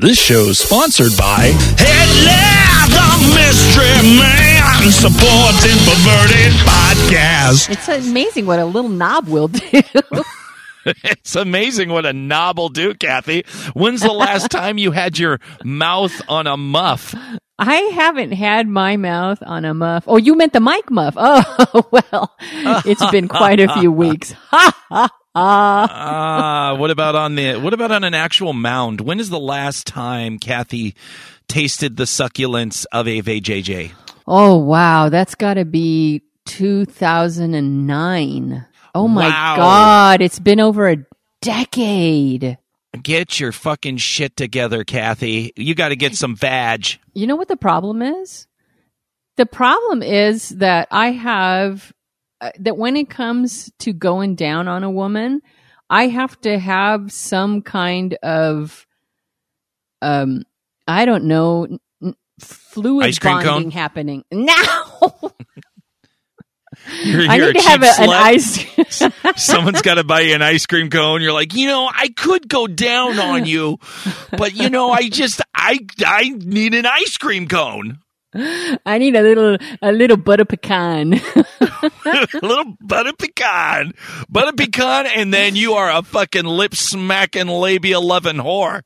This 0.00 0.18
show 0.18 0.44
is 0.48 0.58
sponsored 0.58 1.14
by 1.18 1.52
Hitler, 1.76 2.88
the 2.88 3.34
Mystery 3.36 4.16
Man, 4.16 4.90
supporting 4.90 5.76
perverted 5.84 6.54
podcast. 6.64 7.68
It's 7.68 7.86
amazing 7.86 8.46
what 8.46 8.58
a 8.58 8.64
little 8.64 8.88
knob 8.88 9.28
will 9.28 9.48
do. 9.48 9.82
It's 10.86 11.36
amazing 11.36 11.90
what 11.90 12.06
a 12.06 12.14
knob 12.14 12.56
will 12.58 12.70
do, 12.70 12.94
Kathy. 12.94 13.44
When's 13.74 14.00
the 14.00 14.14
last 14.14 14.50
time 14.50 14.78
you 14.78 14.92
had 14.92 15.18
your 15.18 15.38
mouth 15.62 16.22
on 16.26 16.46
a 16.46 16.56
muff? 16.56 17.14
I 17.58 17.74
haven't 17.92 18.32
had 18.32 18.66
my 18.66 18.96
mouth 18.96 19.42
on 19.42 19.66
a 19.66 19.74
muff. 19.74 20.04
Oh, 20.06 20.16
you 20.16 20.34
meant 20.36 20.54
the 20.54 20.60
mic 20.60 20.90
muff. 20.90 21.14
Oh, 21.18 21.86
well, 22.12 22.34
it's 22.86 23.08
been 23.10 23.28
quite 23.28 23.60
a 23.60 23.68
few 23.74 23.92
weeks. 23.92 24.32
Ha 24.32 24.72
ha 24.88 25.08
ha. 25.08 25.19
Ah, 25.34 26.76
what 26.78 26.90
about 26.90 27.14
on 27.14 27.34
the 27.36 27.54
what 27.56 27.72
about 27.72 27.92
on 27.92 28.04
an 28.04 28.14
actual 28.14 28.52
mound? 28.52 29.00
When 29.00 29.20
is 29.20 29.30
the 29.30 29.40
last 29.40 29.86
time 29.86 30.38
Kathy 30.38 30.94
tasted 31.48 31.96
the 31.96 32.06
succulence 32.06 32.84
of 32.86 33.06
a 33.08 33.22
VJJ? 33.22 33.92
Oh, 34.26 34.56
wow. 34.56 35.08
That's 35.08 35.34
got 35.34 35.54
to 35.54 35.64
be 35.64 36.22
2009. 36.46 38.66
Oh, 38.94 39.08
my 39.08 39.28
Wow. 39.28 39.56
God. 39.56 40.20
It's 40.20 40.38
been 40.38 40.60
over 40.60 40.88
a 40.88 40.98
decade. 41.42 42.56
Get 43.02 43.38
your 43.40 43.52
fucking 43.52 43.96
shit 43.98 44.36
together, 44.36 44.84
Kathy. 44.84 45.52
You 45.56 45.74
got 45.74 45.88
to 45.90 45.96
get 45.96 46.14
some 46.16 46.34
vag. 46.36 46.98
You 47.14 47.26
know 47.26 47.36
what 47.36 47.48
the 47.48 47.56
problem 47.56 48.02
is? 48.02 48.46
The 49.36 49.46
problem 49.46 50.02
is 50.02 50.50
that 50.50 50.88
I 50.90 51.12
have 51.12 51.92
that 52.58 52.76
when 52.76 52.96
it 52.96 53.10
comes 53.10 53.70
to 53.80 53.92
going 53.92 54.34
down 54.34 54.68
on 54.68 54.84
a 54.84 54.90
woman, 54.90 55.40
I 55.88 56.08
have 56.08 56.40
to 56.42 56.58
have 56.58 57.12
some 57.12 57.62
kind 57.62 58.14
of 58.22 58.86
um 60.02 60.44
I 60.86 61.04
don't 61.04 61.24
know 61.24 61.78
fluid 62.40 63.06
Ice 63.06 63.18
cream 63.18 63.34
bonding 63.34 63.64
cone? 63.64 63.70
happening. 63.70 64.24
Now 64.30 65.26
You're, 67.02 67.22
I 67.28 67.38
need 67.38 67.54
to 67.54 67.62
have 67.62 67.82
a, 67.82 68.02
an 68.02 68.10
ice 68.10 68.64
Someone's 69.36 69.82
got 69.82 69.94
to 69.94 70.04
buy 70.04 70.20
you 70.20 70.34
an 70.34 70.42
ice 70.42 70.66
cream 70.66 70.88
cone. 70.88 71.20
You're 71.20 71.32
like, 71.32 71.54
you 71.54 71.66
know, 71.66 71.88
I 71.92 72.08
could 72.08 72.48
go 72.48 72.66
down 72.66 73.18
on 73.18 73.44
you, 73.44 73.78
but 74.36 74.54
you 74.54 74.70
know, 74.70 74.90
I 74.90 75.08
just, 75.08 75.40
I, 75.54 75.80
I 76.04 76.30
need 76.30 76.74
an 76.74 76.86
ice 76.86 77.18
cream 77.18 77.48
cone. 77.48 77.98
I 78.34 78.98
need 78.98 79.16
a 79.16 79.22
little 79.22 79.56
a 79.82 79.92
little 79.92 80.16
butter 80.16 80.44
pecan. 80.44 81.14
a 81.14 81.44
little 82.42 82.76
butter 82.80 83.12
pecan, 83.12 83.92
butter 84.28 84.52
pecan, 84.52 85.06
and 85.06 85.34
then 85.34 85.56
you 85.56 85.74
are 85.74 85.90
a 85.90 86.02
fucking 86.02 86.44
lip 86.44 86.74
smacking, 86.74 87.48
labia 87.48 87.98
loving 87.98 88.36
whore. 88.36 88.82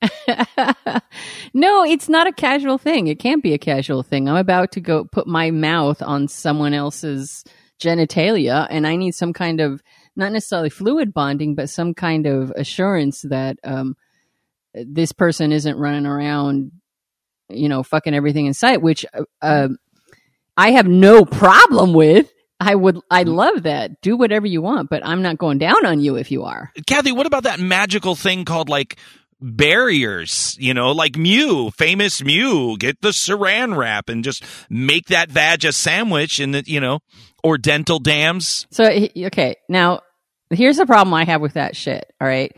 no, 1.54 1.84
it's 1.84 2.08
not 2.08 2.26
a 2.26 2.32
casual 2.32 2.78
thing. 2.78 3.08
It 3.08 3.18
can't 3.18 3.42
be 3.42 3.52
a 3.52 3.58
casual 3.58 4.02
thing. 4.02 4.28
I'm 4.28 4.36
about 4.36 4.72
to 4.72 4.80
go 4.80 5.04
put 5.04 5.26
my 5.26 5.50
mouth 5.50 6.02
on 6.02 6.28
someone 6.28 6.74
else's 6.74 7.44
genitalia, 7.80 8.66
and 8.70 8.86
I 8.86 8.96
need 8.96 9.14
some 9.14 9.32
kind 9.32 9.60
of 9.60 9.82
not 10.16 10.32
necessarily 10.32 10.70
fluid 10.70 11.14
bonding, 11.14 11.54
but 11.54 11.70
some 11.70 11.94
kind 11.94 12.26
of 12.26 12.50
assurance 12.56 13.22
that 13.22 13.58
um, 13.62 13.96
this 14.74 15.12
person 15.12 15.52
isn't 15.52 15.78
running 15.78 16.06
around, 16.06 16.72
you 17.48 17.68
know, 17.68 17.82
fucking 17.82 18.14
everything 18.14 18.46
in 18.46 18.54
sight. 18.54 18.82
Which 18.82 19.04
uh, 19.14 19.24
uh, 19.42 19.68
I 20.56 20.72
have 20.72 20.86
no 20.86 21.24
problem 21.24 21.92
with. 21.92 22.32
I 22.60 22.74
would, 22.74 22.98
I 23.08 23.22
love 23.22 23.62
that. 23.62 24.00
Do 24.00 24.16
whatever 24.16 24.46
you 24.46 24.60
want, 24.60 24.90
but 24.90 25.06
I'm 25.06 25.22
not 25.22 25.38
going 25.38 25.58
down 25.58 25.86
on 25.86 26.00
you 26.00 26.16
if 26.16 26.32
you 26.32 26.42
are. 26.42 26.72
Kathy, 26.88 27.12
what 27.12 27.26
about 27.26 27.44
that 27.44 27.60
magical 27.60 28.16
thing 28.16 28.44
called 28.44 28.68
like 28.68 28.96
barriers? 29.40 30.56
You 30.58 30.74
know, 30.74 30.90
like 30.90 31.16
Mew, 31.16 31.70
famous 31.70 32.22
Mew, 32.22 32.76
get 32.76 33.00
the 33.00 33.10
saran 33.10 33.76
wrap 33.76 34.08
and 34.08 34.24
just 34.24 34.44
make 34.68 35.06
that 35.06 35.30
vag 35.30 35.64
a 35.64 35.72
sandwich, 35.72 36.40
and 36.40 36.66
you 36.66 36.80
know, 36.80 36.98
or 37.44 37.58
dental 37.58 38.00
dams. 38.00 38.66
So 38.72 38.84
okay, 38.84 39.54
now 39.68 40.00
here's 40.50 40.78
the 40.78 40.86
problem 40.86 41.14
I 41.14 41.24
have 41.24 41.40
with 41.40 41.54
that 41.54 41.76
shit. 41.76 42.12
All 42.20 42.26
right, 42.26 42.54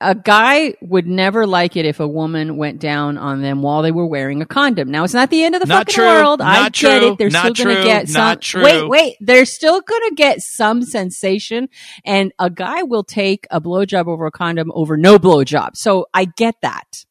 a 0.00 0.14
guy 0.14 0.74
would 0.80 1.06
never 1.08 1.46
like 1.46 1.76
it 1.76 1.84
if 1.84 1.98
a 1.98 2.06
woman 2.06 2.56
went 2.56 2.78
down 2.80 3.18
on 3.18 3.42
them 3.42 3.62
while 3.62 3.82
they 3.82 3.90
were 3.90 4.06
wearing 4.06 4.40
a 4.42 4.46
condom. 4.46 4.90
Now 4.90 5.02
it's 5.04 5.14
not 5.14 5.28
the 5.30 5.42
end 5.42 5.56
of 5.56 5.60
the 5.60 5.66
Not 5.66 5.88
fucking 5.90 5.94
true. 5.94 6.04
world. 6.06 6.40
I 6.40 6.62
Not 6.62 6.72
get 6.72 7.00
true. 7.00 7.12
it. 7.12 7.18
They're 7.18 7.30
still 7.30 7.52
gonna 7.54 7.82
get 7.84 8.08
some. 8.08 8.38
True. 8.38 8.62
Wait, 8.62 8.88
wait. 8.88 9.16
They're 9.20 9.44
still 9.44 9.80
going 9.80 10.08
to 10.10 10.14
get 10.14 10.40
some 10.40 10.82
sensation, 10.82 11.68
and 12.04 12.32
a 12.38 12.48
guy 12.50 12.82
will 12.84 13.02
take 13.04 13.46
a 13.50 13.60
blowjob 13.60 14.06
over 14.06 14.26
a 14.26 14.30
condom 14.30 14.70
over 14.74 14.96
no 14.96 15.18
blowjob. 15.18 15.76
So 15.76 16.06
I 16.14 16.26
get 16.26 16.54
that. 16.62 17.04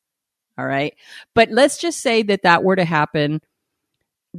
All 0.57 0.65
right, 0.65 0.95
but 1.35 1.49
let's 1.51 1.77
just 1.77 1.99
say 1.99 2.23
that 2.23 2.41
that 2.43 2.63
were 2.63 2.75
to 2.75 2.85
happen 2.85 3.41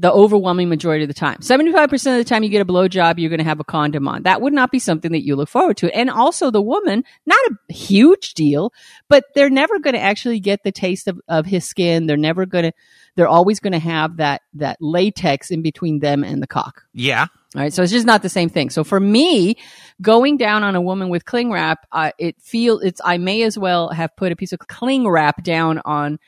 the 0.01 0.13
overwhelming 0.13 0.69
majority 0.69 1.05
of 1.05 1.09
the 1.09 1.15
time. 1.15 1.39
75% 1.39 1.93
of 1.93 2.01
the 2.19 2.25
time 2.25 2.45
you 2.45 2.49
get 2.49 2.61
a 2.61 2.65
blowjob, 2.65 3.19
you're 3.19 3.31
going 3.31 3.39
to 3.39 3.45
have 3.45 3.59
a 3.59 3.65
condom 3.65 4.07
on. 4.07 4.23
That 4.23 4.41
would 4.41 4.53
not 4.53 4.71
be 4.71 4.79
something 4.79 5.13
that 5.13 5.25
you 5.25 5.35
look 5.35 5.49
forward 5.49 5.77
to. 5.79 5.95
And 5.95 6.09
also 6.09 6.51
the 6.51 6.63
woman, 6.63 7.05
not 7.27 7.39
a 7.51 7.73
huge 7.73 8.35
deal, 8.35 8.73
but 9.09 9.25
they're 9.35 9.51
never 9.51 9.79
going 9.79 9.95
to 9.95 10.01
actually 10.01 10.41
get 10.41 10.63
the 10.63 10.71
taste 10.71 11.09
of, 11.09 11.21
of 11.27 11.47
his 11.47 11.69
skin. 11.69 12.07
They're 12.07 12.17
never 12.17 12.47
going 12.47 12.65
to, 12.65 12.73
they're 13.17 13.29
always 13.29 13.59
going 13.59 13.73
to 13.73 13.79
have 13.81 14.19
that, 14.19 14.43
that 14.55 14.77
latex 14.81 15.51
in 15.51 15.63
between 15.63 15.99
them 15.99 16.23
and 16.23 16.41
the 16.41 16.47
cock. 16.47 16.85
Yeah, 16.93 17.27
All 17.57 17.63
right. 17.63 17.73
So 17.73 17.83
it's 17.83 17.93
just 17.93 18.07
not 18.07 18.23
the 18.23 18.29
same 18.29 18.51
thing. 18.51 18.71
So 18.71 18.85
for 18.85 19.01
me, 19.01 19.57
going 20.01 20.37
down 20.37 20.63
on 20.63 20.77
a 20.77 20.81
woman 20.81 21.09
with 21.09 21.25
cling 21.25 21.51
wrap, 21.51 21.87
uh, 21.91 22.13
it 22.19 22.41
feel 22.41 22.79
it's, 22.79 23.01
I 23.05 23.19
may 23.19 23.43
as 23.43 23.59
well 23.59 23.89
have 23.89 24.15
put 24.17 24.31
a 24.31 24.37
piece 24.37 24.53
of 24.53 24.61
cling 24.61 25.09
wrap 25.09 25.43
down 25.43 25.81
on 25.85 26.19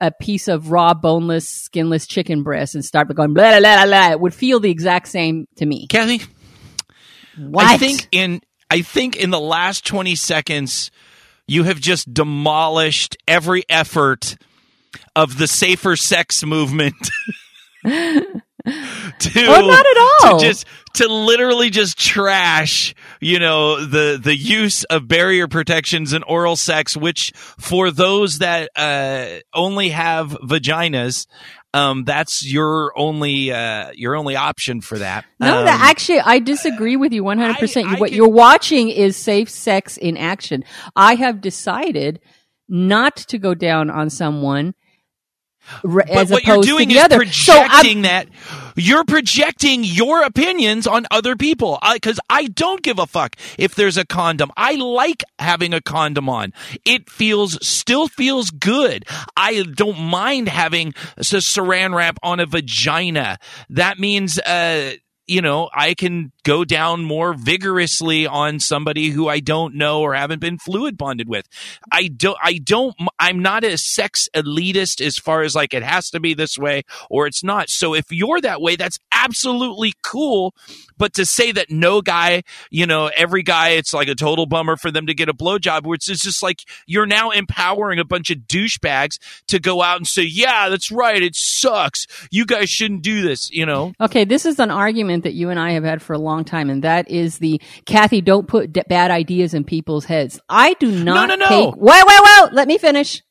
a 0.00 0.10
piece 0.10 0.48
of 0.48 0.70
raw, 0.70 0.94
boneless, 0.94 1.48
skinless 1.48 2.06
chicken 2.06 2.42
breast 2.42 2.74
and 2.74 2.84
start 2.84 3.08
going 3.14 3.34
blah, 3.34 3.58
blah, 3.58 3.60
blah, 3.60 3.86
blah. 3.86 4.10
It 4.10 4.20
would 4.20 4.34
feel 4.34 4.60
the 4.60 4.70
exact 4.70 5.08
same 5.08 5.46
to 5.56 5.66
me. 5.66 5.86
Kathy. 5.86 6.22
What? 7.36 7.64
I 7.64 7.78
think 7.78 8.08
in 8.12 8.40
I 8.70 8.82
think 8.82 9.16
in 9.16 9.30
the 9.30 9.40
last 9.40 9.86
20 9.86 10.14
seconds 10.14 10.90
you 11.46 11.64
have 11.64 11.80
just 11.80 12.12
demolished 12.12 13.16
every 13.28 13.64
effort 13.68 14.36
of 15.14 15.38
the 15.38 15.48
safer 15.48 15.96
sex 15.96 16.44
movement 16.44 16.94
to 19.18 19.30
Oh, 19.46 19.66
not 19.66 19.84
at 19.86 20.30
all. 20.32 20.38
to 20.40 20.46
just 20.46 20.66
to 20.94 21.06
literally 21.08 21.70
just 21.70 21.98
trash 21.98 22.94
you 23.20 23.38
know 23.38 23.84
the 23.84 24.18
the 24.22 24.34
use 24.36 24.84
of 24.84 25.06
barrier 25.08 25.48
protections 25.48 26.12
in 26.12 26.22
oral 26.22 26.56
sex 26.56 26.96
which 26.96 27.32
for 27.36 27.90
those 27.90 28.38
that 28.38 28.70
uh 28.76 29.26
only 29.52 29.90
have 29.90 30.30
vaginas 30.42 31.26
um 31.74 32.04
that's 32.04 32.50
your 32.50 32.92
only 32.96 33.52
uh 33.52 33.90
your 33.94 34.14
only 34.16 34.36
option 34.36 34.80
for 34.80 34.98
that 34.98 35.24
No, 35.40 35.58
um, 35.58 35.64
that 35.66 35.80
actually, 35.82 36.20
I 36.20 36.38
disagree 36.38 36.96
with 36.96 37.12
you 37.12 37.22
100%. 37.24 37.84
I- 37.84 37.96
I 37.96 37.98
what 37.98 38.08
can- 38.10 38.16
you're 38.16 38.28
watching 38.28 38.88
is 38.88 39.16
safe 39.16 39.50
sex 39.50 39.96
in 39.98 40.16
action. 40.16 40.64
I 40.96 41.16
have 41.16 41.40
decided 41.40 42.20
not 42.68 43.16
to 43.16 43.36
go 43.38 43.54
down 43.54 43.90
on 43.90 44.08
someone 44.08 44.74
But 45.82 46.10
as 46.10 46.30
what 46.30 46.44
you're 46.44 46.62
doing 46.62 46.90
is 46.90 46.98
other. 46.98 47.24
So 47.26 47.60
projecting 47.60 48.02
that 48.02 48.28
you're 48.76 49.04
projecting 49.04 49.84
your 49.84 50.22
opinions 50.22 50.86
on 50.86 51.06
other 51.10 51.36
people. 51.36 51.78
Because 51.92 52.18
I, 52.28 52.46
don't 52.46 52.82
give 52.82 52.98
a 52.98 53.06
fuck 53.06 53.36
if 53.58 53.74
there's 53.74 53.96
a 53.96 54.04
condom. 54.04 54.50
I 54.56 54.74
like 54.74 55.22
having 55.38 55.72
a 55.72 55.80
condom 55.80 56.28
on. 56.28 56.52
It 56.84 57.08
feels 57.08 57.64
still 57.66 58.08
feels 58.08 58.50
good. 58.50 59.04
I 59.36 59.62
don't 59.62 59.98
mind 59.98 60.48
having 60.48 60.94
a 61.16 61.20
saran 61.20 61.94
wrap 61.94 62.18
on 62.22 62.40
a 62.40 62.46
vagina. 62.46 63.38
That 63.70 63.98
means. 63.98 64.38
uh 64.40 64.92
you 65.26 65.40
know, 65.40 65.70
I 65.74 65.94
can 65.94 66.32
go 66.42 66.64
down 66.64 67.04
more 67.04 67.34
vigorously 67.34 68.26
on 68.26 68.60
somebody 68.60 69.08
who 69.08 69.28
I 69.28 69.40
don't 69.40 69.74
know 69.74 70.02
or 70.02 70.14
haven't 70.14 70.40
been 70.40 70.58
fluid 70.58 70.98
bonded 70.98 71.28
with. 71.28 71.48
I 71.90 72.08
don't, 72.08 72.36
I 72.42 72.58
don't, 72.58 72.94
I'm 73.18 73.40
not 73.40 73.64
a 73.64 73.78
sex 73.78 74.28
elitist 74.34 75.04
as 75.04 75.16
far 75.16 75.42
as 75.42 75.54
like 75.54 75.72
it 75.72 75.82
has 75.82 76.10
to 76.10 76.20
be 76.20 76.34
this 76.34 76.58
way 76.58 76.82
or 77.08 77.26
it's 77.26 77.42
not. 77.42 77.70
So 77.70 77.94
if 77.94 78.04
you're 78.10 78.40
that 78.42 78.60
way, 78.60 78.76
that's 78.76 78.98
absolutely 79.14 79.94
cool. 80.02 80.54
But 80.96 81.14
to 81.14 81.26
say 81.26 81.52
that 81.52 81.70
no 81.70 82.02
guy, 82.02 82.42
you 82.70 82.86
know, 82.86 83.10
every 83.16 83.42
guy, 83.42 83.70
it's 83.70 83.92
like 83.92 84.08
a 84.08 84.14
total 84.14 84.46
bummer 84.46 84.76
for 84.76 84.90
them 84.90 85.06
to 85.06 85.14
get 85.14 85.28
a 85.28 85.34
blowjob, 85.34 85.84
which 85.84 86.08
is 86.08 86.20
just 86.20 86.42
like 86.42 86.60
you're 86.86 87.06
now 87.06 87.30
empowering 87.30 87.98
a 87.98 88.04
bunch 88.04 88.30
of 88.30 88.38
douchebags 88.38 89.18
to 89.48 89.58
go 89.58 89.82
out 89.82 89.96
and 89.96 90.06
say, 90.06 90.22
yeah, 90.22 90.68
that's 90.68 90.90
right. 90.90 91.22
It 91.22 91.34
sucks. 91.34 92.06
You 92.30 92.46
guys 92.46 92.70
shouldn't 92.70 93.02
do 93.02 93.22
this, 93.22 93.50
you 93.50 93.66
know? 93.66 93.92
Okay, 94.00 94.24
this 94.24 94.46
is 94.46 94.58
an 94.58 94.70
argument 94.70 95.24
that 95.24 95.34
you 95.34 95.50
and 95.50 95.58
I 95.58 95.72
have 95.72 95.84
had 95.84 96.02
for 96.02 96.12
a 96.12 96.18
long 96.18 96.44
time, 96.44 96.70
and 96.70 96.84
that 96.84 97.10
is 97.10 97.38
the 97.38 97.60
Kathy, 97.86 98.20
don't 98.20 98.46
put 98.46 98.72
d- 98.72 98.82
bad 98.88 99.10
ideas 99.10 99.54
in 99.54 99.64
people's 99.64 100.04
heads. 100.04 100.40
I 100.48 100.74
do 100.74 100.90
not 100.90 101.28
no, 101.28 101.36
no. 101.36 101.44
no. 101.44 101.48
take. 101.48 101.76
Wait, 101.76 102.04
wait, 102.06 102.20
wait. 102.24 102.52
Let 102.52 102.68
me 102.68 102.78
finish. 102.78 103.22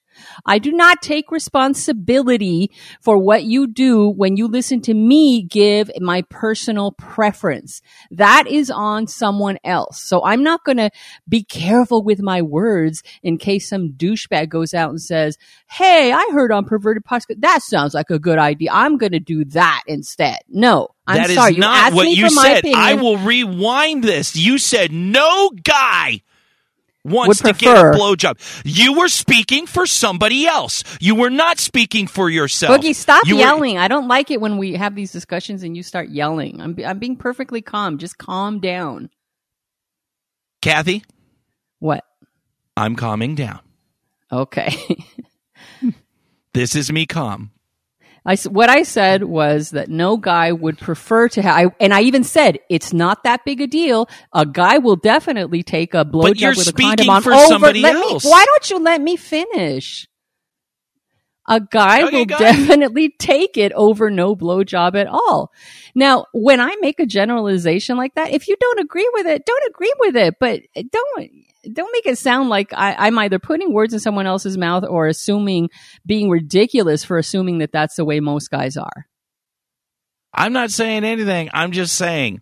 I 0.45 0.59
do 0.59 0.71
not 0.71 1.01
take 1.01 1.31
responsibility 1.31 2.71
for 3.01 3.17
what 3.17 3.43
you 3.43 3.67
do 3.67 4.09
when 4.09 4.37
you 4.37 4.47
listen 4.47 4.81
to 4.81 4.93
me 4.93 5.43
give 5.43 5.91
my 5.99 6.21
personal 6.29 6.91
preference. 6.93 7.81
That 8.11 8.45
is 8.47 8.69
on 8.69 9.07
someone 9.07 9.57
else. 9.63 10.01
So 10.01 10.23
I'm 10.23 10.43
not 10.43 10.63
going 10.63 10.77
to 10.77 10.89
be 11.27 11.43
careful 11.43 12.03
with 12.03 12.21
my 12.21 12.41
words 12.41 13.03
in 13.21 13.37
case 13.37 13.67
some 13.69 13.89
douchebag 13.93 14.49
goes 14.49 14.73
out 14.73 14.89
and 14.89 15.01
says, 15.01 15.37
Hey, 15.69 16.11
I 16.11 16.29
heard 16.33 16.51
on 16.51 16.65
perverted 16.65 17.03
podcast. 17.03 17.39
That 17.41 17.61
sounds 17.63 17.93
like 17.93 18.09
a 18.09 18.19
good 18.19 18.39
idea. 18.39 18.69
I'm 18.71 18.97
going 18.97 19.11
to 19.13 19.19
do 19.19 19.45
that 19.45 19.81
instead. 19.87 20.37
No, 20.47 20.89
I'm 21.07 21.17
That 21.17 21.29
is 21.29 21.35
sorry. 21.35 21.53
not 21.55 21.77
asked 21.87 21.95
what 21.95 22.07
you 22.09 22.29
said. 22.29 22.59
opinion. 22.59 22.79
I 22.79 22.93
will 22.95 23.17
rewind 23.17 24.03
this. 24.03 24.35
You 24.35 24.57
said 24.57 24.91
no 24.91 25.49
guy 25.63 26.21
wants 27.03 27.43
Would 27.43 27.53
to 27.55 27.59
get 27.65 27.77
a 27.77 27.81
prefer. 27.81 27.93
blowjob. 27.99 28.61
You 28.65 28.93
were 28.97 29.07
speaking 29.09 29.65
for 29.67 29.85
somebody 29.85 30.45
else. 30.47 30.83
You 30.99 31.15
were 31.15 31.29
not 31.29 31.59
speaking 31.59 32.07
for 32.07 32.29
yourself. 32.29 32.79
Boogie, 32.79 32.95
stop 32.95 33.25
You 33.27 33.35
were- 33.35 33.41
yelling. 33.41 33.77
I 33.77 33.87
don't 33.87 34.07
like 34.07 34.31
it 34.31 34.39
when 34.41 34.57
we 34.57 34.73
have 34.73 34.95
these 34.95 35.11
discussions 35.11 35.63
and 35.63 35.75
you 35.75 35.83
start 35.83 36.09
yelling. 36.09 36.61
I'm, 36.61 36.75
I'm 36.85 36.99
being 36.99 37.15
perfectly 37.17 37.61
calm. 37.61 37.97
Just 37.97 38.17
calm 38.17 38.59
down. 38.59 39.09
Kathy, 40.61 41.03
What? 41.79 42.05
I'm 42.77 42.95
calming 42.95 43.35
down. 43.35 43.59
Okay. 44.31 44.75
This 46.53 46.75
is 46.75 46.91
me 46.91 47.07
calm. 47.07 47.49
I, 48.25 48.35
what 48.37 48.69
I 48.69 48.83
said 48.83 49.23
was 49.23 49.71
that 49.71 49.89
no 49.89 50.15
guy 50.15 50.51
would 50.53 50.77
prefer 50.77 51.27
to 51.29 51.41
have, 51.41 51.55
I, 51.57 51.65
and 51.79 51.93
I 51.93 52.03
even 52.03 52.23
said 52.23 52.59
it's 52.69 52.93
not 52.93 53.23
that 53.25 53.43
big 53.43 53.59
a 53.59 53.67
deal. 53.67 54.07
A 54.31 54.45
guy 54.45 54.77
will 54.77 54.95
definitely 54.95 55.61
take 55.61 55.93
a 55.93 56.05
blowjob 56.05 56.55
with 56.55 56.69
a 56.69 56.73
condom 56.73 57.09
on 57.09 57.21
for 57.21 57.33
over. 57.33 57.45
somebody 57.47 57.81
let 57.81 57.95
else. 57.95 58.23
Me, 58.23 58.31
why 58.31 58.45
don't 58.45 58.69
you 58.69 58.79
let 58.79 59.01
me 59.01 59.17
finish? 59.17 60.07
A 61.49 61.59
guy 61.59 62.03
Okay, 62.03 62.15
will 62.15 62.25
definitely 62.25 63.09
take 63.19 63.57
it 63.57 63.73
over 63.73 64.09
no 64.09 64.33
blowjob 64.33 64.95
at 64.95 65.07
all. 65.07 65.51
Now, 65.93 66.27
when 66.33 66.61
I 66.61 66.77
make 66.79 67.01
a 67.01 67.05
generalization 67.05 67.97
like 67.97 68.15
that, 68.15 68.31
if 68.31 68.47
you 68.47 68.55
don't 68.57 68.79
agree 68.79 69.09
with 69.13 69.25
it, 69.25 69.45
don't 69.45 69.65
agree 69.67 69.93
with 69.99 70.15
it. 70.15 70.35
But 70.39 70.61
uh, 70.77 70.83
don't 70.89 71.29
don't 71.71 71.91
make 71.93 72.05
it 72.05 72.17
sound 72.17 72.49
like 72.49 72.73
I, 72.73 72.95
I'm 73.07 73.17
either 73.19 73.39
putting 73.39 73.71
words 73.73 73.93
in 73.93 73.99
someone 73.99 74.25
else's 74.25 74.57
mouth 74.57 74.83
or 74.89 75.07
assuming 75.07 75.69
being 76.05 76.29
ridiculous 76.29 77.03
for 77.03 77.17
assuming 77.17 77.59
that 77.59 77.71
that's 77.71 77.95
the 77.95 78.05
way 78.05 78.19
most 78.19 78.49
guys 78.51 78.75
are. 78.77 79.07
I'm 80.33 80.51
not 80.53 80.71
saying 80.71 81.03
anything. 81.03 81.49
I'm 81.53 81.71
just 81.71 81.95
saying. 81.95 82.41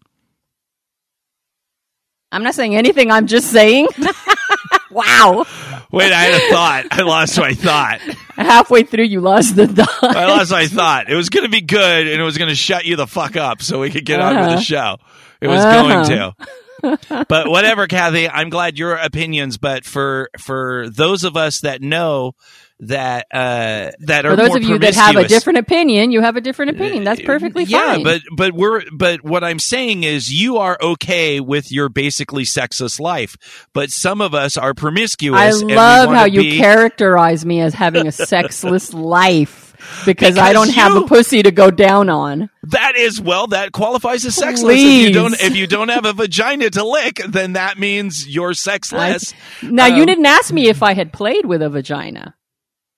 I'm 2.31 2.43
not 2.43 2.55
saying 2.55 2.75
anything. 2.75 3.11
I'm 3.11 3.27
just 3.27 3.51
saying. 3.51 3.87
wow. 4.91 5.45
Wait, 5.91 6.13
I 6.13 6.21
had 6.23 6.33
a 6.33 6.53
thought. 6.53 6.85
I 6.91 7.01
lost 7.01 7.37
my 7.37 7.53
thought. 7.53 7.99
Halfway 8.35 8.83
through, 8.83 9.03
you 9.03 9.19
lost 9.19 9.57
the 9.57 9.67
thought. 9.67 10.15
I 10.15 10.25
lost 10.27 10.51
my 10.51 10.67
thought. 10.67 11.09
It 11.09 11.15
was 11.15 11.29
going 11.29 11.43
to 11.43 11.49
be 11.49 11.59
good, 11.61 12.07
and 12.07 12.19
it 12.21 12.23
was 12.23 12.37
going 12.37 12.47
to 12.49 12.55
shut 12.55 12.85
you 12.85 12.95
the 12.95 13.07
fuck 13.07 13.35
up 13.35 13.61
so 13.61 13.81
we 13.81 13.89
could 13.89 14.05
get 14.05 14.21
on 14.21 14.35
with 14.35 14.45
Uh-huh. 14.45 14.55
the 14.55 14.61
show. 14.61 14.97
It 15.41 15.47
was 15.47 15.59
Uh-huh. 15.59 15.81
going 15.81 16.07
to. 16.07 16.35
But 16.81 17.49
whatever, 17.49 17.87
Kathy. 17.87 18.29
I'm 18.29 18.49
glad 18.49 18.77
your 18.77 18.95
opinions. 18.95 19.57
But 19.57 19.85
for 19.85 20.29
for 20.37 20.89
those 20.89 21.23
of 21.23 21.37
us 21.37 21.61
that 21.61 21.81
know 21.81 22.33
that 22.81 23.27
uh, 23.31 23.91
that 23.99 24.25
are 24.25 24.31
For 24.31 24.35
those 24.35 24.47
more 24.49 24.57
of 24.57 24.63
you 24.63 24.79
that 24.79 24.95
have 24.95 25.15
a 25.15 25.27
different 25.27 25.59
opinion, 25.59 26.11
you 26.11 26.21
have 26.21 26.35
a 26.35 26.41
different 26.41 26.71
opinion. 26.71 27.03
That's 27.03 27.21
perfectly 27.21 27.63
yeah, 27.63 27.95
fine. 27.95 28.03
but 28.03 28.21
but 28.35 28.53
we're 28.53 28.81
but 28.91 29.23
what 29.23 29.43
I'm 29.43 29.59
saying 29.59 30.03
is 30.03 30.31
you 30.31 30.57
are 30.57 30.77
okay 30.81 31.39
with 31.39 31.71
your 31.71 31.89
basically 31.89 32.45
sexless 32.45 32.99
life, 32.99 33.67
but 33.73 33.91
some 33.91 34.19
of 34.19 34.33
us 34.33 34.57
are 34.57 34.73
promiscuous. 34.73 35.39
I 35.39 35.51
love 35.51 36.09
how 36.09 36.25
you 36.25 36.41
be- 36.41 36.57
characterize 36.57 37.45
me 37.45 37.61
as 37.61 37.73
having 37.73 38.07
a 38.07 38.11
sexless 38.11 38.93
life 38.93 39.70
because, 40.05 40.37
I 40.37 40.53
don't 40.53 40.69
have 40.71 40.95
a 40.95 41.01
pussy 41.01 41.43
to 41.43 41.51
go 41.51 41.71
down 41.71 42.09
on. 42.09 42.49
That 42.63 42.95
is 42.95 43.21
well, 43.21 43.47
that 43.47 43.71
qualifies 43.71 44.25
as 44.25 44.35
sexless. 44.35 44.75
If 44.77 44.83
you 45.07 45.11
don't 45.11 45.33
if 45.41 45.55
you 45.55 45.67
don't 45.67 45.89
have 45.89 46.05
a 46.05 46.13
vagina 46.13 46.69
to 46.71 46.83
lick, 46.83 47.21
then 47.27 47.53
that 47.53 47.77
means 47.79 48.27
you're 48.27 48.53
sexless. 48.53 49.33
Now, 49.61 49.87
you 49.87 50.01
Um, 50.01 50.05
didn't 50.07 50.25
ask 50.25 50.53
me 50.53 50.69
if 50.69 50.83
I 50.83 50.93
had 50.93 51.11
played 51.13 51.45
with 51.45 51.61
a 51.61 51.69
vagina. 51.69 52.35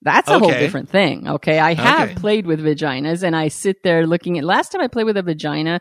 That's 0.02 0.30
a 0.30 0.38
whole 0.38 0.50
different 0.50 0.90
thing. 0.90 1.30
Okay. 1.30 1.60
I 1.60 1.76
have 1.76 2.10
Okay. 2.10 2.16
played 2.20 2.46
with 2.46 2.60
vaginas 2.60 3.24
and 3.24 3.36
I 3.38 3.48
sit 3.48 3.84
there 3.84 4.06
looking 4.06 4.38
at, 4.38 4.44
last 4.44 4.74
time 4.74 4.82
I 4.82 4.88
played 4.88 5.06
with 5.06 5.16
a 5.16 5.22
vagina, 5.24 5.80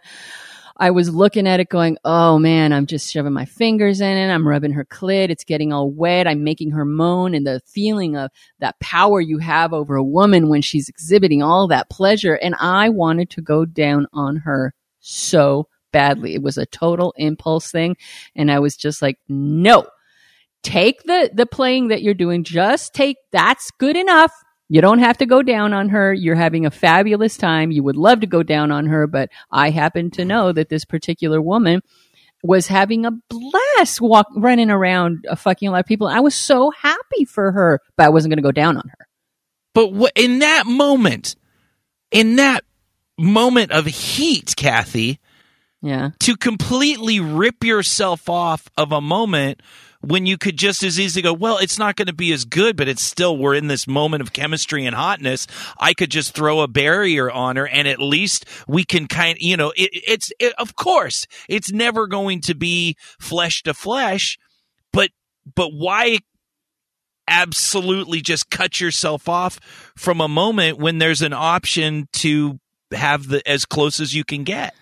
I 0.82 0.90
was 0.90 1.14
looking 1.14 1.46
at 1.46 1.60
it 1.60 1.68
going, 1.68 1.96
oh 2.04 2.40
man, 2.40 2.72
I'm 2.72 2.86
just 2.86 3.08
shoving 3.08 3.32
my 3.32 3.44
fingers 3.44 4.00
in 4.00 4.16
it. 4.16 4.34
I'm 4.34 4.48
rubbing 4.48 4.72
her 4.72 4.84
clit. 4.84 5.30
It's 5.30 5.44
getting 5.44 5.72
all 5.72 5.88
wet. 5.88 6.26
I'm 6.26 6.42
making 6.42 6.72
her 6.72 6.84
moan 6.84 7.36
and 7.36 7.46
the 7.46 7.60
feeling 7.66 8.16
of 8.16 8.32
that 8.58 8.80
power 8.80 9.20
you 9.20 9.38
have 9.38 9.72
over 9.72 9.94
a 9.94 10.02
woman 10.02 10.48
when 10.48 10.60
she's 10.60 10.88
exhibiting 10.88 11.40
all 11.40 11.68
that 11.68 11.88
pleasure. 11.88 12.34
And 12.34 12.56
I 12.58 12.88
wanted 12.88 13.30
to 13.30 13.42
go 13.42 13.64
down 13.64 14.08
on 14.12 14.38
her 14.38 14.74
so 14.98 15.68
badly. 15.92 16.34
It 16.34 16.42
was 16.42 16.58
a 16.58 16.66
total 16.66 17.14
impulse 17.16 17.70
thing. 17.70 17.96
And 18.34 18.50
I 18.50 18.58
was 18.58 18.76
just 18.76 19.00
like, 19.02 19.20
no, 19.28 19.86
take 20.64 21.04
the, 21.04 21.30
the 21.32 21.46
playing 21.46 21.88
that 21.88 22.02
you're 22.02 22.12
doing. 22.12 22.42
Just 22.42 22.92
take, 22.92 23.18
that's 23.30 23.70
good 23.78 23.96
enough. 23.96 24.32
You 24.72 24.80
don't 24.80 25.00
have 25.00 25.18
to 25.18 25.26
go 25.26 25.42
down 25.42 25.74
on 25.74 25.90
her. 25.90 26.14
You're 26.14 26.34
having 26.34 26.64
a 26.64 26.70
fabulous 26.70 27.36
time. 27.36 27.72
You 27.72 27.82
would 27.82 27.94
love 27.94 28.20
to 28.20 28.26
go 28.26 28.42
down 28.42 28.72
on 28.72 28.86
her, 28.86 29.06
but 29.06 29.28
I 29.50 29.68
happen 29.68 30.10
to 30.12 30.24
know 30.24 30.50
that 30.50 30.70
this 30.70 30.86
particular 30.86 31.42
woman 31.42 31.82
was 32.42 32.68
having 32.68 33.04
a 33.04 33.10
blast 33.10 34.00
walk 34.00 34.28
running 34.34 34.70
around 34.70 35.26
uh, 35.28 35.36
fucking 35.36 35.68
a 35.68 35.72
lot 35.72 35.80
of 35.80 35.84
people. 35.84 36.06
I 36.06 36.20
was 36.20 36.34
so 36.34 36.70
happy 36.70 37.26
for 37.26 37.52
her, 37.52 37.80
but 37.98 38.06
I 38.06 38.08
wasn't 38.08 38.30
going 38.30 38.38
to 38.38 38.42
go 38.42 38.50
down 38.50 38.78
on 38.78 38.88
her. 38.88 39.06
But 39.74 39.92
what, 39.92 40.12
in 40.16 40.38
that 40.38 40.64
moment, 40.64 41.36
in 42.10 42.36
that 42.36 42.64
moment 43.18 43.72
of 43.72 43.84
heat, 43.84 44.54
Kathy, 44.56 45.20
Yeah. 45.82 46.10
to 46.20 46.36
completely 46.36 47.18
rip 47.18 47.64
yourself 47.64 48.28
off 48.28 48.68
of 48.76 48.92
a 48.92 49.00
moment 49.00 49.60
when 50.00 50.26
you 50.26 50.36
could 50.36 50.56
just 50.56 50.82
as 50.82 50.98
easily 50.98 51.22
go, 51.22 51.32
well, 51.32 51.58
it's 51.58 51.78
not 51.78 51.96
going 51.96 52.06
to 52.06 52.12
be 52.12 52.32
as 52.32 52.44
good, 52.44 52.76
but 52.76 52.88
it's 52.88 53.02
still, 53.02 53.36
we're 53.36 53.54
in 53.54 53.68
this 53.68 53.86
moment 53.86 54.20
of 54.20 54.32
chemistry 54.32 54.84
and 54.84 54.94
hotness. 54.94 55.46
I 55.78 55.94
could 55.94 56.10
just 56.10 56.34
throw 56.34 56.60
a 56.60 56.68
barrier 56.68 57.30
on 57.30 57.56
her 57.56 57.66
and 57.66 57.88
at 57.88 58.00
least 58.00 58.44
we 58.68 58.84
can 58.84 59.06
kind 59.06 59.38
you 59.40 59.56
know, 59.56 59.70
it, 59.70 59.90
it's, 59.92 60.32
it, 60.38 60.52
of 60.58 60.76
course, 60.76 61.26
it's 61.48 61.72
never 61.72 62.06
going 62.06 62.40
to 62.42 62.54
be 62.54 62.96
flesh 63.20 63.62
to 63.64 63.74
flesh, 63.74 64.38
but, 64.92 65.10
but 65.54 65.70
why 65.72 66.18
absolutely 67.28 68.20
just 68.20 68.50
cut 68.50 68.80
yourself 68.80 69.28
off 69.28 69.58
from 69.96 70.20
a 70.20 70.28
moment 70.28 70.78
when 70.78 70.98
there's 70.98 71.22
an 71.22 71.32
option 71.32 72.08
to 72.12 72.58
have 72.92 73.28
the 73.28 73.48
as 73.48 73.64
close 73.64 74.00
as 74.00 74.14
you 74.14 74.24
can 74.24 74.44
get? 74.44 74.74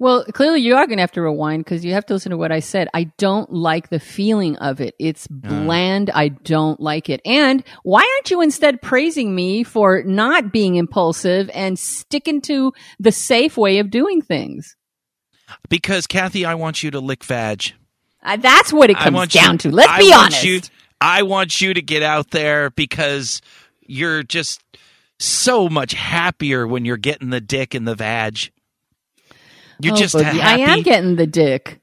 Well, 0.00 0.24
clearly 0.24 0.62
you 0.62 0.76
are 0.76 0.86
going 0.86 0.96
to 0.96 1.02
have 1.02 1.12
to 1.12 1.20
rewind 1.20 1.62
because 1.62 1.84
you 1.84 1.92
have 1.92 2.06
to 2.06 2.14
listen 2.14 2.30
to 2.30 2.38
what 2.38 2.50
I 2.50 2.60
said. 2.60 2.88
I 2.94 3.04
don't 3.18 3.52
like 3.52 3.90
the 3.90 4.00
feeling 4.00 4.56
of 4.56 4.80
it. 4.80 4.94
It's 4.98 5.26
bland. 5.28 6.08
I 6.08 6.28
don't 6.28 6.80
like 6.80 7.10
it. 7.10 7.20
And 7.26 7.62
why 7.82 8.00
aren't 8.00 8.30
you 8.30 8.40
instead 8.40 8.80
praising 8.80 9.34
me 9.34 9.62
for 9.62 10.02
not 10.02 10.52
being 10.52 10.76
impulsive 10.76 11.50
and 11.52 11.78
sticking 11.78 12.40
to 12.42 12.72
the 12.98 13.12
safe 13.12 13.58
way 13.58 13.78
of 13.78 13.90
doing 13.90 14.22
things? 14.22 14.74
Because 15.68 16.06
Kathy, 16.06 16.46
I 16.46 16.54
want 16.54 16.82
you 16.82 16.90
to 16.92 17.00
lick 17.00 17.22
vag. 17.22 17.74
Uh, 18.22 18.38
that's 18.38 18.72
what 18.72 18.88
it 18.88 18.96
comes 18.96 19.28
down 19.34 19.52
you, 19.52 19.58
to. 19.58 19.70
Let's 19.70 19.92
I 19.92 19.98
be 19.98 20.12
honest. 20.14 20.44
You, 20.44 20.60
I 20.98 21.24
want 21.24 21.60
you 21.60 21.74
to 21.74 21.82
get 21.82 22.02
out 22.02 22.30
there 22.30 22.70
because 22.70 23.42
you're 23.82 24.22
just 24.22 24.62
so 25.18 25.68
much 25.68 25.92
happier 25.92 26.66
when 26.66 26.86
you're 26.86 26.96
getting 26.96 27.28
the 27.28 27.40
dick 27.42 27.74
in 27.74 27.84
the 27.84 27.94
vag. 27.94 28.50
You're 29.82 29.94
Oh, 29.94 29.96
just 29.96 30.14
happy. 30.18 30.40
I 30.40 30.58
am 30.58 30.82
getting 30.82 31.16
the 31.16 31.26
dick. 31.26 31.80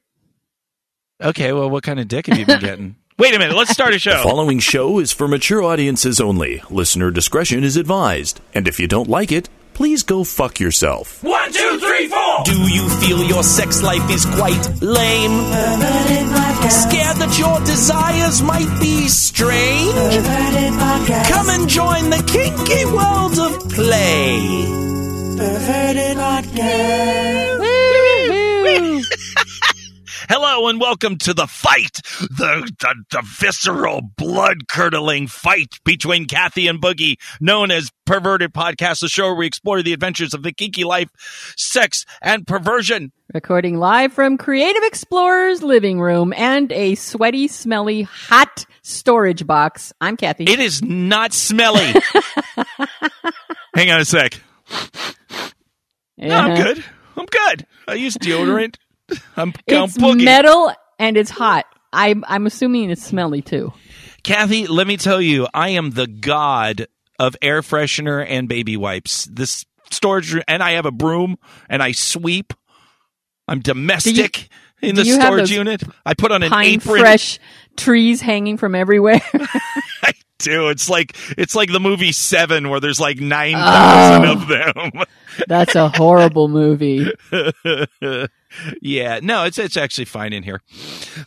okay, 1.22 1.52
well, 1.52 1.68
what 1.70 1.82
kind 1.82 1.98
of 2.00 2.08
dick 2.08 2.26
have 2.26 2.38
you 2.38 2.46
been 2.46 2.60
getting? 2.60 2.96
Wait 3.18 3.34
a 3.34 3.38
minute. 3.38 3.56
Let's 3.56 3.70
start 3.72 3.90
a 3.90 3.92
The 3.94 3.98
show. 3.98 4.22
following 4.22 4.60
show 4.60 5.00
is 5.00 5.12
for 5.12 5.26
mature 5.26 5.62
audiences 5.62 6.20
only. 6.20 6.62
Listener 6.70 7.10
discretion 7.10 7.64
is 7.64 7.76
advised. 7.76 8.40
And 8.54 8.68
if 8.68 8.78
you 8.78 8.86
don't 8.86 9.08
like 9.08 9.32
it, 9.32 9.48
please 9.74 10.04
go 10.04 10.22
fuck 10.22 10.60
yourself. 10.60 11.22
One, 11.24 11.52
two, 11.52 11.78
three, 11.80 12.06
four. 12.06 12.44
Do 12.44 12.56
you 12.70 12.88
feel 13.00 13.22
your 13.24 13.42
sex 13.42 13.82
life 13.82 14.08
is 14.10 14.24
quite 14.24 14.64
lame? 14.80 15.36
Scared 16.70 17.16
that 17.16 17.36
your 17.38 17.58
desires 17.66 18.40
might 18.42 18.68
be 18.80 19.08
strange? 19.08 19.94
Come 21.32 21.48
and 21.50 21.68
join 21.68 22.10
the 22.10 22.22
kinky 22.30 22.84
world 22.86 23.38
of 23.38 23.68
play. 23.70 24.38
Woo-hoo. 26.48 27.67
Hello 30.28 30.68
and 30.68 30.80
welcome 30.80 31.16
to 31.18 31.32
the 31.32 31.46
fight, 31.46 32.00
the, 32.20 32.70
the, 32.80 32.94
the 33.10 33.22
visceral, 33.24 34.02
blood 34.16 34.68
curdling 34.68 35.26
fight 35.26 35.78
between 35.84 36.26
Kathy 36.26 36.66
and 36.66 36.80
Boogie, 36.82 37.16
known 37.40 37.70
as 37.70 37.90
Perverted 38.04 38.52
Podcast, 38.52 39.00
the 39.00 39.08
show 39.08 39.26
where 39.26 39.34
we 39.36 39.46
explore 39.46 39.82
the 39.82 39.92
adventures 39.92 40.34
of 40.34 40.42
the 40.42 40.52
kinky 40.52 40.84
life, 40.84 41.08
sex, 41.56 42.04
and 42.20 42.46
perversion. 42.46 43.12
Recording 43.32 43.78
live 43.78 44.12
from 44.12 44.38
Creative 44.38 44.82
Explorer's 44.82 45.62
living 45.62 46.00
room 46.00 46.32
and 46.36 46.72
a 46.72 46.94
sweaty, 46.96 47.48
smelly, 47.48 48.02
hot 48.02 48.66
storage 48.82 49.46
box. 49.46 49.92
I'm 50.00 50.16
Kathy. 50.16 50.44
It 50.44 50.58
is 50.58 50.82
not 50.82 51.32
smelly. 51.32 51.94
Hang 53.74 53.90
on 53.90 54.00
a 54.00 54.04
sec. 54.04 54.40
No, 56.16 56.34
I'm 56.34 56.56
good. 56.56 56.84
I'm 57.16 57.26
good. 57.26 57.66
I 57.86 57.94
use 57.94 58.16
deodorant. 58.16 58.76
I'm, 59.10 59.18
I'm 59.36 59.54
It's 59.66 59.96
boogie. 59.96 60.24
metal 60.24 60.72
and 60.98 61.16
it's 61.16 61.30
hot. 61.30 61.66
I'm 61.92 62.24
I'm 62.28 62.46
assuming 62.46 62.90
it's 62.90 63.02
smelly 63.04 63.42
too. 63.42 63.72
Kathy, 64.22 64.66
let 64.66 64.86
me 64.86 64.96
tell 64.96 65.20
you, 65.20 65.46
I 65.54 65.70
am 65.70 65.90
the 65.90 66.06
god 66.06 66.86
of 67.18 67.36
air 67.40 67.62
freshener 67.62 68.24
and 68.28 68.48
baby 68.48 68.76
wipes. 68.76 69.24
This 69.24 69.64
storage 69.90 70.32
room, 70.34 70.42
and 70.46 70.62
I 70.62 70.72
have 70.72 70.86
a 70.86 70.90
broom 70.90 71.36
and 71.68 71.82
I 71.82 71.92
sweep. 71.92 72.52
I'm 73.46 73.60
domestic 73.60 74.48
in 74.82 74.94
the 74.94 75.04
storage 75.04 75.50
unit. 75.50 75.82
I 76.04 76.14
put 76.14 76.30
on 76.32 76.42
an 76.42 76.52
apron. 76.52 77.00
fresh 77.00 77.38
trees 77.76 78.20
hanging 78.20 78.58
from 78.58 78.74
everywhere. 78.74 79.20
I 79.32 80.12
do. 80.38 80.68
It's 80.68 80.88
like 80.88 81.16
it's 81.36 81.54
like 81.54 81.70
the 81.72 81.80
movie 81.80 82.12
Seven, 82.12 82.68
where 82.68 82.80
there's 82.80 83.00
like 83.00 83.20
nine 83.20 83.54
thousand 83.54 84.28
Oh. 84.28 84.32
of 84.32 84.48
them. 84.48 85.04
That's 85.48 85.74
a 85.74 85.88
horrible 85.88 86.48
movie. 86.48 87.06
yeah, 88.80 89.20
no, 89.22 89.44
it's 89.44 89.58
it's 89.58 89.76
actually 89.76 90.06
fine 90.06 90.32
in 90.32 90.42
here. 90.42 90.60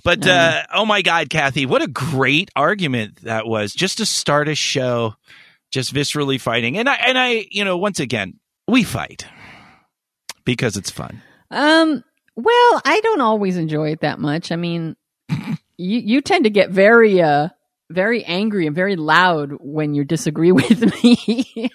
But 0.03 0.25
uh, 0.27 0.63
oh 0.73 0.85
my 0.85 1.01
God, 1.01 1.29
Kathy, 1.29 1.65
what 1.65 1.81
a 1.81 1.87
great 1.87 2.49
argument 2.55 3.21
that 3.23 3.45
was! 3.47 3.73
Just 3.73 3.97
to 3.99 4.05
start 4.05 4.47
a 4.47 4.55
show, 4.55 5.15
just 5.71 5.93
viscerally 5.93 6.39
fighting, 6.39 6.77
and 6.77 6.89
I 6.89 6.95
and 6.95 7.17
I, 7.17 7.47
you 7.51 7.63
know, 7.63 7.77
once 7.77 7.99
again, 7.99 8.39
we 8.67 8.83
fight 8.83 9.25
because 10.45 10.77
it's 10.77 10.91
fun. 10.91 11.21
Um. 11.49 12.03
Well, 12.35 12.81
I 12.85 13.01
don't 13.03 13.21
always 13.21 13.57
enjoy 13.57 13.91
it 13.91 14.01
that 14.01 14.19
much. 14.19 14.51
I 14.51 14.55
mean, 14.55 14.95
you 15.29 15.99
you 15.99 16.21
tend 16.21 16.45
to 16.45 16.49
get 16.49 16.69
very 16.71 17.21
uh 17.21 17.49
very 17.91 18.23
angry 18.23 18.67
and 18.67 18.75
very 18.75 18.95
loud 18.95 19.51
when 19.59 19.93
you 19.93 20.03
disagree 20.03 20.51
with 20.51 20.81
me. 21.03 21.69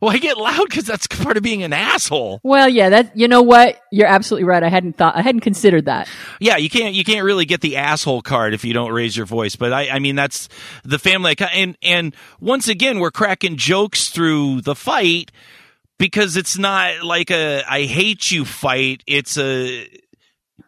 Well, 0.00 0.12
I 0.12 0.18
get 0.18 0.38
loud 0.38 0.68
because 0.68 0.84
that's 0.84 1.08
part 1.08 1.36
of 1.36 1.42
being 1.42 1.64
an 1.64 1.72
asshole. 1.72 2.40
well, 2.44 2.68
yeah, 2.68 2.88
that 2.90 3.16
you 3.16 3.26
know 3.26 3.42
what? 3.42 3.80
You're 3.90 4.06
absolutely 4.06 4.44
right. 4.44 4.62
I 4.62 4.68
hadn't 4.68 4.96
thought 4.96 5.16
I 5.16 5.22
hadn't 5.22 5.40
considered 5.40 5.86
that. 5.86 6.08
Yeah, 6.38 6.56
you 6.56 6.70
can't 6.70 6.94
you 6.94 7.02
can't 7.02 7.24
really 7.24 7.46
get 7.46 7.62
the 7.62 7.76
asshole 7.78 8.22
card 8.22 8.54
if 8.54 8.64
you 8.64 8.72
don't 8.72 8.92
raise 8.92 9.16
your 9.16 9.26
voice. 9.26 9.56
But 9.56 9.72
I, 9.72 9.88
I 9.90 9.98
mean, 9.98 10.14
that's 10.14 10.48
the 10.84 11.00
family. 11.00 11.34
And 11.52 11.76
and 11.82 12.14
once 12.40 12.68
again, 12.68 13.00
we're 13.00 13.10
cracking 13.10 13.56
jokes 13.56 14.10
through 14.10 14.60
the 14.60 14.76
fight 14.76 15.32
because 15.98 16.36
it's 16.36 16.56
not 16.56 17.02
like 17.02 17.32
a 17.32 17.64
I 17.68 17.82
hate 17.84 18.30
you 18.30 18.44
fight. 18.44 19.02
It's 19.06 19.36
a 19.36 19.84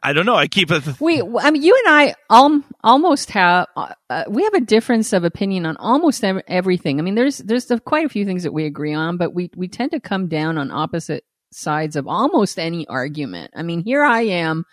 I 0.02 0.12
don't 0.14 0.24
know. 0.24 0.34
I 0.34 0.46
keep 0.46 0.70
a 0.70 0.82
We, 0.98 1.20
I 1.20 1.50
mean, 1.50 1.62
you 1.62 1.76
and 1.84 1.94
I 1.94 2.14
um, 2.30 2.64
almost 2.82 3.30
have 3.32 3.66
uh, 3.76 3.92
uh, 4.08 4.24
we 4.28 4.44
have 4.44 4.54
a 4.54 4.60
difference 4.60 5.12
of 5.12 5.24
opinion 5.24 5.66
on 5.66 5.76
almost 5.76 6.24
ev- 6.24 6.42
everything. 6.48 6.98
I 6.98 7.02
mean, 7.02 7.16
there's 7.16 7.38
there's 7.38 7.66
the, 7.66 7.78
quite 7.80 8.06
a 8.06 8.08
few 8.08 8.24
things 8.24 8.42
that 8.44 8.52
we 8.52 8.64
agree 8.64 8.94
on, 8.94 9.18
but 9.18 9.34
we 9.34 9.50
we 9.56 9.68
tend 9.68 9.90
to 9.90 10.00
come 10.00 10.28
down 10.28 10.56
on 10.56 10.70
opposite 10.70 11.24
sides 11.52 11.96
of 11.96 12.08
almost 12.08 12.58
any 12.58 12.86
argument. 12.88 13.50
I 13.54 13.62
mean, 13.62 13.82
here 13.82 14.02
I 14.02 14.22
am 14.22 14.64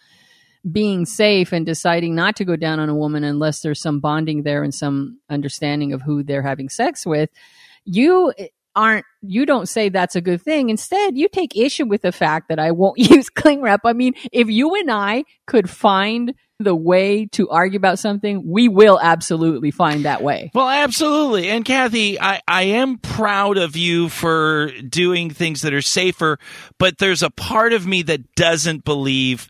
being 0.70 1.06
safe 1.06 1.52
and 1.52 1.66
deciding 1.66 2.16
not 2.16 2.36
to 2.38 2.46
go 2.46 2.56
down 2.56 2.80
on 2.80 2.90
a 2.90 2.96
woman 2.96 3.24
unless 3.24 3.62
there's 3.62 3.82
some 3.82 4.00
bonding 4.00 4.44
there 4.44 4.64
and 4.64 4.74
some 4.74 5.20
understanding 5.30 5.92
of 5.94 6.02
who 6.02 6.24
they're 6.24 6.42
having 6.42 6.70
sex 6.70 7.06
with. 7.06 7.30
You 7.84 8.34
aren't 8.78 9.06
you 9.22 9.46
don't 9.46 9.68
say 9.68 9.90
that's 9.90 10.16
a 10.16 10.22
good 10.22 10.42
thing. 10.42 10.70
Instead, 10.70 11.18
you 11.18 11.28
take 11.28 11.58
issue 11.58 11.86
with 11.86 12.04
the 12.04 12.12
fact 12.12 12.48
that 12.50 12.60
I 12.60 12.72
won't 12.72 12.98
use 13.12 13.30
cling 13.30 13.62
wrap. 13.62 13.82
I 13.84 13.94
mean, 13.94 14.14
if 14.32 14.48
you 14.48 14.76
and 14.76 14.92
I 14.92 15.26
could 15.48 15.70
find 15.70 16.34
the 16.60 16.76
way 16.76 17.28
to 17.28 17.50
argue 17.50 17.78
about 17.78 18.00
something, 18.00 18.42
we 18.50 18.68
will 18.68 19.00
absolutely 19.00 19.70
find 19.70 20.06
that 20.06 20.24
way. 20.24 20.50
Well, 20.56 20.70
absolutely. 20.70 21.50
And 21.50 21.64
Kathy, 21.64 22.20
I, 22.20 22.42
I 22.48 22.64
am 22.64 22.98
proud 22.98 23.58
of 23.58 23.76
you 23.76 24.10
for 24.10 24.72
doing 24.82 25.30
things 25.30 25.62
that 25.62 25.74
are 25.74 25.84
safer, 25.84 26.40
but 26.80 26.98
there's 26.98 27.22
a 27.22 27.30
part 27.30 27.74
of 27.74 27.86
me 27.86 28.02
that 28.04 28.34
doesn't 28.36 28.86
believe 28.86 29.50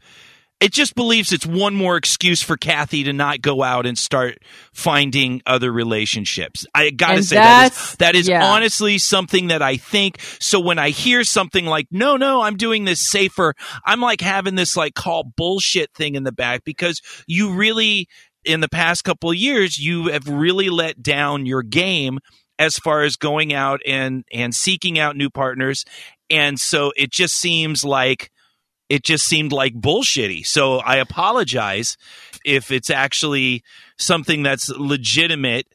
it 0.59 0.71
just 0.71 0.95
believes 0.95 1.31
it's 1.31 1.45
one 1.45 1.75
more 1.75 1.97
excuse 1.97 2.41
for 2.41 2.57
Kathy 2.57 3.03
to 3.03 3.13
not 3.13 3.41
go 3.41 3.61
out 3.61 3.85
and 3.85 3.97
start 3.97 4.39
finding 4.73 5.41
other 5.45 5.71
relationships. 5.71 6.65
I 6.73 6.89
gotta 6.89 7.17
And 7.17 7.25
say 7.25 7.35
that 7.35 7.71
is, 7.71 7.95
that 7.97 8.15
is 8.15 8.27
yeah. 8.27 8.43
honestly 8.43 8.97
something 8.97 9.47
that 9.47 9.61
I 9.61 9.77
think. 9.77 10.19
So 10.39 10.59
when 10.59 10.79
I 10.79 10.89
hear 10.89 11.23
something 11.23 11.65
like, 11.65 11.87
no, 11.91 12.17
no, 12.17 12.41
I'm 12.41 12.57
doing 12.57 12.85
this 12.85 13.07
safer, 13.07 13.53
I'm 13.85 14.01
like 14.01 14.21
having 14.21 14.55
this 14.55 14.75
like 14.75 14.95
call 14.95 15.23
bullshit 15.37 15.93
thing 15.93 16.15
in 16.15 16.23
the 16.23 16.31
back 16.31 16.63
because 16.63 17.01
you 17.27 17.53
really, 17.53 18.07
in 18.43 18.59
the 18.59 18.69
past 18.69 19.03
couple 19.03 19.29
of 19.29 19.35
years, 19.35 19.77
you 19.77 20.07
have 20.07 20.27
really 20.27 20.69
let 20.69 21.03
down 21.03 21.45
your 21.45 21.61
game 21.61 22.19
as 22.57 22.77
far 22.77 23.03
as 23.03 23.15
going 23.15 23.53
out 23.53 23.79
and, 23.85 24.23
and 24.33 24.55
seeking 24.55 24.97
out 24.97 25.15
new 25.15 25.29
partners. 25.29 25.85
And 26.31 26.59
so 26.59 26.91
it 26.97 27.11
just 27.11 27.35
seems 27.35 27.85
like, 27.85 28.31
it 28.89 29.03
just 29.03 29.25
seemed 29.25 29.51
like 29.51 29.73
bullshitty. 29.73 30.45
So 30.45 30.77
I 30.77 30.97
apologize 30.97 31.97
if 32.45 32.71
it's 32.71 32.89
actually 32.89 33.63
something 33.97 34.43
that's 34.43 34.69
legitimate 34.69 35.67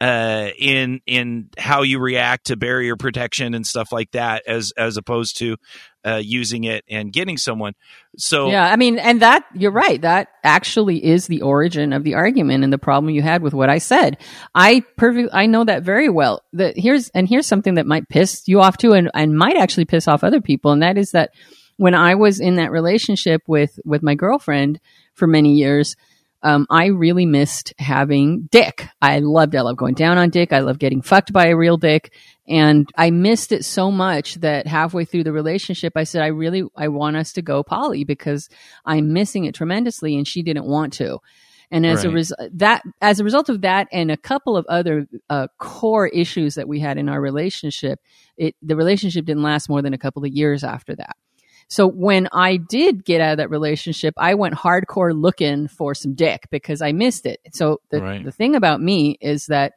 uh, 0.00 0.50
in 0.58 1.00
in 1.06 1.48
how 1.56 1.82
you 1.82 1.98
react 2.00 2.46
to 2.46 2.56
barrier 2.56 2.96
protection 2.96 3.54
and 3.54 3.66
stuff 3.66 3.92
like 3.92 4.10
that, 4.10 4.42
as 4.46 4.72
as 4.76 4.96
opposed 4.96 5.38
to 5.38 5.56
uh, 6.04 6.20
using 6.22 6.64
it 6.64 6.84
and 6.90 7.12
getting 7.12 7.38
someone. 7.38 7.74
So 8.18 8.50
Yeah, 8.50 8.70
I 8.70 8.76
mean, 8.76 8.98
and 8.98 9.22
that 9.22 9.44
you're 9.54 9.70
right. 9.70 10.00
That 10.02 10.28
actually 10.42 11.02
is 11.02 11.26
the 11.26 11.42
origin 11.42 11.92
of 11.92 12.02
the 12.02 12.14
argument 12.14 12.64
and 12.64 12.72
the 12.72 12.78
problem 12.78 13.14
you 13.14 13.22
had 13.22 13.40
with 13.40 13.54
what 13.54 13.70
I 13.70 13.78
said. 13.78 14.18
I 14.54 14.82
perfect. 14.96 15.30
I 15.32 15.46
know 15.46 15.64
that 15.64 15.84
very 15.84 16.08
well. 16.08 16.42
That 16.52 16.76
here's 16.76 17.08
and 17.10 17.28
here's 17.28 17.46
something 17.46 17.74
that 17.74 17.86
might 17.86 18.08
piss 18.08 18.42
you 18.46 18.60
off 18.60 18.76
too, 18.76 18.92
and 18.92 19.10
and 19.14 19.38
might 19.38 19.56
actually 19.56 19.86
piss 19.86 20.08
off 20.08 20.24
other 20.24 20.40
people, 20.40 20.72
and 20.72 20.82
that 20.82 20.98
is 20.98 21.12
that 21.12 21.30
when 21.76 21.94
I 21.94 22.14
was 22.14 22.40
in 22.40 22.56
that 22.56 22.70
relationship 22.70 23.42
with 23.46 23.78
with 23.84 24.02
my 24.02 24.14
girlfriend 24.14 24.80
for 25.14 25.26
many 25.26 25.54
years. 25.54 25.96
Um, 26.42 26.66
I 26.68 26.88
really 26.88 27.24
missed 27.24 27.72
having 27.78 28.48
dick. 28.50 28.86
I 29.00 29.20
loved. 29.20 29.56
I 29.56 29.62
love 29.62 29.78
going 29.78 29.94
down 29.94 30.18
on 30.18 30.28
dick. 30.28 30.52
I 30.52 30.58
love 30.58 30.78
getting 30.78 31.00
fucked 31.00 31.32
by 31.32 31.46
a 31.46 31.56
real 31.56 31.78
dick. 31.78 32.12
And 32.46 32.86
I 32.98 33.10
missed 33.10 33.50
it 33.50 33.64
so 33.64 33.90
much 33.90 34.34
that 34.36 34.66
halfway 34.66 35.06
through 35.06 35.24
the 35.24 35.32
relationship, 35.32 35.94
I 35.96 36.04
said, 36.04 36.22
I 36.22 36.26
really, 36.26 36.64
I 36.76 36.88
want 36.88 37.16
us 37.16 37.32
to 37.32 37.42
go 37.42 37.62
poly 37.62 38.04
because 38.04 38.50
I'm 38.84 39.14
missing 39.14 39.46
it 39.46 39.54
tremendously. 39.54 40.16
And 40.16 40.28
she 40.28 40.42
didn't 40.42 40.66
want 40.66 40.92
to. 40.94 41.20
And 41.70 41.86
as 41.86 42.04
a 42.04 42.10
result, 42.10 42.40
that 42.52 42.82
as 43.00 43.18
a 43.18 43.24
result 43.24 43.48
of 43.48 43.62
that, 43.62 43.88
and 43.90 44.10
a 44.10 44.16
couple 44.16 44.56
of 44.56 44.66
other 44.68 45.06
uh, 45.30 45.48
core 45.58 46.06
issues 46.06 46.54
that 46.54 46.68
we 46.68 46.78
had 46.78 46.98
in 46.98 47.08
our 47.08 47.20
relationship, 47.20 48.00
it 48.36 48.54
the 48.62 48.76
relationship 48.76 49.24
didn't 49.24 49.42
last 49.42 49.68
more 49.68 49.82
than 49.82 49.94
a 49.94 49.98
couple 49.98 50.24
of 50.24 50.30
years 50.30 50.62
after 50.62 50.94
that. 50.94 51.16
So 51.68 51.86
when 51.86 52.28
I 52.32 52.56
did 52.56 53.04
get 53.04 53.20
out 53.20 53.32
of 53.32 53.38
that 53.38 53.50
relationship, 53.50 54.14
I 54.16 54.34
went 54.34 54.54
hardcore 54.54 55.12
looking 55.14 55.68
for 55.68 55.94
some 55.94 56.14
dick 56.14 56.46
because 56.50 56.82
I 56.82 56.92
missed 56.92 57.26
it. 57.26 57.40
So 57.52 57.80
the 57.90 58.00
Right. 58.00 58.24
the 58.24 58.32
thing 58.32 58.54
about 58.54 58.80
me 58.80 59.16
is 59.20 59.46
that 59.46 59.72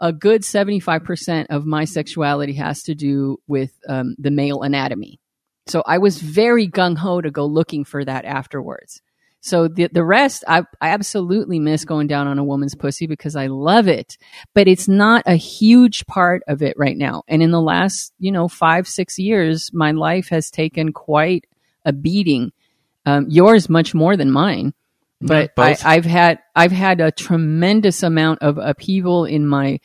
a 0.00 0.12
good 0.12 0.42
75% 0.42 1.46
of 1.50 1.66
my 1.66 1.84
sexuality 1.84 2.54
has 2.54 2.82
to 2.84 2.94
do 2.94 3.38
with 3.46 3.72
um, 3.86 4.16
the 4.18 4.30
male 4.30 4.62
anatomy. 4.62 5.20
So 5.66 5.82
I 5.86 5.98
was 5.98 6.20
very 6.20 6.66
gung 6.66 6.96
ho 6.96 7.20
to 7.20 7.30
go 7.30 7.44
looking 7.44 7.84
for 7.84 8.04
that 8.04 8.24
afterwards. 8.24 9.02
So 9.40 9.68
the 9.68 9.88
the 9.92 10.04
rest, 10.04 10.44
I 10.46 10.64
I 10.80 10.90
absolutely 10.90 11.58
miss 11.58 11.84
going 11.84 12.06
down 12.06 12.26
on 12.26 12.38
a 12.38 12.44
woman's 12.44 12.74
pussy 12.74 13.06
because 13.06 13.36
I 13.36 13.46
love 13.46 13.88
it, 13.88 14.18
but 14.54 14.68
it's 14.68 14.86
not 14.86 15.22
a 15.26 15.34
huge 15.34 16.06
part 16.06 16.42
of 16.46 16.62
it 16.62 16.76
right 16.76 16.96
now. 16.96 17.22
And 17.26 17.42
in 17.42 17.50
the 17.50 17.60
last, 17.60 18.12
you 18.18 18.32
know, 18.32 18.48
five 18.48 18.86
six 18.86 19.18
years, 19.18 19.70
my 19.72 19.92
life 19.92 20.28
has 20.28 20.50
taken 20.50 20.92
quite 20.92 21.46
a 21.84 21.92
beating. 21.92 22.52
Um, 23.06 23.26
yours 23.30 23.70
much 23.70 23.94
more 23.94 24.14
than 24.14 24.30
mine, 24.30 24.74
but 25.22 25.52
I. 25.56 25.76
I've 25.96 26.04
had 26.04 26.40
I've 26.54 26.72
had 26.72 27.00
a 27.00 27.10
tremendous 27.10 28.02
amount 28.02 28.42
of 28.42 28.58
upheaval 28.58 29.24
in 29.24 29.46
my 29.46 29.80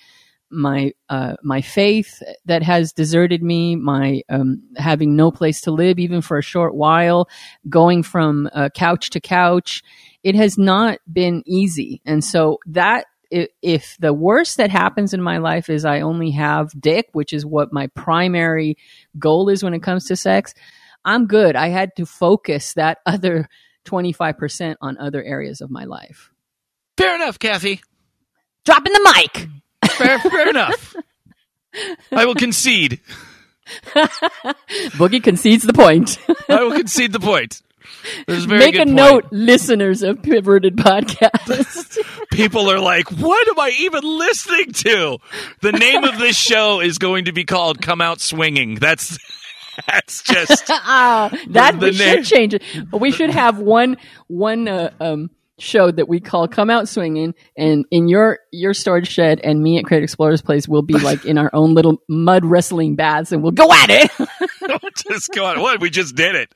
my 0.55 0.93
uh, 1.09 1.35
my 1.43 1.61
faith 1.61 2.21
that 2.45 2.63
has 2.63 2.93
deserted 2.93 3.43
me, 3.43 3.75
my 3.75 4.21
um, 4.29 4.63
having 4.77 5.15
no 5.15 5.31
place 5.31 5.61
to 5.61 5.71
live 5.71 5.99
even 5.99 6.21
for 6.21 6.37
a 6.37 6.43
short 6.43 6.75
while, 6.75 7.27
going 7.69 8.03
from 8.03 8.49
uh, 8.53 8.69
couch 8.73 9.11
to 9.11 9.19
couch. 9.19 9.83
It 10.23 10.35
has 10.35 10.57
not 10.57 10.99
been 11.11 11.43
easy, 11.45 12.01
and 12.05 12.23
so 12.23 12.59
that 12.67 13.05
if, 13.29 13.49
if 13.61 13.97
the 13.99 14.13
worst 14.13 14.57
that 14.57 14.69
happens 14.69 15.13
in 15.13 15.21
my 15.21 15.37
life 15.37 15.69
is 15.69 15.85
I 15.85 16.01
only 16.01 16.31
have 16.31 16.71
dick, 16.79 17.07
which 17.13 17.33
is 17.33 17.45
what 17.45 17.73
my 17.73 17.87
primary 17.87 18.77
goal 19.19 19.49
is 19.49 19.63
when 19.63 19.73
it 19.73 19.83
comes 19.83 20.05
to 20.05 20.15
sex, 20.15 20.53
I'm 21.03 21.27
good. 21.27 21.55
I 21.55 21.69
had 21.69 21.95
to 21.97 22.05
focus 22.05 22.73
that 22.73 22.99
other 23.05 23.47
25% 23.85 24.75
on 24.81 24.97
other 24.97 25.23
areas 25.23 25.61
of 25.61 25.69
my 25.69 25.85
life. 25.85 26.31
Fair 26.97 27.15
enough, 27.15 27.37
Kathy. 27.39 27.81
Dropping 28.65 28.93
the 28.93 29.13
mic. 29.15 29.47
Fair, 29.97 30.19
fair 30.19 30.49
enough. 30.49 30.95
I 32.11 32.25
will 32.25 32.35
concede. 32.35 32.99
Boogie 34.95 35.23
concedes 35.23 35.63
the 35.63 35.73
point. 35.73 36.17
I 36.49 36.63
will 36.63 36.73
concede 36.75 37.11
the 37.11 37.19
point. 37.19 37.61
This 38.27 38.37
is 38.39 38.45
a 38.45 38.47
very 38.47 38.59
Make 38.59 38.75
a 38.75 38.79
point. 38.79 38.89
note, 38.91 39.25
listeners 39.31 40.03
of 40.03 40.21
Perverted 40.21 40.75
Podcast. 40.77 41.97
People 42.31 42.69
are 42.69 42.79
like, 42.79 43.09
what 43.11 43.47
am 43.47 43.59
I 43.59 43.71
even 43.79 44.03
listening 44.03 44.71
to? 44.73 45.17
The 45.61 45.71
name 45.71 46.03
of 46.03 46.17
this 46.19 46.37
show 46.37 46.81
is 46.81 46.97
going 46.97 47.25
to 47.25 47.31
be 47.31 47.43
called 47.45 47.81
Come 47.81 48.01
Out 48.01 48.21
Swinging. 48.21 48.75
That's 48.75 49.17
that's 49.87 50.21
just 50.23 50.65
Ah, 50.69 51.29
that 51.49 51.79
The 51.79 51.87
we 51.87 51.97
name- 51.97 52.23
should 52.23 52.25
change 52.35 52.53
it. 52.53 52.63
We 52.93 53.11
should 53.11 53.31
have 53.31 53.57
one 53.59 53.97
one 54.27 54.67
uh, 54.67 54.91
um, 54.99 55.29
show 55.59 55.91
that 55.91 56.07
we 56.07 56.19
call 56.19 56.47
"Come 56.47 56.69
Out 56.69 56.87
Swinging," 56.87 57.33
and 57.57 57.85
in 57.91 58.07
your 58.07 58.39
your 58.51 58.73
storage 58.73 59.07
shed, 59.07 59.39
and 59.43 59.61
me 59.61 59.77
at 59.77 59.85
Creative 59.85 60.03
Explorers 60.03 60.41
Place 60.41 60.67
will 60.67 60.81
be 60.81 60.93
like 60.99 61.25
in 61.25 61.37
our 61.37 61.49
own 61.53 61.73
little 61.73 62.01
mud 62.09 62.45
wrestling 62.45 62.95
baths, 62.95 63.31
and 63.31 63.41
we'll 63.41 63.51
go 63.51 63.71
at 63.71 63.89
it. 63.89 64.11
just 65.09 65.31
go 65.33 65.45
on. 65.45 65.59
What? 65.59 65.81
We 65.81 65.89
just 65.89 66.15
did 66.15 66.35
it. 66.35 66.53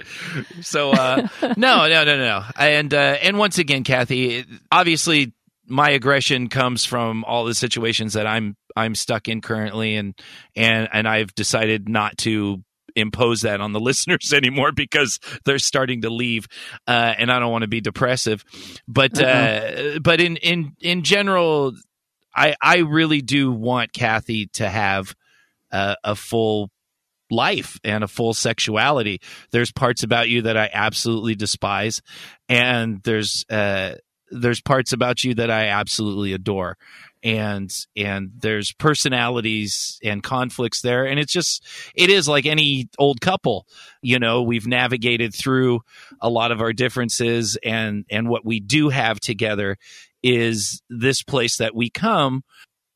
So 0.62 0.92
uh, 0.92 1.28
no, 1.42 1.88
no, 1.88 2.04
no, 2.04 2.18
no. 2.18 2.44
And 2.58 2.94
uh, 2.94 3.18
and 3.22 3.38
once 3.38 3.58
again, 3.58 3.84
Kathy, 3.84 4.46
obviously 4.72 5.34
my 5.70 5.92
aggression 5.92 6.50
comes 6.50 6.84
from 6.84 7.24
all 7.24 7.46
the 7.46 7.54
situations 7.54 8.14
that 8.14 8.28
I'm 8.28 8.58
I'm 8.76 8.96
stuck 8.96 9.28
in 9.28 9.42
currently, 9.42 9.96
and 9.96 10.14
and 10.56 10.90
and 10.92 11.08
I've 11.08 11.34
decided 11.36 11.88
not 11.88 12.18
to 12.20 12.64
impose 13.00 13.42
that 13.42 13.62
on 13.62 13.74
the 13.74 13.80
listeners 13.90 14.34
anymore 14.34 14.72
because 14.72 15.20
they're 15.46 15.60
starting 15.60 16.02
to 16.02 16.10
leave 16.10 16.48
uh, 16.88 17.14
and 17.18 17.32
I 17.32 17.40
don't 17.40 17.52
want 17.52 17.64
to 17.64 17.68
be 17.68 17.82
depressive 17.82 18.44
but 18.88 19.22
uh, 19.22 20.00
but 20.02 20.22
in 20.22 20.38
in 20.38 20.76
in 20.82 21.04
general 21.04 21.74
I 22.36 22.56
I 22.62 22.78
really 22.78 23.22
do 23.22 23.52
want 23.52 23.94
Kathy 23.94 24.48
to 24.54 24.70
have 24.70 25.16
uh, 25.72 25.96
a 26.04 26.16
full 26.16 26.70
life 27.32 27.80
and 27.84 28.04
a 28.04 28.08
full 28.08 28.34
sexuality. 28.34 29.22
There's 29.52 29.72
parts 29.72 30.04
about 30.04 30.30
you 30.30 30.44
that 30.44 30.58
I 30.58 30.70
absolutely 30.74 31.36
despise, 31.36 32.02
and 32.48 33.02
there's 33.04 33.46
uh, 33.50 33.96
there's 34.32 34.62
parts 34.62 34.94
about 34.94 35.24
you 35.24 35.36
that 35.36 35.52
I 35.52 35.68
absolutely 35.68 36.34
adore. 36.34 36.78
And 37.22 37.70
and 37.98 38.32
there's 38.38 38.72
personalities 38.72 40.00
and 40.04 40.24
conflicts 40.24 40.82
there, 40.82 41.06
and 41.06 41.20
it's 41.20 41.34
just 41.34 41.66
it 41.94 42.10
is 42.10 42.30
like 42.30 42.46
any 42.46 42.88
old 42.98 43.20
couple. 43.20 43.68
You 44.02 44.20
know, 44.20 44.42
we've 44.42 44.68
navigated 44.68 45.34
through 45.36 45.82
a 46.22 46.30
lot 46.30 46.52
of 46.52 46.62
our 46.62 46.72
differences, 46.72 47.58
and 47.64 48.06
and 48.10 48.30
what 48.30 48.46
we 48.46 48.62
do 48.62 48.90
have 48.90 49.20
together 49.20 49.78
is 50.24 50.82
this 50.90 51.22
place 51.24 51.58
that 51.58 51.76
we 51.76 51.90
come. 51.90 52.44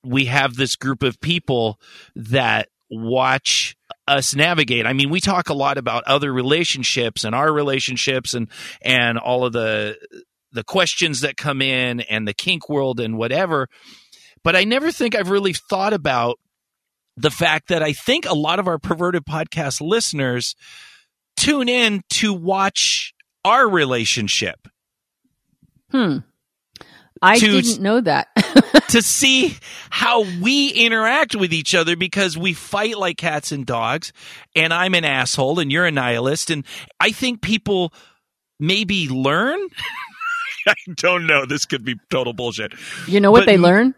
We 0.05 0.25
have 0.25 0.55
this 0.55 0.75
group 0.75 1.03
of 1.03 1.19
people 1.19 1.79
that 2.15 2.69
watch 2.89 3.75
us 4.07 4.35
navigate. 4.35 4.85
I 4.85 4.93
mean, 4.93 5.09
we 5.09 5.19
talk 5.19 5.49
a 5.49 5.53
lot 5.53 5.77
about 5.77 6.03
other 6.05 6.31
relationships 6.31 7.23
and 7.23 7.33
our 7.33 7.51
relationships 7.51 8.33
and 8.33 8.49
and 8.81 9.17
all 9.17 9.45
of 9.45 9.53
the 9.53 9.97
the 10.51 10.63
questions 10.63 11.21
that 11.21 11.35
come 11.35 11.61
in 11.61 12.01
and 12.01 12.27
the 12.27 12.33
kink 12.33 12.69
world 12.69 12.99
and 12.99 13.17
whatever. 13.17 13.67
But 14.43 14.55
I 14.55 14.63
never 14.63 14.91
think 14.91 15.15
I've 15.15 15.29
really 15.29 15.53
thought 15.53 15.93
about 15.93 16.39
the 17.15 17.31
fact 17.31 17.69
that 17.69 17.83
I 17.83 17.93
think 17.93 18.25
a 18.25 18.33
lot 18.33 18.59
of 18.59 18.67
our 18.67 18.79
perverted 18.79 19.23
podcast 19.25 19.81
listeners 19.81 20.55
tune 21.37 21.69
in 21.69 22.01
to 22.11 22.33
watch 22.33 23.13
our 23.45 23.67
relationship 23.69 24.67
Hmm. 25.91 26.17
I 27.21 27.37
To- 27.39 27.61
didn't 27.61 27.81
know 27.81 28.01
that. 28.01 28.27
to 28.89 29.01
see 29.03 29.55
how 29.91 30.23
we 30.41 30.69
interact 30.69 31.35
with 31.35 31.53
each 31.53 31.73
other 31.75 31.95
because 31.95 32.35
we 32.37 32.53
fight 32.53 32.97
like 32.97 33.17
cats 33.17 33.51
and 33.51 33.65
dogs 33.65 34.11
and 34.55 34.73
I'm 34.73 34.93
an 34.95 35.05
asshole 35.05 35.59
and 35.59 35.71
you're 35.71 35.85
a 35.85 35.91
nihilist 35.91 36.49
and 36.49 36.65
I 36.99 37.11
think 37.11 37.41
people 37.41 37.93
maybe 38.59 39.07
learn 39.09 39.59
I 40.67 40.73
don't 40.95 41.25
know 41.27 41.45
this 41.45 41.65
could 41.65 41.83
be 41.85 41.95
total 42.09 42.33
bullshit 42.33 42.73
you 43.07 43.19
know 43.19 43.31
what 43.31 43.41
But- 43.41 43.45
they 43.47 43.57
learn? 43.57 43.93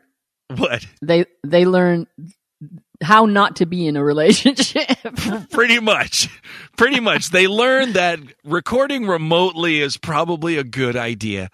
what 0.55 0.85
They 1.01 1.25
they 1.43 1.65
learn 1.65 2.07
how 3.01 3.25
not 3.25 3.57
to 3.57 3.65
be 3.65 3.87
in 3.87 3.97
a 3.97 4.03
relationship. 4.03 4.87
pretty 5.51 5.79
much. 5.79 6.29
Pretty 6.77 6.99
much. 6.99 7.29
They 7.29 7.47
learn 7.47 7.93
that 7.93 8.19
recording 8.43 9.05
remotely 9.05 9.81
is 9.81 9.97
probably 9.97 10.57
a 10.57 10.63
good 10.63 10.95
idea. 10.95 11.49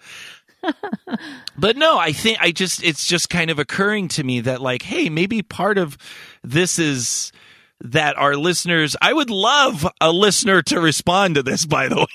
But 1.58 1.76
no 1.76 1.98
i 1.98 2.12
think 2.12 2.38
i 2.40 2.52
just 2.52 2.84
it's 2.84 3.06
just 3.06 3.28
kind 3.28 3.50
of 3.50 3.58
occurring 3.58 4.06
to 4.08 4.22
me 4.22 4.40
that 4.40 4.60
like 4.60 4.82
hey 4.82 5.08
maybe 5.08 5.42
part 5.42 5.76
of 5.76 5.98
this 6.44 6.78
is 6.78 7.32
that 7.80 8.16
our 8.16 8.36
listeners 8.36 8.94
i 9.02 9.12
would 9.12 9.28
love 9.28 9.86
a 10.00 10.12
listener 10.12 10.62
to 10.62 10.80
respond 10.80 11.34
to 11.34 11.42
this 11.42 11.66
by 11.66 11.88
the 11.88 11.96
way 12.00 12.06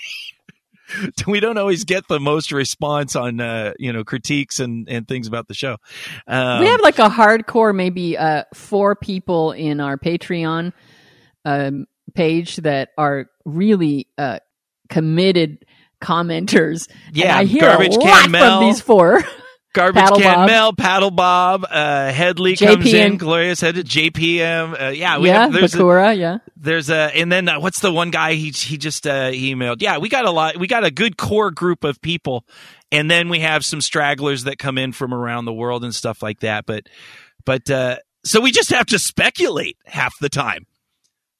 we 1.27 1.39
don't 1.39 1.57
always 1.57 1.83
get 1.83 2.07
the 2.07 2.19
most 2.19 2.51
response 2.51 3.15
on 3.15 3.39
uh 3.39 3.73
you 3.77 3.91
know 3.93 4.03
critiques 4.03 4.59
and 4.59 4.87
and 4.89 5.07
things 5.07 5.27
about 5.27 5.47
the 5.47 5.53
show 5.53 5.77
um, 6.27 6.59
we 6.59 6.67
have 6.67 6.81
like 6.81 6.99
a 6.99 7.09
hardcore, 7.09 7.73
maybe 7.75 8.17
uh, 8.17 8.43
four 8.53 8.95
people 8.95 9.51
in 9.51 9.79
our 9.79 9.97
Patreon 9.97 10.73
um, 11.45 11.85
page 12.13 12.57
that 12.57 12.89
are 12.97 13.27
really 13.45 14.07
uh, 14.17 14.39
committed 14.89 15.65
commenters. 16.01 16.87
And 17.07 17.17
Yeah, 17.17 17.37
I 17.37 17.45
hear 17.45 17.61
Garbage 17.61 17.95
a 17.95 17.99
Can 17.99 18.09
lot 18.09 18.29
Mel. 18.29 18.59
from 18.59 18.67
these 18.67 18.81
four. 18.81 19.21
Garbage 19.77 20.01
Paddle 20.01 20.19
Can 20.19 20.35
Bob. 20.35 20.47
Mel, 20.47 20.73
Paddle 20.73 21.11
Bob, 21.11 21.65
uh, 21.69 22.11
Headley 22.11 22.55
comes 22.55 22.91
in. 22.91 23.17
Glorious 23.17 23.61
Head, 23.61 23.75
JPM. 23.75 24.81
Uh, 24.81 24.89
yeah, 24.89 25.19
we 25.19 25.27
yeah, 25.27 25.43
have, 25.43 25.53
there's 25.53 25.75
a, 25.75 26.15
yeah. 26.15 26.39
there's 26.55 26.89
a, 26.89 27.15
and 27.15 27.31
then 27.31 27.47
uh, 27.47 27.59
what's 27.59 27.79
the 27.79 27.93
one 27.93 28.09
guy 28.09 28.33
he 28.33 28.49
he 28.49 28.77
just 28.77 29.05
uh, 29.05 29.29
emailed? 29.29 29.81
Yeah, 29.81 29.99
we 29.99 30.09
got 30.09 30.25
a 30.25 30.31
lot, 30.31 30.57
we 30.57 30.65
got 30.65 30.83
a 30.83 30.89
good 30.89 31.15
core 31.15 31.51
group 31.51 31.83
of 31.83 32.01
people, 32.01 32.43
and 32.91 33.09
then 33.09 33.29
we 33.29 33.41
have 33.41 33.63
some 33.63 33.79
stragglers 33.79 34.45
that 34.45 34.57
come 34.57 34.79
in 34.79 34.93
from 34.93 35.13
around 35.13 35.45
the 35.45 35.53
world 35.53 35.83
and 35.83 35.93
stuff 35.93 36.23
like 36.23 36.39
that. 36.39 36.65
But 36.65 36.87
but 37.45 37.69
uh, 37.69 37.97
so 38.25 38.41
we 38.41 38.51
just 38.51 38.71
have 38.71 38.87
to 38.87 38.97
speculate 38.97 39.77
half 39.85 40.17
the 40.19 40.29
time. 40.29 40.65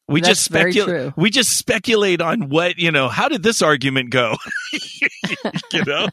We 0.10 0.22
That's 0.22 0.30
just 0.30 0.46
speculate. 0.46 1.13
We 1.17 1.30
just 1.30 1.58
speculate 1.58 2.22
on 2.22 2.48
what 2.50 2.78
you 2.78 2.91
know. 2.91 3.10
How 3.10 3.28
did 3.28 3.43
this 3.43 3.62
argument 3.62 4.10
go? 4.10 4.38
you 5.74 5.84
know, 5.86 6.08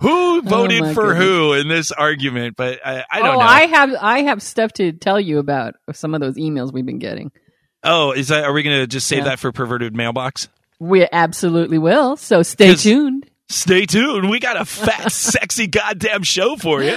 who 0.00 0.42
voted 0.44 0.82
Oh 0.82 0.94
for 0.94 1.12
goodness. 1.12 1.24
who 1.28 1.52
in 1.52 1.68
this 1.68 1.92
argument? 1.92 2.56
But 2.56 2.80
I, 2.84 3.04
I 3.08 3.18
don't 3.20 3.28
oh, 3.28 3.32
know. 3.34 3.38
I 3.40 3.66
have 3.66 3.94
I 4.00 4.22
have 4.22 4.42
stuff 4.42 4.72
to 4.74 4.92
tell 4.92 5.20
you 5.20 5.38
about 5.38 5.74
some 5.92 6.14
of 6.14 6.20
those 6.20 6.34
emails 6.36 6.72
we've 6.72 6.84
been 6.86 6.98
getting. 6.98 7.30
oh, 7.84 8.10
is 8.12 8.28
that? 8.28 8.44
Are 8.44 8.52
we 8.52 8.62
going 8.64 8.80
to 8.80 8.86
just 8.88 9.06
save 9.06 9.18
Yeah. 9.18 9.24
that 9.26 9.38
for 9.38 9.52
perverted 9.52 9.94
mailbox? 9.94 10.48
We 10.80 11.06
absolutely 11.12 11.78
will. 11.78 12.16
So 12.16 12.42
stay 12.42 12.74
tuned. 12.74 13.30
Stay 13.48 13.84
tuned. 13.84 14.30
We 14.30 14.38
got 14.40 14.60
a 14.60 14.64
fat, 14.64 15.10
sexy, 15.12 15.66
goddamn 15.66 16.22
show 16.22 16.56
for 16.56 16.82
you. 16.82 16.96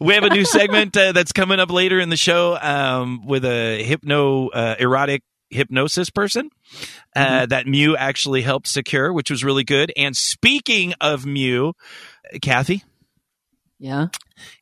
We 0.00 0.14
have 0.14 0.24
a 0.24 0.30
new 0.30 0.44
segment 0.46 0.96
uh, 0.96 1.12
that's 1.12 1.32
coming 1.32 1.60
up 1.60 1.70
later 1.70 2.00
in 2.00 2.08
the 2.08 2.16
show 2.16 2.58
um, 2.60 3.26
with 3.26 3.44
a 3.44 3.82
hypno 3.82 4.48
uh, 4.48 4.76
erotic 4.78 5.22
hypnosis 5.50 6.10
person 6.10 6.50
uh, 7.16 7.46
that 7.46 7.66
Mew 7.66 7.96
actually 7.96 8.42
helped 8.42 8.66
secure, 8.68 9.12
which 9.12 9.30
was 9.30 9.42
really 9.44 9.64
good. 9.64 9.92
And 9.96 10.16
speaking 10.16 10.94
of 11.00 11.26
Mew, 11.26 11.74
Kathy, 12.42 12.84
Yeah. 13.78 14.08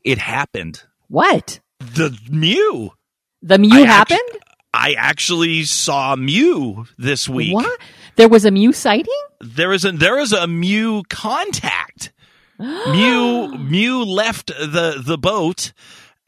it 0.04 0.18
happened. 0.18 0.82
What? 1.08 1.60
The 1.78 2.18
Mew. 2.30 2.92
The 3.42 3.58
Mew 3.58 3.70
I 3.72 3.86
happened? 3.86 4.20
I 4.74 4.94
actually 4.94 5.64
saw 5.64 6.14
Mew 6.16 6.86
this 6.98 7.28
week. 7.28 7.54
What? 7.54 7.80
There 8.16 8.28
was 8.28 8.44
a 8.44 8.50
Mew 8.50 8.72
sighting? 8.72 9.14
There 9.40 9.72
is 9.72 9.84
a 9.84 9.92
there 9.92 10.18
is 10.18 10.32
a 10.32 10.46
Mew 10.46 11.02
contact. 11.08 12.12
Mew 12.58 13.56
Mew 13.56 14.02
left 14.04 14.48
the 14.48 15.00
the 15.04 15.16
boat 15.16 15.72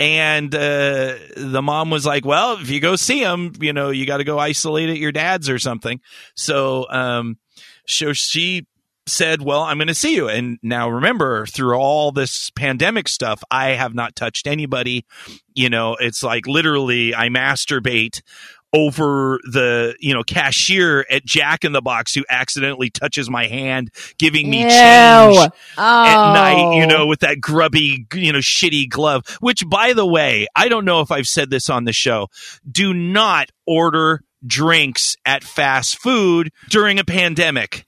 and 0.00 0.52
uh, 0.54 1.14
the 1.36 1.60
mom 1.62 1.90
was 1.90 2.06
like, 2.06 2.24
"Well, 2.24 2.54
if 2.58 2.70
you 2.70 2.80
go 2.80 2.96
see 2.96 3.20
him, 3.20 3.52
you 3.60 3.74
know, 3.74 3.90
you 3.90 4.06
got 4.06 4.16
to 4.16 4.24
go 4.24 4.38
isolate 4.38 4.88
at 4.88 4.96
your 4.96 5.12
dad's 5.12 5.50
or 5.50 5.58
something." 5.58 6.00
So, 6.34 6.86
um, 6.90 7.38
so 7.86 8.14
she 8.14 8.66
said, 9.06 9.42
"Well, 9.42 9.60
I'm 9.60 9.76
going 9.76 9.88
to 9.88 9.94
see 9.94 10.14
you." 10.16 10.26
And 10.28 10.58
now 10.62 10.88
remember, 10.88 11.44
through 11.44 11.76
all 11.76 12.12
this 12.12 12.50
pandemic 12.50 13.08
stuff, 13.08 13.44
I 13.50 13.72
have 13.72 13.94
not 13.94 14.16
touched 14.16 14.46
anybody. 14.46 15.04
You 15.54 15.68
know, 15.68 15.96
it's 16.00 16.22
like 16.22 16.46
literally 16.46 17.14
I 17.14 17.28
masturbate 17.28 18.22
over 18.72 19.40
the 19.50 19.96
you 19.98 20.14
know 20.14 20.22
cashier 20.22 21.04
at 21.10 21.24
Jack 21.24 21.64
in 21.64 21.72
the 21.72 21.82
Box 21.82 22.14
who 22.14 22.24
accidentally 22.28 22.90
touches 22.90 23.28
my 23.28 23.46
hand, 23.46 23.90
giving 24.18 24.48
me 24.48 24.62
Ew. 24.62 24.68
change 24.68 25.50
Oh. 25.78 26.04
at 26.04 26.32
night, 26.34 26.76
you 26.76 26.84
oh. 26.84 26.86
know, 26.86 27.06
with 27.06 27.20
that 27.20 27.40
grubby, 27.40 28.06
you 28.14 28.32
know, 28.32 28.38
shitty 28.38 28.88
glove. 28.88 29.24
Which, 29.40 29.68
by 29.68 29.92
the 29.92 30.06
way, 30.06 30.46
I 30.54 30.68
don't 30.68 30.84
know 30.84 31.00
if 31.00 31.10
I've 31.10 31.26
said 31.26 31.50
this 31.50 31.68
on 31.70 31.84
the 31.84 31.92
show. 31.92 32.28
Do 32.70 32.94
not 32.94 33.50
order 33.66 34.22
drinks 34.46 35.16
at 35.24 35.44
fast 35.44 35.98
food 35.98 36.50
during 36.70 36.98
a 36.98 37.04
pandemic. 37.04 37.84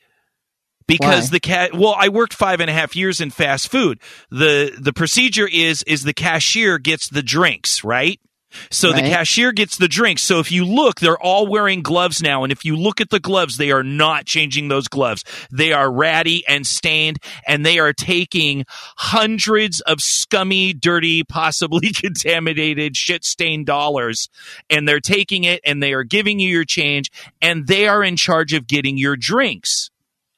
because 0.87 1.27
Why? 1.27 1.31
the 1.37 1.41
cat 1.41 1.75
well 1.75 1.95
i 1.97 2.09
worked 2.09 2.35
five 2.35 2.61
and 2.61 2.69
a 2.69 2.73
half 2.73 2.95
years 2.97 3.21
in 3.21 3.31
fast 3.31 3.71
food 3.71 4.01
the 4.31 4.77
the 4.79 4.93
procedure 4.93 5.49
is 5.51 5.83
is 5.85 6.03
the 6.03 6.13
cashier 6.13 6.79
gets 6.79 7.09
the 7.09 7.23
drinks 7.23 7.85
right 7.85 8.21
so 8.71 8.93
the 8.93 9.01
cashier 9.01 9.53
gets 9.53 9.77
the 9.77 9.89
drinks 9.89 10.23
so 10.23 10.39
if 10.39 10.51
you 10.53 10.65
look 10.65 11.01
they're 11.01 11.21
all 11.21 11.47
wearing 11.47 11.83
gloves 11.83 12.23
now. 12.23 12.43
And 12.43 12.53
if 12.53 12.65
you 12.65 12.77
look 12.77 13.01
at 13.01 13.11
the 13.11 13.21
gloves 13.21 13.57
they 13.57 13.71
are 13.71 13.83
not 13.83 14.27
changing 14.27 14.69
those 14.69 14.89
gloves. 14.89 15.25
They 15.51 15.73
are 15.73 15.91
ratty 15.91 16.47
and 16.47 16.67
stained 16.67 17.19
and 17.47 17.65
they 17.65 17.79
are 17.79 17.93
taking 17.93 18.65
hundreds 18.97 19.81
of 19.83 20.01
scummy 20.01 20.73
dirty 20.73 21.25
possibly 21.29 21.91
contaminated 21.95 22.97
shit 22.97 23.25
stained 23.25 23.67
dollars. 23.67 24.29
And 24.71 24.89
they're 24.89 25.01
taking 25.01 25.45
it 25.45 25.61
and 25.65 25.83
they 25.83 25.93
are 25.93 26.05
giving 26.05 26.39
you 26.39 26.49
your 26.49 26.65
change 26.65 27.11
and 27.41 27.67
they 27.67 27.87
are 27.89 28.03
in 28.03 28.17
charge 28.17 28.53
of 28.53 28.67
getting 28.67 28.97
your 28.97 29.17
drinks 29.17 29.91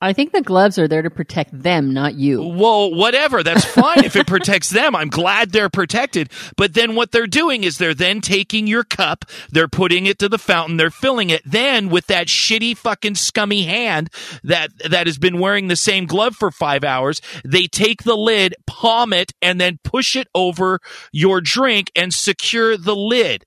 I 0.04 0.12
think 0.12 0.32
the 0.32 0.42
gloves 0.42 0.78
are 0.78 0.86
there 0.86 1.00
to 1.00 1.08
protect 1.08 1.62
them, 1.62 1.94
not 1.94 2.12
you. 2.14 2.46
Well, 2.46 2.94
whatever. 2.94 3.42
That's 3.42 3.64
fine 3.64 4.04
if 4.04 4.16
it 4.16 4.26
protects 4.26 4.68
them. 4.68 4.94
I'm 4.94 5.08
glad 5.08 5.50
they're 5.50 5.70
protected. 5.70 6.30
But 6.58 6.74
then 6.74 6.94
what 6.94 7.10
they're 7.10 7.26
doing 7.26 7.64
is 7.64 7.78
they're 7.78 7.94
then 7.94 8.20
taking 8.20 8.66
your 8.66 8.84
cup, 8.84 9.24
they're 9.50 9.66
putting 9.66 10.04
it 10.04 10.18
to 10.18 10.28
the 10.28 10.36
fountain, 10.36 10.76
they're 10.76 10.90
filling 10.90 11.30
it. 11.30 11.40
Then 11.46 11.88
with 11.88 12.06
that 12.08 12.26
shitty 12.26 12.76
fucking 12.76 13.14
scummy 13.14 13.62
hand 13.62 14.10
that 14.42 14.70
that 14.90 15.06
has 15.06 15.16
been 15.16 15.38
wearing 15.38 15.68
the 15.68 15.74
same 15.74 16.04
glove 16.04 16.36
for 16.36 16.50
5 16.50 16.84
hours, 16.84 17.22
they 17.42 17.66
take 17.66 18.02
the 18.02 18.16
lid, 18.16 18.54
palm 18.66 19.14
it 19.14 19.32
and 19.40 19.58
then 19.58 19.78
push 19.84 20.16
it 20.16 20.28
over 20.34 20.80
your 21.12 21.40
drink 21.40 21.90
and 21.96 22.12
secure 22.12 22.76
the 22.76 22.94
lid. 22.94 23.46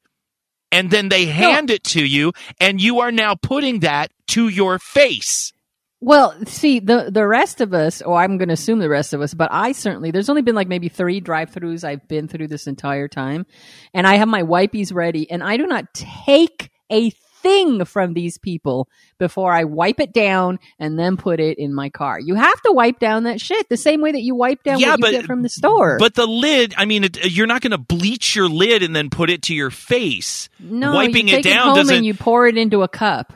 And 0.71 0.89
then 0.89 1.09
they 1.09 1.27
hand 1.27 1.69
it 1.69 1.83
to 1.85 2.03
you 2.03 2.33
and 2.59 2.81
you 2.81 2.99
are 2.99 3.11
now 3.11 3.35
putting 3.35 3.81
that 3.81 4.11
to 4.29 4.47
your 4.49 4.79
face. 4.79 5.53
Well, 5.99 6.35
see, 6.45 6.79
the 6.79 7.09
the 7.11 7.25
rest 7.25 7.59
of 7.59 7.73
us, 7.73 8.03
or 8.03 8.19
I'm 8.19 8.37
going 8.37 8.49
to 8.49 8.53
assume 8.53 8.77
the 8.79 8.89
rest 8.89 9.13
of 9.13 9.21
us, 9.21 9.33
but 9.33 9.49
I 9.51 9.71
certainly 9.71 10.11
there's 10.11 10.29
only 10.29 10.43
been 10.43 10.53
like 10.55 10.67
maybe 10.67 10.89
three 10.89 11.19
drive-throughs 11.19 11.83
I've 11.83 12.07
been 12.07 12.27
through 12.27 12.49
this 12.49 12.67
entire 12.67 13.07
time, 13.07 13.47
and 13.95 14.05
I 14.05 14.17
have 14.17 14.27
my 14.27 14.43
wipies 14.43 14.93
ready, 14.93 15.29
and 15.31 15.41
I 15.43 15.57
do 15.57 15.65
not 15.65 15.91
take 15.95 16.69
a 16.91 17.09
thing 17.41 17.83
from 17.85 18.13
these 18.13 18.37
people 18.37 18.87
before 19.19 19.51
I 19.51 19.63
wipe 19.63 19.99
it 19.99 20.11
down 20.13 20.59
and 20.79 20.99
then 20.99 21.17
put 21.17 21.39
it 21.39 21.57
in 21.59 21.73
my 21.73 21.89
car. 21.89 22.19
You 22.19 22.35
have 22.35 22.61
to 22.63 22.71
wipe 22.71 22.99
down 22.99 23.23
that 23.23 23.39
shit 23.39 23.67
the 23.69 23.77
same 23.77 24.01
way 24.01 24.11
that 24.11 24.21
you 24.21 24.35
wipe 24.35 24.63
down 24.63 24.79
Yeah, 24.79 24.91
what 24.91 24.99
you 24.99 25.05
but- 25.05 25.11
get 25.11 25.25
from 25.25 25.41
the 25.43 25.49
store. 25.49 25.97
But 25.99 26.15
the 26.15 26.25
lid, 26.27 26.73
I 26.77 26.85
mean, 26.85 27.03
it, 27.05 27.31
you're 27.31 27.47
not 27.47 27.61
going 27.61 27.71
to 27.71 27.77
bleach 27.77 28.35
your 28.35 28.49
lid 28.49 28.81
and 28.83 28.95
then 28.95 29.09
put 29.09 29.29
it 29.29 29.43
to 29.43 29.55
your 29.55 29.69
face. 29.71 30.49
no, 30.59 30.93
wiping 30.93 31.27
you 31.27 31.35
it 31.37 31.43
take 31.43 31.53
down 31.53 31.67
home 31.69 31.75
doesn't. 31.75 31.95
and 31.97 32.05
you 32.05 32.13
pour 32.15 32.47
it 32.47 32.57
into 32.57 32.81
a 32.83 32.87
cup. 32.87 33.33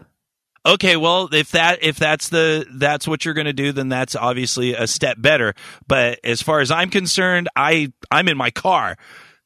Okay, 0.66 0.96
well, 0.98 1.30
if 1.32 1.52
that 1.52 1.84
if 1.84 1.98
that's 1.98 2.30
the 2.30 2.66
that's 2.74 3.08
what 3.08 3.26
you're 3.26 3.34
going 3.34 3.46
to 3.46 3.54
do, 3.54 3.72
then 3.72 3.90
that's 3.90 4.16
obviously 4.16 4.74
a 4.74 4.88
step 4.88 5.18
better. 5.20 5.54
But 5.88 6.20
as 6.24 6.42
far 6.42 6.60
as 6.60 6.72
I'm 6.72 6.90
concerned, 6.90 7.50
I 7.56 7.92
I'm 8.10 8.28
in 8.28 8.38
my 8.38 8.52
car. 8.52 8.98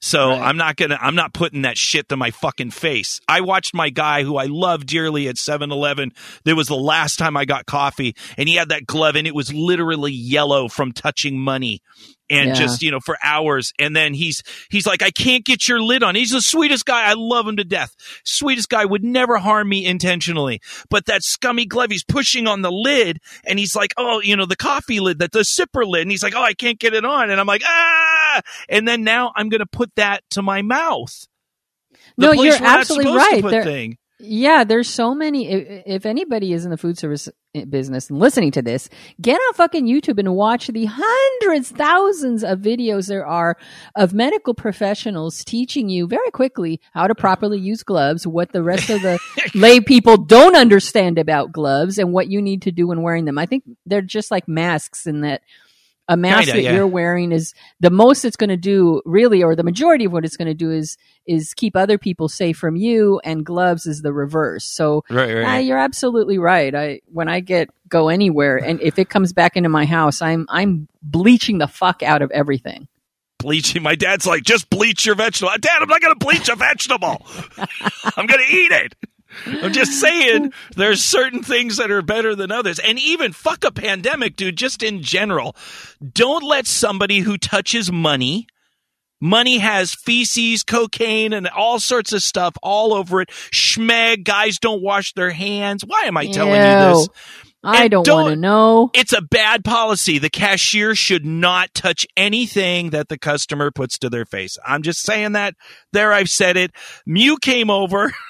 So 0.02 0.30
Right. 0.30 0.42
I'm 0.42 0.58
not 0.58 0.76
gonna 0.76 1.00
I'm 1.02 1.16
not 1.16 1.34
putting 1.34 1.64
that 1.64 1.78
shit 1.78 2.10
to 2.10 2.18
my 2.18 2.30
fucking 2.30 2.72
face. 2.72 3.22
I 3.28 3.42
watched 3.42 3.74
my 3.74 3.90
guy 3.90 4.24
who 4.24 4.38
I 4.38 4.46
love 4.46 4.86
dearly 4.86 5.28
at 5.28 5.36
7-Eleven. 5.36 6.12
There 6.44 6.56
was 6.56 6.68
the 6.68 6.76
last 6.76 7.18
time 7.18 7.36
I 7.36 7.46
got 7.46 7.66
coffee 7.66 8.16
and 8.38 8.48
he 8.48 8.56
had 8.56 8.70
that 8.70 8.86
glove 8.86 9.16
and 9.16 9.26
it 9.26 9.34
was 9.34 9.54
literally 9.54 10.12
yellow 10.12 10.68
from 10.68 10.92
touching 10.92 11.40
money. 11.40 11.82
And 12.30 12.50
Yeah. 12.50 12.54
just, 12.56 12.82
you 12.82 12.90
know, 12.90 13.00
for 13.00 13.18
hours. 13.24 13.72
And 13.78 13.96
then 13.96 14.14
he's 14.16 14.42
he's 14.72 14.88
like, 14.88 15.04
I 15.04 15.12
can't 15.12 15.46
get 15.46 15.68
your 15.68 15.80
lid 15.82 16.02
on. 16.02 16.16
He's 16.16 16.32
the 16.32 16.42
sweetest 16.42 16.86
guy. 16.86 17.04
I 17.10 17.14
love 17.16 17.48
him 17.48 17.58
to 17.58 17.64
death. 17.64 17.96
Sweetest 18.24 18.68
guy 18.70 18.84
would 18.84 19.04
never 19.04 19.38
harm 19.38 19.70
me 19.70 19.86
intentionally. 19.86 20.60
But 20.90 21.06
that 21.06 21.24
scummy 21.24 21.66
glove, 21.66 21.92
he's 21.92 22.04
pushing 22.04 22.48
on 22.48 22.62
the 22.64 22.72
lid 22.72 23.20
and 23.46 23.60
he's 23.60 23.76
like, 23.76 23.94
Oh, 23.98 24.22
you 24.22 24.36
know, 24.36 24.46
the 24.48 24.56
coffee 24.56 25.00
lid, 25.00 25.20
that 25.20 25.34
the 25.34 25.42
sipper 25.42 25.86
lid. 25.86 26.02
And 26.02 26.12
he's 26.12 26.24
like, 26.24 26.36
Oh, 26.36 26.42
I 26.42 26.54
can't 26.54 26.80
get 26.80 26.94
it 26.96 27.06
on. 27.06 27.30
And 27.30 27.40
I'm 27.40 27.48
like, 27.48 27.62
ah 27.66 28.42
and 28.70 28.88
then 28.88 29.04
now 29.04 29.32
I'm 29.36 29.50
gonna 29.50 29.66
put 29.66 29.94
that 29.96 30.24
to 30.32 30.42
my 30.42 30.62
mouth. 30.62 31.28
The 32.18 32.28
No, 32.28 32.32
you're 32.44 32.56
absolutely 32.62 33.14
right. 33.16 33.44
There- 33.44 33.64
thing. 33.64 33.98
Yeah, 34.20 34.64
there's 34.64 34.90
so 34.90 35.14
many. 35.14 35.50
If, 35.50 35.84
if 35.86 36.06
anybody 36.06 36.54
is 36.54 36.64
in 36.64 36.72
the 36.72 36.78
food 36.78 36.98
service 36.98 37.28
business 37.64 38.10
and 38.10 38.20
listening 38.20 38.52
to 38.52 38.62
this, 38.62 38.90
get 39.22 39.36
on 39.36 39.54
fucking 39.54 39.86
YouTube 39.86 40.20
and 40.20 40.36
watch 40.36 40.68
the 40.68 40.88
hundreds, 40.92 41.70
thousands 41.70 42.44
of 42.44 42.60
videos 42.60 43.08
there 43.08 43.26
are 43.26 43.58
of 43.96 44.14
medical 44.14 44.54
professionals 44.54 45.44
teaching 45.44 45.90
you 45.90 46.08
very 46.08 46.32
quickly 46.32 46.82
how 46.94 47.08
to 47.08 47.16
properly 47.16 47.60
use 47.60 47.84
gloves, 47.84 48.28
what 48.28 48.52
the 48.52 48.64
rest 48.64 48.90
of 48.90 49.02
the 49.02 49.20
lay 49.56 49.80
people 49.80 50.18
don't 50.18 50.56
understand 50.56 51.18
about 51.18 51.52
gloves, 51.52 51.98
and 51.98 52.12
what 52.12 52.28
you 52.28 52.42
need 52.42 52.62
to 52.64 52.72
do 52.72 52.88
when 52.88 53.02
wearing 53.02 53.26
them. 53.26 53.38
I 53.38 53.46
think 53.46 53.64
they're 53.86 54.02
just 54.02 54.32
like 54.32 54.48
masks 54.48 55.08
in 55.08 55.22
that 55.22 55.42
a 56.08 56.16
mask 56.16 56.46
Kinda, 56.46 56.54
that 56.54 56.64
yeah. 56.64 56.76
you're 56.76 56.88
wearing 56.88 57.32
is 57.32 57.54
the 57.80 57.90
most 57.90 58.26
it's 58.26 58.36
going 58.36 58.50
to 58.50 58.58
do 58.58 59.02
really 59.06 59.44
or 59.44 59.56
the 59.56 59.64
majority 59.64 60.06
of 60.06 60.12
what 60.12 60.26
it's 60.26 60.38
going 60.38 60.48
to 60.48 60.54
do 60.54 60.72
is 60.72 60.98
is 61.26 61.54
keep 61.54 61.76
other 61.76 61.98
people 61.98 62.30
safe 62.30 62.58
from 62.58 62.76
you 62.76 63.20
and 63.24 63.46
gloves 63.46 63.86
is 63.86 64.02
the 64.02 64.14
reverse 64.14 64.66
so 64.66 65.04
Right, 65.10 65.44
uh, 65.44 65.58
you're 65.58 65.78
absolutely 65.78 66.38
right 66.38 66.74
i 66.76 67.02
when 67.12 67.28
i 67.28 67.40
get 67.40 67.70
go 67.90 68.10
anywhere 68.10 68.58
and 68.58 68.82
if 68.82 69.00
it 69.00 69.10
comes 69.10 69.34
back 69.34 69.58
into 69.58 69.70
my 69.70 69.86
house 69.86 70.22
i'm 70.22 70.46
i'm 70.50 70.88
bleaching 71.02 71.58
the 71.58 71.68
fuck 71.68 72.04
out 72.04 72.22
of 72.22 72.32
everything 72.32 72.88
Bleaching. 73.38 73.84
My 73.84 73.94
dad's 73.94 74.26
like, 74.26 74.42
just 74.42 74.72
bleach 74.72 75.06
your 75.06 75.14
vegetable. 75.14 75.52
Dad, 75.60 75.80
I'm 75.80 75.88
not 75.88 76.02
gonna 76.02 76.16
bleach 76.16 76.50
a 76.50 76.56
vegetable. 76.56 77.24
I'm 78.18 78.26
gonna 78.26 78.42
eat 78.50 78.72
it. 78.72 78.96
I'm 79.46 79.74
just 79.74 80.00
saying 80.00 80.54
there's 80.76 81.04
certain 81.04 81.44
things 81.44 81.78
that 81.78 81.92
are 81.92 82.02
better 82.02 82.36
than 82.36 82.52
others. 82.52 82.80
And 82.80 83.00
even 83.00 83.34
fuck 83.34 83.64
a 83.64 83.72
pandemic, 83.72 84.36
dude, 84.36 84.58
just 84.58 84.84
in 84.84 85.02
general. 85.02 85.56
Don't 86.14 86.44
let 86.44 86.68
somebody 86.68 87.20
who 87.20 87.38
touches 87.38 87.92
money 87.92 88.48
Money 89.22 89.60
has 89.60 89.96
feces, 89.96 90.62
cocaine, 90.62 91.32
and 91.32 91.48
all 91.48 91.80
sorts 91.80 92.12
of 92.12 92.22
stuff 92.22 92.54
all 92.62 92.94
over 92.94 93.22
it. 93.22 93.30
Schmeg, 93.30 94.26
guys 94.26 94.60
don't 94.60 94.84
wash 94.84 95.14
their 95.14 95.32
hands. 95.32 95.84
Why 95.86 96.04
am 96.06 96.18
I 96.18 96.28
telling 96.28 96.56
you 96.56 96.58
this? 97.00 97.08
I 97.64 97.84
And 97.84 97.92
don't, 97.92 98.06
don't- 98.06 98.24
want 98.24 98.34
to 98.34 98.40
know 98.40 98.92
It's 98.94 99.14
a 99.14 99.22
bad 99.22 99.64
policy. 99.64 100.20
The 100.20 100.30
cashier 100.30 100.94
should 100.96 101.26
not 101.26 101.74
touch 101.74 102.06
anything 102.18 102.90
that 102.90 103.08
the 103.08 103.18
customer 103.18 103.72
puts 103.72 103.98
to 104.00 104.10
their 104.10 104.26
face. 104.26 104.58
I'm 104.68 104.84
just 104.84 105.02
saying 105.02 105.32
that. 105.32 105.56
There, 105.94 106.12
I've 106.12 106.30
said 106.30 106.58
it. 106.58 106.72
Mew 107.08 107.38
came 107.42 107.70
over. 107.72 108.14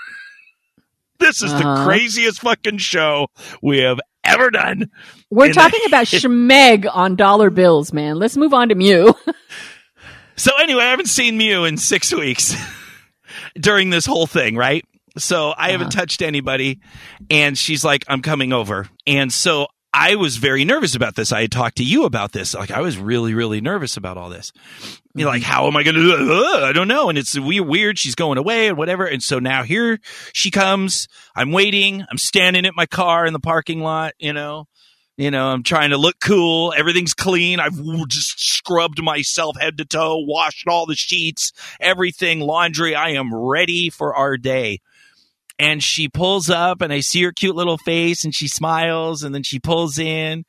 this 1.20 1.42
is 1.42 1.52
the 1.54 1.60
Uh-huh. 1.60 1.86
craziest 1.86 2.42
fucking 2.42 2.78
show 2.78 3.28
we 3.62 3.80
have 3.80 4.00
ever 4.24 4.50
done. 4.50 4.90
we're 5.30 5.46
in 5.46 5.52
the- 5.52 5.56
talking 5.56 5.80
about 5.88 6.06
schmeg 6.08 6.88
on 6.92 7.16
dollar 7.16 7.50
bills 7.50 7.94
man 7.94 8.18
let's 8.18 8.36
move 8.38 8.54
on 8.54 8.70
to 8.70 8.76
mew 8.76 9.14
So 10.38 10.52
anyway, 10.60 10.84
I 10.84 10.90
haven't 10.90 11.08
seen 11.08 11.38
Mew 11.38 11.64
in 11.64 11.78
six 11.78 12.14
weeks 12.14 12.54
during 13.56 13.90
this 13.90 14.06
whole 14.06 14.28
thing, 14.28 14.58
right? 14.58 14.84
So 15.18 15.54
I 15.58 15.72
haven't 15.72 15.92
touched 15.92 16.22
anybody, 16.22 16.82
and 17.30 17.58
she's 17.58 17.86
like, 17.86 18.04
"I'm 18.10 18.22
coming 18.22 18.52
over," 18.52 18.90
and 19.08 19.32
so 19.32 19.68
I 19.98 20.16
was 20.16 20.36
very 20.36 20.66
nervous 20.66 20.94
about 20.94 21.16
this. 21.16 21.32
I 21.32 21.44
had 21.44 21.54
talked 21.54 21.78
to 21.78 21.84
you 21.86 22.04
about 22.04 22.34
this. 22.34 22.54
Like 22.54 22.70
I 22.70 22.82
was 22.82 22.98
really, 22.98 23.34
really 23.34 23.62
nervous 23.62 23.96
about 23.96 24.18
all 24.18 24.30
this. 24.30 24.52
You're 25.14 25.30
like, 25.30 25.42
mm-hmm. 25.42 25.50
how 25.50 25.68
am 25.68 25.78
I 25.78 25.84
going 25.84 25.96
to 25.96 26.02
do 26.02 26.14
it? 26.14 26.64
I 26.64 26.74
don't 26.74 26.90
know. 26.90 27.08
And 27.08 27.18
it's 27.18 27.40
weird, 27.40 27.66
weird. 27.66 27.98
She's 27.98 28.14
going 28.14 28.38
away 28.38 28.68
and 28.68 28.78
whatever. 28.78 29.06
And 29.06 29.24
so 29.24 29.40
now 29.40 29.64
here 29.64 30.00
she 30.34 30.52
comes. 30.52 31.08
I'm 31.34 31.54
waiting. 31.54 32.04
I'm 32.12 32.18
standing 32.18 32.66
at 32.66 32.76
my 32.76 32.86
car 32.86 33.26
in 33.26 33.32
the 33.32 33.40
parking 33.40 33.80
lot, 33.80 34.14
you 34.20 34.34
know. 34.34 34.68
You 35.16 35.32
know, 35.32 35.48
I'm 35.48 35.64
trying 35.64 35.92
to 35.92 35.98
look 35.98 36.20
cool. 36.20 36.74
Everything's 36.76 37.14
clean. 37.14 37.62
I've 37.62 37.82
just 38.10 38.38
scrubbed 38.38 39.02
myself 39.02 39.56
head 39.58 39.78
to 39.78 39.86
toe, 39.86 40.18
washed 40.18 40.68
all 40.68 40.86
the 40.86 40.96
sheets, 40.96 41.54
everything, 41.80 42.42
laundry. 42.42 42.96
I 42.96 43.12
am 43.12 43.34
ready 43.34 43.90
for 43.90 44.14
our 44.14 44.36
day. 44.36 44.82
And 45.58 45.82
she 45.82 46.10
pulls 46.10 46.50
up 46.50 46.82
and 46.82 46.92
I 46.92 47.00
see 47.00 47.24
her 47.24 47.32
cute 47.32 47.56
little 47.56 47.78
face 47.78 48.26
and 48.26 48.36
she 48.36 48.48
smiles 48.48 49.24
and 49.24 49.34
then 49.34 49.44
she 49.44 49.60
pulls 49.60 49.98
in 49.98 50.44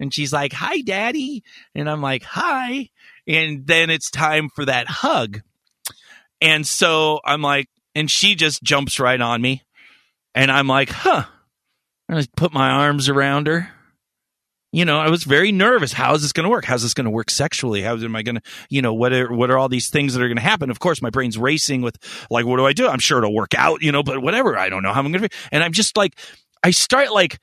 and 0.00 0.14
she's 0.14 0.32
like, 0.32 0.52
Hi, 0.54 0.80
daddy. 0.80 1.42
And 1.74 1.90
I'm 1.90 2.00
like, 2.00 2.22
Hi. 2.24 2.88
And 3.26 3.66
then 3.66 3.90
it's 3.90 4.10
time 4.10 4.48
for 4.48 4.64
that 4.64 4.88
hug. 4.88 5.42
And 6.40 6.66
so 6.66 7.20
I'm 7.24 7.42
like, 7.42 7.68
and 7.94 8.10
she 8.10 8.34
just 8.34 8.62
jumps 8.62 8.98
right 8.98 9.20
on 9.20 9.42
me. 9.42 9.62
And 10.34 10.50
I'm 10.50 10.68
like, 10.68 10.90
Huh. 10.90 11.24
And 12.08 12.18
I 12.18 12.26
put 12.36 12.52
my 12.52 12.70
arms 12.70 13.08
around 13.08 13.46
her 13.48 13.70
you 14.76 14.84
know, 14.84 15.00
I 15.00 15.08
was 15.08 15.24
very 15.24 15.52
nervous. 15.52 15.94
How 15.94 16.12
is 16.12 16.20
this 16.20 16.34
going 16.34 16.44
to 16.44 16.50
work? 16.50 16.66
How's 16.66 16.82
this 16.82 16.92
going 16.92 17.06
to 17.06 17.10
work 17.10 17.30
sexually? 17.30 17.80
How 17.80 17.94
am 17.96 18.14
I 18.14 18.22
going 18.22 18.34
to, 18.34 18.42
you 18.68 18.82
know, 18.82 18.92
what 18.92 19.10
are 19.14 19.32
what 19.32 19.50
are 19.50 19.56
all 19.56 19.70
these 19.70 19.88
things 19.88 20.12
that 20.12 20.22
are 20.22 20.28
going 20.28 20.36
to 20.36 20.42
happen? 20.42 20.68
Of 20.68 20.80
course, 20.80 21.00
my 21.00 21.08
brain's 21.08 21.38
racing 21.38 21.80
with 21.80 21.96
like, 22.28 22.44
what 22.44 22.58
do 22.58 22.66
I 22.66 22.74
do? 22.74 22.86
I'm 22.86 22.98
sure 22.98 23.16
it'll 23.16 23.32
work 23.32 23.54
out, 23.56 23.80
you 23.80 23.90
know, 23.90 24.02
but 24.02 24.20
whatever. 24.20 24.58
I 24.58 24.68
don't 24.68 24.82
know 24.82 24.92
how 24.92 25.00
I'm 25.00 25.10
going 25.10 25.30
to. 25.30 25.36
And 25.50 25.64
I'm 25.64 25.72
just 25.72 25.96
like, 25.96 26.18
I 26.62 26.72
start 26.72 27.10
like, 27.10 27.38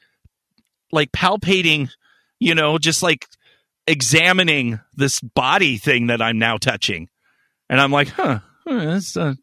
like 0.91 1.11
palpating, 1.11 1.89
you 2.39 2.53
know, 2.53 2.77
just 2.77 3.01
like 3.01 3.25
examining 3.87 4.79
this 4.93 5.19
body 5.19 5.77
thing 5.77 6.07
that 6.07 6.21
I'm 6.21 6.37
now 6.37 6.57
touching, 6.57 7.09
and 7.67 7.81
I'm 7.81 7.91
like, 7.91 8.09
huh, 8.09 8.41
huh, 8.67 8.85
that's 8.85 9.17
uh, 9.17 9.33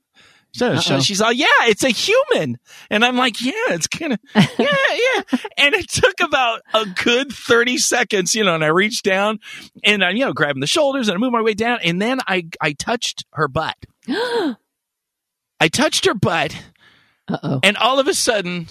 So, 0.52 0.76
so 0.76 1.00
she's 1.00 1.20
all, 1.20 1.32
yeah, 1.32 1.46
it's 1.62 1.84
a 1.84 1.90
human. 1.90 2.58
And 2.90 3.04
I'm 3.04 3.16
like, 3.16 3.40
yeah, 3.40 3.52
it's 3.68 3.86
kind 3.86 4.14
of, 4.14 4.18
yeah, 4.34 4.44
yeah. 4.58 5.38
And 5.56 5.74
it 5.74 5.88
took 5.88 6.20
about 6.20 6.62
a 6.74 6.86
good 6.86 7.32
30 7.32 7.78
seconds, 7.78 8.34
you 8.34 8.42
know, 8.44 8.54
and 8.56 8.64
I 8.64 8.68
reached 8.68 9.04
down 9.04 9.38
and 9.84 10.02
I'm, 10.02 10.16
you 10.16 10.24
know, 10.24 10.32
grabbing 10.32 10.60
the 10.60 10.66
shoulders 10.66 11.08
and 11.08 11.16
I 11.16 11.18
moved 11.18 11.32
my 11.32 11.42
way 11.42 11.54
down. 11.54 11.78
And 11.84 12.02
then 12.02 12.18
I, 12.26 12.48
I 12.60 12.72
touched 12.72 13.24
her 13.34 13.46
butt. 13.48 13.76
I 14.08 15.68
touched 15.70 16.06
her 16.06 16.14
butt 16.14 16.56
Uh 17.28 17.38
oh. 17.42 17.60
and 17.62 17.76
all 17.76 18.00
of 18.00 18.08
a 18.08 18.14
sudden 18.14 18.66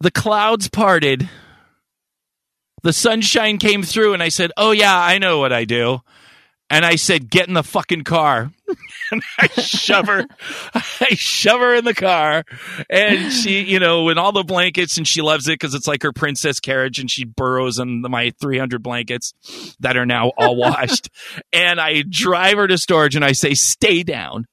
the 0.00 0.10
clouds 0.10 0.68
parted. 0.68 1.28
The 2.84 2.92
sunshine 2.92 3.58
came 3.58 3.82
through 3.82 4.14
and 4.14 4.22
I 4.22 4.28
said, 4.28 4.50
oh 4.56 4.72
yeah, 4.72 4.98
I 4.98 5.18
know 5.18 5.38
what 5.38 5.52
I 5.52 5.64
do. 5.64 6.00
And 6.68 6.84
I 6.84 6.96
said, 6.96 7.30
get 7.30 7.48
in 7.48 7.54
the 7.54 7.62
fucking 7.62 8.02
car. 8.04 8.50
and 9.10 9.22
I 9.38 9.46
shove 9.48 10.06
her, 10.06 10.24
I 10.74 11.14
shove 11.14 11.60
her 11.60 11.74
in 11.74 11.84
the 11.84 11.94
car. 11.94 12.44
And 12.88 13.32
she, 13.32 13.62
you 13.62 13.78
know, 13.78 14.08
in 14.08 14.18
all 14.18 14.32
the 14.32 14.44
blankets, 14.44 14.96
and 14.96 15.06
she 15.06 15.22
loves 15.22 15.48
it 15.48 15.54
because 15.54 15.74
it's 15.74 15.86
like 15.86 16.02
her 16.02 16.12
princess 16.12 16.60
carriage, 16.60 16.98
and 16.98 17.10
she 17.10 17.24
burrows 17.24 17.78
in 17.78 18.02
my 18.02 18.32
300 18.40 18.82
blankets 18.82 19.32
that 19.80 19.96
are 19.96 20.06
now 20.06 20.32
all 20.36 20.56
washed. 20.56 21.08
and 21.52 21.80
I 21.80 22.02
drive 22.08 22.56
her 22.56 22.66
to 22.66 22.78
storage 22.78 23.16
and 23.16 23.24
I 23.24 23.32
say, 23.32 23.54
stay 23.54 24.02
down. 24.02 24.46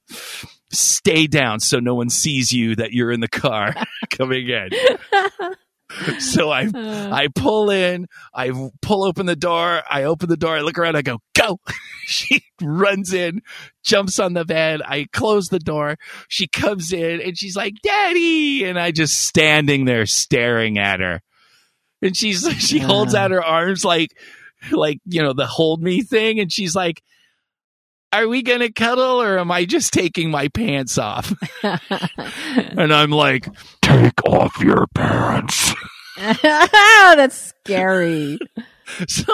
Stay 0.72 1.26
down 1.26 1.58
so 1.58 1.80
no 1.80 1.96
one 1.96 2.10
sees 2.10 2.52
you 2.52 2.76
that 2.76 2.92
you're 2.92 3.10
in 3.10 3.18
the 3.18 3.28
car 3.28 3.74
coming 4.10 4.48
in. 4.48 4.70
so 6.18 6.50
I 6.50 6.66
uh. 6.66 7.10
I 7.12 7.28
pull 7.34 7.70
in, 7.70 8.06
I 8.34 8.52
pull 8.82 9.04
open 9.04 9.26
the 9.26 9.36
door, 9.36 9.82
I 9.88 10.04
open 10.04 10.28
the 10.28 10.36
door, 10.36 10.56
I 10.56 10.60
look 10.60 10.78
around, 10.78 10.96
I 10.96 11.02
go, 11.02 11.18
go. 11.34 11.60
she 12.04 12.44
runs 12.62 13.12
in, 13.12 13.42
jumps 13.82 14.18
on 14.18 14.34
the 14.34 14.44
bed, 14.44 14.82
I 14.84 15.06
close 15.12 15.48
the 15.48 15.58
door, 15.58 15.96
she 16.28 16.46
comes 16.46 16.92
in 16.92 17.20
and 17.20 17.36
she's 17.36 17.56
like, 17.56 17.74
Daddy, 17.82 18.64
and 18.64 18.78
I 18.78 18.90
just 18.90 19.20
standing 19.20 19.84
there 19.84 20.06
staring 20.06 20.78
at 20.78 21.00
her. 21.00 21.22
And 22.02 22.16
she's 22.16 22.48
she 22.58 22.78
holds 22.78 23.14
out 23.14 23.30
her 23.30 23.44
arms 23.44 23.84
like 23.84 24.16
like, 24.70 24.98
you 25.06 25.22
know, 25.22 25.32
the 25.32 25.46
hold 25.46 25.82
me 25.82 26.02
thing, 26.02 26.38
and 26.38 26.52
she's 26.52 26.74
like, 26.74 27.02
Are 28.12 28.28
we 28.28 28.42
gonna 28.42 28.70
cuddle 28.72 29.22
or 29.22 29.38
am 29.38 29.50
I 29.50 29.64
just 29.64 29.92
taking 29.92 30.30
my 30.30 30.48
pants 30.48 30.98
off? 30.98 31.32
and 31.62 32.92
I'm 32.92 33.10
like, 33.10 33.48
Take 34.00 34.24
off 34.24 34.58
your 34.60 34.86
pants. 34.94 35.74
That's 36.42 37.52
scary. 37.64 38.38
So 39.06 39.24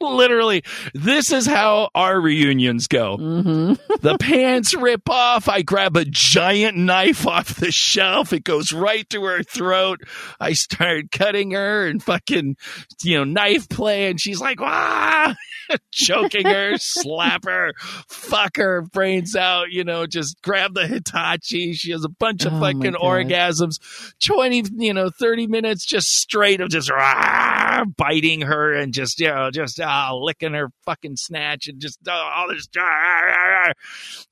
literally, 0.00 0.62
this 0.94 1.32
is 1.32 1.44
how 1.46 1.90
our 1.94 2.20
reunions 2.20 2.86
go. 2.86 3.16
hmm 3.16 3.72
The 4.00 4.16
pants 4.20 4.74
rip 4.74 5.08
off. 5.10 5.48
I 5.48 5.62
grab 5.62 5.96
a 5.96 6.04
giant 6.04 6.76
knife 6.76 7.26
off 7.26 7.56
the 7.56 7.72
shelf. 7.72 8.32
It 8.32 8.44
goes 8.44 8.72
right 8.72 9.08
to 9.10 9.24
her 9.24 9.42
throat. 9.42 10.00
I 10.38 10.52
start 10.52 11.10
cutting 11.10 11.50
her 11.50 11.86
and 11.88 12.00
fucking, 12.00 12.56
you 13.02 13.18
know, 13.18 13.24
knife 13.24 13.68
play. 13.68 14.08
And 14.08 14.20
she's 14.20 14.40
like, 14.40 14.60
ah, 14.60 15.34
choking 15.92 16.46
her, 16.46 16.76
slap 16.78 17.44
her, 17.44 17.72
fuck 18.08 18.56
her 18.56 18.82
brains 18.82 19.36
out, 19.36 19.70
you 19.70 19.84
know, 19.84 20.06
just 20.06 20.40
grab 20.42 20.74
the 20.74 20.86
Hitachi. 20.86 21.72
She 21.72 21.92
has 21.92 22.04
a 22.04 22.08
bunch 22.08 22.44
of 22.44 22.52
Oh 22.54 22.60
fucking 22.60 22.94
orgasms. 22.94 23.78
20, 24.24 24.64
you 24.76 24.94
know, 24.94 25.10
30 25.10 25.46
minutes 25.46 25.84
just 25.84 26.08
straight 26.08 26.60
of 26.60 26.70
just 26.70 26.90
ah, 26.92 27.84
biting 27.96 28.42
her 28.42 28.72
and 28.72 28.92
just, 28.92 29.20
you 29.20 29.28
know, 29.28 29.50
just 29.50 29.80
ah, 29.80 30.14
licking 30.14 30.54
her 30.54 30.70
fucking 30.84 31.16
snatch 31.16 31.68
and 31.68 31.80
just 31.80 31.98
ah, 32.08 32.40
all 32.40 32.48
this. 32.48 32.68
ah. 32.78 33.72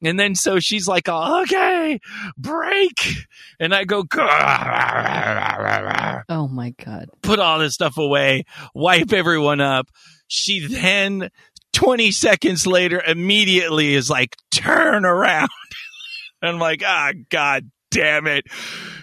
And 0.02 0.18
then 0.18 0.34
so 0.34 0.60
she's 0.60 0.86
like, 0.86 1.08
oh, 1.08 1.42
okay, 1.42 2.00
break. 2.36 3.08
And 3.60 3.74
I 3.74 3.84
go. 3.84 4.04
Oh 6.28 6.48
my 6.48 6.74
god. 6.84 7.08
put 7.22 7.38
all 7.38 7.58
this 7.58 7.74
stuff 7.74 7.98
away, 7.98 8.44
wipe 8.74 9.12
everyone 9.12 9.60
up. 9.60 9.88
She 10.28 10.66
then, 10.66 11.30
20 11.72 12.10
seconds 12.12 12.66
later, 12.66 13.02
immediately 13.04 13.94
is 13.94 14.08
like, 14.08 14.36
turn 14.50 15.04
around. 15.04 15.48
and 16.40 16.50
I'm 16.52 16.58
like, 16.58 16.82
ah, 16.84 17.12
God 17.30 17.70
damn 17.90 18.26
it. 18.26 18.44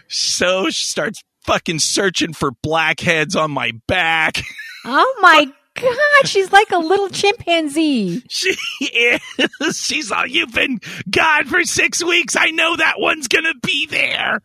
So 0.08 0.70
she 0.70 0.86
starts 0.86 1.22
fucking 1.44 1.80
searching 1.80 2.34
for 2.34 2.52
blackheads 2.64 3.36
on 3.36 3.52
my 3.52 3.72
back. 3.88 4.42
Oh 4.88 5.18
my 5.20 5.52
god. 5.74 6.28
She's 6.28 6.52
like 6.52 6.70
a 6.70 6.78
little 6.78 7.10
chimpanzee. 7.10 8.22
She 8.30 8.56
is. 8.80 9.20
She's 9.80 10.12
all, 10.12 10.28
you've 10.28 10.54
been 10.54 10.80
gone 11.10 11.46
for 11.46 11.64
six 11.64 12.04
weeks. 12.04 12.36
I 12.36 12.52
know 12.52 12.76
that 12.76 13.00
one's 13.00 13.28
going 13.28 13.46
to 13.46 13.56
be 13.64 13.88
there. 13.88 14.42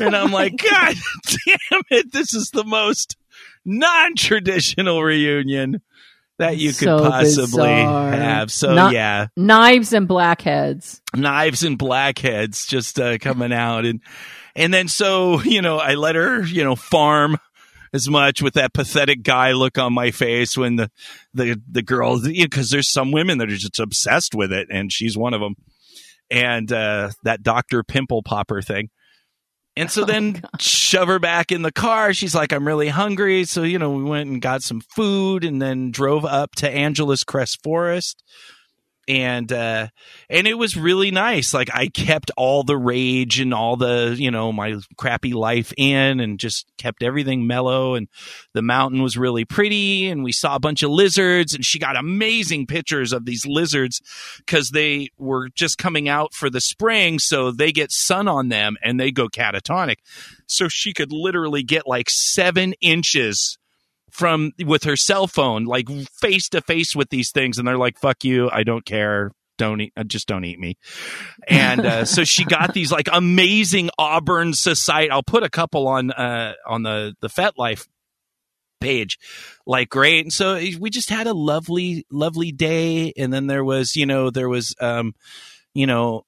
And 0.00 0.16
I'm 0.16 0.32
like, 0.32 0.56
God 0.56 0.96
damn 1.46 1.82
it. 1.90 2.12
This 2.12 2.34
is 2.34 2.50
the 2.50 2.64
most 2.64 3.16
non 3.64 4.16
traditional 4.16 5.00
reunion 5.00 5.80
that 6.38 6.56
you 6.56 6.70
could 6.70 6.86
So 6.86 6.98
possibly 7.00 7.46
bizarre. 7.68 8.12
have. 8.12 8.50
So, 8.52 8.74
Not- 8.74 8.92
yeah, 8.92 9.26
Knives 9.36 9.92
and 9.92 10.06
blackheads. 10.08 11.00
knives 11.14 11.62
and 11.64 11.76
blackheads 11.78 12.66
just 12.66 12.98
uh, 13.00 13.18
coming 13.18 13.52
out. 13.52 13.84
And, 13.84 14.00
and 14.56 14.72
then 14.72 14.88
so, 14.88 15.40
you 15.42 15.62
know, 15.62 15.78
I 15.78 15.94
let 15.94 16.14
her, 16.14 16.42
you 16.44 16.64
know, 16.64 16.76
farm 16.76 17.38
as 17.92 18.08
much 18.08 18.42
with 18.42 18.54
that 18.54 18.74
pathetic 18.74 19.22
guy 19.22 19.52
look 19.52 19.78
on 19.78 19.92
my 19.94 20.10
face 20.10 20.56
when 20.58 20.76
the 20.76 20.90
the 21.32 21.58
the 21.70 21.82
girls 21.82 22.28
because 22.28 22.68
there's 22.70 22.88
some 22.90 23.12
women 23.12 23.38
that 23.38 23.48
are 23.50 23.56
just 23.56 23.80
obsessed 23.80 24.34
with 24.34 24.52
it 24.52 24.68
and 24.70 24.92
she's 24.92 25.16
one 25.16 25.32
of 25.32 25.40
them 25.40 25.54
and 26.30 26.70
uh 26.70 27.08
that 27.22 27.42
doctor 27.42 27.82
pimple 27.82 28.22
popper 28.22 28.60
thing 28.60 28.90
and 29.78 29.90
so 29.90 30.04
then 30.04 30.40
oh, 30.44 30.48
shove 30.58 31.08
her 31.08 31.18
back 31.18 31.52
in 31.52 31.62
the 31.62 31.72
car. 31.72 32.12
She's 32.12 32.34
like 32.34 32.52
i'm 32.52 32.66
really 32.66 32.88
hungry. 32.88 33.44
So 33.44 33.62
you 33.62 33.78
know 33.78 33.90
we 33.90 34.04
went 34.04 34.28
and 34.28 34.42
got 34.42 34.62
some 34.62 34.80
food 34.80 35.44
and 35.44 35.62
then 35.62 35.90
drove 35.90 36.24
up 36.24 36.54
to 36.56 36.68
angeles 36.68 37.24
crest 37.24 37.62
forest 37.62 38.22
and 39.08 39.50
uh 39.52 39.88
and 40.28 40.46
it 40.46 40.54
was 40.54 40.76
really 40.76 41.10
nice. 41.10 41.54
Like 41.54 41.70
i 41.72 41.88
kept 41.88 42.30
all 42.36 42.62
the 42.62 42.76
rage 42.76 43.40
and 43.40 43.54
all 43.54 43.76
the 43.76 44.14
you 44.16 44.30
know 44.30 44.52
my 44.52 44.76
crappy 44.96 45.32
life 45.32 45.72
in 45.76 46.20
and 46.20 46.38
just 46.38 46.66
kept 46.76 47.02
everything 47.02 47.46
mellow. 47.46 47.94
And 47.94 48.08
the 48.52 48.62
mountain 48.62 49.02
was 49.02 49.16
really 49.16 49.44
pretty 49.44 50.08
and 50.08 50.22
we 50.22 50.32
saw 50.32 50.54
a 50.54 50.60
bunch 50.60 50.82
of 50.82 50.90
lizards 50.90 51.54
and 51.54 51.64
she 51.64 51.78
got 51.78 51.96
amazing 51.96 52.66
pictures 52.66 53.12
of 53.12 53.24
these 53.24 53.46
lizards 53.46 54.00
because 54.38 54.70
they 54.70 55.08
were 55.18 55.48
just 55.48 55.78
coming 55.78 56.08
out 56.08 56.34
for 56.34 56.50
the 56.50 56.60
spring. 56.60 57.18
So 57.18 57.50
they 57.50 57.72
get 57.72 57.90
sun 57.90 58.28
on 58.28 58.48
them 58.48 58.76
and 58.82 59.00
they 59.00 59.10
go 59.10 59.28
catatonic. 59.28 59.96
So 60.46 60.68
she 60.68 60.92
could 60.92 61.12
literally 61.12 61.62
get 61.62 61.86
like 61.86 62.10
seven 62.10 62.74
inches 62.80 63.58
from 64.10 64.52
with 64.64 64.84
her 64.84 64.96
cell 64.96 65.26
phone 65.26 65.64
like 65.64 65.88
face 66.20 66.48
to 66.48 66.60
face 66.60 66.94
with 66.94 67.10
these 67.10 67.30
things 67.30 67.58
and 67.58 67.68
they're 67.68 67.78
like 67.78 67.98
fuck 67.98 68.24
you 68.24 68.50
i 68.50 68.62
don't 68.62 68.84
care 68.84 69.32
don't 69.58 69.80
eat 69.82 69.92
uh, 69.96 70.04
just 70.04 70.26
don't 70.26 70.44
eat 70.44 70.58
me. 70.58 70.78
And 71.46 71.84
uh, 71.84 72.04
so 72.06 72.24
she 72.24 72.44
got 72.44 72.72
these 72.72 72.90
like 72.90 73.08
amazing 73.12 73.90
auburn 73.98 74.54
society 74.54 75.10
i'll 75.10 75.22
put 75.22 75.42
a 75.42 75.50
couple 75.50 75.88
on 75.88 76.10
uh 76.12 76.54
on 76.66 76.84
the 76.84 77.14
the 77.20 77.28
FetLife 77.28 77.86
page 78.80 79.18
like 79.66 79.90
great 79.90 80.24
and 80.24 80.32
so 80.32 80.54
we 80.78 80.88
just 80.88 81.10
had 81.10 81.26
a 81.26 81.34
lovely 81.34 82.06
lovely 82.12 82.52
day 82.52 83.12
and 83.16 83.32
then 83.32 83.48
there 83.48 83.64
was 83.64 83.96
you 83.96 84.06
know 84.06 84.30
there 84.30 84.48
was 84.48 84.72
um 84.80 85.14
you 85.74 85.84
know 85.84 86.24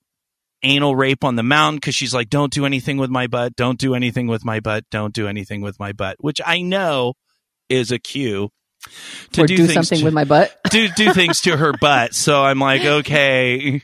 anal 0.64 0.96
rape 0.96 1.22
on 1.22 1.36
the 1.36 1.44
mountain 1.44 1.76
because 1.76 1.94
she's 1.94 2.12
like 2.12 2.28
don't 2.28 2.52
do 2.52 2.66
anything 2.66 2.96
with 2.96 3.08
my 3.08 3.28
butt 3.28 3.54
don't 3.54 3.78
do 3.78 3.94
anything 3.94 4.26
with 4.26 4.44
my 4.44 4.58
butt 4.58 4.84
don't 4.90 5.14
do 5.14 5.28
anything 5.28 5.60
with 5.60 5.78
my 5.78 5.92
butt 5.92 6.16
which 6.18 6.40
i 6.44 6.60
know 6.60 7.14
is 7.70 7.90
a 7.92 7.98
cue 7.98 8.50
to 9.32 9.46
do, 9.46 9.56
do, 9.56 9.68
something 9.68 9.98
to- 10.00 10.04
with 10.04 10.14
my 10.14 10.24
butt. 10.24 10.58
do 10.70 10.88
do 10.88 11.12
things 11.12 11.42
to 11.42 11.56
her 11.56 11.72
butt. 11.72 12.14
So 12.14 12.42
I'm 12.42 12.58
like, 12.58 12.84
okay. 12.84 13.82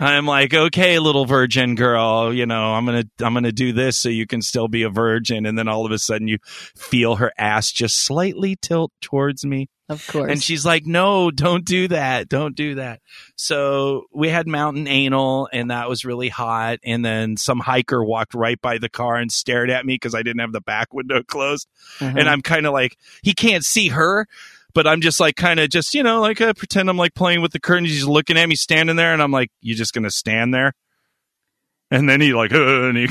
I'm 0.00 0.26
like, 0.26 0.54
okay, 0.54 0.98
little 0.98 1.24
virgin 1.24 1.74
girl, 1.74 2.32
you 2.32 2.46
know, 2.46 2.74
I'm 2.74 2.84
gonna 2.86 3.04
I'm 3.20 3.34
gonna 3.34 3.52
do 3.52 3.72
this 3.72 3.96
so 3.96 4.08
you 4.08 4.26
can 4.26 4.42
still 4.42 4.68
be 4.68 4.82
a 4.82 4.90
virgin, 4.90 5.44
and 5.46 5.58
then 5.58 5.68
all 5.68 5.84
of 5.86 5.92
a 5.92 5.98
sudden 5.98 6.28
you 6.28 6.38
feel 6.44 7.16
her 7.16 7.32
ass 7.38 7.70
just 7.72 7.98
slightly 8.04 8.56
tilt 8.56 8.92
towards 9.00 9.44
me, 9.44 9.68
Of 9.88 10.06
course. 10.06 10.30
and 10.30 10.42
she's 10.42 10.64
like, 10.64 10.86
no, 10.86 11.30
don't 11.30 11.64
do 11.64 11.88
that, 11.88 12.28
don't 12.28 12.54
do 12.54 12.76
that. 12.76 13.00
So 13.36 14.04
we 14.12 14.28
had 14.28 14.46
mountain 14.46 14.86
anal, 14.86 15.48
and 15.52 15.70
that 15.70 15.88
was 15.88 16.04
really 16.04 16.28
hot. 16.28 16.78
And 16.84 17.04
then 17.04 17.36
some 17.36 17.58
hiker 17.58 18.04
walked 18.04 18.34
right 18.34 18.60
by 18.60 18.78
the 18.78 18.88
car 18.88 19.16
and 19.16 19.32
stared 19.32 19.70
at 19.70 19.84
me 19.84 19.94
because 19.94 20.14
I 20.14 20.22
didn't 20.22 20.40
have 20.40 20.52
the 20.52 20.60
back 20.60 20.92
window 20.94 21.22
closed 21.26 21.66
Uh-huh. 22.00 22.14
and 22.16 22.28
I'm 22.28 22.42
kind 22.42 22.66
of 22.66 22.72
like 22.72 22.96
he 23.22 23.34
can't 23.34 23.64
see 23.64 23.88
her, 23.88 24.26
but 24.78 24.86
I'm 24.86 25.00
just 25.00 25.18
like 25.18 25.34
kind 25.34 25.58
of 25.58 25.70
just 25.70 25.92
you 25.92 26.04
know 26.04 26.20
like 26.20 26.40
uh, 26.40 26.52
pretend 26.54 26.88
I'm 26.88 26.96
like 26.96 27.12
playing 27.12 27.42
with 27.42 27.50
the 27.50 27.58
curtain. 27.58 27.84
He's 27.84 28.04
looking 28.04 28.38
at 28.38 28.48
me 28.48 28.54
standing 28.54 28.94
there, 28.94 29.12
and 29.12 29.20
I'm 29.20 29.32
like, 29.32 29.50
"You 29.60 29.74
just 29.74 29.92
gonna 29.92 30.08
stand 30.08 30.54
there?" 30.54 30.72
And 31.90 32.08
then 32.08 32.20
he 32.20 32.32
like 32.32 32.52
uh, 32.52 32.82
and 32.88 32.96
he, 32.96 33.08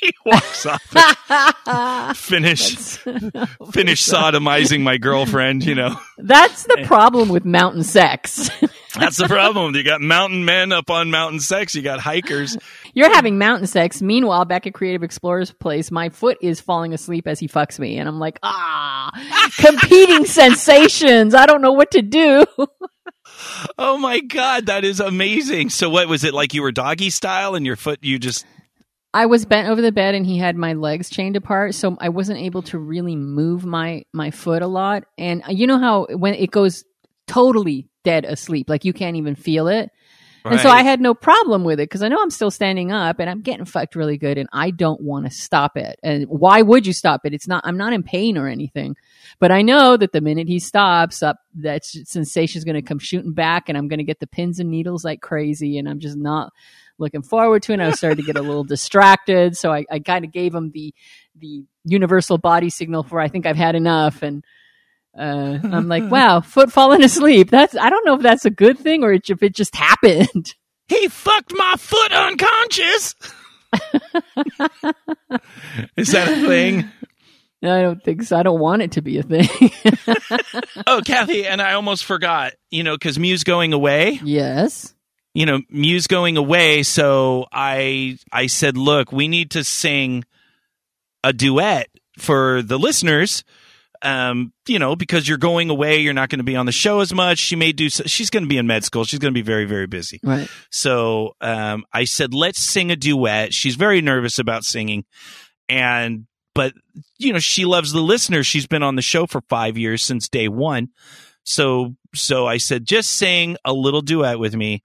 he 0.00 0.10
walks 0.24 0.64
off. 0.64 0.80
Finish 2.16 2.76
finish 3.72 4.06
sodomizing 4.06 4.80
my 4.80 4.96
girlfriend. 4.96 5.66
You 5.66 5.74
know, 5.74 6.00
That's 6.16 6.62
the 6.62 6.82
problem 6.86 7.28
with 7.28 7.44
mountain 7.44 7.82
sex. 7.82 8.48
That's 8.98 9.16
the 9.16 9.28
problem. 9.28 9.74
You 9.74 9.82
got 9.82 10.00
mountain 10.00 10.44
men 10.44 10.72
up 10.72 10.90
on 10.90 11.10
mountain 11.10 11.40
sex. 11.40 11.74
You 11.74 11.82
got 11.82 12.00
hikers. 12.00 12.56
You're 12.94 13.12
having 13.12 13.38
mountain 13.38 13.66
sex. 13.66 14.02
Meanwhile, 14.02 14.44
back 14.46 14.66
at 14.66 14.74
Creative 14.74 15.02
Explorer's 15.02 15.52
place, 15.52 15.90
my 15.90 16.08
foot 16.08 16.38
is 16.40 16.60
falling 16.60 16.92
asleep 16.92 17.26
as 17.26 17.38
he 17.38 17.48
fucks 17.48 17.78
me. 17.78 17.98
And 17.98 18.08
I'm 18.08 18.18
like, 18.18 18.38
ah, 18.42 19.10
competing 19.58 20.24
sensations. 20.24 21.34
I 21.34 21.46
don't 21.46 21.62
know 21.62 21.72
what 21.72 21.90
to 21.92 22.02
do. 22.02 22.44
Oh 23.78 23.98
my 23.98 24.20
god, 24.20 24.66
that 24.66 24.84
is 24.84 25.00
amazing. 25.00 25.70
So 25.70 25.90
what 25.90 26.08
was 26.08 26.24
it 26.24 26.32
like 26.32 26.54
you 26.54 26.62
were 26.62 26.72
doggy 26.72 27.10
style 27.10 27.54
and 27.54 27.66
your 27.66 27.76
foot 27.76 27.98
you 28.02 28.18
just 28.18 28.46
I 29.12 29.26
was 29.26 29.46
bent 29.46 29.68
over 29.68 29.80
the 29.80 29.92
bed 29.92 30.14
and 30.14 30.26
he 30.26 30.36
had 30.36 30.56
my 30.56 30.74
legs 30.74 31.08
chained 31.08 31.36
apart, 31.36 31.74
so 31.74 31.96
I 32.00 32.10
wasn't 32.10 32.38
able 32.38 32.62
to 32.62 32.78
really 32.78 33.16
move 33.16 33.64
my 33.64 34.04
my 34.12 34.30
foot 34.30 34.62
a 34.62 34.66
lot. 34.66 35.04
And 35.16 35.42
you 35.48 35.66
know 35.66 35.78
how 35.78 36.06
when 36.10 36.34
it 36.34 36.50
goes 36.50 36.84
totally 37.26 37.88
dead 38.06 38.24
asleep, 38.24 38.70
like 38.70 38.84
you 38.84 38.92
can't 38.92 39.16
even 39.16 39.34
feel 39.34 39.66
it. 39.66 39.90
And 40.44 40.60
so 40.60 40.68
I 40.68 40.84
had 40.84 41.00
no 41.00 41.12
problem 41.12 41.64
with 41.64 41.80
it 41.80 41.88
because 41.88 42.04
I 42.04 42.08
know 42.08 42.22
I'm 42.22 42.30
still 42.30 42.52
standing 42.52 42.92
up 42.92 43.18
and 43.18 43.28
I'm 43.28 43.42
getting 43.42 43.64
fucked 43.64 43.96
really 43.96 44.16
good 44.16 44.38
and 44.38 44.48
I 44.52 44.70
don't 44.70 45.00
want 45.00 45.24
to 45.26 45.30
stop 45.32 45.76
it. 45.76 45.98
And 46.04 46.26
why 46.28 46.62
would 46.62 46.86
you 46.86 46.92
stop 46.92 47.26
it? 47.26 47.34
It's 47.34 47.48
not, 47.48 47.62
I'm 47.66 47.76
not 47.76 47.92
in 47.92 48.04
pain 48.04 48.38
or 48.38 48.46
anything, 48.46 48.94
but 49.40 49.50
I 49.50 49.62
know 49.62 49.96
that 49.96 50.12
the 50.12 50.20
minute 50.20 50.46
he 50.46 50.60
stops 50.60 51.20
up, 51.20 51.38
that 51.56 51.84
sensation 51.84 52.58
is 52.58 52.64
going 52.64 52.76
to 52.76 52.82
come 52.82 53.00
shooting 53.00 53.32
back 53.32 53.68
and 53.68 53.76
I'm 53.76 53.88
going 53.88 53.98
to 53.98 54.04
get 54.04 54.20
the 54.20 54.28
pins 54.28 54.60
and 54.60 54.70
needles 54.70 55.04
like 55.04 55.20
crazy. 55.20 55.78
And 55.78 55.88
I'm 55.88 55.98
just 55.98 56.16
not 56.16 56.52
looking 56.96 57.22
forward 57.22 57.64
to 57.64 57.72
it. 57.72 57.80
And 57.80 57.82
I 57.82 57.90
started 57.90 58.18
to 58.18 58.22
get 58.22 58.36
a 58.36 58.42
little 58.42 58.64
distracted. 58.76 59.56
So 59.56 59.72
I, 59.72 59.84
I 59.90 59.98
kind 59.98 60.24
of 60.24 60.30
gave 60.30 60.54
him 60.54 60.70
the, 60.70 60.94
the 61.34 61.64
universal 61.84 62.38
body 62.38 62.70
signal 62.70 63.02
for 63.02 63.18
I 63.18 63.26
think 63.26 63.46
I've 63.46 63.56
had 63.56 63.74
enough. 63.74 64.22
And, 64.22 64.44
uh, 65.16 65.58
I'm 65.62 65.88
like, 65.88 66.04
wow, 66.10 66.40
foot 66.40 66.72
falling 66.72 67.02
asleep. 67.02 67.50
That's, 67.50 67.76
I 67.76 67.90
don't 67.90 68.04
know 68.04 68.14
if 68.14 68.22
that's 68.22 68.44
a 68.44 68.50
good 68.50 68.78
thing 68.78 69.02
or 69.02 69.12
if 69.12 69.42
it 69.42 69.54
just 69.54 69.74
happened. 69.74 70.54
He 70.88 71.08
fucked 71.08 71.52
my 71.52 71.74
foot 71.76 72.12
unconscious. 72.12 73.16
Is 75.96 76.12
that 76.12 76.28
a 76.28 76.46
thing? 76.46 76.88
I 77.60 77.82
don't 77.82 78.00
think 78.04 78.22
so. 78.22 78.36
I 78.36 78.44
don't 78.44 78.60
want 78.60 78.82
it 78.82 78.92
to 78.92 79.02
be 79.02 79.18
a 79.18 79.24
thing. 79.24 79.48
oh, 80.86 81.02
Kathy, 81.04 81.44
and 81.44 81.60
I 81.60 81.72
almost 81.72 82.04
forgot, 82.04 82.52
you 82.70 82.84
know, 82.84 82.94
because 82.94 83.18
Mew's 83.18 83.42
going 83.42 83.72
away. 83.72 84.20
Yes. 84.22 84.94
You 85.34 85.44
know, 85.46 85.60
Mew's 85.70 86.06
going 86.06 86.36
away. 86.36 86.84
So 86.84 87.46
I, 87.50 88.18
I 88.30 88.46
said, 88.46 88.76
look, 88.76 89.10
we 89.10 89.26
need 89.26 89.50
to 89.50 89.64
sing 89.64 90.24
a 91.24 91.32
duet 91.32 91.88
for 92.16 92.62
the 92.62 92.78
listeners 92.78 93.42
um, 94.02 94.52
you 94.66 94.78
know, 94.78 94.96
because 94.96 95.28
you're 95.28 95.38
going 95.38 95.70
away, 95.70 95.98
you're 95.98 96.14
not 96.14 96.28
going 96.28 96.38
to 96.38 96.44
be 96.44 96.56
on 96.56 96.66
the 96.66 96.72
show 96.72 97.00
as 97.00 97.12
much. 97.12 97.38
She 97.38 97.56
may 97.56 97.72
do. 97.72 97.88
She's 97.88 98.30
going 98.30 98.42
to 98.42 98.48
be 98.48 98.58
in 98.58 98.66
med 98.66 98.84
school. 98.84 99.04
She's 99.04 99.18
going 99.18 99.32
to 99.32 99.38
be 99.38 99.42
very, 99.42 99.64
very 99.64 99.86
busy. 99.86 100.20
Right. 100.22 100.48
So 100.70 101.34
um, 101.40 101.84
I 101.92 102.04
said, 102.04 102.34
let's 102.34 102.60
sing 102.60 102.90
a 102.90 102.96
duet. 102.96 103.52
She's 103.54 103.76
very 103.76 104.00
nervous 104.00 104.38
about 104.38 104.64
singing, 104.64 105.04
and 105.68 106.26
but 106.54 106.72
you 107.18 107.32
know, 107.32 107.38
she 107.38 107.64
loves 107.64 107.92
the 107.92 108.00
listeners. 108.00 108.46
She's 108.46 108.66
been 108.66 108.82
on 108.82 108.96
the 108.96 109.02
show 109.02 109.26
for 109.26 109.40
five 109.42 109.76
years 109.76 110.02
since 110.02 110.28
day 110.28 110.48
one. 110.48 110.88
So 111.44 111.94
so 112.14 112.46
I 112.46 112.56
said, 112.58 112.84
just 112.84 113.10
sing 113.10 113.56
a 113.64 113.72
little 113.72 114.02
duet 114.02 114.38
with 114.38 114.54
me, 114.54 114.82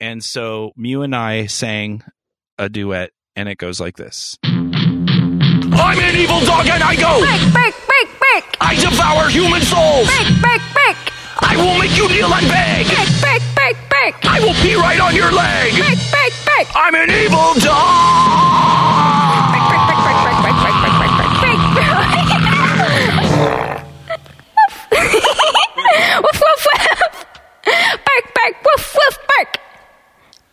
and 0.00 0.22
so 0.22 0.72
Mew 0.76 1.02
and 1.02 1.14
I 1.14 1.46
sang 1.46 2.02
a 2.58 2.68
duet, 2.68 3.10
and 3.36 3.48
it 3.48 3.58
goes 3.58 3.80
like 3.80 3.96
this. 3.96 4.38
I'm 5.80 5.98
an 5.98 6.16
evil 6.16 6.40
dog 6.40 6.66
and 6.66 6.82
I 6.82 6.96
go. 6.96 7.20
Break, 7.52 7.74
break. 7.74 7.87
I 8.68 8.74
devour 8.76 9.28
human 9.30 9.62
souls. 9.62 10.06
Break, 10.12 10.28
break, 10.44 10.62
break. 10.76 10.96
I 11.40 11.56
will 11.56 11.78
make 11.78 11.96
you 11.96 12.06
kneel 12.08 12.28
and 12.28 12.46
beg. 12.48 12.84
Break, 12.86 13.08
break, 13.24 13.42
break, 13.56 13.76
break. 13.88 14.14
I 14.28 14.40
will 14.40 14.52
pee 14.60 14.74
right 14.76 15.00
on 15.00 15.14
your 15.16 15.32
leg. 15.32 15.72
Break, 15.72 15.96
break, 16.12 16.34
break. 16.44 16.68
I'm 16.76 16.94
an 16.94 17.08
evil 17.08 17.56
dog. 17.64 17.72
Break, 19.48 19.64
break, 19.72 19.84
break, 19.88 20.00
break, 20.04 20.20
break, 20.20 20.36
break, 20.44 20.56
break, 20.60 20.76
break, 20.76 20.92
break, 21.00 21.16
break, 21.48 21.60
break. 21.72 22.18
Woof, 26.22 26.38
woof, 26.44 26.66
woof. 26.68 27.26
Bark, 27.64 28.24
bark, 28.36 28.54
woof, 28.64 28.84
woof, 28.94 29.16
bark. 29.28 29.50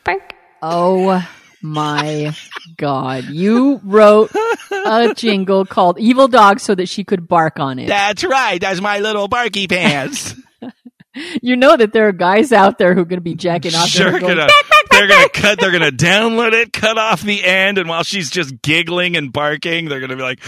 Bark. 0.03 0.35
Oh 0.61 1.21
my 1.61 2.33
God. 2.77 3.25
You 3.25 3.79
wrote 3.83 4.31
a 4.71 5.13
jingle 5.15 5.65
called 5.65 5.99
Evil 5.99 6.27
Dog 6.27 6.59
so 6.59 6.75
that 6.75 6.87
she 6.87 7.03
could 7.03 7.27
bark 7.27 7.59
on 7.59 7.79
it. 7.79 7.87
That's 7.87 8.23
right. 8.23 8.59
That's 8.59 8.81
my 8.81 8.99
little 8.99 9.27
barky 9.27 9.67
pants. 9.67 10.35
you 11.41 11.55
know 11.55 11.77
that 11.77 11.93
there 11.93 12.07
are 12.07 12.11
guys 12.11 12.51
out 12.51 12.77
there 12.77 12.93
who 12.93 13.01
are 13.01 13.05
going 13.05 13.17
to 13.17 13.23
be 13.23 13.35
jacking 13.35 13.73
off. 13.75 13.87
Sure, 13.87 14.11
going, 14.11 14.37
gonna, 14.37 14.47
they're 14.91 15.07
going 15.07 15.23
to 15.23 15.29
cut. 15.29 15.59
They're 15.59 15.71
going 15.71 15.83
to 15.83 15.91
download 15.91 16.53
it, 16.53 16.73
cut 16.73 16.97
off 16.97 17.21
the 17.21 17.43
end, 17.43 17.77
and 17.77 17.87
while 17.87 18.03
she's 18.03 18.29
just 18.29 18.61
giggling 18.61 19.15
and 19.15 19.31
barking, 19.31 19.85
they're 19.85 19.99
going 19.99 20.09
to 20.09 20.15
be 20.15 20.23
like, 20.23 20.39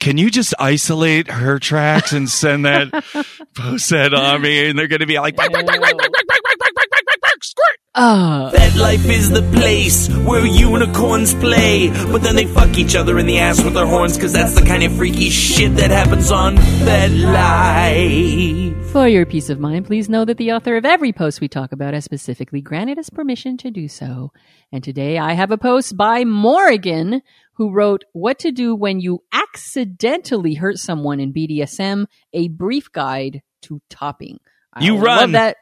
"Can 0.00 0.18
you 0.18 0.30
just 0.30 0.54
isolate 0.58 1.30
her 1.30 1.58
tracks 1.58 2.12
and 2.12 2.28
send 2.28 2.64
that 2.64 3.04
post 3.54 3.92
on 3.92 4.42
me?" 4.42 4.68
And 4.68 4.78
they're 4.78 4.88
going 4.88 5.00
to 5.00 5.06
be 5.06 5.18
like, 5.18 5.36
bark, 5.36 5.52
bark, 5.52 5.66
bark, 5.66 5.80
squirt. 7.98 8.00
Oh, 8.00 8.50
FetLife 8.54 9.04
is 9.10 9.30
the 9.30 9.42
place 9.52 10.08
where 10.08 10.46
unicorns 10.46 11.34
play, 11.34 11.88
but 12.10 12.22
then 12.22 12.36
they 12.36 12.46
fuck 12.46 12.76
each 12.78 12.94
other 12.94 13.18
in 13.18 13.26
the 13.26 13.38
ass 13.38 13.62
with 13.62 13.74
their 13.74 13.86
horns, 13.86 14.16
cause 14.16 14.32
that's 14.32 14.54
the 14.54 14.64
kind 14.64 14.82
of 14.82 14.94
freaky 14.96 15.28
shit 15.30 15.76
that 15.76 15.90
happens 15.90 16.30
on 16.30 16.56
FetLife. 16.56 18.84
For 18.92 19.06
your 19.06 19.26
peace 19.26 19.50
of 19.50 19.60
mind, 19.60 19.86
please 19.86 20.08
know 20.08 20.24
that 20.24 20.38
the 20.38 20.52
author 20.52 20.76
of 20.76 20.84
every 20.86 21.12
post 21.12 21.40
we 21.40 21.48
talk 21.48 21.72
about 21.72 21.94
has 21.94 22.04
specifically 22.04 22.60
granted 22.62 22.98
us 22.98 23.10
permission 23.10 23.56
to 23.58 23.70
do 23.70 23.86
so. 23.88 24.32
And 24.72 24.82
today 24.82 25.18
I 25.18 25.34
have 25.34 25.50
a 25.50 25.58
post 25.58 25.96
by 25.96 26.24
Morrigan 26.24 27.20
who 27.54 27.72
wrote 27.72 28.04
What 28.12 28.38
to 28.40 28.52
Do 28.52 28.74
When 28.74 29.00
You 29.00 29.22
Accidentally 29.32 30.54
Hurt 30.54 30.78
Someone 30.78 31.20
in 31.20 31.32
BDSM, 31.34 32.06
a 32.32 32.48
brief 32.48 32.90
guide 32.92 33.42
to 33.62 33.82
topping. 33.90 34.38
I 34.72 34.84
You 34.84 34.94
love 34.94 35.02
run. 35.04 35.32
that. 35.32 35.56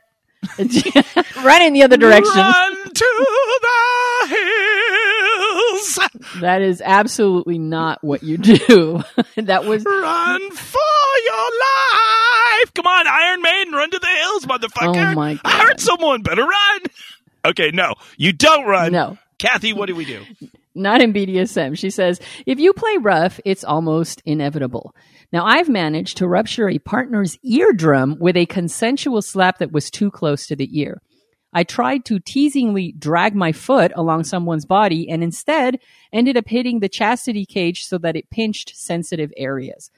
run 1.45 1.63
in 1.63 1.73
the 1.73 1.83
other 1.83 1.97
direction. 1.97 2.35
Run 2.35 2.85
to 2.93 3.27
the 3.63 4.29
hills. 4.29 5.99
That 6.41 6.63
is 6.63 6.83
absolutely 6.85 7.59
not 7.59 8.03
what 8.03 8.23
you 8.23 8.39
do. 8.39 9.03
that 9.37 9.65
was 9.65 9.85
Run 9.85 10.51
for 10.51 10.81
your 11.25 11.51
life. 11.61 12.75
Come 12.75 12.87
on, 12.87 13.07
Iron 13.07 13.43
Maiden, 13.43 13.73
run 13.73 13.91
to 13.91 13.99
the 13.99 14.07
hills, 14.07 14.47
motherfucker. 14.47 15.13
Oh 15.13 15.15
my 15.15 15.39
I 15.45 15.67
heard 15.67 15.81
someone. 15.81 16.23
Better 16.23 16.45
run. 16.45 16.81
Okay, 17.45 17.71
no, 17.73 17.95
you 18.17 18.33
don't 18.33 18.67
run. 18.67 18.93
no. 18.93 19.19
Kathy, 19.39 19.75
what 19.75 19.87
do 19.87 19.95
we 19.95 20.07
do? 20.07 20.25
not 20.77 21.01
in 21.01 21.13
BDSM. 21.13 21.77
She 21.77 21.91
says, 21.91 22.21
if 22.45 22.61
you 22.61 22.73
play 22.73 22.99
rough, 22.99 23.41
it's 23.45 23.65
almost 23.65 24.23
inevitable. 24.25 24.95
Now, 25.37 25.45
I've 25.45 25.69
managed 25.69 26.17
to 26.17 26.27
rupture 26.27 26.71
a 26.71 26.79
partner's 26.79 27.39
eardrum 27.43 28.17
with 28.19 28.39
a 28.39 28.47
consensual 28.47 29.21
slap 29.21 29.59
that 29.59 29.71
was 29.71 29.91
too 29.91 30.11
close 30.11 30.47
to 30.47 30.57
the 30.57 30.81
ear. 30.81 31.03
I 31.53 31.63
tried 31.63 32.07
to 32.07 32.21
teasingly 32.21 32.99
drag 32.99 33.35
my 33.35 33.53
foot 33.53 33.93
along 33.95 34.25
someone's 34.25 34.65
body 34.65 35.11
and 35.11 35.23
instead 35.23 35.79
ended 36.11 36.39
up 36.39 36.49
hitting 36.49 36.81
the 36.81 36.89
chastity 36.89 37.45
cage 37.45 37.85
so 37.85 37.99
that 37.99 38.17
it 38.17 38.31
pinched 38.31 38.75
sensitive 38.79 39.31
areas. 39.37 39.91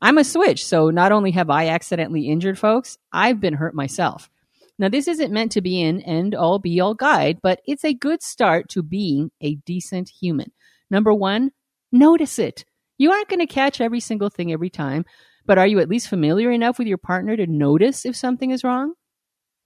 I'm 0.00 0.16
a 0.16 0.24
switch, 0.24 0.64
so 0.64 0.88
not 0.88 1.12
only 1.12 1.32
have 1.32 1.50
I 1.50 1.68
accidentally 1.68 2.26
injured 2.26 2.58
folks, 2.58 2.96
I've 3.12 3.40
been 3.40 3.52
hurt 3.52 3.74
myself. 3.74 4.30
Now, 4.78 4.88
this 4.88 5.06
isn't 5.06 5.34
meant 5.34 5.52
to 5.52 5.60
be 5.60 5.82
an 5.82 6.00
end 6.00 6.34
all 6.34 6.58
be 6.58 6.80
all 6.80 6.94
guide, 6.94 7.40
but 7.42 7.60
it's 7.66 7.84
a 7.84 7.92
good 7.92 8.22
start 8.22 8.70
to 8.70 8.82
being 8.82 9.32
a 9.42 9.56
decent 9.56 10.08
human. 10.08 10.50
Number 10.90 11.12
one, 11.12 11.50
notice 11.92 12.38
it. 12.38 12.64
You 12.98 13.12
aren't 13.12 13.28
going 13.28 13.40
to 13.40 13.46
catch 13.46 13.80
every 13.80 14.00
single 14.00 14.28
thing 14.28 14.52
every 14.52 14.70
time, 14.70 15.04
but 15.46 15.56
are 15.56 15.66
you 15.66 15.78
at 15.78 15.88
least 15.88 16.08
familiar 16.08 16.50
enough 16.50 16.78
with 16.78 16.88
your 16.88 16.98
partner 16.98 17.36
to 17.36 17.46
notice 17.46 18.04
if 18.04 18.16
something 18.16 18.50
is 18.50 18.64
wrong? 18.64 18.94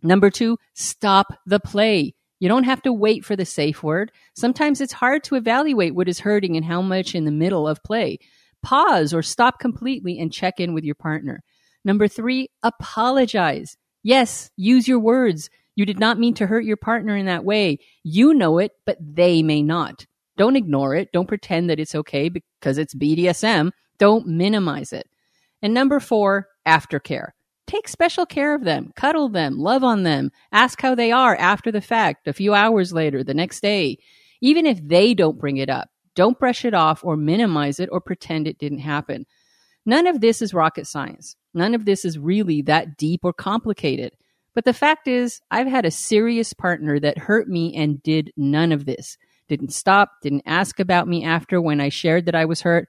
Number 0.02 0.30
two, 0.30 0.58
stop 0.74 1.32
the 1.46 1.58
play. 1.58 2.14
You 2.40 2.48
don't 2.48 2.64
have 2.64 2.82
to 2.82 2.92
wait 2.92 3.24
for 3.24 3.36
the 3.36 3.44
safe 3.44 3.82
word. 3.82 4.12
Sometimes 4.34 4.80
it's 4.80 4.92
hard 4.92 5.24
to 5.24 5.36
evaluate 5.36 5.94
what 5.94 6.08
is 6.08 6.20
hurting 6.20 6.56
and 6.56 6.64
how 6.64 6.82
much 6.82 7.14
in 7.14 7.24
the 7.24 7.30
middle 7.30 7.66
of 7.66 7.82
play. 7.82 8.18
Pause 8.62 9.14
or 9.14 9.22
stop 9.22 9.58
completely 9.60 10.18
and 10.18 10.32
check 10.32 10.60
in 10.60 10.74
with 10.74 10.84
your 10.84 10.94
partner. 10.94 11.42
Number 11.84 12.08
three, 12.08 12.48
apologize. 12.62 13.76
Yes, 14.02 14.50
use 14.56 14.86
your 14.86 14.98
words. 14.98 15.50
You 15.74 15.86
did 15.86 15.98
not 15.98 16.18
mean 16.18 16.34
to 16.34 16.46
hurt 16.46 16.64
your 16.64 16.76
partner 16.76 17.16
in 17.16 17.26
that 17.26 17.44
way. 17.44 17.78
You 18.02 18.34
know 18.34 18.58
it, 18.58 18.72
but 18.84 18.98
they 19.00 19.42
may 19.42 19.62
not. 19.62 20.06
Don't 20.42 20.56
ignore 20.56 20.96
it. 20.96 21.12
Don't 21.12 21.28
pretend 21.28 21.70
that 21.70 21.78
it's 21.78 21.94
okay 21.94 22.28
because 22.28 22.76
it's 22.76 22.96
BDSM. 22.96 23.70
Don't 23.98 24.26
minimize 24.26 24.92
it. 24.92 25.08
And 25.62 25.72
number 25.72 26.00
four, 26.00 26.48
aftercare. 26.66 27.28
Take 27.68 27.86
special 27.86 28.26
care 28.26 28.52
of 28.52 28.64
them, 28.64 28.90
cuddle 28.96 29.28
them, 29.28 29.56
love 29.60 29.84
on 29.84 30.02
them, 30.02 30.32
ask 30.50 30.80
how 30.80 30.96
they 30.96 31.12
are 31.12 31.36
after 31.36 31.70
the 31.70 31.80
fact, 31.80 32.26
a 32.26 32.32
few 32.32 32.54
hours 32.54 32.92
later, 32.92 33.22
the 33.22 33.34
next 33.34 33.60
day. 33.60 33.98
Even 34.40 34.66
if 34.66 34.84
they 34.84 35.14
don't 35.14 35.38
bring 35.38 35.58
it 35.58 35.70
up, 35.70 35.90
don't 36.16 36.40
brush 36.40 36.64
it 36.64 36.74
off 36.74 37.04
or 37.04 37.16
minimize 37.16 37.78
it 37.78 37.88
or 37.92 38.00
pretend 38.00 38.48
it 38.48 38.58
didn't 38.58 38.80
happen. 38.80 39.26
None 39.86 40.08
of 40.08 40.20
this 40.20 40.42
is 40.42 40.52
rocket 40.52 40.88
science. 40.88 41.36
None 41.54 41.72
of 41.72 41.84
this 41.84 42.04
is 42.04 42.18
really 42.18 42.62
that 42.62 42.96
deep 42.96 43.20
or 43.22 43.32
complicated. 43.32 44.12
But 44.56 44.64
the 44.64 44.74
fact 44.74 45.06
is, 45.06 45.40
I've 45.52 45.68
had 45.68 45.86
a 45.86 45.92
serious 45.92 46.52
partner 46.52 46.98
that 46.98 47.16
hurt 47.16 47.46
me 47.46 47.76
and 47.76 48.02
did 48.02 48.32
none 48.36 48.72
of 48.72 48.86
this. 48.86 49.16
Didn't 49.48 49.72
stop, 49.72 50.12
didn't 50.22 50.44
ask 50.46 50.80
about 50.80 51.08
me 51.08 51.24
after 51.24 51.60
when 51.60 51.80
I 51.80 51.88
shared 51.88 52.26
that 52.26 52.34
I 52.34 52.44
was 52.44 52.62
hurt. 52.62 52.88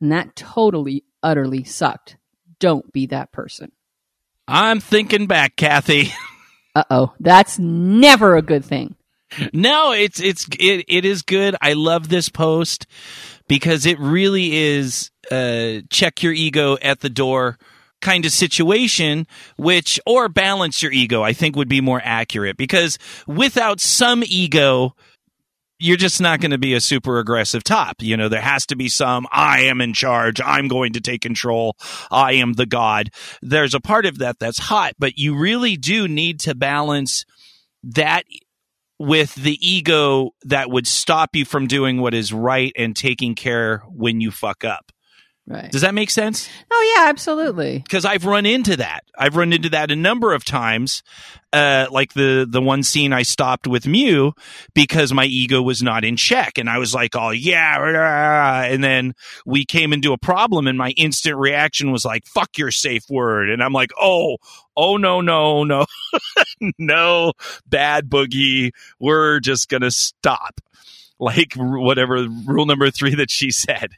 And 0.00 0.12
that 0.12 0.36
totally, 0.36 1.04
utterly 1.22 1.64
sucked. 1.64 2.16
Don't 2.60 2.92
be 2.92 3.06
that 3.06 3.32
person. 3.32 3.72
I'm 4.46 4.80
thinking 4.80 5.26
back, 5.26 5.56
Kathy. 5.56 6.12
Uh 6.74 6.84
oh. 6.90 7.14
That's 7.18 7.58
never 7.58 8.36
a 8.36 8.42
good 8.42 8.64
thing. 8.64 8.94
no, 9.52 9.90
it's 9.90 10.20
it's 10.20 10.46
it, 10.60 10.84
it 10.86 11.04
is 11.04 11.22
good. 11.22 11.56
I 11.60 11.72
love 11.72 12.08
this 12.08 12.28
post 12.28 12.86
because 13.48 13.84
it 13.84 13.98
really 13.98 14.54
is 14.54 15.10
uh 15.30 15.80
check 15.90 16.22
your 16.22 16.32
ego 16.32 16.76
at 16.80 17.00
the 17.00 17.10
door 17.10 17.58
kind 18.00 18.24
of 18.24 18.30
situation 18.30 19.26
which 19.56 19.98
or 20.06 20.28
balance 20.28 20.80
your 20.82 20.92
ego 20.92 21.22
I 21.22 21.32
think 21.32 21.56
would 21.56 21.68
be 21.68 21.80
more 21.80 22.00
accurate 22.04 22.56
because 22.56 22.96
without 23.26 23.80
some 23.80 24.22
ego 24.24 24.94
you're 25.78 25.96
just 25.96 26.20
not 26.20 26.40
going 26.40 26.50
to 26.50 26.58
be 26.58 26.74
a 26.74 26.80
super 26.80 27.18
aggressive 27.18 27.62
top. 27.62 27.96
You 28.00 28.16
know, 28.16 28.28
there 28.28 28.40
has 28.40 28.66
to 28.66 28.76
be 28.76 28.88
some, 28.88 29.26
I 29.30 29.62
am 29.62 29.80
in 29.80 29.92
charge. 29.92 30.40
I'm 30.44 30.68
going 30.68 30.94
to 30.94 31.00
take 31.00 31.22
control. 31.22 31.76
I 32.10 32.32
am 32.32 32.54
the 32.54 32.66
God. 32.66 33.10
There's 33.42 33.74
a 33.74 33.80
part 33.80 34.06
of 34.06 34.18
that 34.18 34.38
that's 34.38 34.58
hot, 34.58 34.94
but 34.98 35.18
you 35.18 35.36
really 35.36 35.76
do 35.76 36.08
need 36.08 36.40
to 36.40 36.54
balance 36.54 37.24
that 37.84 38.24
with 38.98 39.34
the 39.36 39.56
ego 39.60 40.30
that 40.42 40.70
would 40.70 40.86
stop 40.86 41.36
you 41.36 41.44
from 41.44 41.68
doing 41.68 42.00
what 42.00 42.14
is 42.14 42.32
right 42.32 42.72
and 42.76 42.96
taking 42.96 43.34
care 43.34 43.78
when 43.88 44.20
you 44.20 44.30
fuck 44.30 44.64
up. 44.64 44.90
Right. 45.50 45.72
Does 45.72 45.80
that 45.80 45.94
make 45.94 46.10
sense? 46.10 46.46
Oh, 46.70 46.94
yeah, 46.96 47.08
absolutely. 47.08 47.78
because 47.78 48.04
I've 48.04 48.26
run 48.26 48.44
into 48.44 48.76
that. 48.76 49.00
I've 49.16 49.34
run 49.34 49.54
into 49.54 49.70
that 49.70 49.90
a 49.90 49.96
number 49.96 50.34
of 50.34 50.44
times. 50.44 51.02
Uh, 51.50 51.86
like 51.90 52.12
the 52.12 52.46
the 52.46 52.60
one 52.60 52.82
scene 52.82 53.14
I 53.14 53.22
stopped 53.22 53.66
with 53.66 53.86
Mew 53.86 54.34
because 54.74 55.14
my 55.14 55.24
ego 55.24 55.62
was 55.62 55.82
not 55.82 56.04
in 56.04 56.18
check, 56.18 56.58
and 56.58 56.68
I 56.68 56.76
was 56.76 56.92
like, 56.92 57.16
"Oh 57.16 57.30
yeah," 57.30 57.78
rah," 57.78 58.64
and 58.64 58.84
then 58.84 59.14
we 59.46 59.64
came 59.64 59.94
into 59.94 60.12
a 60.12 60.18
problem, 60.18 60.66
and 60.66 60.76
my 60.76 60.90
instant 60.90 61.36
reaction 61.38 61.90
was 61.90 62.04
like, 62.04 62.26
"Fuck 62.26 62.58
your 62.58 62.70
safe 62.70 63.04
word," 63.08 63.48
and 63.48 63.62
I'm 63.62 63.72
like, 63.72 63.88
"Oh, 63.98 64.36
oh 64.76 64.98
no, 64.98 65.22
no, 65.22 65.64
no, 65.64 65.86
no, 66.78 67.32
bad 67.66 68.10
boogie, 68.10 68.72
we're 69.00 69.40
just 69.40 69.70
gonna 69.70 69.90
stop." 69.90 70.60
Like 71.18 71.54
r- 71.58 71.78
whatever 71.78 72.28
rule 72.44 72.66
number 72.66 72.90
three 72.90 73.14
that 73.14 73.30
she 73.30 73.50
said. 73.50 73.92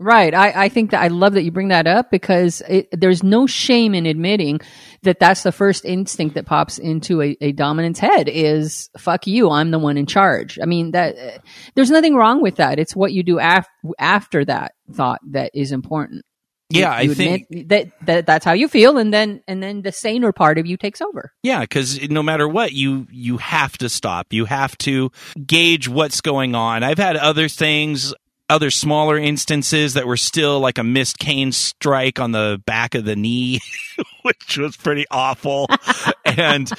Right. 0.00 0.32
I, 0.32 0.64
I 0.64 0.68
think 0.68 0.92
that 0.92 1.02
I 1.02 1.08
love 1.08 1.32
that 1.34 1.42
you 1.42 1.50
bring 1.50 1.68
that 1.68 1.88
up 1.88 2.10
because 2.10 2.62
it, 2.68 2.88
there's 2.92 3.24
no 3.24 3.46
shame 3.48 3.94
in 3.94 4.06
admitting 4.06 4.60
that 5.02 5.18
that's 5.18 5.42
the 5.42 5.50
first 5.50 5.84
instinct 5.84 6.36
that 6.36 6.46
pops 6.46 6.78
into 6.78 7.20
a, 7.20 7.36
a 7.40 7.52
dominant's 7.52 7.98
head 7.98 8.28
is 8.28 8.90
fuck 8.96 9.26
you. 9.26 9.50
I'm 9.50 9.72
the 9.72 9.78
one 9.78 9.96
in 9.96 10.06
charge. 10.06 10.58
I 10.62 10.66
mean 10.66 10.92
that 10.92 11.16
uh, 11.18 11.38
there's 11.74 11.90
nothing 11.90 12.14
wrong 12.14 12.40
with 12.42 12.56
that. 12.56 12.78
It's 12.78 12.94
what 12.94 13.12
you 13.12 13.24
do 13.24 13.40
af- 13.40 13.66
after 13.98 14.44
that 14.44 14.72
thought 14.92 15.20
that 15.30 15.50
is 15.54 15.72
important. 15.72 16.24
Yeah, 16.70 16.92
I 16.92 17.00
You 17.00 17.14
think 17.14 17.46
that, 17.68 17.88
that 18.02 18.26
that's 18.26 18.44
how 18.44 18.52
you 18.52 18.68
feel 18.68 18.98
and 18.98 19.12
then 19.12 19.42
and 19.48 19.62
then 19.62 19.80
the 19.82 19.90
saner 19.90 20.32
part 20.32 20.58
of 20.58 20.66
you 20.66 20.76
takes 20.76 21.00
over. 21.00 21.32
Yeah, 21.42 21.60
because 21.60 22.08
no 22.10 22.22
matter 22.22 22.46
what, 22.46 22.72
you 22.72 23.06
you 23.10 23.38
have 23.38 23.78
to 23.78 23.88
stop. 23.88 24.32
You 24.32 24.44
have 24.44 24.76
to 24.78 25.10
gauge 25.44 25.88
what's 25.88 26.20
going 26.20 26.54
on. 26.54 26.82
I've 26.82 26.98
had 26.98 27.16
other 27.16 27.48
things, 27.48 28.12
other 28.48 28.70
smaller 28.70 29.18
instances 29.18 29.94
that 29.94 30.06
were 30.06 30.16
still 30.16 30.60
like 30.60 30.78
a 30.78 30.84
missed 30.84 31.18
cane 31.18 31.52
strike 31.52 32.18
on 32.18 32.32
the 32.32 32.62
back 32.66 32.94
of 32.94 33.04
the 33.04 33.16
knee, 33.16 33.60
which 34.22 34.56
was 34.58 34.76
pretty 34.76 35.04
awful. 35.10 35.68
and 36.24 36.70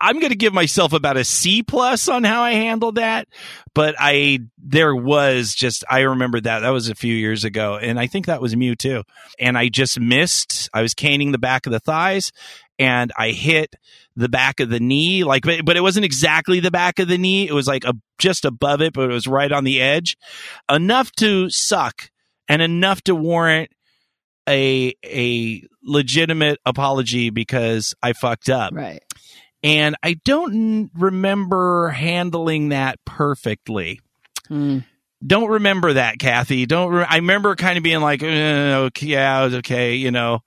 I'm 0.00 0.18
going 0.18 0.30
to 0.30 0.36
give 0.36 0.52
myself 0.52 0.92
about 0.92 1.16
a 1.16 1.24
C 1.24 1.62
plus 1.62 2.08
on 2.08 2.24
how 2.24 2.42
I 2.42 2.52
handled 2.52 2.94
that. 2.96 3.28
But 3.74 3.94
I 3.98 4.40
there 4.58 4.94
was 4.94 5.54
just 5.54 5.84
I 5.90 6.00
remember 6.00 6.40
that 6.40 6.60
that 6.60 6.70
was 6.70 6.88
a 6.88 6.94
few 6.94 7.14
years 7.14 7.44
ago, 7.44 7.76
and 7.76 7.98
I 7.98 8.06
think 8.06 8.26
that 8.26 8.40
was 8.40 8.56
Mew 8.56 8.74
too. 8.74 9.04
And 9.38 9.58
I 9.58 9.68
just 9.68 10.00
missed. 10.00 10.70
I 10.72 10.82
was 10.82 10.94
caning 10.94 11.32
the 11.32 11.38
back 11.38 11.66
of 11.66 11.72
the 11.72 11.80
thighs, 11.80 12.32
and 12.78 13.12
I 13.16 13.30
hit 13.30 13.76
the 14.20 14.28
back 14.28 14.60
of 14.60 14.68
the 14.68 14.80
knee 14.80 15.24
like 15.24 15.42
but, 15.42 15.64
but 15.64 15.76
it 15.76 15.80
wasn't 15.80 16.04
exactly 16.04 16.60
the 16.60 16.70
back 16.70 16.98
of 16.98 17.08
the 17.08 17.18
knee 17.18 17.48
it 17.48 17.52
was 17.52 17.66
like 17.66 17.84
a, 17.84 17.94
just 18.18 18.44
above 18.44 18.80
it 18.80 18.92
but 18.92 19.10
it 19.10 19.12
was 19.12 19.26
right 19.26 19.52
on 19.52 19.64
the 19.64 19.80
edge 19.80 20.16
enough 20.70 21.10
to 21.12 21.48
suck 21.50 22.10
and 22.48 22.62
enough 22.62 23.02
to 23.02 23.14
warrant 23.14 23.70
a 24.48 24.94
a 25.04 25.62
legitimate 25.82 26.58
apology 26.66 27.30
because 27.30 27.94
I 28.02 28.12
fucked 28.12 28.48
up 28.48 28.72
Right. 28.74 29.02
and 29.62 29.96
I 30.02 30.14
don't 30.24 30.90
remember 30.94 31.88
handling 31.90 32.70
that 32.70 32.98
perfectly 33.04 34.00
Mm. 34.50 34.84
don't 35.24 35.48
remember 35.48 35.92
that, 35.92 36.18
Kathy. 36.18 36.66
Don't. 36.66 36.92
Re- 36.92 37.06
I 37.08 37.16
remember 37.16 37.54
kind 37.54 37.76
of 37.76 37.84
being 37.84 38.00
like, 38.00 38.20
eh, 38.22 38.74
okay, 38.74 39.06
yeah, 39.06 39.40
it 39.40 39.44
was 39.44 39.54
okay, 39.56 39.94
you 39.94 40.10
know. 40.10 40.40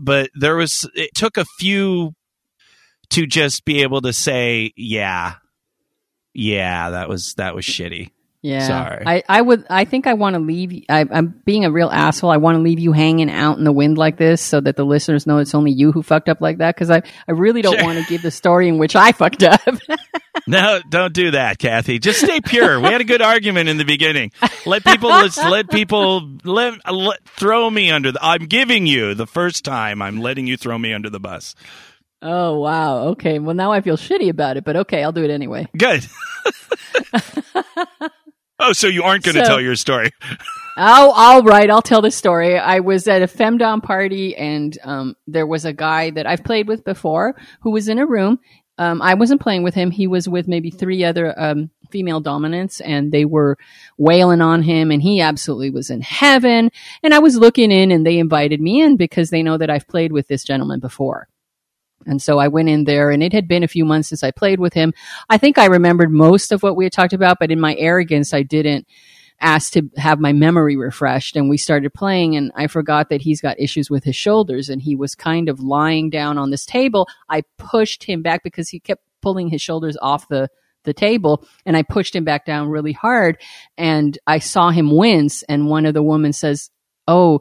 But 0.00 0.30
there 0.34 0.54
was. 0.54 0.88
It 0.94 1.10
took 1.16 1.36
a 1.38 1.44
few 1.58 2.14
to 3.12 3.26
just 3.26 3.64
be 3.64 3.82
able 3.82 4.02
to 4.02 4.12
say, 4.12 4.72
yeah, 4.76 5.34
yeah, 6.34 6.90
that 6.90 7.08
was 7.08 7.34
that 7.34 7.54
was 7.54 7.64
shitty. 7.64 8.10
Yeah. 8.42 8.66
Sorry. 8.66 9.04
I, 9.06 9.22
I 9.28 9.40
would, 9.40 9.64
I 9.70 9.84
think 9.84 10.08
I 10.08 10.14
want 10.14 10.34
to 10.34 10.40
leave, 10.40 10.84
I, 10.88 11.06
am 11.08 11.40
being 11.44 11.64
a 11.64 11.70
real 11.70 11.88
asshole. 11.88 12.28
I 12.28 12.38
want 12.38 12.56
to 12.56 12.60
leave 12.60 12.80
you 12.80 12.90
hanging 12.90 13.30
out 13.30 13.56
in 13.56 13.62
the 13.62 13.70
wind 13.70 13.96
like 13.98 14.16
this 14.16 14.42
so 14.42 14.60
that 14.60 14.74
the 14.74 14.84
listeners 14.84 15.28
know 15.28 15.38
it's 15.38 15.54
only 15.54 15.70
you 15.70 15.92
who 15.92 16.02
fucked 16.02 16.28
up 16.28 16.40
like 16.40 16.58
that. 16.58 16.76
Cause 16.76 16.90
I, 16.90 17.02
I 17.28 17.32
really 17.32 17.62
don't 17.62 17.76
Sure. 17.76 17.84
want 17.84 18.00
to 18.00 18.04
give 18.10 18.20
the 18.20 18.32
story 18.32 18.66
in 18.66 18.78
which 18.78 18.96
I 18.96 19.12
fucked 19.12 19.44
up. 19.44 19.60
No, 20.46 20.80
don't 20.88 21.12
do 21.12 21.32
that, 21.32 21.58
Kathy. 21.58 22.00
Just 22.00 22.18
stay 22.20 22.40
pure. 22.40 22.80
We 22.80 22.88
had 22.88 23.00
a 23.00 23.04
good 23.04 23.22
argument 23.22 23.68
in 23.68 23.76
the 23.76 23.84
beginning. 23.84 24.32
Let 24.66 24.82
people 24.82 25.08
let's 25.10 25.36
let 25.36 25.70
people 25.70 26.36
let, 26.42 26.80
let 26.92 27.24
throw 27.24 27.70
me 27.70 27.92
under 27.92 28.10
the. 28.10 28.18
I'm 28.20 28.46
giving 28.46 28.86
you 28.86 29.14
the 29.14 29.26
first 29.26 29.64
time. 29.64 30.02
I'm 30.02 30.20
letting 30.20 30.48
you 30.48 30.56
throw 30.56 30.76
me 30.76 30.92
under 30.94 31.10
the 31.10 31.20
bus. 31.20 31.54
Oh, 32.22 32.58
wow. 32.58 32.98
Okay. 33.08 33.38
Well, 33.38 33.54
now 33.54 33.72
I 33.72 33.80
feel 33.80 33.96
shitty 33.96 34.28
about 34.30 34.56
it, 34.56 34.64
but 34.64 34.76
okay. 34.76 35.02
I'll 35.02 35.12
do 35.12 35.24
it 35.24 35.30
anyway. 35.30 35.68
Good. 35.76 36.06
oh, 38.58 38.72
so 38.72 38.86
you 38.88 39.02
aren't 39.02 39.24
going 39.24 39.34
to 39.36 39.44
So- 39.44 39.48
tell 39.50 39.60
your 39.60 39.76
story? 39.76 40.10
Oh, 40.74 41.12
all 41.14 41.42
right. 41.42 41.68
I'll 41.68 41.82
tell 41.82 42.00
the 42.00 42.10
story. 42.10 42.58
I 42.58 42.80
was 42.80 43.06
at 43.06 43.20
a 43.20 43.26
femdom 43.26 43.82
party 43.82 44.34
and 44.34 44.74
um, 44.84 45.16
there 45.26 45.46
was 45.46 45.66
a 45.66 45.74
guy 45.74 46.08
that 46.12 46.26
I've 46.26 46.44
played 46.44 46.66
with 46.66 46.82
before 46.82 47.34
who 47.60 47.72
was 47.72 47.88
in 47.88 47.98
a 47.98 48.06
room. 48.06 48.40
Um, 48.78 49.02
I 49.02 49.12
wasn't 49.12 49.42
playing 49.42 49.64
with 49.64 49.74
him. 49.74 49.90
He 49.90 50.06
was 50.06 50.30
with 50.30 50.48
maybe 50.48 50.70
three 50.70 51.04
other 51.04 51.38
um, 51.38 51.68
female 51.90 52.20
dominants 52.20 52.80
and 52.80 53.12
they 53.12 53.26
were 53.26 53.58
wailing 53.98 54.40
on 54.40 54.62
him 54.62 54.90
and 54.90 55.02
he 55.02 55.20
absolutely 55.20 55.68
was 55.68 55.90
in 55.90 56.00
heaven. 56.00 56.70
And 57.02 57.12
I 57.12 57.18
was 57.18 57.36
looking 57.36 57.70
in 57.70 57.90
and 57.90 58.06
they 58.06 58.18
invited 58.18 58.58
me 58.58 58.80
in 58.80 58.96
because 58.96 59.28
they 59.28 59.42
know 59.42 59.58
that 59.58 59.68
I've 59.68 59.86
played 59.88 60.10
with 60.10 60.26
this 60.28 60.42
gentleman 60.42 60.80
before. 60.80 61.28
And 62.06 62.20
so 62.20 62.38
I 62.38 62.48
went 62.48 62.68
in 62.68 62.84
there 62.84 63.10
and 63.10 63.22
it 63.22 63.32
had 63.32 63.48
been 63.48 63.62
a 63.62 63.68
few 63.68 63.84
months 63.84 64.08
since 64.08 64.22
I 64.22 64.30
played 64.30 64.60
with 64.60 64.74
him. 64.74 64.92
I 65.28 65.38
think 65.38 65.58
I 65.58 65.66
remembered 65.66 66.10
most 66.10 66.52
of 66.52 66.62
what 66.62 66.76
we 66.76 66.84
had 66.84 66.92
talked 66.92 67.12
about, 67.12 67.38
but 67.38 67.50
in 67.50 67.60
my 67.60 67.74
arrogance, 67.76 68.32
I 68.34 68.42
didn't 68.42 68.86
ask 69.40 69.72
to 69.72 69.90
have 69.96 70.20
my 70.20 70.32
memory 70.32 70.76
refreshed. 70.76 71.36
And 71.36 71.50
we 71.50 71.56
started 71.58 71.92
playing 71.92 72.36
and 72.36 72.52
I 72.54 72.68
forgot 72.68 73.08
that 73.08 73.22
he's 73.22 73.40
got 73.40 73.60
issues 73.60 73.90
with 73.90 74.04
his 74.04 74.16
shoulders 74.16 74.68
and 74.68 74.80
he 74.80 74.94
was 74.94 75.14
kind 75.14 75.48
of 75.48 75.60
lying 75.60 76.10
down 76.10 76.38
on 76.38 76.50
this 76.50 76.64
table. 76.64 77.08
I 77.28 77.42
pushed 77.58 78.04
him 78.04 78.22
back 78.22 78.42
because 78.42 78.68
he 78.68 78.80
kept 78.80 79.02
pulling 79.20 79.48
his 79.48 79.60
shoulders 79.60 79.96
off 80.00 80.28
the 80.28 80.48
the 80.84 80.92
table 80.92 81.46
and 81.64 81.76
I 81.76 81.82
pushed 81.82 82.16
him 82.16 82.24
back 82.24 82.44
down 82.44 82.68
really 82.68 82.92
hard 82.92 83.40
and 83.78 84.18
I 84.26 84.40
saw 84.40 84.70
him 84.70 84.90
wince 84.90 85.44
and 85.44 85.68
one 85.68 85.86
of 85.86 85.94
the 85.94 86.02
women 86.02 86.32
says, 86.32 86.70
"Oh, 87.06 87.40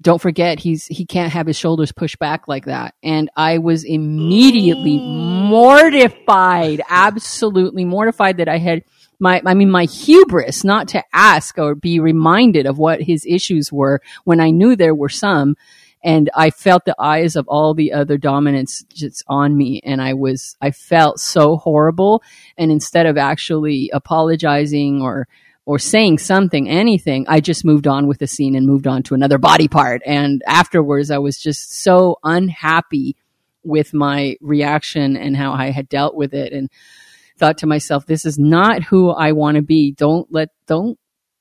don't 0.00 0.20
forget 0.20 0.58
he's 0.58 0.86
he 0.86 1.06
can't 1.06 1.32
have 1.32 1.46
his 1.46 1.56
shoulders 1.56 1.92
pushed 1.92 2.18
back 2.18 2.48
like 2.48 2.66
that. 2.66 2.94
And 3.02 3.30
i 3.36 3.58
was 3.58 3.84
immediately 3.84 4.98
mortified 4.98 6.82
absolutely 6.88 7.84
mortified 7.84 8.38
that 8.38 8.48
i 8.48 8.58
had 8.58 8.82
my 9.18 9.40
i 9.46 9.54
mean 9.54 9.70
my 9.70 9.84
hubris 9.84 10.64
not 10.64 10.88
to 10.88 11.02
ask 11.12 11.58
or 11.58 11.74
be 11.74 12.00
reminded 12.00 12.66
of 12.66 12.78
what 12.78 13.00
his 13.02 13.24
issues 13.26 13.72
were 13.72 14.00
when 14.24 14.40
i 14.40 14.50
knew 14.50 14.76
there 14.76 14.94
were 14.94 15.08
some. 15.08 15.56
And 16.04 16.30
i 16.36 16.50
felt 16.50 16.84
the 16.84 16.94
eyes 16.98 17.34
of 17.34 17.48
all 17.48 17.74
the 17.74 17.92
other 17.92 18.18
dominants 18.18 18.84
just 18.84 19.24
on 19.26 19.56
me. 19.56 19.80
And 19.82 20.00
i 20.02 20.12
was 20.12 20.56
i 20.60 20.70
felt 20.70 21.18
so 21.18 21.56
horrible. 21.56 22.22
And 22.58 22.70
instead 22.70 23.06
of 23.06 23.16
actually 23.16 23.90
apologizing 23.92 25.00
or 25.00 25.26
or 25.66 25.80
saying 25.80 26.18
something, 26.18 26.68
anything, 26.68 27.26
I 27.28 27.40
just 27.40 27.64
moved 27.64 27.88
on 27.88 28.06
with 28.06 28.18
the 28.18 28.28
scene 28.28 28.54
and 28.54 28.66
moved 28.66 28.86
on 28.86 29.02
to 29.04 29.14
another 29.14 29.36
body 29.36 29.66
part. 29.66 30.00
And 30.06 30.42
afterwards, 30.46 31.10
I 31.10 31.18
was 31.18 31.36
just 31.36 31.82
so 31.82 32.18
unhappy 32.22 33.16
with 33.64 33.92
my 33.92 34.36
reaction 34.40 35.16
and 35.16 35.36
how 35.36 35.52
I 35.52 35.70
had 35.70 35.88
dealt 35.88 36.14
with 36.14 36.34
it 36.34 36.52
and 36.52 36.70
thought 37.36 37.58
to 37.58 37.66
myself, 37.66 38.06
this 38.06 38.24
is 38.24 38.38
not 38.38 38.84
who 38.84 39.10
I 39.10 39.32
want 39.32 39.56
to 39.56 39.62
be. 39.62 39.90
Don't 39.90 40.32
let, 40.32 40.50
don't, 40.68 40.98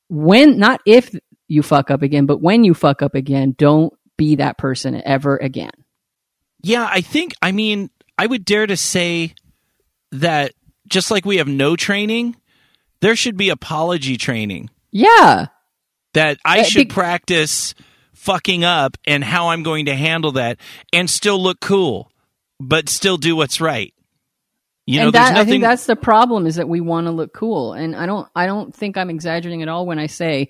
when, 0.10 0.58
not 0.58 0.82
if 0.88 1.16
you 1.48 1.62
fuck 1.62 1.92
up 1.92 2.02
again, 2.02 2.26
but 2.26 2.42
when 2.42 2.64
you 2.64 2.74
fuck 2.74 3.04
up 3.04 3.14
again, 3.14 3.54
don't 3.56 3.94
be 4.18 4.38
that 4.38 4.58
person 4.58 5.00
ever 5.06 5.38
again. 5.38 5.72
Yeah, 6.62 6.88
I 6.90 7.02
think. 7.02 7.34
I 7.44 7.52
mean, 7.52 7.92
I 8.18 8.26
would 8.26 8.44
dare 8.44 8.66
to 8.66 8.76
say 8.76 9.36
that 10.12 10.54
just 10.88 11.12
like 11.12 11.26
we 11.26 11.38
have 11.38 11.48
no 11.48 11.76
training, 11.76 12.36
there 13.06 13.16
should 13.16 13.38
be 13.38 13.50
apology 13.50 14.18
training. 14.18 14.70
Yeah. 14.92 15.48
That 16.16 16.40
I 16.44 16.62
Uh, 16.62 16.64
should 16.64 16.88
be- 16.88 16.94
practice 16.94 17.76
fucking 18.14 18.64
up 18.64 18.98
and 19.06 19.24
how 19.24 19.50
I'm 19.50 19.62
going 19.62 19.86
to 19.86 19.96
handle 19.96 20.32
that 20.32 20.58
and 20.92 21.08
still 21.08 21.40
look 21.42 21.60
cool, 21.60 22.12
but 22.60 22.90
still 22.90 23.18
do 23.18 23.36
what's 23.36 23.62
right. 23.62 23.94
You 24.88 25.00
know, 25.00 25.06
and 25.08 25.14
that, 25.14 25.36
I 25.38 25.46
think 25.46 25.62
that's 25.62 25.86
the 25.86 25.96
problem 25.96 26.48
is 26.48 26.56
that 26.56 26.68
we 26.70 26.82
want 26.82 27.06
to 27.08 27.12
look 27.12 27.32
cool. 27.34 27.74
And 27.74 27.96
I 27.96 28.06
don't 28.08 28.28
I 28.36 28.46
don't 28.48 28.74
think 28.76 28.98
I'm 28.98 29.10
exaggerating 29.12 29.62
at 29.62 29.68
all 29.68 29.86
when 29.86 30.00
I 30.00 30.08
say 30.08 30.50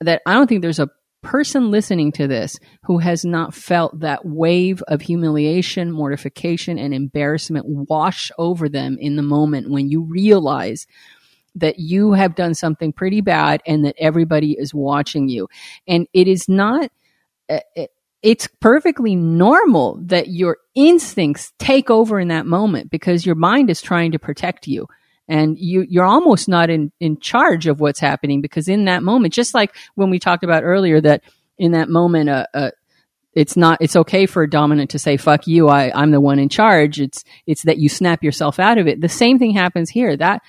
that 0.00 0.22
I 0.26 0.34
don't 0.34 0.48
think 0.48 0.62
there's 0.62 0.78
a 0.80 0.88
person 1.22 1.70
listening 1.70 2.10
to 2.12 2.26
this 2.26 2.56
who 2.84 2.98
has 2.98 3.24
not 3.24 3.54
felt 3.54 4.00
that 4.00 4.24
wave 4.24 4.82
of 4.88 5.00
humiliation, 5.02 5.92
mortification, 5.92 6.78
and 6.78 6.92
embarrassment 6.92 7.64
wash 7.66 8.32
over 8.38 8.68
them 8.68 8.96
in 9.00 9.14
the 9.16 9.22
moment 9.22 9.70
when 9.70 9.88
you 9.88 10.02
realize 10.02 10.86
that 11.56 11.78
you 11.78 12.12
have 12.12 12.34
done 12.34 12.54
something 12.54 12.92
pretty 12.92 13.20
bad 13.20 13.62
and 13.66 13.84
that 13.84 13.96
everybody 13.98 14.52
is 14.58 14.74
watching 14.74 15.28
you. 15.28 15.48
And 15.88 16.06
it 16.14 16.28
is 16.28 16.48
not 16.48 16.90
uh, 17.50 17.60
it- 17.76 17.90
it's 18.22 18.48
perfectly 18.60 19.14
normal 19.14 20.00
that 20.06 20.28
your 20.28 20.58
instincts 20.74 21.52
take 21.60 21.90
over 21.90 22.18
in 22.20 22.28
that 22.28 22.46
moment 22.46 22.90
because 22.90 23.24
your 23.26 23.36
mind 23.36 23.70
is 23.70 23.80
trying 23.82 24.12
to 24.12 24.18
protect 24.18 24.66
you. 24.66 24.88
And 25.28 25.58
you 25.58 25.86
you're 25.88 26.04
almost 26.04 26.48
not 26.48 26.70
in 26.70 26.92
in 27.00 27.18
charge 27.20 27.66
of 27.66 27.80
what's 27.80 28.00
happening 28.00 28.40
because 28.40 28.68
in 28.68 28.86
that 28.86 29.02
moment 29.02 29.34
just 29.34 29.54
like 29.54 29.74
when 29.94 30.10
we 30.10 30.18
talked 30.18 30.44
about 30.44 30.64
earlier 30.64 31.00
that 31.00 31.22
in 31.58 31.72
that 31.72 31.88
moment 31.88 32.28
uh, 32.30 32.46
uh 32.54 32.70
it's 33.34 33.56
not 33.56 33.78
it's 33.80 33.96
okay 33.96 34.26
for 34.26 34.42
a 34.42 34.50
dominant 34.50 34.90
to 34.90 34.98
say 34.98 35.16
fuck 35.16 35.46
you 35.46 35.68
I 35.68 35.92
I'm 35.94 36.10
the 36.10 36.20
one 36.20 36.38
in 36.38 36.48
charge. 36.48 37.00
It's 37.00 37.24
it's 37.46 37.62
that 37.62 37.78
you 37.78 37.88
snap 37.88 38.22
yourself 38.24 38.58
out 38.58 38.78
of 38.78 38.88
it. 38.88 39.00
The 39.00 39.08
same 39.08 39.38
thing 39.38 39.52
happens 39.52 39.90
here. 39.90 40.16
That 40.16 40.42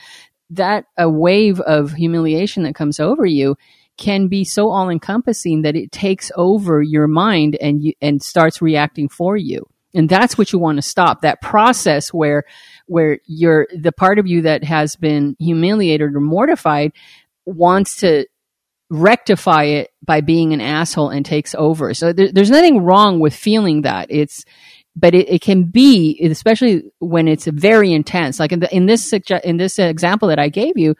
that 0.55 0.85
a 0.97 1.09
wave 1.09 1.59
of 1.61 1.93
humiliation 1.93 2.63
that 2.63 2.75
comes 2.75 2.99
over 2.99 3.25
you 3.25 3.55
can 3.97 4.27
be 4.27 4.43
so 4.43 4.69
all 4.69 4.89
encompassing 4.89 5.61
that 5.61 5.75
it 5.75 5.91
takes 5.91 6.31
over 6.35 6.81
your 6.81 7.07
mind 7.07 7.55
and 7.61 7.83
you 7.83 7.93
and 8.01 8.21
starts 8.21 8.61
reacting 8.61 9.07
for 9.07 9.37
you. 9.37 9.67
And 9.93 10.09
that's 10.09 10.37
what 10.37 10.51
you 10.51 10.57
want 10.57 10.77
to 10.77 10.81
stop 10.81 11.21
that 11.21 11.41
process 11.41 12.09
where 12.09 12.43
where 12.87 13.19
you're 13.27 13.67
the 13.75 13.91
part 13.91 14.17
of 14.17 14.25
you 14.25 14.41
that 14.41 14.63
has 14.63 14.95
been 14.95 15.35
humiliated 15.39 16.15
or 16.15 16.19
mortified 16.19 16.93
wants 17.45 17.97
to 17.97 18.25
rectify 18.89 19.63
it 19.63 19.91
by 20.03 20.21
being 20.21 20.53
an 20.53 20.61
asshole 20.61 21.09
and 21.09 21.25
takes 21.25 21.55
over. 21.55 21.93
So 21.93 22.13
there, 22.13 22.31
there's 22.31 22.51
nothing 22.51 22.83
wrong 22.83 23.19
with 23.19 23.35
feeling 23.35 23.83
that. 23.83 24.07
It's 24.09 24.45
but 24.95 25.15
it, 25.15 25.27
it 25.29 25.41
can 25.41 25.63
be 25.63 26.19
especially 26.23 26.83
when 26.99 27.27
it's 27.27 27.45
very 27.45 27.91
intense. 27.91 28.39
Like 28.39 28.51
in, 28.51 28.59
the, 28.59 28.75
in 28.75 28.85
this 28.85 29.11
in 29.11 29.57
this 29.57 29.79
example 29.79 30.27
that 30.29 30.39
i 30.39 30.49
gave 30.49 30.77
you 30.77 30.95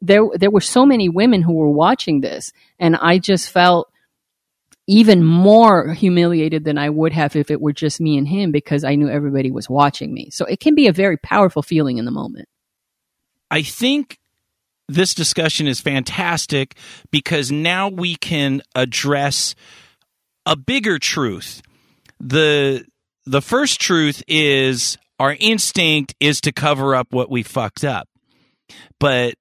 there 0.00 0.22
there 0.34 0.50
were 0.50 0.60
so 0.60 0.84
many 0.84 1.08
women 1.08 1.42
who 1.42 1.54
were 1.54 1.70
watching 1.70 2.20
this 2.20 2.52
and 2.78 2.96
i 2.96 3.18
just 3.18 3.50
felt 3.50 3.90
even 4.86 5.24
more 5.24 5.92
humiliated 5.94 6.64
than 6.64 6.78
i 6.78 6.88
would 6.88 7.12
have 7.12 7.34
if 7.34 7.50
it 7.50 7.60
were 7.60 7.72
just 7.72 8.00
me 8.00 8.16
and 8.16 8.28
him 8.28 8.52
because 8.52 8.84
i 8.84 8.94
knew 8.94 9.08
everybody 9.08 9.50
was 9.50 9.68
watching 9.70 10.12
me. 10.12 10.30
So 10.30 10.44
it 10.44 10.60
can 10.60 10.74
be 10.74 10.86
a 10.86 10.92
very 10.92 11.16
powerful 11.16 11.62
feeling 11.62 11.98
in 11.98 12.04
the 12.04 12.10
moment. 12.10 12.48
I 13.50 13.62
think 13.62 14.18
this 14.88 15.14
discussion 15.14 15.66
is 15.66 15.80
fantastic 15.80 16.76
because 17.10 17.50
now 17.50 17.88
we 17.88 18.16
can 18.16 18.62
address 18.74 19.54
a 20.44 20.56
bigger 20.56 20.98
truth. 20.98 21.62
The 22.20 22.84
the 23.26 23.42
first 23.42 23.80
truth 23.80 24.22
is 24.28 24.96
our 25.18 25.36
instinct 25.38 26.14
is 26.20 26.40
to 26.42 26.52
cover 26.52 26.94
up 26.94 27.08
what 27.10 27.30
we 27.30 27.42
fucked 27.42 27.84
up. 27.84 28.08
But 29.00 29.34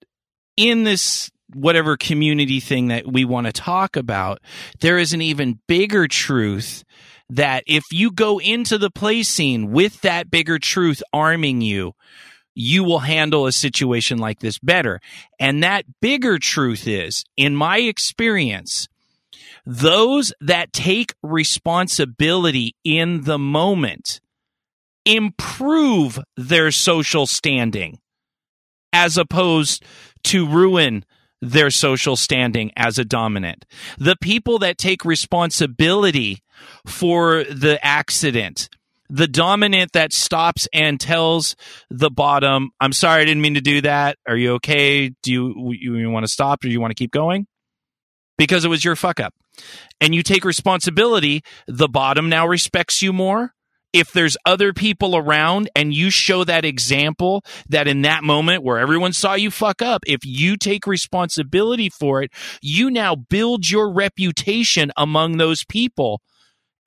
in 0.57 0.83
this 0.83 1.29
whatever 1.53 1.95
community 1.95 2.59
thing 2.59 2.88
that 2.88 3.05
we 3.07 3.25
want 3.25 3.47
to 3.47 3.53
talk 3.53 3.95
about, 3.95 4.39
there 4.81 4.97
is 4.97 5.13
an 5.13 5.21
even 5.21 5.59
bigger 5.67 6.07
truth 6.07 6.83
that 7.29 7.63
if 7.67 7.83
you 7.91 8.11
go 8.11 8.39
into 8.39 8.77
the 8.77 8.91
play 8.91 9.23
scene 9.23 9.71
with 9.71 10.01
that 10.01 10.29
bigger 10.29 10.59
truth 10.59 11.01
arming 11.13 11.61
you, 11.61 11.93
you 12.53 12.83
will 12.83 12.99
handle 12.99 13.47
a 13.47 13.51
situation 13.51 14.17
like 14.17 14.39
this 14.39 14.57
better. 14.59 14.99
And 15.39 15.63
that 15.63 15.86
bigger 16.01 16.39
truth 16.39 16.88
is, 16.88 17.25
in 17.36 17.55
my 17.55 17.79
experience, 17.79 18.88
those 19.66 20.34
that 20.41 20.74
take 20.74 21.13
responsibility 21.24 22.76
in 22.84 23.24
the 23.24 23.39
moment 23.39 24.22
improve 25.05 26.20
their 26.36 26.72
social 26.72 27.28
standing 27.28 27.99
as 28.91 29.18
opposed 29.18 29.84
to 30.24 30.47
ruin 30.47 31.05
their 31.41 31.70
social 31.70 32.16
standing 32.16 32.72
as 32.76 32.97
a 32.97 33.05
dominant. 33.05 33.66
The 33.97 34.16
people 34.20 34.59
that 34.59 34.78
take 34.78 35.05
responsibility 35.05 36.41
for 36.86 37.43
the 37.43 37.78
accident, 37.84 38.70
the 39.09 39.28
dominant 39.28 39.91
that 39.93 40.13
stops 40.13 40.68
and 40.74 40.99
tells 40.99 41.55
the 41.89 42.09
bottom, 42.09 42.72
I'm 42.80 42.93
sorry, 42.93 43.22
I 43.22 43.26
didn't 43.26 43.41
mean 43.41 43.55
to 43.55 43.61
do 43.61 43.82
that. 43.82 44.18
Are 44.28 44.38
you 44.38 44.53
okay? 44.53 45.09
Do 45.22 45.32
you, 45.32 45.72
you, 45.72 46.09
want 46.09 46.26
to 46.26 46.32
stop 46.32 46.63
or 46.63 46.68
do 46.68 46.72
you 46.72 46.82
want 46.82 46.91
to 46.91 46.95
keep 46.95 47.11
going? 47.11 47.47
Because 48.38 48.65
it 48.65 48.69
was 48.69 48.83
your 48.83 48.95
fuck 48.95 49.19
up. 49.19 49.33
And 50.01 50.13
you 50.13 50.23
take 50.23 50.43
responsibility, 50.43 51.43
the 51.67 51.88
bottom 51.88 52.29
now 52.29 52.47
respects 52.47 53.01
you 53.01 53.13
more. 53.13 53.53
If 53.93 54.11
there's 54.11 54.36
other 54.45 54.73
people 54.73 55.15
around 55.15 55.69
and 55.73 55.93
you 55.93 56.09
show 56.09 56.43
that 56.43 56.65
example 56.65 57.45
that 57.69 57.88
in 57.88 58.01
that 58.01 58.25
moment 58.25 58.61
where 58.61 58.77
everyone 58.77 59.13
saw 59.13 59.36
you 59.36 59.49
fuck 59.49 59.81
up, 59.81 60.01
if 60.05 60.19
you 60.25 60.57
take 60.57 60.86
responsibility 60.86 61.89
for 61.89 62.21
it, 62.21 62.31
you 62.61 62.91
now 62.91 63.15
build 63.15 63.69
your 63.69 63.89
reputation 63.93 64.91
among 64.97 65.38
those 65.38 65.63
people 65.63 66.21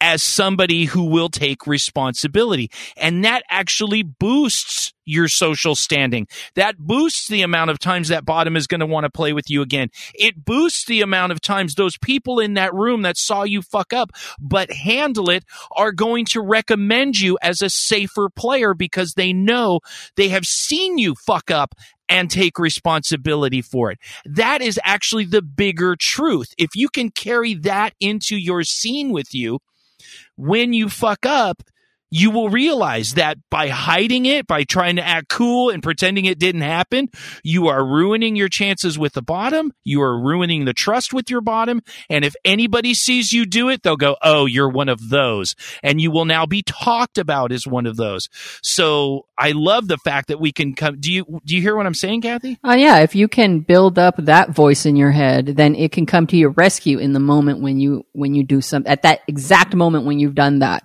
as 0.01 0.23
somebody 0.23 0.85
who 0.85 1.05
will 1.05 1.29
take 1.29 1.67
responsibility. 1.67 2.71
And 2.97 3.25
that 3.25 3.43
actually 3.51 4.03
boosts 4.03 4.93
your 5.05 5.29
social 5.29 5.75
standing. 5.75 6.27
That 6.55 6.77
boosts 6.79 7.29
the 7.29 7.43
amount 7.43 7.71
of 7.71 7.79
times 7.79 8.09
that 8.09 8.27
bottom 8.27 8.57
is 8.57 8.67
going 8.67 8.81
to 8.81 8.87
want 8.87 9.05
to 9.05 9.11
play 9.11 9.33
with 9.33 9.49
you 9.49 9.63
again. 9.63 9.89
It 10.15 10.45
boosts 10.45 10.85
the 10.85 11.01
amount 11.01 11.33
of 11.33 11.41
times 11.41 11.75
those 11.75 11.97
people 11.97 12.39
in 12.39 12.55
that 12.55 12.75
room 12.75 13.03
that 13.03 13.17
saw 13.17 13.43
you 13.43 13.63
fuck 13.63 13.93
up 13.93 14.11
but 14.39 14.71
handle 14.71 15.31
it 15.31 15.45
are 15.73 15.93
going 15.93 16.27
to 16.27 16.43
recommend 16.43 17.19
you 17.19 17.39
as 17.43 17.63
a 17.63 17.71
safer 17.71 18.29
player 18.29 18.75
because 18.75 19.15
they 19.15 19.33
know 19.33 19.81
they 20.17 20.29
have 20.29 20.45
seen 20.45 20.99
you 20.99 21.15
fuck 21.15 21.51
up 21.51 21.75
and 22.09 22.31
take 22.31 22.59
responsibility 22.59 23.63
for 23.63 23.91
it. 23.91 23.99
That 24.25 24.61
is 24.63 24.81
actually 24.85 25.27
the 25.27 25.43
bigger 25.43 25.97
truth. 25.99 26.55
If 26.57 26.71
you 26.75 26.89
can 26.89 27.11
carry 27.11 27.55
that 27.55 27.95
into 28.01 28.37
your 28.37 28.63
scene 28.63 29.11
with 29.11 29.35
you, 29.35 29.59
when 30.37 30.73
you 30.73 30.89
fuck 30.89 31.27
up, 31.27 31.63
you 32.11 32.31
will 32.31 32.49
realize 32.49 33.15
that 33.15 33.39
by 33.51 33.69
hiding 33.69 34.27
it, 34.27 34.47
by 34.47 34.65
trying 34.65 34.97
to 34.97 35.07
act 35.07 35.29
cool 35.29 35.71
and 35.71 35.83
pretending 35.83 36.25
it 36.25 36.39
didn't 36.39 36.63
happen, 36.63 37.09
you 37.43 37.69
are 37.69 37.85
ruining 37.85 38.37
your 38.37 38.49
chances 38.49 38.99
with 38.99 39.13
the 39.13 39.23
bottom. 39.23 39.73
You 39.85 40.03
are 40.03 40.19
ruining 40.19 40.65
the 40.65 40.73
trust 40.73 41.13
with 41.13 41.31
your 41.31 41.41
bottom. 41.41 41.83
And 42.09 42.25
if 42.25 42.35
anybody 42.45 42.95
sees 42.95 43.33
you 43.33 43.45
do 43.47 43.69
it, 43.69 43.83
they'll 43.83 43.97
go, 43.97 44.17
Oh, 44.23 44.47
you're 44.47 44.69
one 44.69 44.89
of 44.89 45.11
those. 45.11 45.55
And 45.83 46.01
you 46.01 46.11
will 46.11 46.25
now 46.25 46.47
be 46.47 46.63
talked 46.63 47.19
about 47.19 47.53
as 47.53 47.67
one 47.67 47.87
of 47.87 47.97
those. 47.97 48.29
So 48.63 49.27
I 49.37 49.53
love 49.53 49.89
the 49.89 49.99
fact 49.99 50.29
that 50.29 50.41
we 50.41 50.53
can 50.53 50.75
come. 50.75 50.99
Do 51.01 51.13
you, 51.13 51.41
do 51.45 51.55
you 51.55 51.63
hear 51.63 51.77
what 51.77 51.87
I'm 51.87 51.95
saying, 51.95 52.23
Kathy? 52.23 52.59
Oh 52.65 52.75
yeah, 52.75 52.99
if 53.01 53.15
you 53.15 53.29
can 53.29 53.61
build 53.61 53.99
up 53.99 54.17
that 54.19 54.51
voice 54.51 54.87
in 54.87 54.97
your 54.97 55.11
head, 55.11 55.47
then 55.47 55.75
it 55.75 55.93
can 55.93 56.07
come 56.07 56.27
to 56.29 56.37
your 56.37 56.51
rescue 56.51 56.99
in 56.99 57.13
the 57.13 57.21
moment 57.21 57.61
when 57.61 57.79
you 57.79 58.05
when 58.13 58.35
you 58.35 58.43
do 58.43 58.61
some 58.61 58.83
at 58.87 59.03
that 59.03 59.21
exact 59.29 59.75
moment 59.75 60.07
when 60.07 60.19
you've 60.19 60.35
done 60.35 60.61
that. 60.61 60.85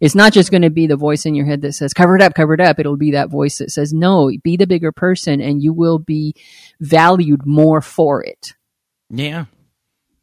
It's 0.00 0.14
not 0.14 0.32
just 0.32 0.50
going 0.50 0.62
to 0.62 0.70
be 0.70 0.86
the 0.86 0.96
voice 0.96 1.26
in 1.26 1.34
your 1.34 1.46
head 1.46 1.60
that 1.62 1.72
says 1.72 1.92
cover 1.92 2.16
it 2.16 2.22
up, 2.22 2.34
cover 2.34 2.54
it 2.54 2.60
up. 2.60 2.78
It'll 2.78 2.96
be 2.96 3.12
that 3.12 3.30
voice 3.30 3.58
that 3.58 3.70
says 3.70 3.92
no, 3.92 4.30
be 4.42 4.56
the 4.56 4.66
bigger 4.66 4.92
person 4.92 5.40
and 5.40 5.62
you 5.62 5.72
will 5.72 5.98
be 5.98 6.34
valued 6.80 7.46
more 7.46 7.80
for 7.80 8.24
it. 8.24 8.54
Yeah. 9.10 9.46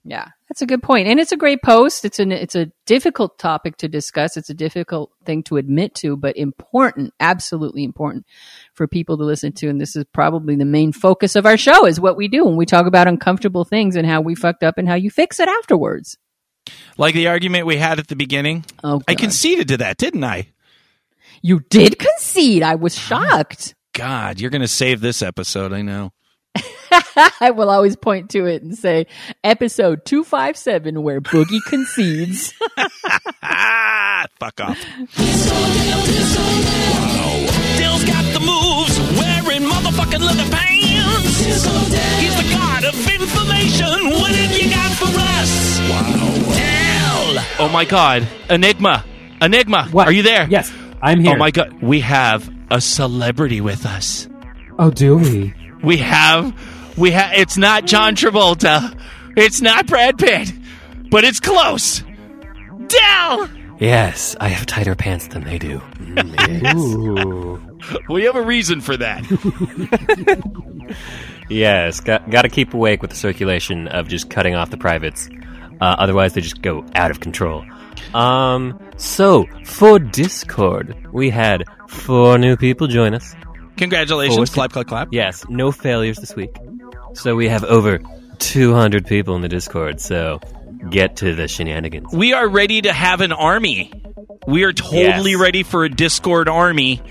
Yeah, 0.09 0.29
that's 0.47 0.61
a 0.61 0.65
good 0.65 0.81
point, 0.81 1.09
and 1.09 1.19
it's 1.19 1.33
a 1.33 1.37
great 1.37 1.61
post. 1.61 2.05
It's 2.05 2.19
an 2.19 2.31
it's 2.31 2.55
a 2.55 2.71
difficult 2.85 3.37
topic 3.37 3.75
to 3.79 3.89
discuss. 3.89 4.37
It's 4.37 4.49
a 4.49 4.53
difficult 4.53 5.11
thing 5.25 5.43
to 5.43 5.57
admit 5.57 5.95
to, 5.95 6.15
but 6.15 6.37
important, 6.37 7.13
absolutely 7.19 7.83
important 7.83 8.25
for 8.73 8.87
people 8.87 9.17
to 9.17 9.25
listen 9.25 9.51
to. 9.55 9.67
And 9.67 9.81
this 9.81 9.97
is 9.97 10.05
probably 10.13 10.55
the 10.55 10.63
main 10.63 10.93
focus 10.93 11.35
of 11.35 11.45
our 11.45 11.57
show: 11.57 11.85
is 11.85 11.99
what 11.99 12.15
we 12.15 12.29
do 12.29 12.45
when 12.45 12.55
we 12.55 12.65
talk 12.65 12.85
about 12.85 13.09
uncomfortable 13.09 13.65
things 13.65 13.97
and 13.97 14.07
how 14.07 14.21
we 14.21 14.33
fucked 14.33 14.63
up 14.63 14.77
and 14.77 14.87
how 14.87 14.95
you 14.95 15.11
fix 15.11 15.41
it 15.41 15.49
afterwards. 15.49 16.17
Like 16.97 17.13
the 17.13 17.27
argument 17.27 17.65
we 17.65 17.77
had 17.77 17.99
at 17.99 18.07
the 18.07 18.15
beginning. 18.15 18.65
Oh, 18.83 19.01
I 19.07 19.15
conceded 19.15 19.67
to 19.69 19.77
that, 19.77 19.97
didn't 19.97 20.23
I? 20.23 20.47
you 21.41 21.61
did 21.69 21.99
concede. 21.99 22.63
I 22.63 22.75
was 22.75 22.97
shocked. 22.97 23.75
God, 23.93 24.39
you're 24.39 24.49
going 24.49 24.61
to 24.61 24.67
save 24.67 25.01
this 25.01 25.21
episode. 25.21 25.73
I 25.73 25.81
know. 25.81 26.11
I 27.39 27.51
will 27.51 27.69
always 27.69 27.95
point 27.95 28.29
to 28.31 28.45
it 28.45 28.63
and 28.63 28.75
say 28.77 29.05
episode 29.43 30.05
two 30.05 30.23
five 30.23 30.57
seven 30.57 31.03
where 31.03 31.21
Boogie 31.21 31.61
concedes. 31.67 32.51
Fuck 34.39 34.61
off. 34.61 34.79
Disco, 35.15 35.55
disco, 37.77 38.39
moves, 38.39 38.99
wearing 39.19 39.63
motherfucking 39.69 40.21
leather 40.21 40.49
pants. 40.49 40.76
He's 41.47 42.35
the 42.35 42.49
god 42.53 42.83
of 42.83 42.93
information. 42.95 44.09
What 44.11 44.31
have 44.31 44.61
you 44.61 44.69
got 44.69 44.91
for 44.93 45.07
us? 45.07 45.79
Wow. 45.89 46.53
Tell. 46.53 47.45
Oh 47.65 47.69
my 47.71 47.85
god. 47.85 48.27
Enigma. 48.49 49.05
Enigma. 49.41 49.85
What? 49.91 50.07
Are 50.07 50.11
you 50.11 50.23
there? 50.23 50.45
Yes, 50.49 50.71
I'm 51.01 51.19
here. 51.21 51.35
Oh 51.35 51.37
my 51.37 51.51
god. 51.51 51.81
We 51.81 52.01
have 52.01 52.49
a 52.69 52.81
celebrity 52.81 53.61
with 53.61 53.85
us. 53.85 54.27
Oh, 54.77 54.91
do 54.91 55.15
we? 55.17 55.53
We 55.81 55.97
have 55.97 56.53
we 56.97 57.11
have 57.11 57.31
it's 57.33 57.57
not 57.57 57.85
John 57.85 58.15
Travolta. 58.15 58.93
It's 59.37 59.61
not 59.61 59.87
Brad 59.87 60.17
Pitt. 60.17 60.51
But 61.09 61.23
it's 61.23 61.39
close. 61.39 62.03
Dell. 62.87 63.49
Yes, 63.79 64.35
I 64.39 64.49
have 64.49 64.65
tighter 64.65 64.95
pants 64.95 65.27
than 65.27 65.43
they 65.45 65.57
do. 65.59 65.81
Yes. 66.47 66.75
Ooh. 66.75 67.61
We 68.09 68.23
have 68.23 68.35
a 68.35 68.41
reason 68.41 68.81
for 68.81 68.97
that. 68.97 69.23
yes, 71.49 71.99
got, 71.99 72.29
got 72.29 72.43
to 72.43 72.49
keep 72.49 72.73
awake 72.73 73.01
with 73.01 73.11
the 73.11 73.17
circulation 73.17 73.87
of 73.87 74.07
just 74.07 74.29
cutting 74.29 74.55
off 74.55 74.69
the 74.69 74.77
privates. 74.77 75.29
Uh, 75.79 75.95
otherwise, 75.99 76.33
they 76.33 76.41
just 76.41 76.61
go 76.61 76.85
out 76.95 77.11
of 77.11 77.19
control. 77.19 77.63
Um, 78.13 78.79
so 78.97 79.45
for 79.65 79.99
Discord, 79.99 80.95
we 81.11 81.29
had 81.29 81.63
four 81.87 82.37
new 82.37 82.55
people 82.57 82.87
join 82.87 83.13
us. 83.13 83.35
Congratulations. 83.77 84.49
Clap, 84.49 84.71
clap, 84.71 84.87
clap. 84.87 85.09
Yes, 85.11 85.45
no 85.49 85.71
failures 85.71 86.17
this 86.17 86.35
week. 86.35 86.55
So 87.13 87.35
we 87.35 87.47
have 87.47 87.63
over 87.63 87.99
200 88.39 89.05
people 89.05 89.35
in 89.35 89.41
the 89.41 89.47
Discord. 89.49 89.99
So 90.01 90.39
get 90.89 91.17
to 91.17 91.35
the 91.35 91.47
shenanigans. 91.47 92.11
We 92.13 92.33
are 92.33 92.47
ready 92.47 92.81
to 92.81 92.93
have 92.93 93.21
an 93.21 93.31
army. 93.31 93.91
We 94.47 94.63
are 94.63 94.73
totally 94.73 95.31
Yes. 95.31 95.39
ready 95.41 95.63
for 95.63 95.83
a 95.83 95.89
Discord 95.89 96.47
army 96.49 97.01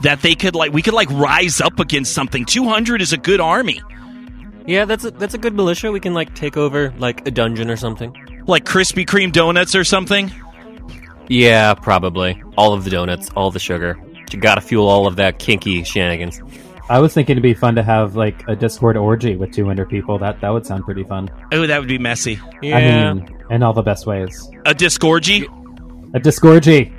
that 0.00 0.22
they 0.22 0.34
could 0.34 0.54
like 0.54 0.72
we 0.72 0.82
could 0.82 0.94
like 0.94 1.10
rise 1.10 1.60
up 1.60 1.78
against 1.78 2.12
something. 2.12 2.44
200 2.44 3.02
is 3.02 3.12
a 3.12 3.16
good 3.16 3.40
army. 3.40 3.80
Yeah, 4.66 4.84
that's 4.84 5.04
a, 5.04 5.10
that's 5.10 5.34
a 5.34 5.38
good 5.38 5.54
militia. 5.54 5.92
We 5.92 6.00
can 6.00 6.14
like 6.14 6.34
take 6.34 6.56
over 6.56 6.92
like 6.98 7.26
a 7.26 7.30
dungeon 7.30 7.70
or 7.70 7.76
something. 7.76 8.14
Like 8.46 8.64
Krispy 8.64 9.04
Kreme 9.06 9.32
donuts 9.32 9.74
or 9.74 9.84
something. 9.84 10.32
Yeah, 11.28 11.74
probably. 11.74 12.42
All 12.56 12.72
of 12.72 12.84
the 12.84 12.90
donuts, 12.90 13.30
all 13.36 13.50
the 13.50 13.58
sugar. 13.58 13.98
You 14.32 14.40
gotta 14.40 14.60
fuel 14.60 14.88
all 14.88 15.06
of 15.06 15.16
that 15.16 15.38
kinky 15.38 15.84
shenanigans. 15.84 16.40
I 16.88 16.98
was 16.98 17.14
thinking 17.14 17.34
it'd 17.34 17.42
be 17.42 17.54
fun 17.54 17.74
to 17.76 17.82
have 17.82 18.16
like 18.16 18.46
a 18.48 18.56
Discord 18.56 18.96
orgy 18.96 19.36
with 19.36 19.52
200 19.52 19.88
people. 19.88 20.18
That 20.18 20.40
that 20.40 20.50
would 20.50 20.66
sound 20.66 20.84
pretty 20.84 21.04
fun. 21.04 21.30
Oh, 21.52 21.66
that 21.66 21.78
would 21.78 21.88
be 21.88 21.98
messy. 21.98 22.38
Yeah. 22.60 22.76
I 22.76 23.14
mean, 23.14 23.36
in 23.50 23.62
all 23.62 23.72
the 23.72 23.82
best 23.82 24.06
ways. 24.06 24.48
A 24.66 24.74
Discorgy? 24.74 25.44
A 26.14 26.20
Discorgy. 26.20 26.92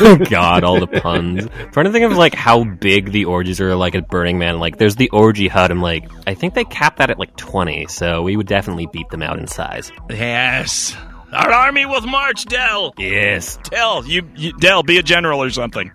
Oh 0.00 0.16
god, 0.30 0.64
all 0.64 0.80
the 0.80 0.86
puns. 0.86 1.46
I'm 1.46 1.70
Trying 1.72 1.86
to 1.86 1.92
think 1.92 2.04
of 2.04 2.16
like 2.16 2.34
how 2.34 2.64
big 2.64 3.12
the 3.12 3.26
orgies 3.26 3.60
are 3.60 3.74
like 3.74 3.94
at 3.94 4.08
Burning 4.08 4.38
Man. 4.38 4.58
Like 4.58 4.78
there's 4.78 4.96
the 4.96 5.10
orgy 5.10 5.48
hut. 5.48 5.70
I'm 5.70 5.80
like, 5.80 6.10
I 6.26 6.34
think 6.34 6.54
they 6.54 6.64
capped 6.64 6.98
that 6.98 7.10
at 7.10 7.18
like 7.18 7.36
20, 7.36 7.86
so 7.86 8.22
we 8.22 8.36
would 8.36 8.46
definitely 8.46 8.86
beat 8.92 9.08
them 9.10 9.22
out 9.22 9.38
in 9.38 9.46
size. 9.46 9.90
Yes. 10.10 10.96
Our 11.32 11.50
army 11.50 11.86
will 11.86 12.02
march, 12.02 12.44
Dell. 12.44 12.92
Yes. 12.98 13.58
Dell, 13.64 14.04
you, 14.06 14.28
you 14.36 14.52
Dell, 14.58 14.82
be 14.82 14.98
a 14.98 15.02
general 15.02 15.42
or 15.42 15.50
something. 15.50 15.90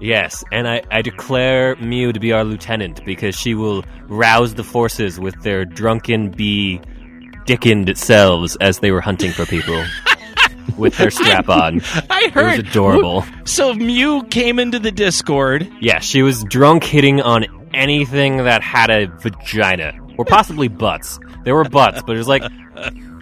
Yes, 0.00 0.44
and 0.52 0.68
I, 0.68 0.82
I 0.90 1.02
declare 1.02 1.74
Mew 1.76 2.12
to 2.12 2.20
be 2.20 2.32
our 2.32 2.44
lieutenant 2.44 3.04
because 3.04 3.34
she 3.34 3.54
will 3.54 3.84
rouse 4.06 4.54
the 4.54 4.62
forces 4.62 5.18
with 5.18 5.42
their 5.42 5.64
drunken 5.64 6.30
bee 6.30 6.80
dickened 7.46 7.96
selves 7.98 8.56
as 8.56 8.78
they 8.78 8.92
were 8.92 9.00
hunting 9.00 9.32
for 9.32 9.44
people 9.46 9.82
with 10.76 10.96
their 10.96 11.10
strap 11.12 11.48
on. 11.48 11.80
I 12.10 12.28
heard. 12.28 12.58
It 12.58 12.62
was 12.62 12.70
adorable. 12.70 13.24
So 13.44 13.74
Mew 13.74 14.24
came 14.24 14.58
into 14.58 14.78
the 14.78 14.92
Discord. 14.92 15.70
Yeah, 15.80 16.00
she 16.00 16.22
was 16.22 16.44
drunk 16.44 16.84
hitting 16.84 17.20
on 17.20 17.46
anything 17.74 18.38
that 18.38 18.62
had 18.62 18.90
a 18.90 19.06
vagina 19.06 19.92
or 20.16 20.24
possibly 20.24 20.68
butts. 20.68 21.18
There 21.44 21.54
were 21.54 21.64
butts, 21.64 22.02
but 22.02 22.14
it 22.14 22.18
was 22.18 22.28
like 22.28 22.42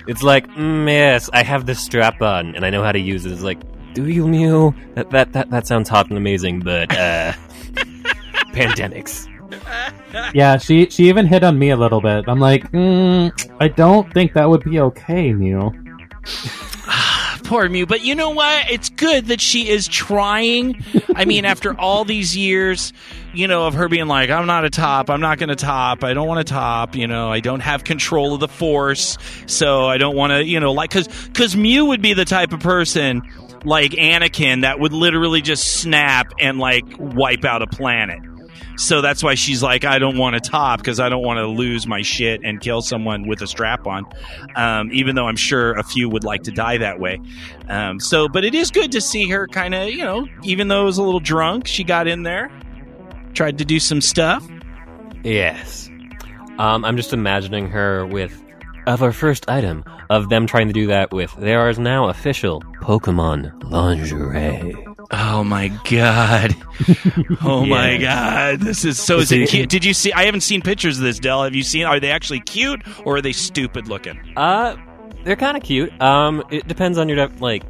it's 0.06 0.22
like, 0.22 0.46
mm, 0.48 0.88
yes, 0.88 1.28
I 1.32 1.42
have 1.42 1.66
this 1.66 1.80
strap 1.80 2.22
on 2.22 2.54
and 2.54 2.64
I 2.64 2.70
know 2.70 2.82
how 2.82 2.92
to 2.92 2.98
use 2.98 3.26
it. 3.26 3.32
It's 3.32 3.42
like, 3.42 3.58
do 3.94 4.08
you 4.08 4.26
Mew? 4.26 4.74
That 4.94 5.10
that 5.10 5.32
that, 5.32 5.50
that 5.50 5.66
sounds 5.66 5.88
hot 5.88 6.08
and 6.08 6.18
amazing, 6.18 6.60
but 6.60 6.90
uh 6.96 7.32
pandemics. 8.52 9.28
Yeah, 10.34 10.58
she 10.58 10.88
she 10.90 11.08
even 11.08 11.26
hit 11.26 11.44
on 11.44 11.58
me 11.58 11.70
a 11.70 11.76
little 11.76 12.00
bit. 12.00 12.24
I'm 12.28 12.40
like, 12.40 12.70
mm, 12.72 13.32
I 13.60 13.68
don't 13.68 14.12
think 14.12 14.32
that 14.34 14.48
would 14.48 14.64
be 14.64 14.80
okay, 14.80 15.32
Mew. 15.32 15.72
Poor 17.46 17.68
Mew, 17.68 17.86
but 17.86 18.02
you 18.02 18.16
know 18.16 18.30
what? 18.30 18.70
It's 18.70 18.88
good 18.88 19.26
that 19.26 19.40
she 19.40 19.68
is 19.68 19.86
trying. 19.86 20.82
I 21.14 21.24
mean, 21.24 21.44
after 21.44 21.78
all 21.78 22.04
these 22.04 22.36
years, 22.36 22.92
you 23.34 23.46
know, 23.46 23.66
of 23.66 23.74
her 23.74 23.88
being 23.88 24.08
like, 24.08 24.30
I'm 24.30 24.46
not 24.46 24.64
a 24.64 24.70
top, 24.70 25.08
I'm 25.08 25.20
not 25.20 25.38
going 25.38 25.50
to 25.50 25.56
top, 25.56 26.02
I 26.02 26.12
don't 26.12 26.26
want 26.26 26.44
to 26.44 26.52
top, 26.52 26.96
you 26.96 27.06
know, 27.06 27.30
I 27.30 27.38
don't 27.38 27.60
have 27.60 27.84
control 27.84 28.34
of 28.34 28.40
the 28.40 28.48
force, 28.48 29.16
so 29.46 29.86
I 29.86 29.96
don't 29.96 30.16
want 30.16 30.32
to, 30.32 30.44
you 30.44 30.58
know, 30.58 30.72
like, 30.72 30.90
because 30.90 31.08
cause 31.34 31.54
Mew 31.54 31.86
would 31.86 32.02
be 32.02 32.14
the 32.14 32.24
type 32.24 32.52
of 32.52 32.58
person 32.60 33.22
like 33.64 33.92
Anakin 33.92 34.62
that 34.62 34.80
would 34.80 34.92
literally 34.92 35.40
just 35.40 35.80
snap 35.80 36.32
and 36.40 36.58
like 36.58 36.84
wipe 36.98 37.44
out 37.44 37.62
a 37.62 37.66
planet. 37.68 38.20
So 38.76 39.00
that's 39.00 39.22
why 39.22 39.34
she's 39.34 39.62
like, 39.62 39.84
I 39.84 39.98
don't 39.98 40.18
want 40.18 40.34
to 40.34 40.50
top 40.50 40.80
because 40.80 41.00
I 41.00 41.08
don't 41.08 41.22
want 41.22 41.38
to 41.38 41.46
lose 41.46 41.86
my 41.86 42.02
shit 42.02 42.42
and 42.44 42.60
kill 42.60 42.82
someone 42.82 43.26
with 43.26 43.40
a 43.40 43.46
strap 43.46 43.86
on. 43.86 44.04
Um, 44.54 44.90
even 44.92 45.16
though 45.16 45.26
I'm 45.26 45.36
sure 45.36 45.72
a 45.78 45.82
few 45.82 46.08
would 46.08 46.24
like 46.24 46.42
to 46.44 46.50
die 46.50 46.78
that 46.78 47.00
way. 47.00 47.20
Um, 47.68 48.00
so, 48.00 48.28
but 48.28 48.44
it 48.44 48.54
is 48.54 48.70
good 48.70 48.92
to 48.92 49.00
see 49.00 49.28
her 49.30 49.46
kind 49.46 49.74
of, 49.74 49.88
you 49.88 50.04
know, 50.04 50.26
even 50.42 50.68
though 50.68 50.82
it 50.82 50.86
was 50.86 50.98
a 50.98 51.02
little 51.02 51.20
drunk, 51.20 51.66
she 51.66 51.84
got 51.84 52.06
in 52.06 52.22
there, 52.22 52.50
tried 53.32 53.58
to 53.58 53.64
do 53.64 53.80
some 53.80 54.00
stuff. 54.00 54.46
Yes. 55.24 55.90
Um, 56.58 56.84
I'm 56.84 56.96
just 56.96 57.12
imagining 57.12 57.68
her 57.68 58.06
with 58.06 58.42
of 58.86 59.02
our 59.02 59.12
first 59.12 59.48
item 59.48 59.84
of 60.10 60.28
them 60.28 60.46
trying 60.46 60.68
to 60.68 60.72
do 60.72 60.86
that 60.86 61.12
with 61.12 61.34
there 61.36 61.68
is 61.68 61.78
now 61.78 62.08
official 62.08 62.60
Pokemon 62.80 63.70
lingerie. 63.70 64.95
Oh 65.10 65.44
my 65.44 65.68
god! 65.88 66.54
Oh 67.42 67.64
my 67.64 67.96
god! 67.96 68.60
This 68.60 68.84
is 68.84 68.98
so. 68.98 69.18
Is 69.18 69.32
it 69.32 69.48
cute? 69.48 69.68
Did 69.68 69.84
you 69.84 69.94
see? 69.94 70.12
I 70.12 70.24
haven't 70.24 70.40
seen 70.42 70.60
pictures 70.62 70.98
of 70.98 71.04
this, 71.04 71.18
Dell. 71.18 71.44
Have 71.44 71.54
you 71.54 71.62
seen? 71.62 71.84
Are 71.84 71.98
they 72.00 72.10
actually 72.10 72.40
cute 72.40 72.82
or 73.04 73.16
are 73.16 73.22
they 73.22 73.32
stupid 73.32 73.88
looking? 73.88 74.18
Uh, 74.36 74.76
they're 75.24 75.36
kind 75.36 75.56
of 75.56 75.62
cute. 75.62 75.98
Um, 76.02 76.42
it 76.50 76.66
depends 76.68 76.98
on 76.98 77.08
your 77.08 77.28
like. 77.38 77.62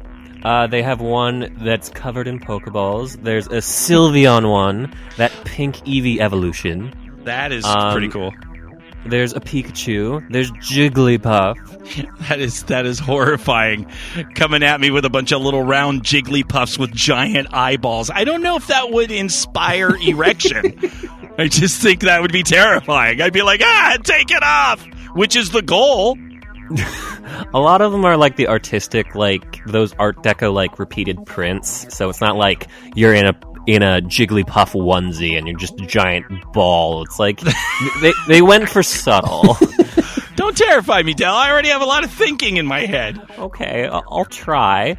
Uh, 0.43 0.67
they 0.67 0.81
have 0.83 1.01
one 1.01 1.55
that's 1.61 1.89
covered 1.89 2.27
in 2.27 2.39
Pokeballs. 2.39 3.21
There's 3.23 3.47
a 3.47 3.57
Sylveon 3.61 4.49
one, 4.49 4.93
that 5.17 5.31
pink 5.45 5.77
Eevee 5.77 6.19
evolution. 6.19 6.93
That 7.23 7.51
is 7.51 7.65
Um, 7.65 7.91
pretty 7.91 8.09
cool. 8.09 8.33
There's 9.05 9.33
a 9.33 9.39
Pikachu. 9.39 10.29
There's 10.31 10.51
Jigglypuff. 10.51 11.55
That 12.27 12.41
is 12.41 12.63
that 12.63 12.85
is 12.85 12.99
horrifying. 12.99 13.89
Coming 14.35 14.61
at 14.61 14.81
me 14.81 14.91
with 14.91 15.05
a 15.05 15.09
bunch 15.09 15.31
of 15.31 15.41
little 15.41 15.63
round 15.63 16.03
jigglypuffs 16.03 16.77
with 16.77 16.91
giant 16.91 17.53
eyeballs. 17.53 18.09
I 18.09 18.25
don't 18.25 18.41
know 18.41 18.57
if 18.57 18.67
that 18.67 18.91
would 18.91 19.09
inspire 19.09 19.95
erection. 20.01 20.77
I 21.37 21.47
just 21.47 21.81
think 21.81 22.01
that 22.01 22.21
would 22.21 22.33
be 22.33 22.43
terrifying. 22.43 23.21
I'd 23.21 23.31
be 23.31 23.41
like, 23.41 23.61
ah, 23.63 23.97
take 24.03 24.31
it 24.31 24.43
off, 24.43 24.83
which 25.13 25.37
is 25.37 25.51
the 25.51 25.61
goal. 25.61 26.17
A 27.53 27.59
lot 27.59 27.81
of 27.81 27.93
them 27.93 28.03
are 28.03 28.17
like 28.17 28.35
the 28.35 28.49
artistic, 28.49 29.15
like 29.15 29.63
those 29.65 29.93
Art 29.93 30.17
Deco, 30.23 30.53
like 30.53 30.79
repeated 30.79 31.25
prints. 31.25 31.95
So 31.95 32.09
it's 32.09 32.19
not 32.19 32.35
like 32.35 32.67
you're 32.95 33.13
in 33.13 33.25
a 33.25 33.33
in 33.67 33.83
a 33.83 34.01
Jigglypuff 34.01 34.73
onesie 34.73 35.37
and 35.37 35.47
you're 35.47 35.59
just 35.59 35.79
a 35.79 35.85
giant 35.85 36.25
ball. 36.53 37.03
It's 37.03 37.19
like 37.19 37.39
they 38.01 38.13
they 38.27 38.41
went 38.41 38.69
for 38.69 38.81
subtle. 38.81 39.57
Don't 40.35 40.55
terrify 40.55 41.01
me, 41.03 41.13
Dell. 41.13 41.33
I 41.33 41.51
already 41.51 41.69
have 41.69 41.81
a 41.81 41.85
lot 41.85 42.03
of 42.03 42.11
thinking 42.11 42.57
in 42.57 42.65
my 42.65 42.81
head. 42.85 43.19
okay, 43.37 43.87
I- 43.87 44.01
I'll 44.09 44.25
try. 44.25 44.97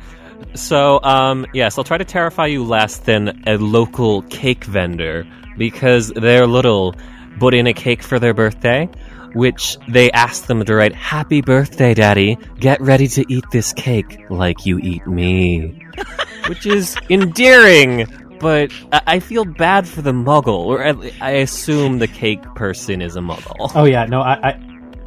So, 0.54 1.00
um, 1.02 1.46
yes, 1.52 1.78
I'll 1.78 1.84
try 1.84 1.98
to 1.98 2.04
terrify 2.04 2.46
you 2.46 2.62
less 2.64 2.98
than 2.98 3.42
a 3.46 3.56
local 3.56 4.22
cake 4.22 4.64
vendor 4.64 5.26
because 5.56 6.08
their 6.10 6.46
little 6.46 6.94
put 7.40 7.54
in 7.54 7.66
a 7.66 7.72
cake 7.72 8.02
for 8.02 8.18
their 8.20 8.34
birthday, 8.34 8.88
which 9.34 9.76
they 9.88 10.10
asked 10.12 10.46
them 10.46 10.64
to 10.64 10.74
write, 10.74 10.94
Happy 10.94 11.40
birthday, 11.40 11.94
Daddy. 11.94 12.36
Get 12.60 12.80
ready 12.80 13.08
to 13.08 13.24
eat 13.32 13.44
this 13.50 13.72
cake 13.72 14.26
like 14.30 14.64
you 14.66 14.78
eat 14.78 15.06
me. 15.06 15.84
which 16.48 16.66
is 16.66 16.96
endearing, 17.10 18.06
but 18.40 18.72
I 18.92 19.02
I 19.06 19.20
feel 19.20 19.44
bad 19.44 19.88
for 19.88 20.02
the 20.02 20.12
muggle, 20.12 20.66
or 20.66 20.82
at 20.82 20.96
I 21.20 21.30
assume 21.32 21.98
the 21.98 22.08
cake 22.08 22.42
person 22.54 23.02
is 23.02 23.16
a 23.16 23.20
muggle. 23.20 23.70
Oh 23.74 23.84
yeah, 23.84 24.04
no, 24.04 24.20
I, 24.20 24.50
I 24.50 24.60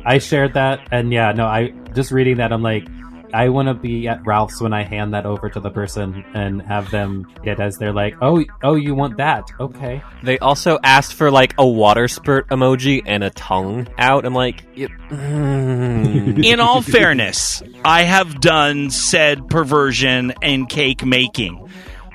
I 0.06 0.18
shared 0.18 0.54
that, 0.54 0.80
and 0.92 1.12
yeah, 1.14 1.32
no, 1.32 1.46
I 1.46 1.74
just 1.94 2.12
reading 2.12 2.38
that, 2.38 2.52
I'm 2.52 2.64
like, 2.64 2.88
I 3.34 3.50
want 3.50 3.68
to 3.68 3.74
be 3.74 4.08
at 4.08 4.26
Ralph's 4.26 4.62
when 4.62 4.74
I 4.74 4.84
hand 4.84 5.14
that 5.14 5.26
over 5.26 5.50
to 5.50 5.60
the 5.60 5.70
person 5.70 6.26
and 6.34 6.62
have 6.62 6.92
them 6.92 7.28
get 7.44 7.60
as 7.60 7.78
they're 7.78 7.94
like, 7.94 8.16
oh, 8.22 8.44
oh, 8.64 8.76
you 8.76 8.94
want 8.94 9.18
that? 9.18 9.50
Okay. 9.60 10.02
They 10.24 10.38
also 10.40 10.80
asked 10.84 11.14
for 11.14 11.32
like 11.32 11.54
a 11.58 11.66
water 11.66 12.08
spurt 12.08 12.50
emoji 12.50 13.02
and 13.06 13.24
a 13.24 13.30
tongue 13.30 13.88
out. 13.98 14.26
I'm 14.26 14.34
like, 14.34 14.76
mm. 14.76 16.46
In 16.46 16.60
all 16.60 16.82
fairness, 16.82 17.64
I 17.86 18.04
have 18.04 18.42
done 18.42 18.90
said 18.90 19.48
perversion 19.48 20.34
and 20.42 20.68
cake 20.68 21.06
making. 21.06 21.70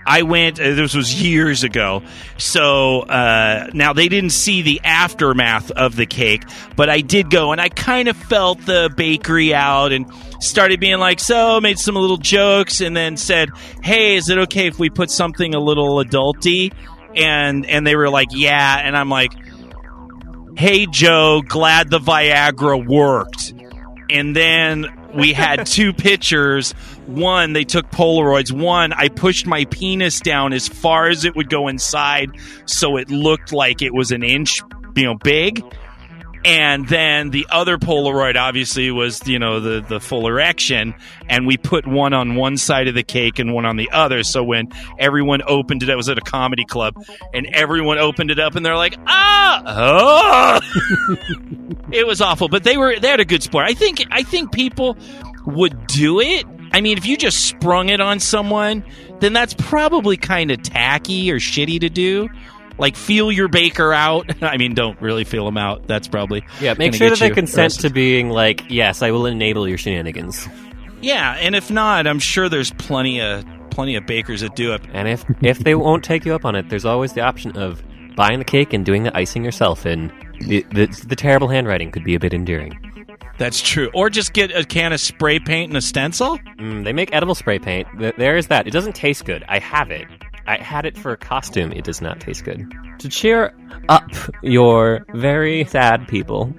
I 0.06 0.22
went. 0.22 0.60
Uh, 0.60 0.74
this 0.74 0.94
was 0.94 1.20
years 1.20 1.64
ago. 1.64 2.02
So 2.38 3.00
uh, 3.00 3.68
now 3.74 3.92
they 3.92 4.08
didn't 4.08 4.30
see 4.30 4.62
the 4.62 4.80
aftermath 4.84 5.70
of 5.72 5.96
the 5.96 6.06
cake, 6.06 6.44
but 6.76 6.88
I 6.88 7.00
did 7.00 7.28
go, 7.28 7.52
and 7.52 7.60
I 7.60 7.68
kind 7.68 8.08
of 8.08 8.16
felt 8.16 8.64
the 8.64 8.90
bakery 8.96 9.52
out, 9.52 9.92
and 9.92 10.06
started 10.38 10.78
being 10.78 10.98
like, 10.98 11.18
so 11.18 11.60
made 11.60 11.78
some 11.78 11.96
little 11.96 12.18
jokes, 12.18 12.80
and 12.80 12.96
then 12.96 13.16
said, 13.16 13.50
"Hey, 13.82 14.14
is 14.16 14.28
it 14.30 14.38
okay 14.38 14.68
if 14.68 14.78
we 14.78 14.90
put 14.90 15.10
something 15.10 15.54
a 15.54 15.60
little 15.60 15.96
adulty?" 15.96 16.72
And 17.16 17.66
and 17.66 17.86
they 17.86 17.96
were 17.96 18.08
like, 18.08 18.28
"Yeah," 18.30 18.78
and 18.78 18.96
I'm 18.96 19.08
like, 19.10 19.32
"Hey, 20.56 20.86
Joe, 20.86 21.42
glad 21.46 21.90
the 21.90 21.98
Viagra 21.98 22.86
worked." 22.86 23.52
And 24.08 24.36
then 24.36 24.86
we 25.14 25.32
had 25.32 25.66
two 25.66 25.92
pictures. 25.94 26.74
One, 27.06 27.52
they 27.52 27.64
took 27.64 27.90
Polaroids. 27.90 28.52
One, 28.52 28.92
I 28.92 29.08
pushed 29.08 29.46
my 29.46 29.64
penis 29.66 30.20
down 30.20 30.52
as 30.52 30.68
far 30.68 31.08
as 31.08 31.24
it 31.24 31.36
would 31.36 31.48
go 31.48 31.68
inside, 31.68 32.30
so 32.66 32.96
it 32.96 33.10
looked 33.10 33.52
like 33.52 33.82
it 33.82 33.94
was 33.94 34.10
an 34.10 34.22
inch, 34.22 34.60
you 34.94 35.04
know, 35.04 35.14
big. 35.14 35.62
And 36.44 36.86
then 36.86 37.30
the 37.30 37.44
other 37.50 37.76
Polaroid, 37.76 38.36
obviously, 38.36 38.92
was 38.92 39.26
you 39.26 39.36
know 39.36 39.58
the 39.58 39.80
the 39.80 39.98
full 39.98 40.28
erection, 40.28 40.94
and 41.28 41.44
we 41.44 41.56
put 41.56 41.88
one 41.88 42.12
on 42.12 42.36
one 42.36 42.56
side 42.56 42.86
of 42.86 42.94
the 42.94 43.02
cake 43.02 43.40
and 43.40 43.52
one 43.52 43.66
on 43.66 43.76
the 43.76 43.90
other. 43.90 44.22
So 44.22 44.44
when 44.44 44.68
everyone 44.96 45.42
opened 45.44 45.82
it, 45.82 45.88
it 45.88 45.96
was 45.96 46.08
at 46.08 46.18
a 46.18 46.22
comedy 46.22 46.64
club, 46.64 47.04
and 47.34 47.48
everyone 47.52 47.98
opened 47.98 48.30
it 48.30 48.38
up, 48.38 48.54
and 48.54 48.64
they're 48.64 48.76
like, 48.76 48.96
ah, 49.08 49.62
oh. 49.66 50.60
it 51.90 52.06
was 52.06 52.20
awful. 52.20 52.48
But 52.48 52.62
they 52.62 52.76
were 52.76 52.96
they 52.96 53.08
had 53.08 53.18
a 53.18 53.24
good 53.24 53.42
sport. 53.42 53.64
I 53.66 53.74
think 53.74 54.04
I 54.12 54.22
think 54.22 54.52
people 54.52 54.96
would 55.46 55.88
do 55.88 56.20
it. 56.20 56.46
I 56.76 56.82
mean, 56.82 56.98
if 56.98 57.06
you 57.06 57.16
just 57.16 57.46
sprung 57.46 57.88
it 57.88 58.02
on 58.02 58.20
someone, 58.20 58.84
then 59.20 59.32
that's 59.32 59.54
probably 59.54 60.18
kind 60.18 60.50
of 60.50 60.62
tacky 60.62 61.30
or 61.32 61.36
shitty 61.36 61.80
to 61.80 61.88
do. 61.88 62.28
Like 62.76 62.96
feel 62.96 63.32
your 63.32 63.48
baker 63.48 63.94
out. 63.94 64.30
I 64.42 64.58
mean, 64.58 64.74
don't 64.74 65.00
really 65.00 65.24
feel 65.24 65.48
him 65.48 65.56
out. 65.56 65.86
That's 65.86 66.06
probably 66.06 66.44
Yeah, 66.60 66.74
make 66.74 66.92
sure 66.92 67.08
that 67.08 67.18
they 67.18 67.30
consent 67.30 67.72
arrested. 67.72 67.88
to 67.88 67.94
being 67.94 68.28
like, 68.28 68.64
yes, 68.68 69.00
I 69.00 69.10
will 69.10 69.24
enable 69.24 69.66
your 69.66 69.78
shenanigans. 69.78 70.46
Yeah, 71.00 71.32
and 71.40 71.54
if 71.54 71.70
not, 71.70 72.06
I'm 72.06 72.18
sure 72.18 72.50
there's 72.50 72.72
plenty 72.72 73.22
of 73.22 73.42
plenty 73.70 73.94
of 73.96 74.04
bakers 74.04 74.42
that 74.42 74.54
do 74.54 74.74
it. 74.74 74.82
And 74.92 75.08
if 75.08 75.24
if 75.40 75.60
they 75.60 75.74
won't 75.74 76.04
take 76.04 76.26
you 76.26 76.34
up 76.34 76.44
on 76.44 76.54
it, 76.56 76.68
there's 76.68 76.84
always 76.84 77.14
the 77.14 77.22
option 77.22 77.56
of 77.56 77.82
buying 78.16 78.38
the 78.38 78.44
cake 78.44 78.74
and 78.74 78.84
doing 78.84 79.04
the 79.04 79.16
icing 79.16 79.42
yourself. 79.44 79.86
And 79.86 80.12
the 80.40 80.62
the, 80.72 80.86
the 81.08 81.16
terrible 81.16 81.48
handwriting 81.48 81.90
could 81.90 82.04
be 82.04 82.14
a 82.14 82.20
bit 82.20 82.34
endearing. 82.34 82.78
That's 83.38 83.60
true. 83.60 83.90
Or 83.94 84.08
just 84.08 84.32
get 84.32 84.50
a 84.54 84.64
can 84.64 84.92
of 84.92 85.00
spray 85.00 85.38
paint 85.38 85.70
and 85.70 85.76
a 85.76 85.80
stencil. 85.80 86.38
Mm, 86.58 86.84
they 86.84 86.92
make 86.92 87.14
edible 87.14 87.34
spray 87.34 87.58
paint. 87.58 87.86
There 87.98 88.36
is 88.36 88.46
that. 88.48 88.66
It 88.66 88.70
doesn't 88.70 88.94
taste 88.94 89.24
good. 89.24 89.44
I 89.48 89.58
have 89.58 89.90
it. 89.90 90.06
I 90.46 90.56
had 90.56 90.86
it 90.86 90.96
for 90.96 91.12
a 91.12 91.16
costume. 91.16 91.72
It 91.72 91.84
does 91.84 92.00
not 92.00 92.20
taste 92.20 92.44
good. 92.44 92.72
To 93.00 93.08
cheer 93.08 93.54
up 93.88 94.08
your 94.42 95.04
very 95.14 95.64
sad 95.64 96.08
people, 96.08 96.54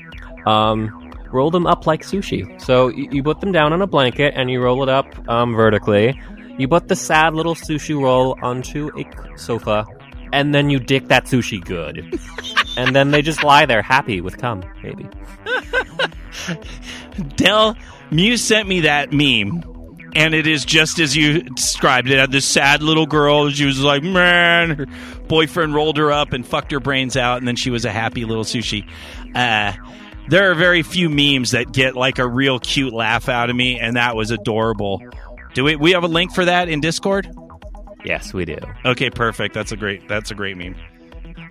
um, 0.45 1.11
roll 1.31 1.49
them 1.51 1.65
up 1.65 1.87
like 1.87 2.03
sushi. 2.03 2.61
So 2.61 2.89
you, 2.89 3.07
you 3.11 3.23
put 3.23 3.39
them 3.39 3.51
down 3.51 3.73
on 3.73 3.81
a 3.81 3.87
blanket 3.87 4.33
and 4.35 4.51
you 4.51 4.61
roll 4.61 4.83
it 4.83 4.89
up 4.89 5.07
um, 5.29 5.55
vertically. 5.55 6.19
You 6.57 6.67
put 6.67 6.87
the 6.87 6.95
sad 6.95 7.33
little 7.33 7.55
sushi 7.55 7.99
roll 7.99 8.37
onto 8.41 8.89
a 8.97 9.37
sofa, 9.37 9.85
and 10.33 10.53
then 10.53 10.69
you 10.69 10.79
dick 10.79 11.07
that 11.07 11.25
sushi 11.25 11.63
good. 11.63 12.19
and 12.77 12.95
then 12.95 13.11
they 13.11 13.21
just 13.21 13.43
lie 13.43 13.65
there 13.65 13.81
happy 13.81 14.21
with 14.21 14.37
cum, 14.37 14.63
maybe. 14.83 15.07
Dell 17.35 17.75
Muse 18.11 18.43
sent 18.43 18.67
me 18.67 18.81
that 18.81 19.11
meme, 19.11 19.63
and 20.15 20.33
it 20.33 20.47
is 20.47 20.65
just 20.65 20.99
as 20.99 21.15
you 21.15 21.41
described. 21.43 22.09
It 22.09 22.17
had 22.17 22.31
this 22.31 22.45
sad 22.45 22.81
little 22.81 23.05
girl. 23.05 23.49
She 23.49 23.65
was 23.65 23.79
like, 23.79 24.03
"Man," 24.03 24.77
her 24.77 24.85
boyfriend 25.27 25.73
rolled 25.73 25.97
her 25.97 26.11
up 26.11 26.33
and 26.33 26.45
fucked 26.45 26.71
her 26.71 26.79
brains 26.79 27.17
out, 27.17 27.39
and 27.39 27.47
then 27.47 27.55
she 27.55 27.69
was 27.69 27.85
a 27.85 27.91
happy 27.91 28.25
little 28.25 28.43
sushi. 28.43 28.87
Uh, 29.35 29.73
there 30.29 30.51
are 30.51 30.55
very 30.55 30.83
few 30.83 31.09
memes 31.09 31.51
that 31.51 31.71
get 31.71 31.95
like 31.95 32.19
a 32.19 32.27
real 32.27 32.59
cute 32.59 32.93
laugh 32.93 33.29
out 33.29 33.49
of 33.49 33.55
me, 33.55 33.79
and 33.79 33.95
that 33.95 34.15
was 34.15 34.31
adorable. 34.31 35.01
Do 35.53 35.63
we 35.63 35.75
we 35.75 35.91
have 35.91 36.03
a 36.03 36.07
link 36.07 36.33
for 36.33 36.45
that 36.45 36.69
in 36.69 36.81
Discord? 36.81 37.29
Yes, 38.05 38.33
we 38.33 38.45
do. 38.45 38.57
Okay, 38.85 39.09
perfect. 39.09 39.53
That's 39.53 39.71
a 39.71 39.77
great 39.77 40.07
that's 40.07 40.31
a 40.31 40.35
great 40.35 40.57
meme. 40.57 40.75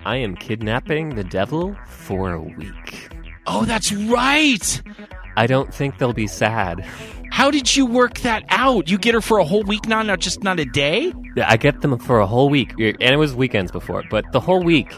I 0.04 0.16
am 0.16 0.36
kidnapping 0.36 1.16
the 1.16 1.24
devil 1.24 1.76
for 1.88 2.32
a 2.32 2.40
week. 2.40 3.08
Oh, 3.46 3.64
that's 3.64 3.92
right. 3.92 4.82
I 5.36 5.46
don't 5.46 5.72
think 5.72 5.98
they'll 5.98 6.12
be 6.12 6.26
sad. 6.26 6.80
How 7.30 7.50
did 7.50 7.76
you 7.76 7.84
work 7.86 8.20
that 8.20 8.44
out? 8.48 8.88
You 8.88 8.98
get 8.98 9.14
her 9.14 9.20
for 9.20 9.38
a 9.38 9.44
whole 9.44 9.62
week 9.64 9.86
now, 9.86 10.02
not 10.02 10.20
just 10.20 10.42
not 10.42 10.58
a 10.58 10.64
day? 10.64 11.12
Yeah, 11.36 11.46
I 11.48 11.56
get 11.56 11.82
them 11.82 11.98
for 11.98 12.20
a 12.20 12.26
whole 12.26 12.48
week, 12.48 12.72
and 12.78 12.96
it 13.02 13.16
was 13.18 13.34
weekends 13.34 13.70
before, 13.70 14.02
but 14.10 14.24
the 14.32 14.40
whole 14.40 14.62
week, 14.62 14.96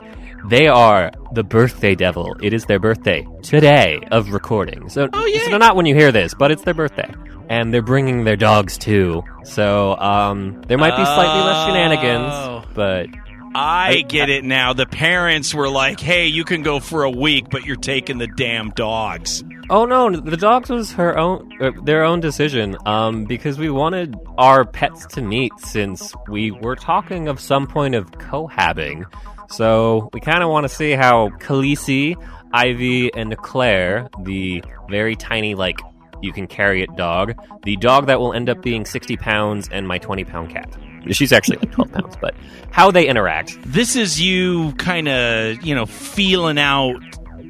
they 0.49 0.69
are 0.69 1.11
the 1.33 1.43
birthday 1.43 1.95
devil. 1.97 2.37
It 2.41 2.53
is 2.53 2.65
their 2.67 2.79
birthday 2.79 3.27
today 3.43 3.99
of 4.13 4.33
recording. 4.33 4.89
So, 4.89 5.09
Oh, 5.13 5.27
yeah. 5.27 5.51
so 5.51 5.59
not 5.59 5.75
when 5.75 5.87
you 5.87 5.95
hear 5.97 6.13
this, 6.13 6.33
but 6.35 6.51
it's 6.53 6.63
their 6.63 6.75
birthday. 6.75 7.11
And 7.51 7.73
they're 7.75 7.83
bringing 7.83 8.25
their 8.25 8.37
dogs 8.37 8.79
too. 8.79 9.25
So, 9.43 9.97
um, 9.99 10.63
there 10.69 10.79
might 10.79 10.97
be 10.97 11.05
slightly 11.05 11.43
less 11.43 11.57
Oh. 11.57 11.67
shenanigans, 11.67 12.67
but 12.75 13.07
I 13.55 14.03
get 14.09 14.31
it 14.31 14.45
now. 14.45 14.73
The 14.73 14.87
parents 14.87 15.55
were 15.55 15.69
like, 15.69 16.01
"Hey, 16.01 16.27
you 16.27 16.45
can 16.45 16.63
go 16.63 16.81
for 16.81 17.03
a 17.03 17.11
week, 17.11 17.47
but 17.51 17.65
you're 17.65 17.77
taking 17.77 18.19
the 18.19 18.27
damn 18.27 18.71
dogs." 18.71 19.43
Oh 19.71 19.85
no, 19.85 20.11
the 20.11 20.37
dogs 20.37 20.71
was 20.71 20.93
her 20.93 21.19
own, 21.19 21.51
uh, 21.61 21.73
their 21.85 22.05
own 22.05 22.21
decision. 22.21 22.77
Um, 22.87 23.25
because 23.25 23.59
we 23.59 23.71
wanted 23.71 24.17
our 24.39 24.65
pets 24.65 25.07
to 25.15 25.23
meet 25.23 25.53
since 25.59 26.15
we 26.29 26.51
were 26.51 26.77
talking 26.77 27.29
of 27.29 27.41
some 27.41 27.67
point 27.67 27.95
of 27.95 28.11
cohabbing. 28.13 29.05
So 29.51 30.11
we 30.13 30.21
kind 30.21 30.43
of 30.43 30.51
want 30.51 30.65
to 30.65 30.69
see 30.69 30.93
how 30.93 31.29
Khaleesi, 31.41 32.17
Ivy, 32.53 33.13
and 33.15 33.37
Claire, 33.39 34.09
the 34.23 34.63
very 34.89 35.17
tiny, 35.17 35.55
like 35.55 35.81
you 36.23 36.33
can 36.33 36.47
carry 36.47 36.83
it 36.83 36.95
dog, 36.97 37.35
the 37.65 37.77
dog 37.77 38.07
that 38.07 38.21
will 38.21 38.33
end 38.33 38.49
up 38.49 38.63
being 38.63 38.85
sixty 38.85 39.17
pounds, 39.17 39.69
and 39.71 39.87
my 39.87 39.99
twenty 39.99 40.25
pound 40.25 40.51
cat. 40.51 40.75
She's 41.11 41.33
actually 41.33 41.59
like 41.59 41.73
twelve 41.73 41.93
pounds, 41.93 42.17
but 42.21 42.35
how 42.71 42.91
they 42.91 43.07
interact. 43.07 43.57
This 43.65 43.97
is 43.97 44.21
you 44.21 44.73
kind 44.73 45.09
of, 45.09 45.63
you 45.63 45.75
know, 45.75 45.87
feeling 45.87 46.59
out 46.59 46.97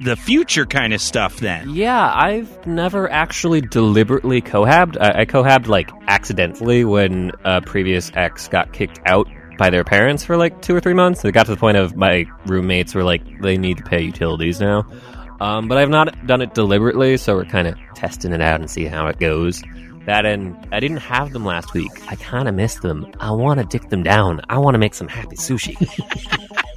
the 0.01 0.15
future 0.15 0.65
kind 0.65 0.93
of 0.93 1.01
stuff. 1.01 1.39
Then, 1.39 1.71
Yeah, 1.71 2.13
I've 2.15 2.67
never 2.67 3.11
actually 3.11 3.61
deliberately 3.63 4.41
cohabbed. 4.41 4.97
I, 4.99 5.21
I 5.21 5.25
cohabbed 5.25 5.67
like 5.67 5.91
accidentally 6.07 6.85
when 6.85 7.33
a 7.45 7.61
previous 7.61 8.13
ex 8.15 8.47
got 8.49 8.73
kicked 8.73 9.01
out 9.07 9.27
by 9.59 9.71
their 9.71 9.83
parents 9.83 10.25
for 10.25 10.37
like 10.37 10.63
two 10.63 10.77
or 10.77 10.81
three 10.81 10.95
months. 10.95 11.25
It 11.25 11.33
got 11.33 11.47
to 11.47 11.53
the 11.53 11.59
point 11.59 11.79
of 11.79 11.97
my 11.97 12.27
roommates 12.47 12.95
were 12.95 13.03
like, 13.03 13.41
they 13.43 13.57
need 13.59 13.79
to 13.79 13.83
pay 13.83 14.03
utilities 14.03 14.61
now. 14.61 14.87
Um, 15.41 15.69
but 15.69 15.79
I've 15.79 15.89
not 15.89 16.27
done 16.27 16.41
it 16.41 16.55
deliberately, 16.55 17.17
so 17.17 17.37
we're 17.37 17.45
kind 17.45 17.69
of 17.69 17.77
testing 17.95 18.33
it 18.33 18.41
out 18.41 18.61
and 18.61 18.71
see 18.71 18.87
how 18.87 19.07
it 19.07 19.19
goes. 19.19 19.63
That 20.07 20.25
and 20.25 20.57
I 20.73 20.81
didn't 20.81 20.99
have 20.99 21.33
them 21.33 21.45
last 21.45 21.75
week. 21.75 21.91
I 22.11 22.17
kind 22.17 22.49
of 22.49 22.55
missed 22.55 22.83
them. 22.83 23.13
I 23.21 23.31
want 23.31 23.61
to 23.61 23.67
dick 23.67 23.91
them 23.91 24.03
down. 24.03 24.41
I 24.49 24.59
want 24.59 24.75
to 24.75 24.79
make 24.79 24.95
some 24.95 25.07
happy 25.07 25.37
sushi. 25.37 25.77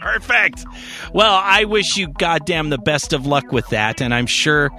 perfect. 0.00 0.64
Well, 1.12 1.40
I 1.42 1.64
wish 1.64 1.96
you 1.96 2.08
goddamn 2.08 2.70
the 2.70 2.78
best 2.78 3.12
of 3.12 3.26
luck 3.26 3.52
with 3.52 3.68
that, 3.68 4.00
and 4.00 4.14
I'm 4.14 4.26
sure 4.26 4.70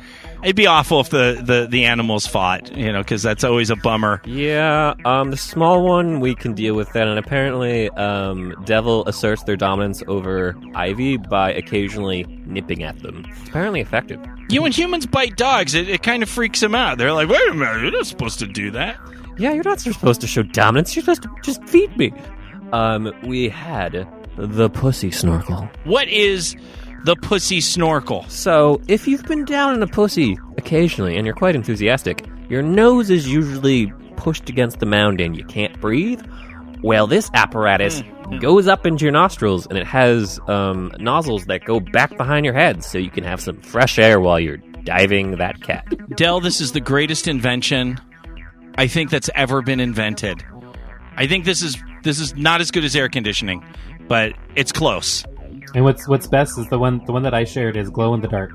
it'd 0.44 0.56
be 0.56 0.68
awful 0.68 1.00
if 1.02 1.10
the 1.10 1.42
the, 1.44 1.68
the 1.70 1.86
animals 1.86 2.28
fought, 2.28 2.72
you 2.76 2.92
know, 2.92 3.00
because 3.00 3.22
that's 3.24 3.44
always 3.44 3.70
a 3.70 3.76
bummer. 3.76 4.22
Yeah, 4.26 4.94
um, 5.06 5.32
the 5.32 5.38
small 5.38 5.84
one 5.84 6.20
we 6.20 6.36
can 6.36 6.54
deal 6.54 6.76
with 6.76 6.92
that, 6.94 7.08
and 7.08 7.20
apparently, 7.20 7.90
um, 7.92 8.56
Devil 8.66 9.06
asserts 9.06 9.44
their 9.44 9.58
dominance 9.58 10.04
over 10.08 10.56
Ivy 10.76 11.18
by 11.18 11.54
occasionally 11.54 12.24
nipping 12.46 12.84
at 12.84 13.00
them. 13.00 13.26
It's 13.30 13.50
apparently 13.50 13.82
effective. 13.82 14.20
You 14.50 14.62
when 14.62 14.72
humans 14.72 15.06
bite 15.06 15.36
dogs, 15.36 15.76
it, 15.76 15.90
it 15.90 16.04
kind 16.04 16.24
of 16.24 16.30
freaks 16.30 16.60
them 16.60 16.76
out. 16.76 16.98
They're 16.98 17.14
like, 17.14 17.30
"Wait 17.30 17.50
a 17.50 17.54
minute, 17.54 17.82
you're 17.82 17.92
not 17.92 18.08
supposed 18.08 18.40
to 18.40 18.48
do 18.48 18.72
that." 18.72 18.98
Yeah, 19.38 19.54
you're 19.54 19.64
not 19.64 19.80
supposed 19.80 20.22
to 20.22 20.28
show 20.28 20.44
dominance. 20.44 20.96
You're 20.96 21.04
supposed 21.04 21.24
to 21.24 21.30
just 21.44 21.64
feed 21.64 21.96
me. 21.96 22.14
Um, 22.74 23.14
we 23.24 23.48
had 23.50 24.08
the 24.36 24.70
pussy 24.70 25.12
snorkel. 25.12 25.70
What 25.86 26.08
is 26.08 26.56
the 27.06 27.16
pussy 27.16 27.62
snorkel? 27.62 28.26
So, 28.30 28.82
if 28.88 29.08
you've 29.08 29.24
been 29.24 29.46
down 29.46 29.76
in 29.76 29.84
a 29.84 29.88
pussy 29.88 30.38
occasionally 30.58 31.18
and 31.18 31.26
you're 31.26 31.36
quite 31.36 31.56
enthusiastic, 31.56 32.26
your 32.50 32.62
nose 32.62 33.10
is 33.10 33.28
usually 33.28 33.94
pushed 34.18 34.50
against 34.50 34.80
the 34.80 34.86
mound 34.86 35.22
and 35.22 35.38
you 35.38 35.46
can't 35.46 35.80
breathe. 35.80 36.22
Well, 36.82 37.08
this 37.08 37.30
apparatus 37.34 38.04
goes 38.40 38.68
up 38.68 38.86
into 38.86 39.04
your 39.04 39.12
nostrils 39.12 39.66
and 39.68 39.78
it 39.78 39.88
has 39.88 40.40
um, 40.48 40.92
nozzles 41.00 41.46
that 41.46 41.66
go 41.66 41.80
back 41.80 42.16
behind 42.18 42.46
your 42.46 42.54
head 42.54 42.84
so 42.84 42.98
you 42.98 43.10
can 43.10 43.24
have 43.24 43.42
some 43.42 43.60
fresh 43.62 44.00
air 44.00 44.20
while 44.20 44.40
you're 44.40 44.58
diving 44.84 45.32
that 45.38 45.62
cat. 45.62 45.86
Dell, 46.16 46.40
this 46.40 46.62
is 46.62 46.72
the 46.72 46.80
greatest 46.80 47.28
invention 47.28 48.00
I 48.78 48.88
think 48.88 49.10
that's 49.10 49.30
ever 49.36 49.62
been 49.62 49.80
invented. 49.80 50.44
I 51.18 51.28
think 51.28 51.46
this 51.46 51.62
is 51.62 51.78
this 52.04 52.20
is 52.20 52.36
not 52.36 52.62
as 52.62 52.72
good 52.72 52.86
as 52.86 52.96
air 52.96 53.10
conditioning, 53.10 53.64
but 54.08 54.34
it's 54.56 54.72
close. 54.72 55.26
And 55.76 55.84
what's 55.86 56.08
what's 56.08 56.28
best 56.28 56.58
is 56.58 56.68
the 56.70 56.80
one 56.80 57.04
the 57.06 57.12
one 57.12 57.24
that 57.24 57.34
I 57.34 57.44
shared 57.44 57.78
is 57.78 57.90
glow 57.90 58.14
in 58.14 58.22
the 58.22 58.28
dark, 58.28 58.52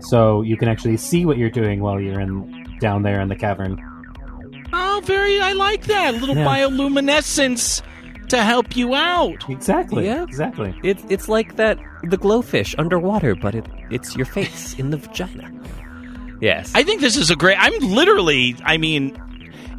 so 0.00 0.42
you 0.42 0.56
can 0.56 0.68
actually 0.68 0.96
see 0.96 1.24
what 1.24 1.36
you're 1.38 1.50
doing 1.50 1.80
while 1.80 2.00
you're 2.00 2.20
in 2.20 2.78
down 2.80 3.02
there 3.02 3.20
in 3.20 3.28
the 3.28 3.36
cavern. 3.36 3.78
Oh, 4.72 5.00
very 5.04 5.40
I 5.40 5.52
like 5.52 5.86
that. 5.86 6.14
A 6.14 6.16
little 6.18 6.36
Yeah. 6.36 6.46
bioluminescence 6.46 7.82
to 8.28 8.42
help 8.42 8.76
you 8.76 8.94
out. 8.94 9.48
Exactly. 9.48 10.04
Yeah. 10.06 10.22
Exactly. 10.22 10.74
It's 10.82 11.02
it's 11.08 11.28
like 11.28 11.56
that 11.56 11.78
the 12.04 12.16
glowfish 12.18 12.74
underwater, 12.78 13.34
but 13.34 13.54
it, 13.54 13.66
it's 13.90 14.16
your 14.16 14.26
face 14.26 14.78
in 14.78 14.90
the 14.90 14.96
vagina. 14.96 15.50
Yes. 16.40 16.72
I 16.74 16.82
think 16.84 17.00
this 17.00 17.16
is 17.16 17.30
a 17.30 17.36
great. 17.36 17.56
I'm 17.58 17.78
literally. 17.80 18.56
I 18.64 18.76
mean, 18.78 19.20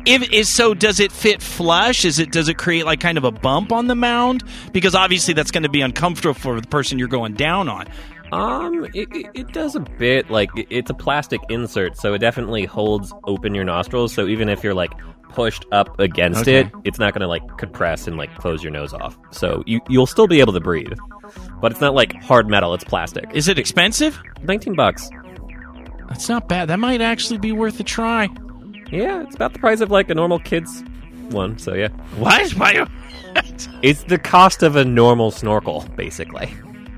if 0.05 0.31
is 0.31 0.49
so, 0.49 0.73
does 0.73 0.99
it 0.99 1.11
fit 1.11 1.41
flush? 1.41 2.05
Is 2.05 2.19
it 2.19 2.31
does 2.31 2.47
it 2.49 2.57
create 2.57 2.85
like 2.85 2.99
kind 2.99 3.17
of 3.17 3.23
a 3.23 3.31
bump 3.31 3.71
on 3.71 3.87
the 3.87 3.95
mound? 3.95 4.43
Because 4.71 4.95
obviously 4.95 5.33
that's 5.33 5.51
going 5.51 5.63
to 5.63 5.69
be 5.69 5.81
uncomfortable 5.81 6.33
for 6.33 6.59
the 6.59 6.67
person 6.67 6.99
you're 6.99 7.07
going 7.07 7.33
down 7.33 7.69
on. 7.69 7.87
Um, 8.31 8.85
it, 8.93 9.09
it, 9.33 9.51
does 9.51 9.75
a 9.75 9.81
bit 9.81 10.29
like 10.29 10.49
it's 10.55 10.89
a 10.89 10.93
plastic 10.93 11.41
insert, 11.49 11.97
so 11.97 12.13
it 12.13 12.19
definitely 12.19 12.63
holds 12.63 13.13
open 13.25 13.53
your 13.53 13.65
nostrils. 13.65 14.13
So 14.13 14.25
even 14.25 14.47
if 14.47 14.63
you're 14.63 14.73
like 14.73 14.91
pushed 15.29 15.65
up 15.73 15.99
against 15.99 16.41
Okay. 16.41 16.61
it, 16.61 16.71
it's 16.85 16.97
not 16.97 17.13
gonna 17.13 17.27
like 17.27 17.45
compress 17.57 18.07
and 18.07 18.15
like 18.15 18.33
close 18.37 18.63
your 18.63 18.71
nose 18.71 18.93
off. 18.93 19.17
So 19.31 19.63
you 19.67 19.81
you'll 19.89 20.07
still 20.07 20.27
be 20.27 20.39
able 20.39 20.53
to 20.53 20.61
breathe, 20.61 20.97
but 21.59 21.73
it's 21.73 21.81
not 21.81 21.93
like 21.93 22.13
hard 22.23 22.47
metal. 22.47 22.73
It's 22.73 22.85
plastic. 22.85 23.25
Is 23.33 23.49
it 23.49 23.59
expensive? 23.59 24.17
Nineteen 24.43 24.75
bucks. 24.75 25.09
That's 26.07 26.29
not 26.29 26.47
bad. 26.47 26.69
That 26.69 26.79
might 26.79 27.01
actually 27.01 27.37
be 27.39 27.51
worth 27.51 27.79
a 27.81 27.83
try. 27.83 28.29
Yeah, 28.91 29.21
it's 29.23 29.35
about 29.35 29.53
the 29.53 29.59
price 29.59 29.81
of 29.81 29.89
like 29.89 30.09
a 30.09 30.15
normal 30.15 30.39
kid's 30.39 30.83
one. 31.29 31.57
So 31.57 31.73
yeah, 31.73 31.89
What? 32.17 32.51
Why? 32.51 32.85
it's 33.81 34.03
the 34.03 34.19
cost 34.19 34.63
of 34.63 34.75
a 34.75 34.83
normal 34.83 35.31
snorkel, 35.31 35.85
basically. 35.95 36.53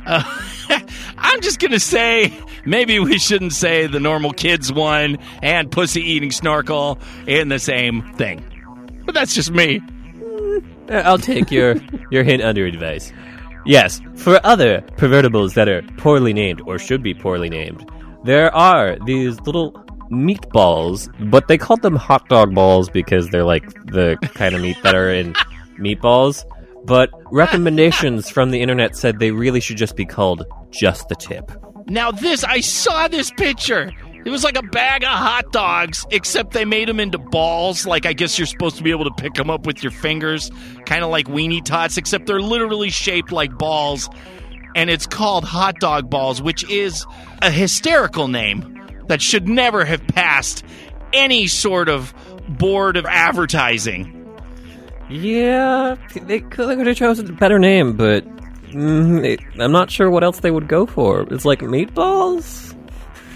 Uh, 0.05 0.23
I'm 1.17 1.41
just 1.41 1.59
gonna 1.59 1.79
say 1.79 2.33
maybe 2.65 2.99
we 2.99 3.17
shouldn't 3.19 3.53
say 3.53 3.87
the 3.87 3.99
normal 3.99 4.33
kids 4.33 4.73
one 4.73 5.17
and 5.41 5.71
pussy 5.71 6.01
eating 6.01 6.31
snorkel 6.31 6.99
in 7.27 7.49
the 7.49 7.59
same 7.59 8.01
thing. 8.15 8.43
But 9.05 9.13
that's 9.13 9.35
just 9.35 9.51
me. 9.51 9.81
Uh, 10.89 10.95
I'll 11.05 11.17
take 11.17 11.51
your 11.51 11.75
your 12.11 12.23
hint 12.23 12.41
under 12.41 12.65
advice. 12.65 13.11
Yes, 13.65 14.01
for 14.15 14.41
other 14.43 14.81
pervertibles 14.97 15.53
that 15.53 15.69
are 15.69 15.83
poorly 15.97 16.33
named 16.33 16.61
or 16.65 16.77
should 16.77 17.01
be 17.01 17.13
poorly 17.13 17.49
named, 17.49 17.89
there 18.25 18.53
are 18.53 18.97
these 19.05 19.39
little 19.41 19.71
meatballs, 20.11 21.09
but 21.31 21.47
they 21.47 21.57
called 21.57 21.81
them 21.81 21.95
hot 21.95 22.27
dog 22.29 22.53
balls 22.53 22.89
because 22.89 23.29
they're 23.29 23.43
like 23.43 23.67
the 23.85 24.17
kind 24.33 24.55
of 24.55 24.61
meat 24.61 24.77
that 24.83 24.95
are 24.95 25.09
in 25.09 25.33
meatballs. 25.77 26.45
But 26.85 27.09
recommendations 27.31 28.29
from 28.29 28.51
the 28.51 28.61
internet 28.61 28.95
said 28.95 29.19
they 29.19 29.31
really 29.31 29.61
should 29.61 29.77
just 29.77 29.95
be 29.95 30.05
called 30.05 30.45
just 30.71 31.07
the 31.07 31.15
tip. 31.15 31.51
Now 31.87 32.11
this, 32.11 32.43
I 32.43 32.59
saw 32.59 33.07
this 33.07 33.31
picture. 33.31 33.91
It 34.25 34.29
was 34.29 34.43
like 34.43 34.57
a 34.57 34.63
bag 34.63 35.03
of 35.03 35.09
hot 35.09 35.51
dogs, 35.51 36.05
except 36.09 36.53
they 36.53 36.63
made 36.63 36.87
them 36.87 36.99
into 36.99 37.17
balls. 37.17 37.85
Like 37.85 38.05
I 38.05 38.13
guess 38.13 38.37
you're 38.37 38.45
supposed 38.45 38.77
to 38.77 38.83
be 38.83 38.91
able 38.91 39.05
to 39.05 39.11
pick 39.11 39.33
them 39.33 39.49
up 39.49 39.65
with 39.65 39.83
your 39.83 39.91
fingers, 39.91 40.49
kind 40.85 41.03
of 41.03 41.09
like 41.09 41.27
weenie 41.27 41.63
tots, 41.63 41.97
except 41.97 42.25
they're 42.25 42.41
literally 42.41 42.89
shaped 42.89 43.31
like 43.31 43.57
balls. 43.57 44.09
And 44.75 44.89
it's 44.89 45.05
called 45.05 45.43
hot 45.43 45.79
dog 45.79 46.09
balls, 46.09 46.41
which 46.41 46.69
is 46.69 47.05
a 47.41 47.51
hysterical 47.51 48.27
name 48.27 48.73
that 49.07 49.21
should 49.21 49.47
never 49.47 49.85
have 49.85 50.05
passed 50.07 50.63
any 51.11 51.47
sort 51.47 51.89
of 51.89 52.13
board 52.47 52.97
of 52.97 53.05
advertising. 53.05 54.19
Yeah, 55.09 55.95
they 56.13 56.39
could, 56.39 56.69
they 56.69 56.75
could 56.75 56.87
have 56.87 56.95
chosen 56.97 57.29
a 57.29 57.33
better 57.33 57.59
name, 57.59 57.95
but 57.95 58.25
mm, 58.69 59.23
it, 59.23 59.39
I'm 59.59 59.71
not 59.71 59.91
sure 59.91 60.09
what 60.09 60.23
else 60.23 60.39
they 60.39 60.51
would 60.51 60.67
go 60.67 60.85
for. 60.85 61.21
It's 61.31 61.45
like 61.45 61.59
meatballs. 61.59 62.75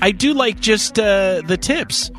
I 0.01 0.11
do 0.11 0.34
like 0.34 0.59
just 0.59 0.99
uh, 0.99 1.41
the 1.45 1.57
tips. 1.57 2.11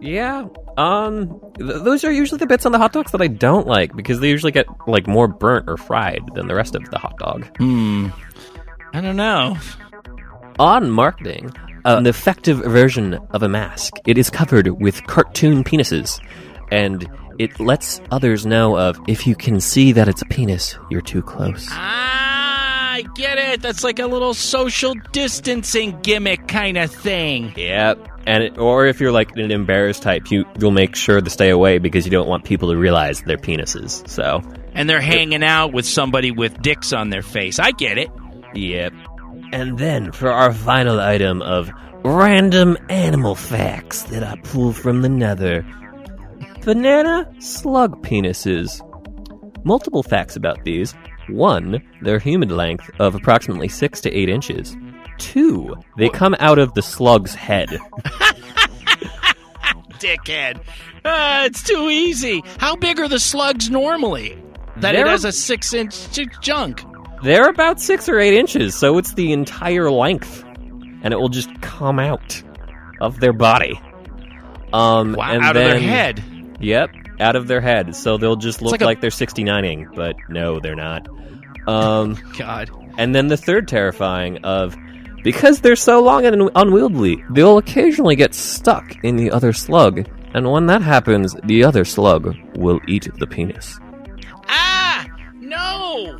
Yeah. 0.00 0.46
Um, 0.76 1.40
th- 1.58 1.82
those 1.82 2.04
are 2.04 2.12
usually 2.12 2.38
the 2.38 2.46
bits 2.46 2.64
on 2.64 2.72
the 2.72 2.78
hot 2.78 2.92
dogs 2.92 3.12
that 3.12 3.20
I 3.20 3.26
don't 3.26 3.66
like 3.66 3.94
because 3.94 4.20
they 4.20 4.30
usually 4.30 4.52
get 4.52 4.66
like 4.86 5.06
more 5.06 5.28
burnt 5.28 5.68
or 5.68 5.76
fried 5.76 6.22
than 6.34 6.46
the 6.46 6.54
rest 6.54 6.74
of 6.74 6.88
the 6.90 6.98
hot 6.98 7.18
dog. 7.18 7.46
Hmm. 7.58 8.08
I 8.92 9.00
don't 9.00 9.16
know. 9.16 9.56
On 10.58 10.90
marketing, 10.90 11.52
uh, 11.84 11.96
an 11.96 12.06
effective 12.06 12.58
version 12.58 13.14
of 13.30 13.42
a 13.42 13.48
mask. 13.48 13.94
It 14.06 14.18
is 14.18 14.30
covered 14.30 14.68
with 14.80 15.06
cartoon 15.06 15.64
penises, 15.64 16.20
and 16.70 17.08
it 17.38 17.58
lets 17.58 18.00
others 18.10 18.44
know 18.44 18.76
of 18.76 18.98
if 19.08 19.26
you 19.26 19.34
can 19.34 19.60
see 19.60 19.92
that 19.92 20.08
it's 20.08 20.22
a 20.22 20.26
penis, 20.26 20.76
you're 20.90 21.00
too 21.00 21.22
close. 21.22 21.68
Ah, 21.70 22.92
I 22.92 23.02
get 23.14 23.38
it. 23.38 23.62
That's 23.62 23.82
like 23.82 23.98
a 23.98 24.06
little 24.06 24.34
social 24.34 24.94
distancing 25.12 25.98
gimmick 26.02 26.48
kind 26.48 26.76
of 26.76 26.92
thing. 26.92 27.54
Yep. 27.56 28.08
And 28.26 28.42
it, 28.44 28.58
or 28.58 28.86
if 28.86 29.00
you're 29.00 29.12
like 29.12 29.34
an 29.36 29.50
embarrassed 29.50 30.02
type, 30.02 30.30
you 30.30 30.44
you'll 30.58 30.70
make 30.70 30.94
sure 30.94 31.20
to 31.20 31.30
stay 31.30 31.48
away 31.48 31.78
because 31.78 32.04
you 32.04 32.10
don't 32.10 32.28
want 32.28 32.44
people 32.44 32.70
to 32.70 32.76
realize 32.76 33.22
they're 33.22 33.38
penises. 33.38 34.06
So, 34.06 34.42
And 34.74 34.90
they're 34.90 35.00
hanging 35.00 35.42
out 35.42 35.72
with 35.72 35.86
somebody 35.86 36.30
with 36.30 36.60
dicks 36.60 36.92
on 36.92 37.08
their 37.08 37.22
face. 37.22 37.58
I 37.58 37.70
get 37.70 37.96
it. 37.96 38.10
Yep. 38.54 38.92
And 39.52 39.78
then 39.78 40.12
for 40.12 40.30
our 40.30 40.52
final 40.52 41.00
item 41.00 41.42
of 41.42 41.70
random 42.04 42.78
animal 42.88 43.34
facts 43.34 44.04
that 44.04 44.22
I 44.22 44.36
pull 44.44 44.72
from 44.72 45.02
the 45.02 45.08
nether 45.08 45.64
banana 46.64 47.30
slug 47.40 48.02
penises. 48.06 48.80
Multiple 49.64 50.02
facts 50.02 50.36
about 50.36 50.64
these. 50.64 50.94
One, 51.28 51.82
their 52.02 52.18
human 52.18 52.48
length 52.56 52.90
of 52.98 53.14
approximately 53.14 53.68
6 53.68 54.00
to 54.02 54.10
8 54.12 54.28
inches. 54.28 54.76
Two, 55.18 55.74
they 55.98 56.08
come 56.08 56.34
out 56.38 56.58
of 56.58 56.72
the 56.74 56.82
slug's 56.82 57.34
head. 57.34 57.68
Dickhead. 59.98 60.58
Uh, 61.04 61.42
it's 61.46 61.62
too 61.62 61.88
easy. 61.90 62.42
How 62.58 62.74
big 62.76 62.98
are 62.98 63.08
the 63.08 63.20
slugs 63.20 63.68
normally? 63.70 64.36
That 64.76 64.94
it 64.94 64.98
They're- 64.98 65.08
has 65.08 65.24
a 65.26 65.32
six 65.32 65.74
inch 65.74 66.10
j- 66.12 66.26
junk. 66.40 66.82
They're 67.22 67.48
about 67.48 67.80
6 67.80 68.08
or 68.08 68.18
8 68.18 68.34
inches, 68.34 68.74
so 68.74 68.98
it's 68.98 69.14
the 69.14 69.32
entire 69.32 69.90
length. 69.90 70.44
And 71.02 71.12
it 71.12 71.16
will 71.18 71.28
just 71.28 71.48
come 71.62 71.98
out 71.98 72.42
of 73.00 73.20
their 73.20 73.32
body. 73.32 73.80
Um, 74.72 75.14
Wow, 75.14 75.32
and 75.32 75.42
out 75.42 75.56
of 75.56 75.62
their 75.62 75.74
then- 75.74 75.82
head. 75.82 76.24
Yep, 76.60 76.90
out 77.20 77.36
of 77.36 77.46
their 77.48 77.60
head. 77.60 77.94
So 77.96 78.16
they'll 78.18 78.36
just 78.36 78.60
look 78.62 78.72
like 78.72 78.80
like, 78.82 78.98
a- 78.98 79.00
they're 79.02 79.10
69ing, 79.10 79.94
but 79.94 80.16
no, 80.28 80.60
they're 80.60 80.74
not. 80.76 81.08
Um, 81.66 82.16
God. 82.38 82.70
and 82.98 83.14
then 83.14 83.28
the 83.28 83.36
third 83.36 83.66
terrifying 83.68 84.38
of 84.44 84.76
because 85.22 85.60
they're 85.60 85.76
so 85.76 86.02
long 86.02 86.24
and 86.26 86.42
un- 86.42 86.50
unwieldy, 86.54 87.22
they'll 87.30 87.58
occasionally 87.58 88.16
get 88.16 88.34
stuck 88.34 88.94
in 89.04 89.16
the 89.16 89.30
other 89.30 89.52
slug, 89.52 90.06
and 90.34 90.50
when 90.50 90.66
that 90.66 90.80
happens, 90.82 91.34
the 91.44 91.64
other 91.64 91.84
slug 91.84 92.34
will 92.56 92.80
eat 92.88 93.08
the 93.18 93.26
penis. 93.26 93.78
Ah! 94.48 95.06
No! 95.34 96.18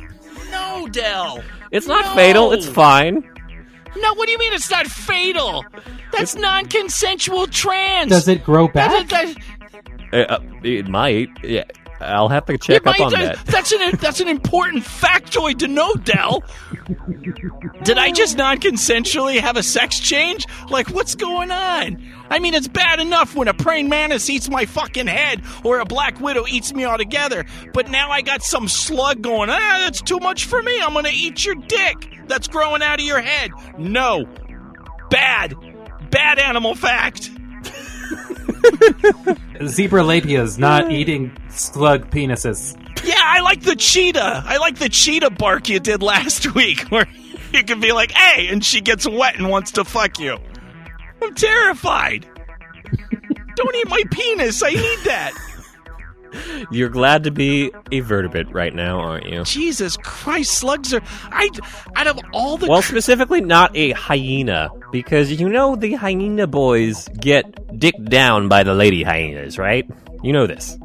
No, 0.71 0.87
Dell! 0.87 1.43
It's 1.71 1.87
not 1.87 2.05
No! 2.05 2.15
fatal, 2.15 2.51
it's 2.53 2.67
fine. 2.67 3.15
No, 3.97 4.13
what 4.13 4.25
do 4.25 4.31
you 4.31 4.37
mean 4.39 4.53
it's 4.53 4.71
not 4.71 4.87
fatal? 4.87 5.65
That's 6.13 6.35
non 6.35 6.65
consensual 6.67 7.47
trans! 7.47 8.09
Does 8.09 8.27
it 8.27 8.43
grow 8.43 8.67
That- 8.73 9.09
back? 9.09 9.33
that- 9.33 9.35
Uh, 10.13 10.33
uh, 10.33 10.39
it 10.63 10.87
might. 10.87 11.29
Yeah, 11.43 11.63
I'll 12.01 12.29
have 12.29 12.45
to 12.47 12.57
check 12.57 12.85
up 12.87 12.99
on 12.99 13.11
that. 13.13 13.37
That's 13.45 13.71
an 13.71 13.97
that's 13.97 14.19
an 14.19 14.27
important 14.27 14.83
factoid 14.83 15.59
to 15.59 15.67
know, 15.67 15.93
Dell. 15.95 16.43
Did 17.83 17.97
I 17.97 18.11
just 18.11 18.37
non-consensually 18.37 19.39
have 19.39 19.55
a 19.57 19.63
sex 19.63 19.99
change? 19.99 20.45
Like, 20.69 20.89
what's 20.89 21.15
going 21.15 21.51
on? 21.51 22.03
I 22.29 22.39
mean, 22.39 22.53
it's 22.53 22.67
bad 22.67 22.99
enough 22.99 23.35
when 23.35 23.47
a 23.47 23.53
praying 23.53 23.89
mantis 23.89 24.29
eats 24.29 24.49
my 24.49 24.65
fucking 24.65 25.07
head 25.07 25.41
or 25.63 25.79
a 25.79 25.85
black 25.85 26.19
widow 26.19 26.45
eats 26.47 26.73
me 26.73 26.85
altogether. 26.85 27.45
But 27.73 27.89
now 27.89 28.09
I 28.09 28.21
got 28.21 28.41
some 28.41 28.67
slug 28.67 29.21
going. 29.21 29.49
Ah, 29.49 29.77
that's 29.79 30.01
too 30.01 30.19
much 30.19 30.45
for 30.45 30.61
me. 30.63 30.81
I'm 30.81 30.93
gonna 30.93 31.09
eat 31.11 31.45
your 31.45 31.55
dick. 31.55 32.19
That's 32.27 32.47
growing 32.47 32.81
out 32.81 32.99
of 32.99 33.05
your 33.05 33.21
head. 33.21 33.51
No, 33.77 34.25
bad, 35.09 35.55
bad 36.09 36.39
animal 36.39 36.75
fact. 36.75 37.29
Zebra 39.67 40.03
labias 40.03 40.57
not 40.57 40.91
eating 40.91 41.35
slug 41.49 42.09
penises. 42.09 42.75
Yeah, 43.03 43.15
I 43.19 43.41
like 43.41 43.61
the 43.61 43.75
cheetah. 43.75 44.43
I 44.45 44.57
like 44.57 44.77
the 44.77 44.89
cheetah 44.89 45.31
bark 45.31 45.69
you 45.69 45.79
did 45.79 46.01
last 46.03 46.53
week, 46.55 46.81
where 46.89 47.07
you 47.53 47.63
can 47.63 47.79
be 47.79 47.91
like, 47.91 48.11
"Hey," 48.11 48.47
and 48.47 48.63
she 48.63 48.81
gets 48.81 49.07
wet 49.07 49.35
and 49.37 49.49
wants 49.49 49.71
to 49.73 49.83
fuck 49.83 50.19
you. 50.19 50.37
I'm 51.21 51.33
terrified. 51.35 52.27
Don't 53.55 53.75
eat 53.75 53.89
my 53.89 54.03
penis. 54.11 54.63
I 54.63 54.69
need 54.71 54.99
that. 55.05 55.33
You're 56.71 56.89
glad 56.89 57.23
to 57.25 57.31
be 57.31 57.71
a 57.91 57.99
vertebrate 58.01 58.51
right 58.53 58.73
now, 58.73 58.99
aren't 58.99 59.25
you? 59.27 59.43
Jesus 59.43 59.97
Christ, 59.97 60.53
slugs 60.57 60.93
are. 60.93 61.01
I 61.31 61.49
out 61.95 62.07
of 62.07 62.19
all 62.33 62.57
the. 62.57 62.67
Well, 62.67 62.81
cr- 62.81 62.87
specifically 62.87 63.41
not 63.41 63.75
a 63.75 63.91
hyena, 63.91 64.69
because 64.91 65.31
you 65.31 65.49
know 65.49 65.75
the 65.75 65.93
hyena 65.93 66.47
boys 66.47 67.07
get 67.19 67.79
dicked 67.79 68.05
down 68.05 68.47
by 68.47 68.63
the 68.63 68.73
lady 68.73 69.03
hyenas, 69.03 69.57
right? 69.57 69.89
You 70.23 70.33
know 70.33 70.47
this. 70.47 70.77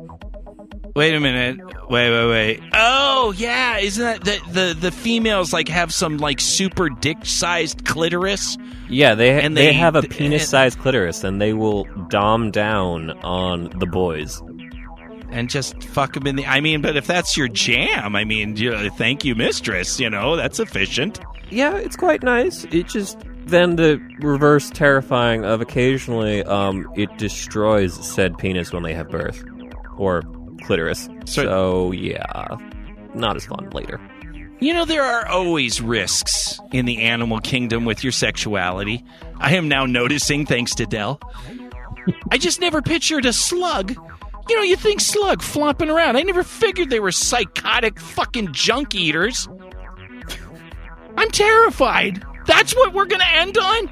wait 0.95 1.15
a 1.15 1.21
minute. 1.21 1.59
Wait, 1.89 2.11
wait, 2.11 2.29
wait. 2.29 2.63
Oh 2.73 3.33
yeah, 3.37 3.79
isn't 3.79 4.03
that 4.03 4.25
the 4.25 4.53
the 4.53 4.75
the 4.81 4.91
females 4.91 5.53
like 5.53 5.69
have 5.69 5.93
some 5.95 6.17
like 6.19 6.41
super 6.41 6.89
dick 6.89 7.19
sized 7.25 7.85
clitoris? 7.85 8.57
Yeah, 8.89 9.15
they 9.15 9.41
And 9.41 9.57
they, 9.57 9.67
they- 9.67 9.73
have 9.73 9.95
a 9.97 10.03
penis-sized 10.03 10.79
clitoris, 10.79 11.23
and 11.25 11.41
they 11.41 11.53
will 11.53 11.85
dom 12.09 12.51
down 12.53 13.11
on 13.23 13.71
the 13.79 13.87
boys. 13.87 14.41
And 15.37 15.51
just 15.51 15.83
fuck 15.85 16.15
them 16.15 16.27
in 16.27 16.37
the. 16.37 16.47
I 16.47 16.61
mean, 16.61 16.81
but 16.83 16.97
if 16.97 17.07
that's 17.07 17.37
your 17.37 17.49
jam, 17.49 18.17
I 18.17 18.25
mean, 18.25 18.57
you 18.57 18.71
know, 18.71 18.89
thank 18.91 19.25
you, 19.25 19.35
mistress. 19.35 20.01
You 20.01 20.09
know, 20.11 20.37
that's 20.37 20.59
efficient. 20.59 21.21
Yeah, 21.51 21.77
it's 21.77 21.97
quite 21.97 22.23
nice. 22.23 22.65
It 22.73 22.89
just 22.89 23.19
then 23.47 23.77
the 23.77 24.01
reverse 24.21 24.71
terrifying 24.71 25.45
of 25.45 25.61
occasionally 25.61 26.43
um, 26.45 26.91
it 26.97 27.17
destroys 27.19 27.95
said 28.05 28.37
penis 28.39 28.73
when 28.73 28.83
they 28.83 28.95
have 28.95 29.09
birth 29.09 29.45
or 29.97 30.23
clitoris. 30.65 31.09
So- 31.27 31.45
So, 31.45 31.93
yeah, 31.93 32.57
not 33.15 33.37
as 33.37 33.47
fun 33.47 33.71
later. 33.71 34.01
You 34.59 34.73
know, 34.73 34.85
there 34.87 35.03
are 35.05 35.29
always 35.29 35.83
risks 35.83 36.59
in 36.73 36.87
the 36.87 37.03
animal 37.03 37.41
kingdom 37.41 37.85
with 37.85 38.03
your 38.03 38.11
sexuality. 38.13 39.05
I 39.39 39.55
am 39.55 39.69
now 39.69 39.85
noticing, 39.85 40.47
thanks 40.47 40.75
to 40.77 40.87
Dell. 40.87 41.21
I 42.31 42.39
just 42.39 42.61
never 42.61 42.81
pictured 42.81 43.27
a 43.27 43.33
slug. 43.35 43.95
You 44.49 44.57
know, 44.57 44.63
you 44.63 44.77
think 44.77 45.01
slug 45.01 45.43
flopping 45.43 45.91
around. 45.91 46.17
I 46.17 46.23
never 46.23 46.45
figured 46.45 46.91
they 46.91 47.01
were 47.01 47.13
psychotic 47.13 47.99
fucking 47.99 48.53
junk 48.53 48.95
eaters. 48.95 49.49
I'm 51.17 51.31
terrified. 51.31 52.25
That's 52.47 52.75
what 52.75 52.93
we're 52.93 53.07
gonna 53.07 53.25
end 53.33 53.59
on? 53.59 53.91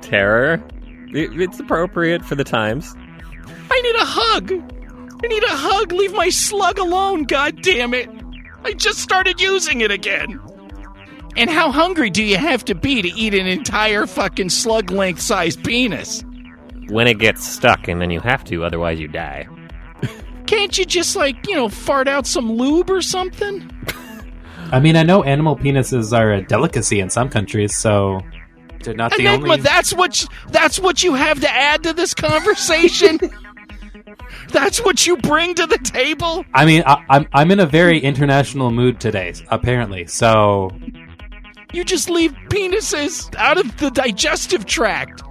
Terror. 0.00 0.62
It's 1.08 1.60
appropriate 1.60 2.24
for 2.24 2.34
the 2.34 2.44
times. 2.44 2.94
I 3.70 3.80
need 3.82 3.94
a 3.96 4.04
hug. 4.04 4.52
I 5.22 5.26
need 5.26 5.44
a 5.44 5.48
hug. 5.48 5.92
Leave 5.92 6.14
my 6.14 6.28
slug 6.28 6.78
alone, 6.78 7.24
god 7.24 7.62
damn 7.62 7.94
it. 7.94 8.08
I 8.64 8.72
just 8.72 8.98
started 8.98 9.40
using 9.40 9.82
it 9.82 9.90
again. 9.90 10.40
And 11.36 11.50
how 11.50 11.70
hungry 11.70 12.10
do 12.10 12.22
you 12.22 12.38
have 12.38 12.64
to 12.66 12.74
be 12.74 13.02
to 13.02 13.08
eat 13.08 13.34
an 13.34 13.46
entire 13.46 14.06
fucking 14.06 14.50
slug 14.50 14.90
length 14.90 15.20
sized 15.20 15.64
penis? 15.64 16.24
When 16.88 17.06
it 17.06 17.18
gets 17.18 17.46
stuck, 17.46 17.88
and 17.88 18.00
then 18.00 18.10
you 18.10 18.20
have 18.20 18.44
to, 18.44 18.64
otherwise 18.64 19.00
you 19.00 19.08
die. 19.08 19.46
Can't 20.46 20.76
you 20.76 20.84
just 20.84 21.16
like, 21.16 21.46
you 21.48 21.54
know, 21.56 21.68
fart 21.68 22.06
out 22.06 22.26
some 22.26 22.52
lube 22.52 22.90
or 22.90 23.00
something? 23.00 23.70
I 24.70 24.80
mean, 24.80 24.96
I 24.96 25.02
know 25.02 25.22
animal 25.22 25.56
penises 25.56 26.16
are 26.16 26.32
a 26.32 26.42
delicacy 26.42 27.00
in 27.00 27.08
some 27.10 27.28
countries, 27.28 27.74
so 27.74 28.20
they're 28.82 28.94
not 28.94 29.16
the 29.16 29.28
only. 29.28 29.60
that's 29.60 29.92
what 29.94 30.22
you, 30.22 30.28
that's 30.50 30.78
what 30.78 31.02
you 31.02 31.14
have 31.14 31.40
to 31.40 31.50
add 31.50 31.82
to 31.84 31.92
this 31.92 32.12
conversation. 32.14 33.18
that's 34.52 34.84
what 34.84 35.06
you 35.06 35.16
bring 35.16 35.54
to 35.54 35.66
the 35.66 35.78
table. 35.78 36.44
I 36.54 36.66
mean, 36.66 36.82
I, 36.86 37.02
I'm 37.08 37.26
I'm 37.32 37.50
in 37.50 37.60
a 37.60 37.66
very 37.66 37.98
international 37.98 38.70
mood 38.70 39.00
today, 39.00 39.34
apparently. 39.48 40.06
So 40.06 40.70
You 41.72 41.84
just 41.84 42.10
leave 42.10 42.32
penises 42.48 43.34
out 43.36 43.58
of 43.58 43.76
the 43.78 43.90
digestive 43.90 44.66
tract. 44.66 45.22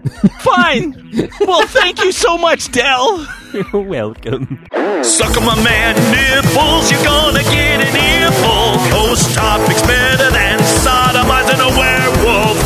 Fine. 0.40 1.30
well, 1.40 1.66
thank 1.66 2.02
you 2.02 2.12
so 2.12 2.38
much, 2.38 2.70
Dell. 2.72 3.26
You're 3.52 3.82
welcome. 3.82 4.66
Suck 5.02 5.36
on 5.36 5.44
my 5.44 5.60
man 5.62 5.96
nipples, 6.12 6.90
you're 6.90 7.02
gonna 7.04 7.42
get 7.42 7.80
an 7.80 7.96
earful. 7.96 8.98
Those 8.98 9.34
topics 9.34 9.82
better 9.82 10.30
than 10.30 10.58
sodomizing 10.60 11.60
a 11.60 11.78
werewolf. 11.78 12.58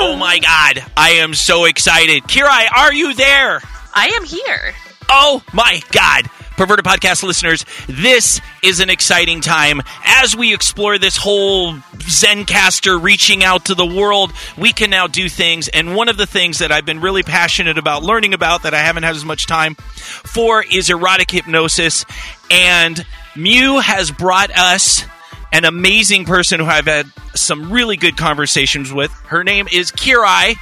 Oh 0.00 0.16
my 0.18 0.38
god, 0.38 0.84
I 0.96 1.10
am 1.20 1.34
so 1.34 1.64
excited. 1.64 2.24
Kirae, 2.24 2.66
are 2.74 2.92
you 2.92 3.14
there? 3.14 3.60
I 3.94 4.08
am 4.08 4.24
here. 4.24 4.74
Oh 5.08 5.42
my 5.52 5.80
God. 5.92 6.28
Perverted 6.58 6.84
Podcast 6.84 7.22
listeners, 7.22 7.64
this 7.86 8.40
is 8.64 8.80
an 8.80 8.90
exciting 8.90 9.40
time. 9.40 9.80
As 10.04 10.34
we 10.34 10.52
explore 10.52 10.98
this 10.98 11.16
whole 11.16 11.74
Zencastr 11.74 13.00
reaching 13.00 13.44
out 13.44 13.66
to 13.66 13.76
the 13.76 13.86
world, 13.86 14.32
we 14.56 14.72
can 14.72 14.90
now 14.90 15.06
do 15.06 15.28
things. 15.28 15.68
And 15.68 15.94
one 15.94 16.08
of 16.08 16.16
the 16.16 16.26
things 16.26 16.58
that 16.58 16.72
I've 16.72 16.84
been 16.84 16.98
really 16.98 17.22
passionate 17.22 17.78
about 17.78 18.02
learning 18.02 18.34
about 18.34 18.64
that 18.64 18.74
I 18.74 18.80
haven't 18.80 19.04
had 19.04 19.14
as 19.14 19.24
much 19.24 19.46
time 19.46 19.76
for 19.76 20.64
is 20.68 20.90
erotic 20.90 21.30
hypnosis. 21.30 22.04
And 22.50 23.06
Mew 23.36 23.78
has 23.78 24.10
brought 24.10 24.50
us 24.50 25.04
an 25.52 25.64
amazing 25.64 26.24
person 26.24 26.58
who 26.58 26.66
I've 26.66 26.86
had 26.86 27.06
some 27.36 27.70
really 27.70 27.96
good 27.96 28.16
conversations 28.16 28.92
with. 28.92 29.12
Her 29.12 29.44
name 29.44 29.68
is 29.72 29.92
Kirae. 29.92 30.56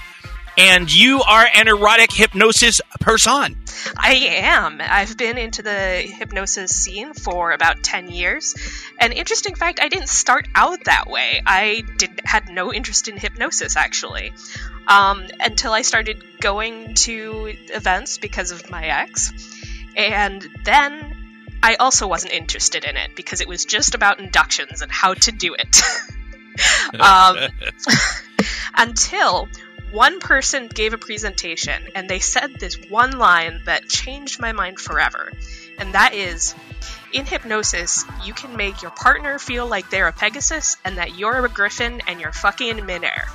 And 0.58 0.92
you 0.92 1.22
are 1.22 1.46
an 1.54 1.68
erotic 1.68 2.12
hypnosis 2.12 2.80
person. 3.00 3.56
I 3.96 4.14
am. 4.14 4.80
I've 4.80 5.16
been 5.16 5.36
into 5.36 5.62
the 5.62 6.02
hypnosis 6.02 6.74
scene 6.74 7.12
for 7.12 7.52
about 7.52 7.82
10 7.82 8.08
years. 8.08 8.54
An 8.98 9.12
interesting 9.12 9.54
fact, 9.54 9.80
I 9.82 9.88
didn't 9.88 10.08
start 10.08 10.48
out 10.54 10.84
that 10.84 11.08
way. 11.08 11.42
I 11.44 11.82
did 11.98 12.22
had 12.24 12.48
no 12.48 12.72
interest 12.72 13.08
in 13.08 13.18
hypnosis 13.18 13.76
actually. 13.76 14.32
Um, 14.88 15.26
until 15.40 15.72
I 15.72 15.82
started 15.82 16.22
going 16.40 16.94
to 16.94 17.54
events 17.74 18.18
because 18.18 18.50
of 18.50 18.70
my 18.70 18.86
ex. 18.86 19.32
And 19.94 20.46
then 20.64 21.16
I 21.62 21.74
also 21.74 22.06
wasn't 22.06 22.32
interested 22.32 22.84
in 22.84 22.96
it 22.96 23.16
because 23.16 23.40
it 23.40 23.48
was 23.48 23.64
just 23.64 23.94
about 23.94 24.20
inductions 24.20 24.82
and 24.82 24.90
how 24.90 25.14
to 25.14 25.32
do 25.32 25.54
it. 25.54 25.82
um, 27.00 27.36
until 28.76 29.48
one 29.90 30.20
person 30.20 30.68
gave 30.68 30.92
a 30.92 30.98
presentation 30.98 31.88
and 31.94 32.08
they 32.08 32.18
said 32.18 32.54
this 32.54 32.76
one 32.88 33.18
line 33.18 33.62
that 33.66 33.88
changed 33.88 34.40
my 34.40 34.52
mind 34.52 34.78
forever. 34.78 35.32
And 35.78 35.94
that 35.94 36.14
is 36.14 36.54
in 37.12 37.24
hypnosis, 37.26 38.04
you 38.24 38.34
can 38.34 38.56
make 38.56 38.82
your 38.82 38.90
partner 38.90 39.38
feel 39.38 39.66
like 39.66 39.90
they're 39.90 40.08
a 40.08 40.12
Pegasus 40.12 40.76
and 40.84 40.98
that 40.98 41.16
you're 41.16 41.44
a 41.44 41.48
Griffin 41.48 42.02
and 42.06 42.20
you're 42.20 42.32
fucking 42.32 42.78
in 42.78 42.86
midair. 42.86 43.26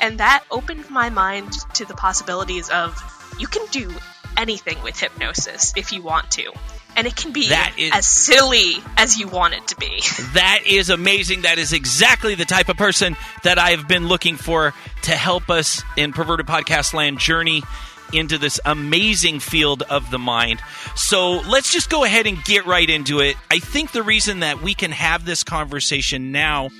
And 0.00 0.18
that 0.18 0.44
opened 0.50 0.90
my 0.90 1.10
mind 1.10 1.52
to 1.74 1.84
the 1.84 1.94
possibilities 1.94 2.68
of 2.68 3.00
you 3.38 3.46
can 3.46 3.66
do 3.70 3.90
anything 4.36 4.82
with 4.82 4.98
hypnosis 4.98 5.72
if 5.76 5.92
you 5.92 6.02
want 6.02 6.30
to. 6.32 6.52
And 6.96 7.06
it 7.06 7.14
can 7.14 7.32
be 7.32 7.48
That 7.50 7.74
is- 7.76 7.92
as 7.92 8.06
silly 8.06 8.78
as 8.96 9.18
you 9.18 9.28
want 9.28 9.54
it 9.54 9.66
to 9.68 9.76
be. 9.76 10.02
That 10.32 10.60
is 10.66 10.90
amazing. 10.90 11.42
That 11.42 11.58
is 11.58 11.72
exactly 11.72 12.34
the 12.34 12.44
type 12.44 12.68
of 12.68 12.76
person 12.76 13.16
that 13.42 13.58
I've 13.58 13.86
been 13.88 14.08
looking 14.08 14.36
for 14.36 14.74
to 15.02 15.12
help 15.12 15.48
us 15.50 15.82
in 15.96 16.12
Perverted 16.12 16.46
Podcast 16.46 16.92
Land 16.94 17.18
journey 17.18 17.62
into 18.12 18.38
this 18.38 18.60
amazing 18.64 19.40
field 19.40 19.82
of 19.82 20.10
the 20.10 20.18
mind. 20.18 20.60
So 20.94 21.38
let's 21.40 21.72
just 21.72 21.90
go 21.90 22.04
ahead 22.04 22.26
and 22.26 22.42
get 22.44 22.64
right 22.66 22.88
into 22.88 23.20
it. 23.20 23.36
I 23.50 23.58
think 23.58 23.92
the 23.92 24.02
reason 24.02 24.40
that 24.40 24.62
we 24.62 24.74
can 24.74 24.92
have 24.92 25.24
this 25.24 25.42
conversation 25.42 26.32
now 26.32 26.70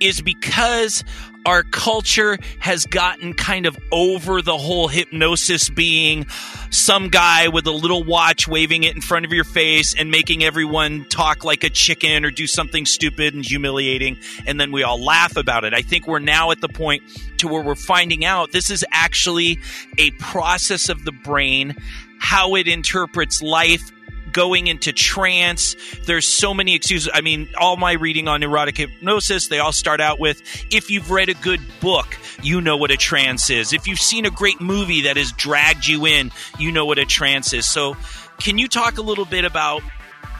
is 0.00 0.20
because 0.22 1.04
our 1.46 1.62
culture 1.62 2.38
has 2.58 2.86
gotten 2.86 3.34
kind 3.34 3.66
of 3.66 3.76
over 3.90 4.42
the 4.42 4.56
whole 4.56 4.88
hypnosis 4.88 5.68
being 5.70 6.26
some 6.70 7.08
guy 7.08 7.48
with 7.48 7.66
a 7.66 7.72
little 7.72 8.04
watch 8.04 8.46
waving 8.46 8.84
it 8.84 8.94
in 8.94 9.00
front 9.00 9.24
of 9.24 9.32
your 9.32 9.44
face 9.44 9.94
and 9.94 10.10
making 10.10 10.42
everyone 10.44 11.04
talk 11.08 11.44
like 11.44 11.64
a 11.64 11.70
chicken 11.70 12.24
or 12.24 12.30
do 12.30 12.46
something 12.46 12.86
stupid 12.86 13.34
and 13.34 13.44
humiliating 13.44 14.16
and 14.46 14.60
then 14.60 14.72
we 14.72 14.82
all 14.82 15.02
laugh 15.02 15.36
about 15.36 15.64
it. 15.64 15.74
I 15.74 15.82
think 15.82 16.06
we're 16.06 16.18
now 16.18 16.50
at 16.50 16.60
the 16.60 16.68
point 16.68 17.02
to 17.38 17.48
where 17.48 17.62
we're 17.62 17.74
finding 17.74 18.24
out 18.24 18.52
this 18.52 18.70
is 18.70 18.84
actually 18.92 19.58
a 19.98 20.10
process 20.12 20.88
of 20.88 21.04
the 21.04 21.12
brain 21.12 21.76
how 22.18 22.54
it 22.54 22.68
interprets 22.68 23.42
life 23.42 23.90
going 24.32 24.66
into 24.66 24.92
trance. 24.92 25.76
There's 26.06 26.26
so 26.26 26.54
many 26.54 26.74
excuses. 26.74 27.10
I 27.12 27.20
mean, 27.20 27.48
all 27.58 27.76
my 27.76 27.92
reading 27.92 28.28
on 28.28 28.42
erotic 28.42 28.76
hypnosis, 28.76 29.48
they 29.48 29.58
all 29.58 29.72
start 29.72 30.00
out 30.00 30.18
with 30.18 30.42
if 30.70 30.90
you've 30.90 31.10
read 31.10 31.28
a 31.28 31.34
good 31.34 31.60
book, 31.80 32.16
you 32.42 32.60
know 32.60 32.76
what 32.76 32.90
a 32.90 32.96
trance 32.96 33.50
is. 33.50 33.72
If 33.72 33.86
you've 33.86 34.00
seen 34.00 34.26
a 34.26 34.30
great 34.30 34.60
movie 34.60 35.02
that 35.02 35.16
has 35.16 35.32
dragged 35.32 35.86
you 35.86 36.06
in, 36.06 36.30
you 36.58 36.72
know 36.72 36.86
what 36.86 36.98
a 36.98 37.04
trance 37.04 37.52
is. 37.52 37.68
So, 37.68 37.96
can 38.38 38.58
you 38.58 38.68
talk 38.68 38.98
a 38.98 39.02
little 39.02 39.24
bit 39.24 39.44
about 39.44 39.82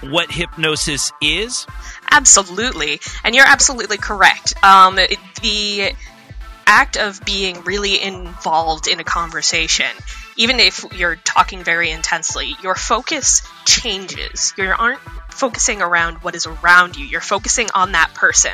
what 0.01 0.31
hypnosis 0.31 1.13
is? 1.21 1.67
Absolutely, 2.11 3.01
and 3.25 3.35
you're 3.35 3.47
absolutely 3.47 3.97
correct. 3.97 4.55
Um, 4.65 4.99
it- 4.99 5.19
the 5.41 5.93
act 6.67 6.97
of 6.97 7.25
being 7.25 7.63
really 7.65 8.01
involved 8.01 8.87
in 8.87 9.01
a 9.01 9.05
conversation, 9.05 9.91
even 10.37 10.61
if 10.61 10.85
you're 10.93 11.17
talking 11.17 11.63
very 11.63 11.91
intensely, 11.91 12.57
your 12.63 12.75
focus 12.75 13.43
changes. 13.65 14.53
You 14.57 14.73
aren't 14.77 15.01
focusing 15.31 15.83
around 15.83 16.23
what 16.23 16.35
is 16.35 16.47
around 16.47 16.97
you. 16.97 17.07
You're 17.07 17.21
focusing 17.21 17.69
on 17.75 17.93
that 17.93 18.13
person, 18.15 18.53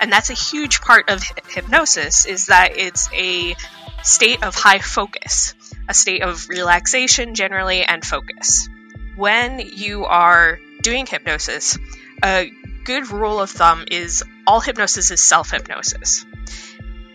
and 0.00 0.12
that's 0.12 0.30
a 0.30 0.34
huge 0.34 0.80
part 0.80 1.10
of 1.10 1.22
hypnosis. 1.48 2.26
Is 2.26 2.46
that 2.46 2.76
it's 2.76 3.08
a 3.12 3.54
state 4.02 4.42
of 4.42 4.54
high 4.54 4.78
focus, 4.78 5.54
a 5.88 5.94
state 5.94 6.22
of 6.22 6.48
relaxation 6.48 7.34
generally, 7.34 7.82
and 7.82 8.04
focus. 8.04 8.68
When 9.16 9.58
you 9.60 10.04
are 10.04 10.60
doing 10.82 11.06
hypnosis, 11.06 11.78
a 12.22 12.50
good 12.84 13.10
rule 13.10 13.40
of 13.40 13.50
thumb 13.50 13.84
is 13.90 14.24
all 14.46 14.60
hypnosis 14.60 15.10
is 15.10 15.20
self 15.20 15.50
hypnosis. 15.50 16.24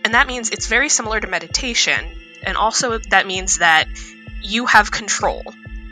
And 0.04 0.14
that 0.14 0.26
means 0.26 0.50
it's 0.50 0.66
very 0.66 0.88
similar 0.88 1.18
to 1.18 1.26
meditation, 1.26 2.04
and 2.42 2.56
also 2.56 2.98
that 3.10 3.26
means 3.26 3.58
that 3.58 3.88
you 4.42 4.66
have 4.66 4.90
control. 4.90 5.42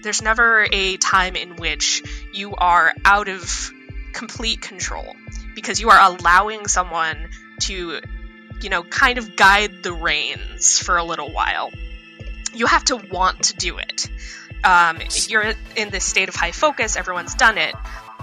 There's 0.03 0.21
never 0.23 0.67
a 0.71 0.97
time 0.97 1.37
in 1.37 1.57
which 1.57 2.03
you 2.33 2.55
are 2.55 2.93
out 3.05 3.29
of 3.29 3.71
complete 4.13 4.61
control 4.61 5.17
because 5.55 5.81
you 5.81 5.91
are 5.91 6.01
allowing 6.01 6.67
someone 6.67 7.29
to, 7.61 8.01
you 8.61 8.69
know, 8.71 8.83
kind 8.83 9.19
of 9.19 9.37
guide 9.37 9.83
the 9.83 9.93
reins 9.93 10.79
for 10.79 10.97
a 10.97 11.05
little 11.05 11.33
while. 11.33 11.71
You 12.55 12.67
have 12.67 12.85
to 12.85 12.97
want 12.97 13.45
to 13.45 13.55
do 13.55 13.79
it. 13.79 14.09
um, 14.65 14.99
you're 15.29 15.55
in 15.77 15.91
this 15.91 16.05
state 16.05 16.29
of 16.29 16.35
high 16.35 16.53
focus, 16.53 16.97
everyone's 16.97 17.35
done 17.35 17.59
it. 17.59 17.75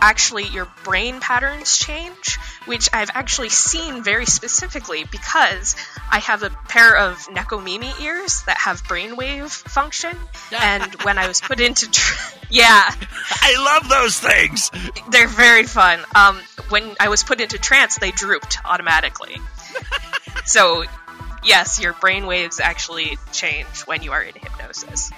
Actually, 0.01 0.45
your 0.45 0.67
brain 0.83 1.19
patterns 1.19 1.77
change, 1.77 2.37
which 2.65 2.89
I've 2.93 3.09
actually 3.13 3.49
seen 3.49 4.03
very 4.03 4.25
specifically 4.25 5.03
because 5.03 5.75
I 6.11 6.19
have 6.19 6.43
a 6.43 6.49
pair 6.49 6.95
of 6.97 7.17
Nekomimi 7.27 8.01
ears 8.01 8.43
that 8.43 8.57
have 8.57 8.83
brainwave 8.83 9.49
function. 9.49 10.15
And 10.57 10.93
when 11.03 11.17
I 11.17 11.27
was 11.27 11.41
put 11.41 11.59
into, 11.59 11.89
tr- 11.91 12.35
yeah, 12.49 12.89
I 13.29 13.55
love 13.79 13.89
those 13.89 14.19
things. 14.19 14.71
they're 15.11 15.27
very 15.27 15.63
fun. 15.63 15.99
Um, 16.15 16.39
when 16.69 16.95
I 16.99 17.09
was 17.09 17.23
put 17.23 17.41
into 17.41 17.57
trance, 17.57 17.97
they 17.97 18.11
drooped 18.11 18.59
automatically. 18.63 19.37
so, 20.45 20.85
yes, 21.43 21.81
your 21.81 21.93
brain 21.93 22.25
waves 22.25 22.59
actually 22.59 23.17
change 23.31 23.81
when 23.85 24.01
you 24.01 24.11
are 24.11 24.21
in 24.21 24.33
hypnosis. 24.33 25.11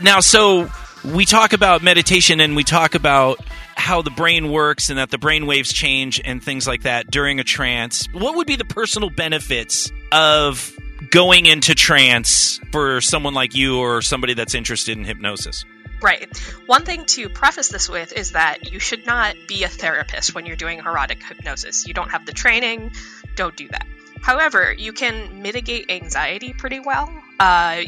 Now, 0.00 0.20
so 0.20 0.70
we 1.04 1.24
talk 1.24 1.52
about 1.52 1.82
meditation 1.82 2.40
and 2.40 2.56
we 2.56 2.64
talk 2.64 2.94
about 2.94 3.38
how 3.76 4.02
the 4.02 4.10
brain 4.10 4.50
works 4.50 4.90
and 4.90 4.98
that 4.98 5.10
the 5.10 5.18
brain 5.18 5.46
waves 5.46 5.72
change 5.72 6.20
and 6.24 6.42
things 6.42 6.66
like 6.66 6.82
that 6.82 7.10
during 7.10 7.40
a 7.40 7.44
trance. 7.44 8.06
What 8.12 8.36
would 8.36 8.46
be 8.46 8.56
the 8.56 8.64
personal 8.64 9.10
benefits 9.10 9.92
of 10.12 10.72
going 11.10 11.46
into 11.46 11.74
trance 11.74 12.60
for 12.72 13.00
someone 13.00 13.34
like 13.34 13.54
you 13.54 13.78
or 13.78 14.02
somebody 14.02 14.34
that's 14.34 14.54
interested 14.54 14.96
in 14.96 15.04
hypnosis? 15.04 15.64
Right. 16.02 16.36
One 16.66 16.84
thing 16.84 17.06
to 17.06 17.28
preface 17.28 17.68
this 17.68 17.88
with 17.88 18.12
is 18.12 18.32
that 18.32 18.70
you 18.70 18.78
should 18.78 19.06
not 19.06 19.36
be 19.48 19.64
a 19.64 19.68
therapist 19.68 20.34
when 20.34 20.44
you're 20.44 20.56
doing 20.56 20.80
erotic 20.80 21.22
hypnosis. 21.22 21.86
You 21.86 21.94
don't 21.94 22.10
have 22.10 22.26
the 22.26 22.32
training, 22.32 22.92
don't 23.36 23.56
do 23.56 23.68
that. 23.68 23.86
However, 24.20 24.72
you 24.72 24.92
can 24.92 25.42
mitigate 25.42 25.90
anxiety 25.90 26.52
pretty 26.52 26.80
well. 26.80 27.10
Uh, 27.38 27.82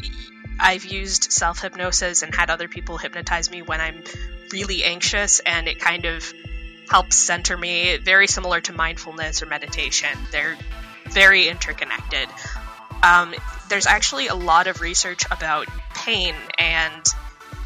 I've 0.59 0.85
used 0.85 1.31
self 1.31 1.61
hypnosis 1.61 2.23
and 2.23 2.33
had 2.33 2.49
other 2.49 2.67
people 2.67 2.97
hypnotize 2.97 3.51
me 3.51 3.61
when 3.61 3.81
I'm 3.81 4.03
really 4.51 4.83
anxious, 4.83 5.39
and 5.39 5.67
it 5.67 5.79
kind 5.79 6.05
of 6.05 6.33
helps 6.89 7.15
center 7.15 7.57
me. 7.57 7.97
Very 7.97 8.27
similar 8.27 8.61
to 8.61 8.73
mindfulness 8.73 9.41
or 9.41 9.45
meditation, 9.45 10.09
they're 10.31 10.57
very 11.09 11.47
interconnected. 11.47 12.27
Um, 13.03 13.33
there's 13.69 13.87
actually 13.87 14.27
a 14.27 14.35
lot 14.35 14.67
of 14.67 14.81
research 14.81 15.23
about 15.29 15.67
pain 15.93 16.33
and 16.57 17.03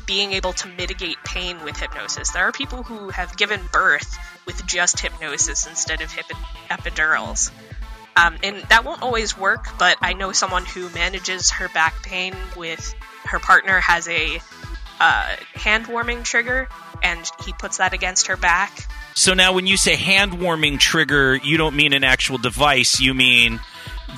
being 0.05 0.33
able 0.33 0.53
to 0.53 0.67
mitigate 0.67 1.17
pain 1.23 1.63
with 1.63 1.77
hypnosis. 1.77 2.31
There 2.31 2.43
are 2.43 2.51
people 2.51 2.83
who 2.83 3.09
have 3.09 3.37
given 3.37 3.61
birth 3.71 4.17
with 4.45 4.65
just 4.65 4.99
hypnosis 4.99 5.67
instead 5.67 6.01
of 6.01 6.11
hip- 6.11 6.25
epidurals. 6.69 7.51
Um, 8.17 8.35
and 8.43 8.57
that 8.69 8.83
won't 8.83 9.01
always 9.01 9.37
work, 9.37 9.67
but 9.79 9.97
I 10.01 10.13
know 10.13 10.33
someone 10.33 10.65
who 10.65 10.89
manages 10.89 11.51
her 11.51 11.69
back 11.69 12.03
pain 12.03 12.35
with 12.57 12.93
her 13.23 13.39
partner 13.39 13.79
has 13.79 14.07
a 14.09 14.41
uh, 15.01 15.35
hand 15.55 15.87
warming 15.87 16.21
trigger, 16.21 16.69
and 17.01 17.29
he 17.43 17.51
puts 17.53 17.77
that 17.77 17.91
against 17.91 18.27
her 18.27 18.37
back. 18.37 18.87
So 19.15 19.33
now, 19.33 19.53
when 19.53 19.65
you 19.65 19.75
say 19.75 19.95
hand 19.95 20.39
warming 20.39 20.77
trigger, 20.77 21.35
you 21.35 21.57
don't 21.57 21.75
mean 21.75 21.93
an 21.93 22.03
actual 22.03 22.37
device. 22.37 23.01
You 23.01 23.15
mean 23.15 23.59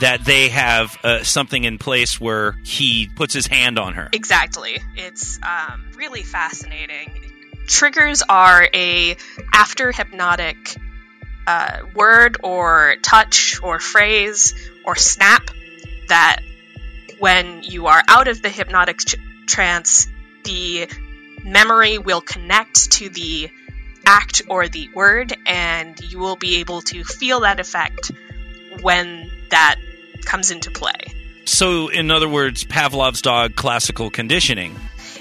that 0.02 0.26
they 0.26 0.50
have 0.50 0.98
uh, 1.04 1.24
something 1.24 1.64
in 1.64 1.78
place 1.78 2.20
where 2.20 2.58
he 2.64 3.10
puts 3.16 3.34
his 3.34 3.48
hand 3.48 3.80
on 3.80 3.94
her. 3.94 4.10
Exactly. 4.12 4.84
It's 4.96 5.40
um, 5.42 5.90
really 5.96 6.24
fascinating. 6.24 7.32
Triggers 7.66 8.22
are 8.28 8.68
a 8.74 9.16
after 9.54 9.94
hypnotic 9.94 10.76
uh, 11.48 11.80
word 11.96 12.38
or 12.44 12.96
touch 13.02 13.62
or 13.64 13.80
phrase 13.80 14.54
or 14.84 14.98
snap 14.98 15.50
that 16.10 16.42
when 17.20 17.64
you 17.64 17.88
are 17.88 18.04
out 18.10 18.28
of 18.28 18.42
the 18.42 18.50
hypnotic 18.50 18.98
tr- 18.98 19.16
trance, 19.46 20.08
the 20.44 20.88
memory 21.44 21.98
will 21.98 22.22
connect 22.22 22.92
to 22.94 23.10
the 23.10 23.50
act 24.06 24.42
or 24.48 24.68
the 24.68 24.90
word, 24.94 25.36
and 25.46 26.00
you 26.02 26.20
will 26.20 26.36
be 26.36 26.58
able 26.58 26.82
to 26.82 27.04
feel 27.04 27.42
that 27.42 27.60
effect 27.60 28.12
when 28.82 29.30
that 29.50 29.76
comes 30.26 30.52
into 30.52 30.72
play. 30.72 31.14
So, 31.46 31.90
in 31.90 32.10
other 32.12 32.30
words, 32.30 32.64
Pavlov's 32.64 33.22
dog 33.22 33.56
classical 33.56 34.10
conditioning. 34.10 34.76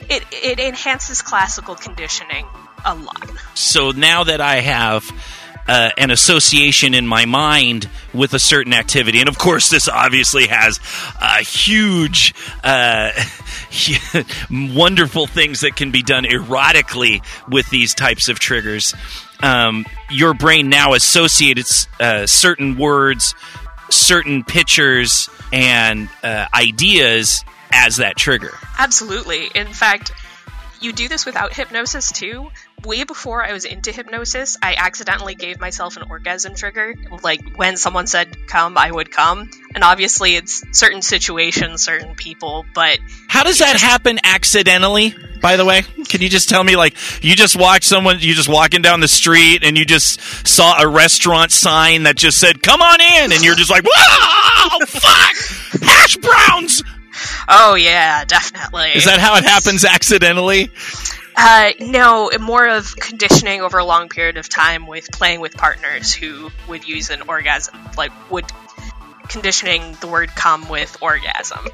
It, 0.09 0.25
it 0.31 0.61
enhances 0.61 1.23
classical 1.23 1.75
conditioning 1.75 2.47
a 2.85 2.95
lot. 2.95 3.31
So 3.55 3.91
now 3.91 4.25
that 4.25 4.41
I 4.41 4.57
have 4.57 5.11
uh, 5.69 5.91
an 5.97 6.11
association 6.11 6.95
in 6.95 7.07
my 7.07 7.25
mind 7.25 7.89
with 8.13 8.35
a 8.35 8.39
certain 8.39 8.73
activity, 8.73 9.21
and 9.21 9.29
of 9.29 9.39
course, 9.39 9.71
this 9.71 9.89
obviously 9.89 10.47
has 10.47 10.81
uh, 11.21 11.39
huge, 11.39 12.35
uh, 12.65 13.13
wonderful 14.51 15.27
things 15.27 15.61
that 15.61 15.77
can 15.77 15.91
be 15.91 16.03
done 16.03 16.25
erotically 16.25 17.25
with 17.49 17.69
these 17.71 17.95
types 17.95 18.29
of 18.29 18.39
triggers. 18.39 18.95
Um, 19.43 19.85
your 20.11 20.35
brain 20.35 20.69
now 20.69 20.95
associates 20.95 21.89
uh, 22.01 22.27
certain 22.27 22.77
words, 22.77 23.35
certain 23.91 24.45
pictures, 24.45 25.29
and 25.53 26.09
uh, 26.23 26.47
ideas 26.55 27.45
as 27.73 27.97
that 27.97 28.17
trigger. 28.17 28.53
Absolutely. 28.79 29.51
In 29.55 29.67
fact, 29.67 30.13
you 30.81 30.93
do 30.93 31.09
this 31.09 31.27
without 31.27 31.53
hypnosis 31.53 32.13
too. 32.13 32.51
Way 32.85 33.05
before 33.05 33.45
I 33.45 33.53
was 33.53 33.65
into 33.65 33.93
hypnosis, 33.93 34.57
I 34.61 34.75
accidentally 34.75 35.35
gave 35.37 35.61
myself 35.61 35.97
an 35.97 36.05
orgasm 36.11 36.55
trigger. 36.55 36.95
Like 37.23 37.57
when 37.57 37.77
someone 37.77 38.07
said 38.07 38.47
come, 38.49 38.77
I 38.77 38.91
would 38.91 39.11
come. 39.13 39.51
And 39.75 39.85
obviously 39.85 40.35
it's 40.35 40.65
certain 40.73 41.01
situations, 41.03 41.85
certain 41.85 42.15
people, 42.15 42.65
but 42.75 42.99
How 43.29 43.45
does 43.45 43.59
that 43.59 43.77
happen 43.77 44.19
accidentally? 44.25 45.15
By 45.41 45.57
the 45.57 45.65
way, 45.65 45.83
can 46.09 46.23
you 46.23 46.29
just 46.29 46.49
tell 46.49 46.63
me, 46.63 46.77
like, 46.77 46.95
you 47.23 47.35
just 47.35 47.57
watched 47.57 47.85
someone, 47.85 48.19
you 48.21 48.35
just 48.35 48.49
walking 48.49 48.83
down 48.83 49.01
the 49.01 49.09
street, 49.09 49.65
and 49.65 49.77
you 49.77 49.85
just 49.85 50.21
saw 50.47 50.81
a 50.81 50.87
restaurant 50.87 51.51
sign 51.51 52.05
that 52.05 52.17
just 52.17 52.39
said 52.39 52.63
"Come 52.63 52.81
on 52.81 53.01
in," 53.01 53.33
and 53.33 53.45
you're 53.45 53.57
just 53.57 53.71
like, 53.71 53.85
"Whoa, 53.85 54.87
fuck, 54.87 55.83
hash 55.83 56.17
browns." 56.17 56.83
oh 57.49 57.75
yeah, 57.75 58.25
definitely. 58.25 58.91
Is 58.95 59.05
that 59.07 59.19
how 59.19 59.37
it 59.37 59.45
happens 59.45 59.85
accidentally? 59.85 60.71
Uh, 61.37 61.73
no, 61.81 62.31
more 62.41 62.67
of 62.67 62.95
conditioning 62.97 63.61
over 63.61 63.79
a 63.79 63.85
long 63.85 64.09
period 64.09 64.37
of 64.37 64.49
time 64.49 64.87
with 64.87 65.11
playing 65.13 65.41
with 65.41 65.57
partners 65.57 66.13
who 66.13 66.51
would 66.69 66.87
use 66.87 67.11
an 67.11 67.23
orgasm, 67.29 67.79
like 67.97 68.13
would 68.31 68.45
conditioning 69.29 69.97
the 70.01 70.07
word 70.07 70.29
come 70.31 70.69
with 70.69 70.97
orgasm, 71.01 71.67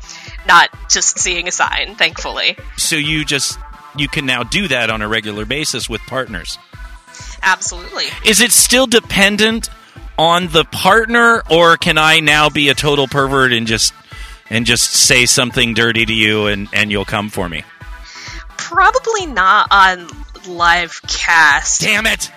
not 0.46 0.70
just 0.88 1.18
seeing 1.18 1.48
a 1.48 1.50
sign, 1.52 1.96
thankfully. 1.96 2.56
So 2.76 2.96
you 2.96 3.24
just 3.24 3.58
you 3.96 4.08
can 4.08 4.26
now 4.26 4.44
do 4.44 4.68
that 4.68 4.90
on 4.90 5.02
a 5.02 5.08
regular 5.08 5.44
basis 5.44 5.88
with 5.88 6.00
partners. 6.02 6.58
Absolutely. 7.42 8.06
Is 8.24 8.40
it 8.40 8.52
still 8.52 8.86
dependent 8.86 9.68
on 10.18 10.48
the 10.48 10.64
partner, 10.64 11.42
or 11.50 11.76
can 11.76 11.98
I 11.98 12.20
now 12.20 12.48
be 12.48 12.68
a 12.68 12.74
total 12.74 13.06
pervert 13.06 13.52
and 13.52 13.66
just 13.66 13.92
and 14.50 14.66
just 14.66 14.90
say 14.90 15.26
something 15.26 15.74
dirty 15.74 16.06
to 16.06 16.12
you 16.12 16.46
and 16.46 16.68
and 16.72 16.90
you'll 16.90 17.04
come 17.04 17.28
for 17.28 17.48
me? 17.48 17.64
Probably 18.68 19.24
not 19.24 19.68
on 19.70 20.08
live 20.46 21.00
cast, 21.08 21.80
Damn 21.80 22.06
it! 22.06 22.30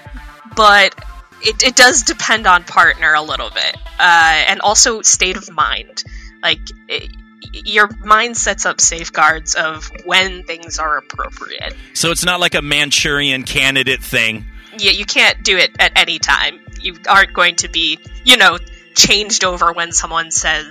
but 0.56 0.96
it, 1.42 1.62
it 1.62 1.76
does 1.76 2.04
depend 2.04 2.48
on 2.48 2.64
partner 2.64 3.14
a 3.14 3.22
little 3.22 3.50
bit. 3.50 3.76
Uh, 4.00 4.44
and 4.48 4.62
also 4.62 5.02
state 5.02 5.36
of 5.36 5.52
mind. 5.52 6.06
Like, 6.42 6.62
it, 6.88 7.12
your 7.52 7.90
mind 8.00 8.38
sets 8.38 8.66
up 8.66 8.80
safeguards 8.80 9.56
of 9.56 9.92
when 10.06 10.44
things 10.44 10.80
are 10.80 10.98
appropriate. 10.98 11.76
So 11.94 12.12
it's 12.12 12.24
not 12.24 12.40
like 12.40 12.56
a 12.56 12.62
Manchurian 12.62 13.44
candidate 13.44 14.02
thing. 14.02 14.46
Yeah, 14.78 14.92
you 14.92 15.06
can't 15.06 15.44
do 15.44 15.58
it 15.58 15.72
at 15.80 15.92
any 15.98 16.18
time. 16.18 16.62
You 16.80 16.96
aren't 17.10 17.34
going 17.34 17.58
to 17.58 17.68
be, 17.68 18.00
you 18.24 18.38
know, 18.38 18.58
changed 18.96 19.44
over 19.44 19.74
when 19.74 19.92
someone 19.92 20.32
says 20.32 20.66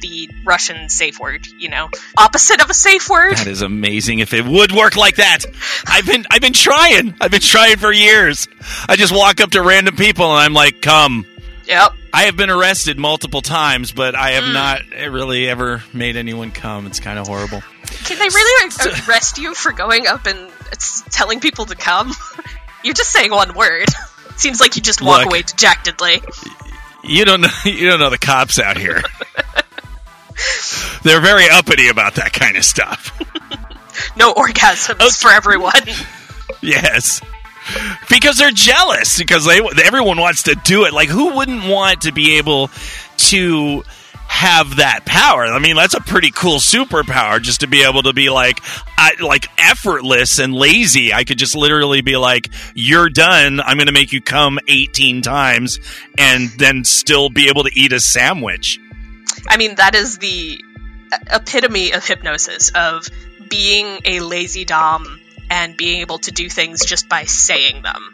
the 0.00 0.30
Russian 0.44 0.88
safe 0.88 1.18
word, 1.18 1.46
you 1.58 1.68
know. 1.68 1.88
Opposite 2.18 2.62
of 2.62 2.70
a 2.70 2.74
safe 2.74 3.08
word. 3.08 3.36
That 3.36 3.46
is 3.46 3.62
amazing. 3.62 4.20
If 4.20 4.32
it 4.32 4.44
would 4.44 4.72
work 4.72 4.96
like 4.96 5.16
that, 5.16 5.44
I've 5.86 6.06
been 6.06 6.26
I've 6.30 6.40
been 6.40 6.52
trying. 6.52 7.14
I've 7.20 7.30
been 7.30 7.40
trying 7.40 7.76
for 7.76 7.92
years. 7.92 8.48
I 8.88 8.96
just 8.96 9.14
walk 9.14 9.40
up 9.40 9.50
to 9.52 9.62
random 9.62 9.96
people 9.96 10.26
and 10.26 10.40
I'm 10.40 10.52
like, 10.52 10.80
"Come." 10.82 11.26
Yep. 11.66 11.94
I 12.12 12.22
have 12.22 12.36
been 12.36 12.48
arrested 12.48 12.98
multiple 12.98 13.42
times, 13.42 13.92
but 13.92 14.14
I 14.14 14.32
have 14.32 14.44
hmm. 14.44 14.52
not 14.52 14.82
really 15.10 15.48
ever 15.48 15.82
made 15.92 16.16
anyone 16.16 16.52
come. 16.52 16.86
It's 16.86 17.00
kind 17.00 17.18
of 17.18 17.26
horrible. 17.26 17.62
Can 18.04 18.18
they 18.18 18.28
really 18.28 18.72
arrest 19.08 19.38
you 19.38 19.54
for 19.54 19.72
going 19.72 20.06
up 20.06 20.26
and 20.26 20.50
telling 21.10 21.40
people 21.40 21.66
to 21.66 21.74
come? 21.74 22.12
You're 22.84 22.94
just 22.94 23.10
saying 23.10 23.32
one 23.32 23.54
word. 23.54 23.88
Seems 24.36 24.60
like 24.60 24.76
you 24.76 24.82
just 24.82 25.02
walk 25.02 25.20
Look. 25.20 25.26
away 25.26 25.42
dejectedly. 25.42 26.22
You 27.02 27.24
don't 27.24 27.40
know. 27.40 27.48
You 27.64 27.88
don't 27.88 28.00
know 28.00 28.10
the 28.10 28.18
cops 28.18 28.58
out 28.58 28.76
here. 28.76 29.02
They're 31.06 31.20
very 31.20 31.48
uppity 31.48 31.86
about 31.86 32.16
that 32.16 32.32
kind 32.32 32.56
of 32.56 32.64
stuff. 32.64 33.12
No 34.14 34.34
orgasms 34.34 35.22
for 35.22 35.30
everyone. 35.30 35.72
Yes. 36.62 37.20
Because 38.08 38.36
they're 38.38 38.50
jealous 38.50 39.18
because 39.18 39.44
they 39.44 39.60
everyone 39.84 40.18
wants 40.18 40.44
to 40.44 40.54
do 40.54 40.84
it. 40.84 40.92
Like 40.92 41.08
who 41.08 41.34
wouldn't 41.34 41.66
want 41.66 42.02
to 42.02 42.12
be 42.12 42.38
able 42.38 42.70
to 43.18 43.84
have 44.26 44.76
that 44.76 45.04
power. 45.04 45.44
I 45.46 45.58
mean, 45.58 45.76
that's 45.76 45.94
a 45.94 46.00
pretty 46.00 46.30
cool 46.30 46.58
superpower 46.58 47.40
just 47.40 47.60
to 47.60 47.66
be 47.66 47.84
able 47.84 48.02
to 48.04 48.12
be 48.12 48.30
like, 48.30 48.60
I, 48.96 49.14
like 49.20 49.48
effortless 49.58 50.38
and 50.38 50.54
lazy. 50.54 51.12
I 51.12 51.24
could 51.24 51.38
just 51.38 51.54
literally 51.56 52.00
be 52.00 52.16
like, 52.16 52.50
"You're 52.74 53.08
done. 53.10 53.60
I'm 53.60 53.76
going 53.76 53.86
to 53.86 53.92
make 53.92 54.12
you 54.12 54.20
come 54.20 54.58
18 54.68 55.22
times," 55.22 55.78
and 56.18 56.48
then 56.58 56.84
still 56.84 57.28
be 57.28 57.48
able 57.48 57.64
to 57.64 57.70
eat 57.74 57.92
a 57.92 58.00
sandwich. 58.00 58.80
I 59.48 59.56
mean, 59.56 59.76
that 59.76 59.94
is 59.94 60.18
the 60.18 60.60
epitome 61.30 61.92
of 61.92 62.06
hypnosis 62.06 62.70
of 62.74 63.06
being 63.48 64.00
a 64.04 64.20
lazy 64.20 64.64
dom 64.64 65.20
and 65.50 65.76
being 65.76 66.00
able 66.00 66.18
to 66.18 66.32
do 66.32 66.48
things 66.48 66.84
just 66.84 67.08
by 67.08 67.24
saying 67.24 67.82
them. 67.82 68.12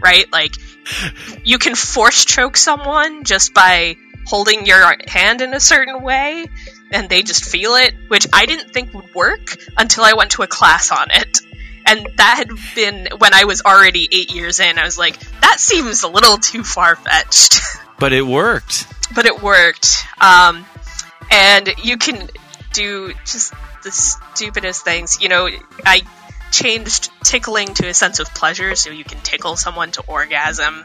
Right? 0.00 0.30
Like 0.32 0.54
you 1.44 1.58
can 1.58 1.74
force 1.74 2.24
choke 2.24 2.56
someone 2.56 3.24
just 3.24 3.54
by 3.54 3.96
holding 4.26 4.66
your 4.66 4.94
hand 5.06 5.40
in 5.40 5.52
a 5.54 5.60
certain 5.60 6.02
way 6.02 6.46
and 6.90 7.08
they 7.08 7.22
just 7.22 7.44
feel 7.44 7.74
it, 7.74 7.94
which 8.08 8.26
I 8.32 8.46
didn't 8.46 8.72
think 8.72 8.94
would 8.94 9.14
work 9.14 9.56
until 9.76 10.04
I 10.04 10.14
went 10.14 10.32
to 10.32 10.42
a 10.42 10.46
class 10.46 10.92
on 10.92 11.10
it. 11.10 11.40
And 11.86 12.08
that 12.16 12.36
had 12.38 12.48
been 12.74 13.08
when 13.18 13.34
I 13.34 13.44
was 13.44 13.62
already 13.62 14.08
eight 14.10 14.34
years 14.34 14.60
in. 14.60 14.78
I 14.78 14.84
was 14.84 14.96
like, 14.96 15.18
that 15.40 15.60
seems 15.60 16.02
a 16.02 16.08
little 16.08 16.38
too 16.38 16.62
far 16.64 16.96
fetched. 16.96 17.60
But 17.96 18.12
it 18.12 18.26
worked. 18.26 18.88
but 19.14 19.24
it 19.24 19.40
worked. 19.40 19.86
Um, 20.20 20.66
and 21.30 21.68
you 21.82 21.96
can 21.96 22.28
do 22.72 23.12
just 23.24 23.52
the 23.82 23.90
stupidest 23.90 24.84
things. 24.84 25.20
You 25.20 25.28
know, 25.28 25.48
I 25.84 26.02
changed 26.50 27.10
tickling 27.24 27.74
to 27.74 27.88
a 27.88 27.94
sense 27.94 28.20
of 28.20 28.32
pleasure, 28.34 28.74
so 28.74 28.90
you 28.90 29.04
can 29.04 29.18
tickle 29.20 29.56
someone 29.56 29.90
to 29.92 30.02
orgasm. 30.06 30.84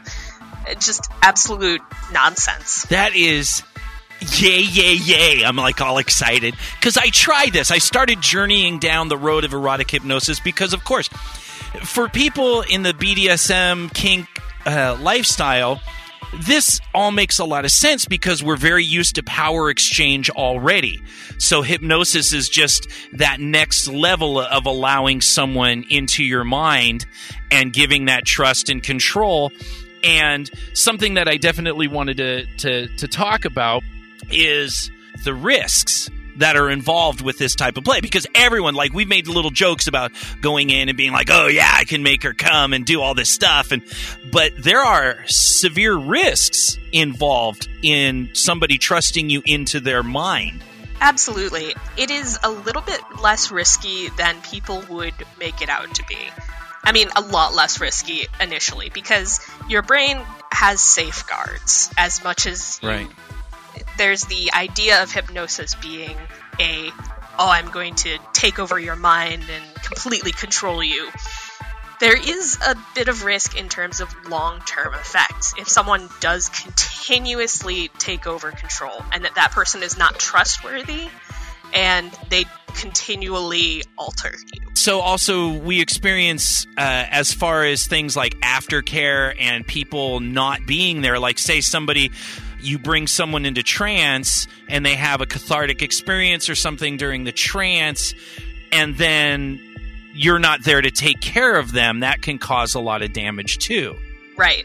Just 0.78 1.10
absolute 1.22 1.80
nonsense. 2.12 2.84
That 2.84 3.14
is 3.14 3.62
yay, 4.20 4.60
yay, 4.60 4.94
yay. 4.94 5.44
I'm 5.44 5.56
like 5.56 5.80
all 5.80 5.98
excited 5.98 6.54
because 6.78 6.96
I 6.96 7.08
tried 7.08 7.52
this. 7.52 7.70
I 7.70 7.78
started 7.78 8.20
journeying 8.20 8.78
down 8.78 9.08
the 9.08 9.16
road 9.16 9.44
of 9.44 9.52
erotic 9.52 9.90
hypnosis 9.90 10.40
because, 10.40 10.72
of 10.72 10.84
course, 10.84 11.08
for 11.82 12.08
people 12.08 12.62
in 12.62 12.82
the 12.82 12.92
BDSM 12.92 13.92
kink 13.94 14.26
uh, 14.66 14.96
lifestyle, 15.00 15.80
this 16.32 16.80
all 16.94 17.10
makes 17.10 17.38
a 17.38 17.44
lot 17.44 17.64
of 17.64 17.70
sense 17.70 18.06
because 18.06 18.42
we're 18.42 18.56
very 18.56 18.84
used 18.84 19.16
to 19.16 19.22
power 19.22 19.70
exchange 19.70 20.30
already. 20.30 21.02
So 21.38 21.62
hypnosis 21.62 22.32
is 22.32 22.48
just 22.48 22.88
that 23.14 23.40
next 23.40 23.88
level 23.88 24.38
of 24.38 24.66
allowing 24.66 25.20
someone 25.20 25.84
into 25.90 26.22
your 26.22 26.44
mind 26.44 27.06
and 27.50 27.72
giving 27.72 28.06
that 28.06 28.24
trust 28.24 28.68
and 28.68 28.82
control. 28.82 29.50
And 30.04 30.50
something 30.72 31.14
that 31.14 31.28
I 31.28 31.36
definitely 31.36 31.88
wanted 31.88 32.16
to, 32.18 32.46
to, 32.58 32.88
to 32.96 33.08
talk 33.08 33.44
about 33.44 33.82
is 34.30 34.90
the 35.24 35.34
risks 35.34 36.08
that 36.40 36.56
are 36.56 36.70
involved 36.70 37.20
with 37.20 37.38
this 37.38 37.54
type 37.54 37.76
of 37.76 37.84
play 37.84 38.00
because 38.00 38.26
everyone 38.34 38.74
like 38.74 38.92
we've 38.92 39.08
made 39.08 39.28
little 39.28 39.50
jokes 39.50 39.86
about 39.86 40.10
going 40.40 40.70
in 40.70 40.88
and 40.88 40.96
being 40.96 41.12
like 41.12 41.28
oh 41.30 41.46
yeah 41.46 41.70
i 41.72 41.84
can 41.84 42.02
make 42.02 42.22
her 42.22 42.34
come 42.34 42.72
and 42.72 42.84
do 42.84 43.00
all 43.00 43.14
this 43.14 43.30
stuff 43.30 43.72
and 43.72 43.82
but 44.32 44.52
there 44.58 44.80
are 44.80 45.18
severe 45.26 45.96
risks 45.96 46.78
involved 46.92 47.68
in 47.82 48.30
somebody 48.32 48.78
trusting 48.78 49.30
you 49.30 49.42
into 49.46 49.80
their 49.80 50.02
mind 50.02 50.62
Absolutely. 51.02 51.74
It 51.96 52.10
is 52.10 52.38
a 52.42 52.50
little 52.50 52.82
bit 52.82 53.00
less 53.22 53.50
risky 53.50 54.10
than 54.18 54.38
people 54.42 54.84
would 54.90 55.14
make 55.38 55.62
it 55.62 55.70
out 55.70 55.94
to 55.94 56.04
be. 56.06 56.18
I 56.84 56.92
mean, 56.92 57.08
a 57.16 57.22
lot 57.22 57.54
less 57.54 57.80
risky 57.80 58.26
initially 58.38 58.90
because 58.90 59.40
your 59.66 59.80
brain 59.80 60.18
has 60.52 60.82
safeguards 60.82 61.90
as 61.96 62.22
much 62.22 62.46
as 62.46 62.78
you 62.82 62.88
right 62.90 63.10
there's 64.00 64.22
the 64.22 64.50
idea 64.54 65.02
of 65.02 65.12
hypnosis 65.12 65.74
being 65.74 66.16
a 66.58 66.90
oh 67.38 67.50
i'm 67.50 67.70
going 67.70 67.94
to 67.94 68.16
take 68.32 68.58
over 68.58 68.78
your 68.78 68.96
mind 68.96 69.42
and 69.50 69.82
completely 69.82 70.32
control 70.32 70.82
you. 70.82 71.10
There 72.00 72.16
is 72.16 72.58
a 72.66 72.76
bit 72.94 73.08
of 73.08 73.24
risk 73.24 73.58
in 73.58 73.68
terms 73.68 74.00
of 74.00 74.08
long-term 74.26 74.94
effects. 74.94 75.52
If 75.58 75.68
someone 75.68 76.08
does 76.20 76.48
continuously 76.48 77.88
take 77.98 78.26
over 78.26 78.50
control 78.52 79.04
and 79.12 79.26
that 79.26 79.34
that 79.34 79.52
person 79.52 79.82
is 79.82 79.98
not 79.98 80.18
trustworthy 80.18 81.08
and 81.74 82.10
they 82.30 82.46
continually 82.74 83.82
alter 83.98 84.32
you. 84.54 84.62
So 84.72 85.00
also 85.00 85.52
we 85.58 85.82
experience 85.82 86.66
uh, 86.78 87.04
as 87.10 87.34
far 87.34 87.64
as 87.64 87.86
things 87.86 88.16
like 88.16 88.32
aftercare 88.40 89.34
and 89.38 89.66
people 89.66 90.20
not 90.20 90.64
being 90.66 91.02
there 91.02 91.18
like 91.18 91.38
say 91.38 91.60
somebody 91.60 92.12
you 92.62 92.78
bring 92.78 93.06
someone 93.06 93.46
into 93.46 93.62
trance 93.62 94.46
and 94.68 94.84
they 94.84 94.94
have 94.94 95.20
a 95.20 95.26
cathartic 95.26 95.82
experience 95.82 96.48
or 96.48 96.54
something 96.54 96.96
during 96.96 97.24
the 97.24 97.32
trance 97.32 98.14
and 98.72 98.96
then 98.96 99.60
you're 100.14 100.38
not 100.38 100.62
there 100.64 100.80
to 100.80 100.90
take 100.90 101.20
care 101.20 101.56
of 101.56 101.72
them 101.72 102.00
that 102.00 102.22
can 102.22 102.38
cause 102.38 102.74
a 102.74 102.80
lot 102.80 103.02
of 103.02 103.12
damage 103.12 103.58
too. 103.58 103.96
Right. 104.36 104.64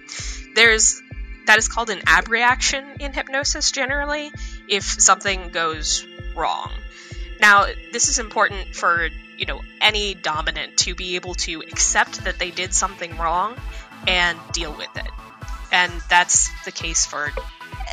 There's 0.56 1.02
that 1.48 1.60
is 1.60 1.68
called 1.68 1.92
an 1.92 2.02
abreaction 2.08 2.84
in 3.00 3.14
hypnosis 3.14 3.72
generally 3.72 4.32
if 4.68 4.84
something 4.84 5.50
goes 5.50 6.06
wrong. 6.36 6.72
Now 7.40 7.68
this 7.92 8.08
is 8.08 8.20
important 8.20 8.76
for 8.76 9.10
you 9.38 9.46
know 9.46 9.62
any 9.82 10.14
dominant 10.14 10.78
to 10.78 10.96
be 10.96 11.16
able 11.16 11.36
to 11.36 11.62
accept 11.62 12.24
that 12.24 12.40
they 12.40 12.52
did 12.52 12.74
something 12.74 13.18
wrong 13.18 13.56
and 14.08 14.40
deal 14.52 14.76
with 14.76 14.96
it. 14.96 15.12
And 15.72 15.92
that's 16.10 16.50
the 16.64 16.72
case 16.72 17.06
for 17.06 17.32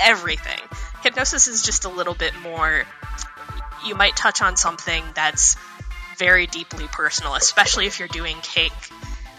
everything. 0.00 0.60
Hypnosis 1.02 1.48
is 1.48 1.62
just 1.62 1.84
a 1.84 1.88
little 1.88 2.14
bit 2.14 2.32
more. 2.42 2.84
You 3.86 3.94
might 3.94 4.16
touch 4.16 4.42
on 4.42 4.56
something 4.56 5.02
that's 5.14 5.56
very 6.18 6.46
deeply 6.46 6.86
personal, 6.86 7.34
especially 7.34 7.86
if 7.86 7.98
you're 7.98 8.08
doing 8.08 8.36
cake. 8.42 8.72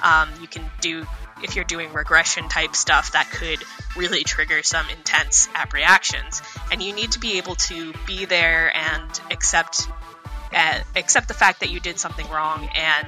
Um, 0.02 0.30
you 0.42 0.48
can 0.48 0.70
do 0.82 1.06
if 1.44 1.56
you're 1.56 1.66
doing 1.66 1.92
regression 1.94 2.48
type 2.50 2.76
stuff 2.76 3.14
that 3.14 3.30
could 3.32 3.60
really 3.96 4.24
trigger 4.24 4.64
some 4.64 4.86
intense 4.90 5.48
reactions, 5.74 6.42
and 6.72 6.82
you 6.82 6.94
need 6.94 7.14
to 7.14 7.20
be 7.20 7.38
able 7.38 7.56
to 7.56 7.94
be 8.06 8.26
there 8.26 8.76
and 8.76 9.22
accept 9.32 9.88
uh, 10.54 10.80
accept 10.96 11.28
the 11.28 11.34
fact 11.34 11.62
that 11.62 11.70
you 11.70 11.80
did 11.80 12.00
something 12.00 12.30
wrong 12.30 12.70
and 12.76 13.08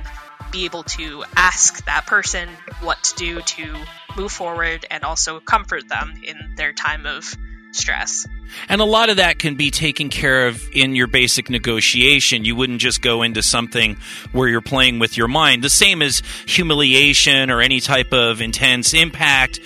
be 0.52 0.66
able 0.66 0.84
to 0.84 1.24
ask 1.36 1.86
that 1.86 2.06
person 2.06 2.50
what 2.82 3.04
to 3.04 3.16
do 3.16 3.42
to 3.42 3.76
move 4.18 4.32
forward 4.32 4.86
and 4.90 5.04
also 5.04 5.40
comfort 5.40 5.88
them 5.88 6.14
in 6.24 6.38
their 6.56 6.74
time 6.74 7.06
of 7.06 7.36
stress. 7.72 8.26
And 8.70 8.80
a 8.82 8.86
lot 8.86 9.10
of 9.10 9.18
that 9.18 9.40
can 9.40 9.56
be 9.56 9.72
taken 9.72 10.10
care 10.10 10.48
of 10.48 10.64
in 10.72 10.96
your 10.96 11.08
basic 11.08 11.50
negotiation. 11.50 12.46
You 12.46 12.56
wouldn't 12.56 12.80
just 12.80 13.02
go 13.02 13.22
into 13.22 13.44
something 13.44 13.98
where 14.32 14.48
you're 14.48 14.62
playing 14.62 15.00
with 15.00 15.18
your 15.18 15.28
mind. 15.28 15.64
The 15.64 15.70
same 15.70 16.02
as 16.02 16.22
humiliation 16.46 17.50
or 17.50 17.62
any 17.62 17.80
type 17.80 18.14
of 18.14 18.42
intense 18.42 18.94
impact. 18.94 19.60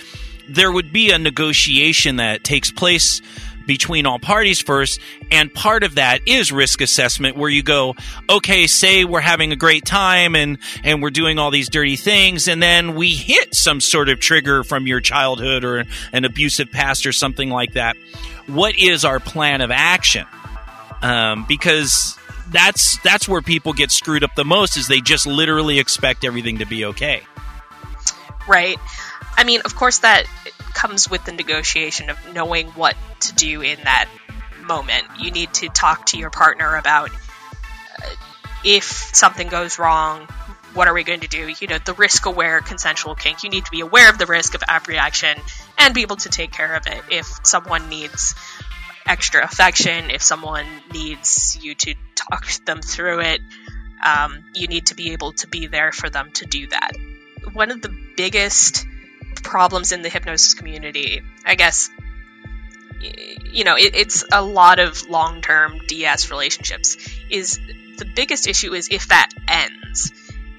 There 0.48 0.72
would 0.72 0.92
be 0.92 1.12
a 1.12 1.18
negotiation 1.18 2.16
that 2.16 2.42
takes 2.42 2.72
place 2.72 3.22
between 3.70 4.04
all 4.04 4.18
parties 4.18 4.60
first. 4.60 4.98
And 5.30 5.54
part 5.54 5.84
of 5.84 5.94
that 5.94 6.26
is 6.26 6.50
risk 6.50 6.80
assessment 6.80 7.36
where 7.36 7.48
you 7.48 7.62
go, 7.62 7.94
okay, 8.28 8.66
say 8.66 9.04
we're 9.04 9.20
having 9.20 9.52
a 9.52 9.56
great 9.56 9.84
time 9.84 10.34
and, 10.34 10.58
and 10.82 11.00
we're 11.00 11.10
doing 11.10 11.38
all 11.38 11.52
these 11.52 11.68
dirty 11.68 11.94
things. 11.94 12.48
And 12.48 12.60
then 12.60 12.96
we 12.96 13.10
hit 13.10 13.54
some 13.54 13.80
sort 13.80 14.08
of 14.08 14.18
trigger 14.18 14.64
from 14.64 14.88
your 14.88 14.98
childhood 15.00 15.62
or 15.62 15.84
an 16.12 16.24
abusive 16.24 16.72
past 16.72 17.06
or 17.06 17.12
something 17.12 17.48
like 17.48 17.74
that. 17.74 17.96
What 18.48 18.76
is 18.76 19.04
our 19.04 19.20
plan 19.20 19.60
of 19.60 19.70
action? 19.70 20.26
Um, 21.00 21.44
because 21.46 22.18
that's 22.50 22.98
that's 23.04 23.28
where 23.28 23.40
people 23.40 23.72
get 23.72 23.92
screwed 23.92 24.24
up 24.24 24.34
the 24.34 24.44
most 24.44 24.76
is 24.76 24.88
they 24.88 25.00
just 25.00 25.28
literally 25.28 25.78
expect 25.78 26.24
everything 26.24 26.58
to 26.58 26.66
be 26.66 26.86
okay. 26.86 27.22
Right. 28.48 28.78
I 29.36 29.44
mean, 29.44 29.60
of 29.64 29.76
course, 29.76 30.00
that 30.00 30.24
comes 30.74 31.10
with 31.10 31.24
the 31.24 31.32
negotiation 31.32 32.10
of 32.10 32.18
knowing 32.34 32.68
what 32.68 32.96
to 33.20 33.34
do 33.34 33.62
in 33.62 33.78
that 33.84 34.08
moment. 34.66 35.04
You 35.18 35.30
need 35.30 35.52
to 35.54 35.68
talk 35.68 36.06
to 36.06 36.18
your 36.18 36.30
partner 36.30 36.76
about 36.76 37.10
uh, 37.10 38.08
if 38.64 38.84
something 38.84 39.48
goes 39.48 39.78
wrong, 39.78 40.28
what 40.74 40.86
are 40.88 40.94
we 40.94 41.02
going 41.02 41.20
to 41.20 41.28
do? 41.28 41.52
You 41.60 41.66
know, 41.66 41.78
the 41.84 41.94
risk 41.94 42.26
aware 42.26 42.60
consensual 42.60 43.14
kink. 43.14 43.42
You 43.42 43.50
need 43.50 43.64
to 43.64 43.70
be 43.70 43.80
aware 43.80 44.08
of 44.08 44.18
the 44.18 44.26
risk 44.26 44.54
of 44.54 44.62
reaction 44.86 45.36
and 45.78 45.94
be 45.94 46.02
able 46.02 46.16
to 46.16 46.28
take 46.28 46.52
care 46.52 46.74
of 46.74 46.86
it. 46.86 47.02
If 47.10 47.26
someone 47.42 47.88
needs 47.88 48.34
extra 49.06 49.42
affection, 49.42 50.10
if 50.10 50.22
someone 50.22 50.66
needs 50.92 51.58
you 51.60 51.74
to 51.74 51.94
talk 52.14 52.46
them 52.64 52.80
through 52.82 53.20
it, 53.20 53.40
um, 54.04 54.44
you 54.54 54.68
need 54.68 54.86
to 54.86 54.94
be 54.94 55.12
able 55.12 55.32
to 55.32 55.48
be 55.48 55.66
there 55.66 55.92
for 55.92 56.08
them 56.08 56.30
to 56.32 56.46
do 56.46 56.68
that. 56.68 56.92
One 57.52 57.70
of 57.70 57.82
the 57.82 57.94
biggest 58.16 58.86
problems 59.40 59.92
in 59.92 60.02
the 60.02 60.08
hypnosis 60.08 60.54
community, 60.54 61.22
I 61.44 61.54
guess, 61.54 61.90
you 63.00 63.64
know, 63.64 63.76
it, 63.76 63.94
it's 63.94 64.24
a 64.30 64.42
lot 64.42 64.78
of 64.78 65.08
long 65.08 65.40
term 65.40 65.80
DS 65.86 66.30
relationships. 66.30 66.96
Is 67.30 67.58
the 67.98 68.04
biggest 68.04 68.46
issue 68.46 68.74
is 68.74 68.88
if 68.90 69.08
that 69.08 69.30
ends 69.48 70.12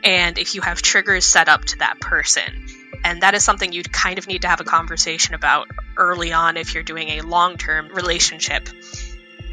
and 0.03 0.38
if 0.38 0.56
you 0.56 0.62
have 0.62 0.82
triggers 0.82 1.26
set 1.26 1.49
up 1.49 1.66
to 1.66 1.80
that 1.80 1.99
person. 1.99 2.68
And 3.03 3.22
that 3.22 3.34
is 3.34 3.44
something 3.44 3.72
you'd 3.72 3.91
kind 3.91 4.20
of 4.20 4.28
need 4.28 4.44
to 4.44 4.48
have 4.48 4.62
a 4.62 4.64
conversation 4.64 5.34
about 5.34 5.70
early 5.98 6.34
on 6.34 6.58
if 6.58 6.74
you're 6.74 6.84
doing 6.84 7.10
a 7.10 7.22
long 7.22 7.58
term 7.58 7.90
relationship. 7.90 8.70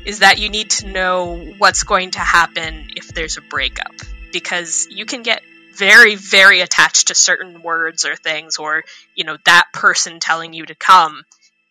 is 0.04 0.20
that 0.20 0.38
you 0.38 0.48
need 0.48 0.70
to 0.70 0.86
know 0.86 1.36
what's 1.58 1.82
going 1.82 2.12
to 2.12 2.20
happen 2.20 2.88
if 2.96 3.08
there's 3.08 3.36
a 3.36 3.42
breakup 3.42 3.94
because 4.32 4.86
you 4.90 5.06
can 5.06 5.22
get 5.22 5.42
very 5.78 6.14
very 6.14 6.60
attached 6.60 7.08
to 7.08 7.14
certain 7.14 7.62
words 7.62 8.04
or 8.04 8.16
things 8.16 8.58
or 8.58 8.84
you 9.14 9.24
know 9.24 9.36
that 9.44 9.66
person 9.72 10.20
telling 10.20 10.52
you 10.52 10.66
to 10.66 10.74
come 10.74 11.22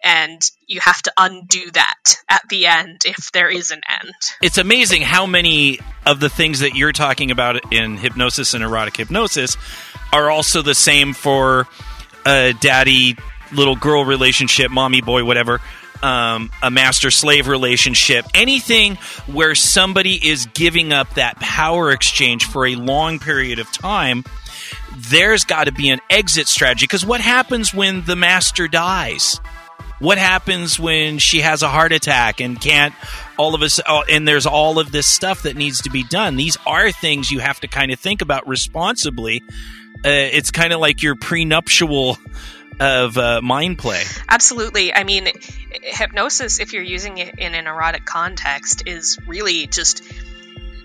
and 0.03 0.41
you 0.67 0.79
have 0.79 1.01
to 1.01 1.11
undo 1.17 1.71
that 1.71 2.15
at 2.29 2.43
the 2.49 2.67
end 2.67 3.01
if 3.05 3.31
there 3.31 3.49
is 3.49 3.71
an 3.71 3.81
end 3.89 4.13
it's 4.41 4.57
amazing 4.57 5.01
how 5.01 5.25
many 5.25 5.79
of 6.05 6.19
the 6.19 6.29
things 6.29 6.59
that 6.59 6.75
you're 6.75 6.91
talking 6.91 7.31
about 7.31 7.73
in 7.73 7.97
hypnosis 7.97 8.53
and 8.53 8.63
erotic 8.63 8.95
hypnosis 8.95 9.57
are 10.13 10.29
also 10.29 10.61
the 10.61 10.75
same 10.75 11.13
for 11.13 11.67
a 12.25 12.53
daddy 12.61 13.17
little 13.51 13.75
girl 13.75 14.05
relationship, 14.05 14.71
mommy 14.71 15.01
boy, 15.01 15.23
whatever. 15.23 15.61
Um, 16.03 16.51
a 16.61 16.69
master 16.69 17.09
slave 17.09 17.47
relationship, 17.47 18.25
anything 18.35 18.97
where 19.25 19.55
somebody 19.55 20.13
is 20.13 20.45
giving 20.53 20.93
up 20.93 21.11
that 21.15 21.39
power 21.39 21.91
exchange 21.91 22.45
for 22.45 22.67
a 22.67 22.75
long 22.75 23.17
period 23.17 23.57
of 23.57 23.71
time, 23.71 24.23
there's 24.95 25.43
got 25.43 25.65
to 25.65 25.71
be 25.71 25.89
an 25.89 25.99
exit 26.09 26.47
strategy. 26.47 26.85
Because 26.85 27.05
what 27.05 27.21
happens 27.21 27.73
when 27.73 28.03
the 28.05 28.15
master 28.15 28.67
dies? 28.67 29.39
What 29.99 30.19
happens 30.19 30.79
when 30.79 31.17
she 31.17 31.41
has 31.41 31.63
a 31.63 31.67
heart 31.67 31.91
attack 31.91 32.39
and 32.39 32.61
can't 32.61 32.93
all 33.37 33.55
of 33.55 33.61
us 33.61 33.79
oh, 33.87 34.03
and 34.09 34.27
there's 34.27 34.45
all 34.45 34.77
of 34.77 34.91
this 34.91 35.07
stuff 35.07 35.43
that 35.43 35.55
needs 35.55 35.81
to 35.81 35.89
be 35.89 36.03
done 36.03 36.35
these 36.35 36.57
are 36.65 36.91
things 36.91 37.31
you 37.31 37.39
have 37.39 37.59
to 37.59 37.67
kind 37.67 37.91
of 37.91 37.99
think 37.99 38.21
about 38.21 38.47
responsibly 38.47 39.41
uh, 40.05 40.09
it's 40.09 40.51
kind 40.51 40.73
of 40.73 40.79
like 40.79 41.01
your 41.01 41.15
prenuptial 41.15 42.17
of 42.79 43.17
uh, 43.17 43.41
mind 43.41 43.77
play. 43.77 44.03
Absolutely. 44.29 44.93
I 44.93 45.03
mean 45.03 45.27
hypnosis 45.81 46.59
if 46.59 46.73
you're 46.73 46.83
using 46.83 47.17
it 47.17 47.39
in 47.39 47.53
an 47.53 47.67
erotic 47.67 48.05
context 48.05 48.83
is 48.85 49.17
really 49.27 49.67
just 49.67 50.03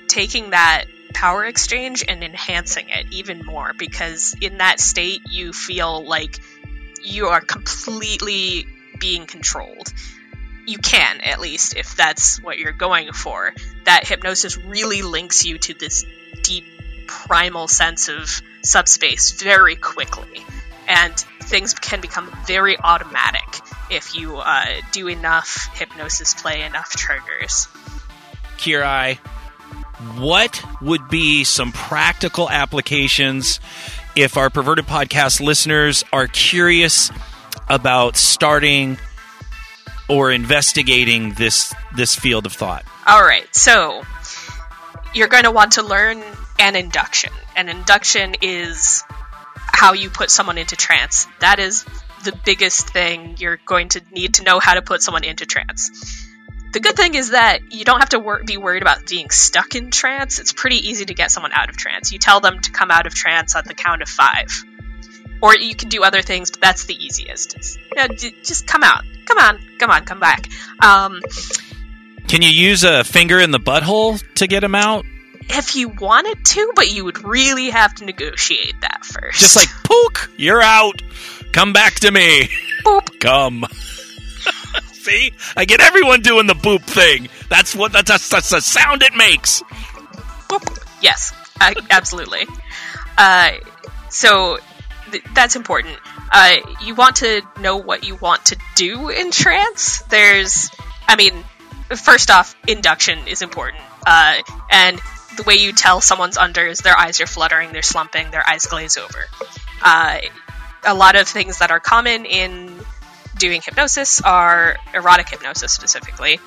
taking 0.09 0.51
that 0.51 0.85
power 1.15 1.45
exchange 1.45 2.05
and 2.07 2.25
enhancing 2.25 2.89
it 2.89 3.07
even 3.11 3.45
more 3.45 3.73
because 3.77 4.35
in 4.41 4.59
that 4.59 4.81
state 4.81 5.23
you 5.31 5.53
feel 5.53 6.05
like 6.05 6.39
you 7.03 7.27
are 7.27 7.41
completely 7.41 8.67
being 8.99 9.27
controlled. 9.27 9.93
You 10.67 10.79
can 10.79 11.21
at 11.21 11.41
least 11.41 11.77
if 11.77 11.97
that's 11.97 12.41
what 12.41 12.59
you're 12.59 12.73
going 12.73 13.13
for. 13.13 13.53
That 13.85 14.07
hypnosis 14.07 14.57
really 14.57 15.03
links 15.03 15.45
you 15.45 15.59
to 15.59 15.75
this 15.75 16.05
deep 16.43 16.65
primal 17.07 17.69
sense 17.69 18.09
of 18.09 18.41
subspace 18.63 19.33
very 19.33 19.77
quickly. 19.77 20.45
And 20.87 21.25
things 21.43 21.75
can 21.75 22.01
become 22.01 22.31
very 22.47 22.79
automatic 22.79 23.61
if 23.91 24.15
you 24.15 24.37
uh, 24.37 24.67
do 24.93 25.09
enough 25.09 25.69
hypnosis 25.75 26.35
play 26.35 26.63
enough 26.63 26.91
triggers 26.91 27.69
kirae 28.57 29.19
what 30.19 30.63
would 30.81 31.09
be 31.09 31.45
some 31.45 31.73
practical 31.73 32.51
applications 32.51 33.61
if 34.17 34.37
our 34.37 34.51
perverted 34.51 34.87
podcast 34.87 35.41
listeners 35.41 36.05
are 36.13 36.27
curious 36.27 37.11
about 37.69 38.17
starting 38.17 38.99
or 40.09 40.31
investigating 40.31 41.33
this 41.35 41.73
this 41.97 42.15
field 42.15 42.47
of 42.47 42.53
thought? 42.53 42.85
All 43.07 43.23
right, 43.23 43.53
so 43.55 44.03
you're 45.15 45.29
going 45.29 45.45
to 45.45 45.51
want 45.51 45.73
to 45.73 45.83
learn 45.83 46.23
an 46.59 46.77
induction. 46.77 47.33
An 47.57 47.69
induction 47.69 48.35
is 48.43 49.03
how 49.73 49.93
you 49.95 50.11
put 50.11 50.31
someone 50.31 50.59
into 50.59 50.77
trance. 50.77 51.27
That 51.41 51.59
is 51.59 51.85
the 52.25 52.39
biggest 52.45 52.91
thing 52.91 53.37
you're 53.39 53.59
going 53.67 53.89
to 53.91 54.03
need 54.13 54.35
to 54.35 54.45
know 54.45 54.61
how 54.61 54.75
to 54.75 54.83
put 54.83 55.03
someone 55.03 55.25
into 55.25 55.45
trance. 55.47 55.91
The 56.73 56.81
good 56.81 56.97
thing 56.97 57.15
is 57.15 57.31
that 57.31 57.73
you 57.73 57.85
don't 57.85 58.01
have 58.01 58.11
to 58.11 58.19
wor- 58.19 58.45
be 58.45 58.57
worried 58.57 58.83
about 58.83 59.07
being 59.07 59.29
stuck 59.29 59.75
in 59.75 59.91
trance. 59.91 60.39
It's 60.39 60.53
pretty 60.53 60.89
easy 60.89 61.05
to 61.05 61.15
get 61.15 61.31
someone 61.31 61.53
out 61.53 61.69
of 61.69 61.77
trance. 61.77 62.13
You 62.13 62.19
tell 62.19 62.41
them 62.41 62.61
to 62.61 62.71
come 62.71 62.91
out 62.91 63.07
of 63.07 63.15
trance 63.15 63.55
at 63.57 63.67
the 63.67 63.75
count 63.75 64.01
of 64.01 64.09
five. 64.09 64.47
Or 65.43 65.55
you 65.55 65.75
can 65.75 65.89
do 65.89 66.03
other 66.05 66.23
things, 66.23 66.51
but 66.51 66.61
that's 66.61 66.85
the 66.85 66.95
easiest. 66.95 67.57
You 67.95 67.97
know, 67.97 68.15
d- 68.15 68.37
just 68.43 68.67
come 68.67 68.85
out. 68.85 69.03
Come 69.27 69.39
on. 69.39 69.59
Come 69.79 69.91
on. 69.91 70.05
Come 70.05 70.21
back. 70.21 70.49
Um, 70.83 71.21
Can 72.29 72.41
you 72.41 72.49
use 72.49 72.85
a 72.85 73.05
finger 73.05 73.39
in 73.39 73.51
the 73.51 73.59
butthole 73.59 74.23
to 74.37 74.47
get 74.47 74.63
him 74.63 74.75
out? 74.75 75.05
If 75.49 75.77
you 75.77 75.89
wanted 75.89 76.45
to, 76.45 76.73
but 76.75 76.91
you 76.93 77.05
would 77.05 77.25
really 77.25 77.71
have 77.71 77.95
to 77.97 78.05
negotiate 78.05 78.81
that 78.81 79.05
first. 79.05 79.41
Just 79.41 79.57
like 79.57 79.69
pook, 79.85 80.31
you're 80.37 80.63
out. 80.63 81.03
Come 81.53 81.73
back 81.73 81.95
to 82.01 82.11
me. 82.11 82.49
Boop. 82.85 83.21
Come. 83.21 83.65
See, 84.93 85.33
I 85.57 85.65
get 85.65 85.81
everyone 85.81 86.23
doing 86.23 86.47
the 86.47 86.55
boop 86.55 86.83
thing. 86.83 87.29
That's 87.49 87.75
what 87.75 87.93
that's, 87.93 88.09
that's, 88.09 88.29
that's 88.29 88.51
the 88.51 88.61
sound 88.61 89.03
it 89.03 89.15
makes. 89.15 89.63
Boop. 90.49 90.79
Yes, 91.01 91.33
uh, 91.61 91.75
absolutely. 91.91 92.47
Uh, 93.19 93.53
so 94.09 94.59
th- 95.11 95.25
that's 95.35 95.57
important. 95.57 95.99
Uh, 96.31 96.57
you 96.83 96.95
want 96.95 97.17
to 97.17 97.43
know 97.61 97.77
what 97.77 98.05
you 98.05 98.17
want 98.17 98.47
to 98.47 98.57
do 98.75 99.09
in 99.11 99.31
trance. 99.31 100.03
There's, 100.03 100.71
I 101.07 101.17
mean, 101.17 101.45
first 101.97 102.31
off, 102.31 102.55
induction 102.67 103.27
is 103.27 103.43
important, 103.43 103.83
uh, 104.07 104.37
and 104.71 105.01
the 105.37 105.43
way 105.45 105.55
you 105.55 105.73
tell 105.73 106.01
someone's 106.01 106.37
under 106.37 106.67
is 106.67 106.81
their 106.81 106.97
eyes 106.97 107.21
are 107.21 107.27
fluttering, 107.27 107.73
they're 107.73 107.83
slumping, 107.83 108.31
their 108.31 108.47
eyes 108.49 108.67
glaze 108.67 108.97
over. 108.97 109.25
Uh, 109.83 110.19
a 110.85 110.95
lot 110.95 111.17
of 111.17 111.29
things 111.29 111.59
that 111.59 111.71
are 111.71 111.81
common 111.81 112.25
in 112.25 112.79
doing 113.39 113.63
hypnosis 113.63 114.21
are 114.21 114.77
erotic 114.95 115.29
hypnosis 115.29 115.73
specifically 115.73 116.39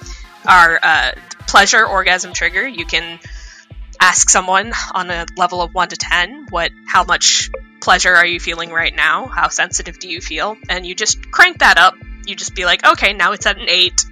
are 0.48 0.80
uh, 0.82 1.12
pleasure 1.48 1.86
orgasm 1.86 2.34
trigger. 2.34 2.68
You 2.68 2.86
can 2.86 3.20
ask 4.00 4.30
someone 4.30 4.74
on 4.94 5.10
a 5.10 5.26
level 5.38 5.62
of 5.62 5.74
1 5.74 5.90
to 5.90 5.96
10 5.96 6.48
what 6.50 6.72
how 6.86 7.04
much 7.04 7.50
pleasure 7.82 8.14
are 8.14 8.26
you 8.26 8.40
feeling 8.40 8.70
right 8.70 8.96
now 8.96 9.28
how 9.28 9.48
sensitive 9.48 9.98
do 10.00 10.10
you 10.10 10.20
feel 10.20 10.58
and 10.70 10.86
you 10.86 10.94
just 10.94 11.32
crank 11.32 11.60
that 11.60 11.78
up 11.78 11.96
you 12.26 12.36
just 12.36 12.56
be 12.56 12.66
like 12.66 12.86
okay 12.86 13.14
now 13.14 13.32
it's 13.32 13.46
at 13.46 13.58
an 13.58 13.70
8 13.70 14.06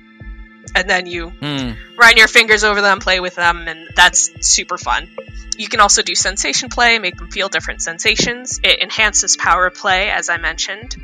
and 0.75 0.89
then 0.89 1.05
you 1.05 1.29
Hmm. 1.29 1.71
run 1.97 2.17
your 2.17 2.27
fingers 2.27 2.63
over 2.63 2.81
them 2.81 2.99
play 2.99 3.19
with 3.19 3.35
them 3.35 3.67
and 3.67 3.89
that's 3.95 4.31
super 4.47 4.77
fun 4.77 5.09
you 5.57 5.67
can 5.67 5.79
also 5.79 6.01
do 6.01 6.15
sensation 6.15 6.69
play 6.69 6.99
make 6.99 7.17
them 7.17 7.29
feel 7.29 7.49
different 7.49 7.81
sensations 7.81 8.59
it 8.63 8.79
enhances 8.81 9.37
power 9.37 9.69
play 9.69 10.09
as 10.09 10.29
i 10.29 10.37
mentioned 10.37 10.95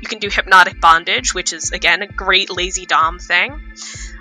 you 0.00 0.08
can 0.08 0.18
do 0.18 0.28
hypnotic 0.28 0.80
bondage 0.80 1.34
which 1.34 1.52
is 1.52 1.72
again 1.72 2.02
a 2.02 2.06
great 2.06 2.50
lazy 2.50 2.86
dom 2.86 3.18
thing 3.18 3.60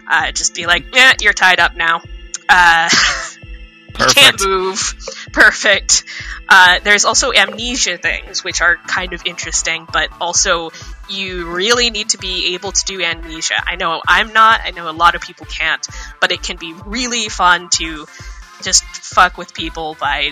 uh, 0.07 0.31
just 0.31 0.53
be 0.53 0.65
like 0.65 0.85
yeah 0.93 1.13
you're 1.21 1.33
tied 1.33 1.59
up 1.59 1.75
now 1.75 2.01
uh, 2.49 2.89
you 3.99 4.05
can't 4.07 4.45
move. 4.45 4.95
Perfect. 5.31 6.03
Uh, 6.49 6.79
there's 6.83 7.05
also 7.05 7.31
amnesia 7.31 7.97
things, 7.97 8.43
which 8.43 8.61
are 8.61 8.75
kind 8.75 9.13
of 9.13 9.25
interesting, 9.25 9.87
but 9.91 10.09
also 10.19 10.71
you 11.09 11.51
really 11.51 11.89
need 11.89 12.09
to 12.09 12.17
be 12.17 12.53
able 12.53 12.71
to 12.71 12.85
do 12.85 13.01
amnesia. 13.01 13.55
I 13.65 13.75
know 13.75 14.01
I'm 14.07 14.33
not, 14.33 14.61
I 14.63 14.71
know 14.71 14.89
a 14.89 14.91
lot 14.91 15.15
of 15.15 15.21
people 15.21 15.45
can't, 15.45 15.85
but 16.21 16.31
it 16.31 16.41
can 16.41 16.57
be 16.57 16.73
really 16.85 17.29
fun 17.29 17.69
to 17.73 18.05
just 18.61 18.83
fuck 18.83 19.37
with 19.37 19.53
people 19.53 19.95
by, 19.99 20.31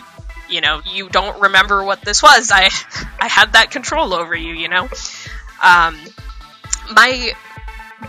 you 0.49 0.61
know, 0.61 0.81
you 0.85 1.09
don't 1.09 1.41
remember 1.41 1.83
what 1.83 2.01
this 2.01 2.23
was. 2.23 2.51
I, 2.53 2.69
I 3.19 3.27
had 3.27 3.53
that 3.53 3.71
control 3.71 4.13
over 4.13 4.35
you, 4.35 4.53
you 4.53 4.69
know? 4.69 4.87
Um, 5.61 5.97
my 6.93 7.33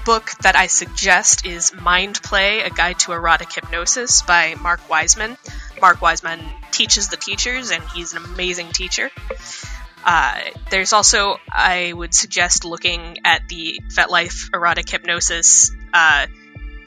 book 0.05 0.31
that 0.43 0.57
I 0.57 0.69
suggest 0.69 1.47
is 1.47 1.73
Mind 1.75 2.23
Play 2.23 2.61
A 2.61 2.71
Guide 2.71 2.99
to 3.01 3.13
Erotic 3.13 3.53
Hypnosis 3.53 4.23
by 4.23 4.55
Mark 4.55 4.89
Wiseman. 4.89 5.37
Mark 5.81 6.01
Wiseman 6.01 6.41
teaches 6.71 7.09
the 7.09 7.17
teachers, 7.17 7.71
and 7.71 7.83
he's 7.95 8.15
an 8.15 8.25
amazing 8.25 8.71
teacher. 8.71 9.11
Uh, 10.05 10.41
there's 10.71 10.93
also, 10.93 11.39
I 11.51 11.93
would 11.93 12.15
suggest 12.15 12.65
looking 12.65 13.19
at 13.25 13.49
the 13.49 13.81
FetLife 13.89 14.55
Erotic 14.55 14.89
Hypnosis 14.89 15.71
uh, 15.93 16.27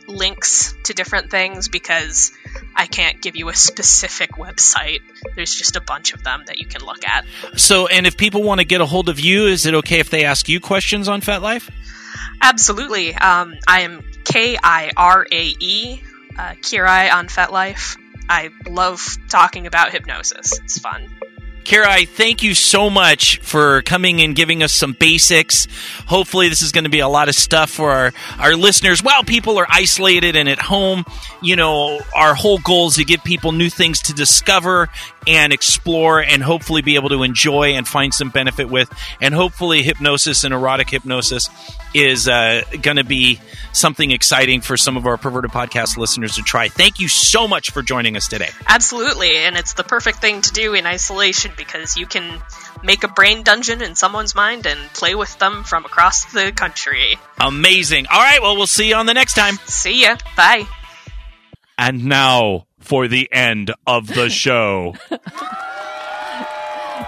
links 0.07 0.75
to 0.83 0.93
different 0.93 1.31
things 1.31 1.67
because 1.67 2.31
I 2.75 2.85
can't 2.87 3.21
give 3.21 3.35
you 3.35 3.49
a 3.49 3.55
specific 3.55 4.31
website. 4.33 4.99
There's 5.35 5.53
just 5.53 5.75
a 5.75 5.81
bunch 5.81 6.13
of 6.13 6.23
them 6.23 6.43
that 6.47 6.59
you 6.59 6.65
can 6.65 6.83
look 6.85 7.07
at. 7.07 7.25
So, 7.57 7.87
and 7.87 8.05
if 8.05 8.17
people 8.17 8.43
want 8.43 8.59
to 8.59 8.65
get 8.65 8.81
a 8.81 8.85
hold 8.85 9.09
of 9.09 9.19
you, 9.19 9.47
is 9.47 9.65
it 9.65 9.73
okay 9.75 9.99
if 9.99 10.09
they 10.09 10.25
ask 10.25 10.49
you 10.49 10.59
questions 10.59 11.07
on 11.07 11.21
FetLife? 11.21 11.69
Absolutely. 12.41 13.15
Um, 13.15 13.55
I 13.67 13.81
am 13.81 14.03
K 14.23 14.57
I 14.61 14.91
R 14.95 15.25
A 15.31 15.55
E, 15.59 16.01
uh, 16.37 16.51
Kirae 16.61 17.13
on 17.13 17.27
FetLife. 17.27 17.97
I 18.27 18.49
love 18.67 19.17
talking 19.29 19.67
about 19.67 19.91
hypnosis. 19.91 20.59
It's 20.63 20.79
fun. 20.79 21.09
Kara, 21.65 21.89
I 21.89 22.05
thank 22.05 22.43
you 22.43 22.53
so 22.53 22.91
much 22.91 23.39
for 23.39 23.81
coming 23.81 24.21
and 24.21 24.35
giving 24.35 24.61
us 24.61 24.71
some 24.71 24.93
basics. 24.93 25.67
Hopefully, 26.05 26.47
this 26.47 26.61
is 26.61 26.71
going 26.71 26.83
to 26.83 26.91
be 26.91 26.99
a 26.99 27.07
lot 27.07 27.27
of 27.27 27.33
stuff 27.33 27.71
for 27.71 27.91
our, 27.91 28.13
our 28.37 28.55
listeners. 28.55 29.01
While 29.01 29.23
people 29.23 29.57
are 29.57 29.65
isolated 29.67 30.35
and 30.35 30.47
at 30.47 30.59
home, 30.61 31.05
you 31.41 31.55
know, 31.55 32.01
our 32.13 32.35
whole 32.35 32.59
goal 32.59 32.89
is 32.89 32.95
to 32.97 33.03
give 33.03 33.23
people 33.23 33.51
new 33.51 33.71
things 33.71 33.99
to 34.03 34.13
discover 34.13 34.89
and 35.27 35.53
explore 35.53 36.21
and 36.21 36.41
hopefully 36.43 36.81
be 36.81 36.95
able 36.95 37.09
to 37.09 37.23
enjoy 37.23 37.73
and 37.73 37.87
find 37.87 38.13
some 38.13 38.29
benefit 38.29 38.69
with. 38.69 38.91
And 39.21 39.33
hopefully, 39.33 39.83
hypnosis 39.83 40.43
and 40.43 40.53
erotic 40.53 40.89
hypnosis 40.89 41.49
is 41.93 42.27
uh, 42.27 42.61
going 42.81 42.97
to 42.97 43.03
be 43.03 43.39
something 43.71 44.11
exciting 44.11 44.61
for 44.61 44.77
some 44.77 44.97
of 44.97 45.05
our 45.05 45.17
perverted 45.17 45.51
podcast 45.51 45.97
listeners 45.97 46.35
to 46.35 46.41
try. 46.41 46.67
Thank 46.67 46.99
you 46.99 47.07
so 47.07 47.47
much 47.47 47.71
for 47.71 47.81
joining 47.81 48.17
us 48.17 48.27
today. 48.27 48.49
Absolutely, 48.67 49.37
and 49.37 49.55
it's 49.55 49.73
the 49.73 49.83
perfect 49.83 50.19
thing 50.19 50.41
to 50.41 50.51
do 50.51 50.73
in 50.73 50.85
isolation 50.85 51.51
because 51.55 51.97
you 51.97 52.05
can 52.05 52.41
make 52.83 53.03
a 53.03 53.07
brain 53.07 53.43
dungeon 53.43 53.81
in 53.81 53.95
someone's 53.95 54.35
mind 54.35 54.65
and 54.65 54.79
play 54.93 55.15
with 55.15 55.37
them 55.39 55.63
from 55.63 55.85
across 55.85 56.25
the 56.33 56.51
country. 56.51 57.17
Amazing. 57.39 58.07
All 58.11 58.19
right, 58.19 58.41
well, 58.41 58.55
we'll 58.55 58.67
see 58.67 58.89
you 58.89 58.95
on 58.95 59.05
the 59.05 59.13
next 59.13 59.33
time. 59.33 59.55
See 59.65 60.03
ya. 60.03 60.17
Bye. 60.35 60.67
And 61.77 62.05
now 62.05 62.67
for 62.85 63.07
the 63.07 63.27
end 63.31 63.71
of 63.85 64.07
the 64.07 64.29
show. 64.43 64.95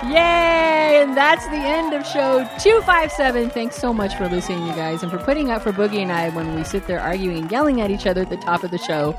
Yay! 0.03 1.01
And 1.01 1.15
that's 1.15 1.45
the 1.47 1.55
end 1.55 1.93
of 1.93 2.05
show 2.05 2.47
257. 2.59 3.49
Thanks 3.49 3.75
so 3.77 3.93
much 3.93 4.15
for 4.15 4.27
listening, 4.27 4.65
you 4.65 4.73
guys, 4.73 5.03
and 5.03 5.11
for 5.11 5.17
putting 5.17 5.51
up 5.51 5.61
for 5.61 5.71
Boogie 5.71 6.01
and 6.01 6.11
I 6.11 6.29
when 6.29 6.55
we 6.55 6.63
sit 6.63 6.87
there 6.87 6.99
arguing 6.99 7.37
and 7.39 7.51
yelling 7.51 7.81
at 7.81 7.91
each 7.91 8.05
other 8.05 8.21
at 8.21 8.29
the 8.29 8.37
top 8.37 8.63
of 8.63 8.71
the 8.71 8.77
show. 8.77 9.17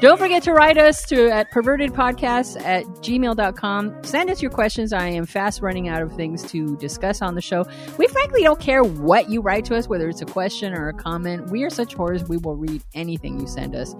Don't 0.00 0.18
forget 0.18 0.42
to 0.42 0.52
write 0.52 0.76
us 0.76 1.06
to 1.06 1.30
at 1.30 1.50
pervertedpodcasts 1.50 2.62
at 2.62 2.84
gmail.com. 2.84 4.04
Send 4.04 4.28
us 4.28 4.42
your 4.42 4.50
questions. 4.50 4.92
I 4.92 5.06
am 5.08 5.24
fast 5.24 5.62
running 5.62 5.88
out 5.88 6.02
of 6.02 6.12
things 6.12 6.42
to 6.50 6.76
discuss 6.76 7.22
on 7.22 7.34
the 7.34 7.40
show. 7.40 7.64
We 7.96 8.06
frankly 8.08 8.42
don't 8.42 8.60
care 8.60 8.82
what 8.82 9.30
you 9.30 9.40
write 9.40 9.64
to 9.66 9.76
us, 9.76 9.88
whether 9.88 10.06
it's 10.08 10.20
a 10.20 10.26
question 10.26 10.74
or 10.74 10.88
a 10.88 10.92
comment. 10.92 11.50
We 11.50 11.62
are 11.64 11.70
such 11.70 11.96
whores, 11.96 12.28
we 12.28 12.36
will 12.36 12.56
read 12.56 12.82
anything 12.94 13.40
you 13.40 13.46
send 13.46 13.74
us. 13.74 13.94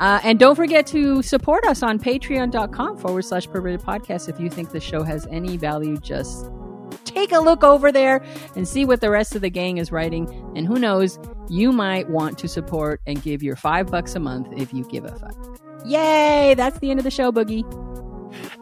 Uh, 0.00 0.20
and 0.22 0.38
don't 0.38 0.54
forget 0.56 0.86
to 0.86 1.22
support 1.22 1.64
us 1.64 1.82
on 1.82 1.98
patreon.com 1.98 2.96
forward 2.98 3.22
slash 3.22 3.48
perverted 3.48 3.80
podcast 3.80 4.28
if 4.28 4.38
you 4.38 4.48
think 4.48 4.70
the 4.70 4.80
show 4.80 5.02
has 5.02 5.26
any 5.30 5.56
value. 5.56 5.96
Just 5.96 6.50
take 7.04 7.32
a 7.32 7.40
look 7.40 7.64
over 7.64 7.90
there 7.90 8.22
and 8.54 8.66
see 8.66 8.84
what 8.84 9.00
the 9.00 9.10
rest 9.10 9.34
of 9.34 9.42
the 9.42 9.50
gang 9.50 9.78
is 9.78 9.90
writing. 9.90 10.28
And 10.56 10.66
who 10.66 10.78
knows, 10.78 11.18
you 11.48 11.72
might 11.72 12.08
want 12.08 12.38
to 12.38 12.48
support 12.48 13.00
and 13.06 13.22
give 13.22 13.42
your 13.42 13.56
five 13.56 13.86
bucks 13.88 14.14
a 14.14 14.20
month 14.20 14.48
if 14.56 14.72
you 14.72 14.84
give 14.84 15.04
a 15.04 15.14
fuck. 15.16 15.36
Yay! 15.84 16.54
That's 16.54 16.78
the 16.80 16.90
end 16.90 17.00
of 17.00 17.04
the 17.04 17.10
show, 17.10 17.32
Boogie. 17.32 17.64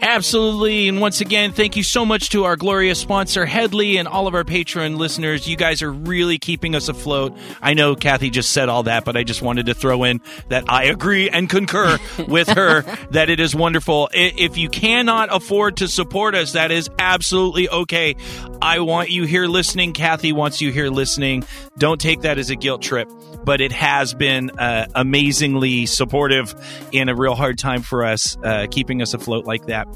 Absolutely. 0.00 0.88
And 0.88 1.00
once 1.00 1.20
again, 1.20 1.52
thank 1.52 1.76
you 1.76 1.82
so 1.82 2.04
much 2.04 2.30
to 2.30 2.44
our 2.44 2.56
glorious 2.56 3.00
sponsor, 3.00 3.46
Headley, 3.46 3.96
and 3.96 4.06
all 4.06 4.26
of 4.26 4.34
our 4.34 4.44
Patreon 4.44 4.96
listeners. 4.96 5.48
You 5.48 5.56
guys 5.56 5.82
are 5.82 5.92
really 5.92 6.38
keeping 6.38 6.74
us 6.74 6.88
afloat. 6.88 7.36
I 7.62 7.74
know 7.74 7.94
Kathy 7.96 8.30
just 8.30 8.50
said 8.50 8.68
all 8.68 8.84
that, 8.84 9.04
but 9.04 9.16
I 9.16 9.24
just 9.24 9.42
wanted 9.42 9.66
to 9.66 9.74
throw 9.74 10.04
in 10.04 10.20
that 10.48 10.64
I 10.68 10.84
agree 10.84 11.28
and 11.30 11.48
concur 11.48 11.98
with 12.28 12.48
her 12.48 12.82
that 13.10 13.30
it 13.30 13.40
is 13.40 13.54
wonderful. 13.54 14.08
If 14.12 14.56
you 14.56 14.68
cannot 14.68 15.34
afford 15.34 15.78
to 15.78 15.88
support 15.88 16.34
us, 16.34 16.52
that 16.52 16.70
is 16.70 16.88
absolutely 16.98 17.68
okay. 17.68 18.16
I 18.60 18.80
want 18.80 19.10
you 19.10 19.24
here 19.24 19.46
listening. 19.46 19.92
Kathy 19.92 20.32
wants 20.32 20.60
you 20.60 20.72
here 20.72 20.88
listening. 20.88 21.44
Don't 21.78 22.00
take 22.00 22.22
that 22.22 22.38
as 22.38 22.50
a 22.50 22.56
guilt 22.56 22.82
trip, 22.82 23.10
but 23.44 23.60
it 23.60 23.72
has 23.72 24.14
been 24.14 24.50
uh, 24.50 24.86
amazingly 24.94 25.86
supportive 25.86 26.54
in 26.92 27.08
a 27.08 27.14
real 27.14 27.34
hard 27.34 27.58
time 27.58 27.82
for 27.82 28.04
us, 28.04 28.36
uh, 28.42 28.66
keeping 28.70 29.02
us 29.02 29.14
afloat 29.14 29.44
like 29.44 29.55
that. 29.64 29.88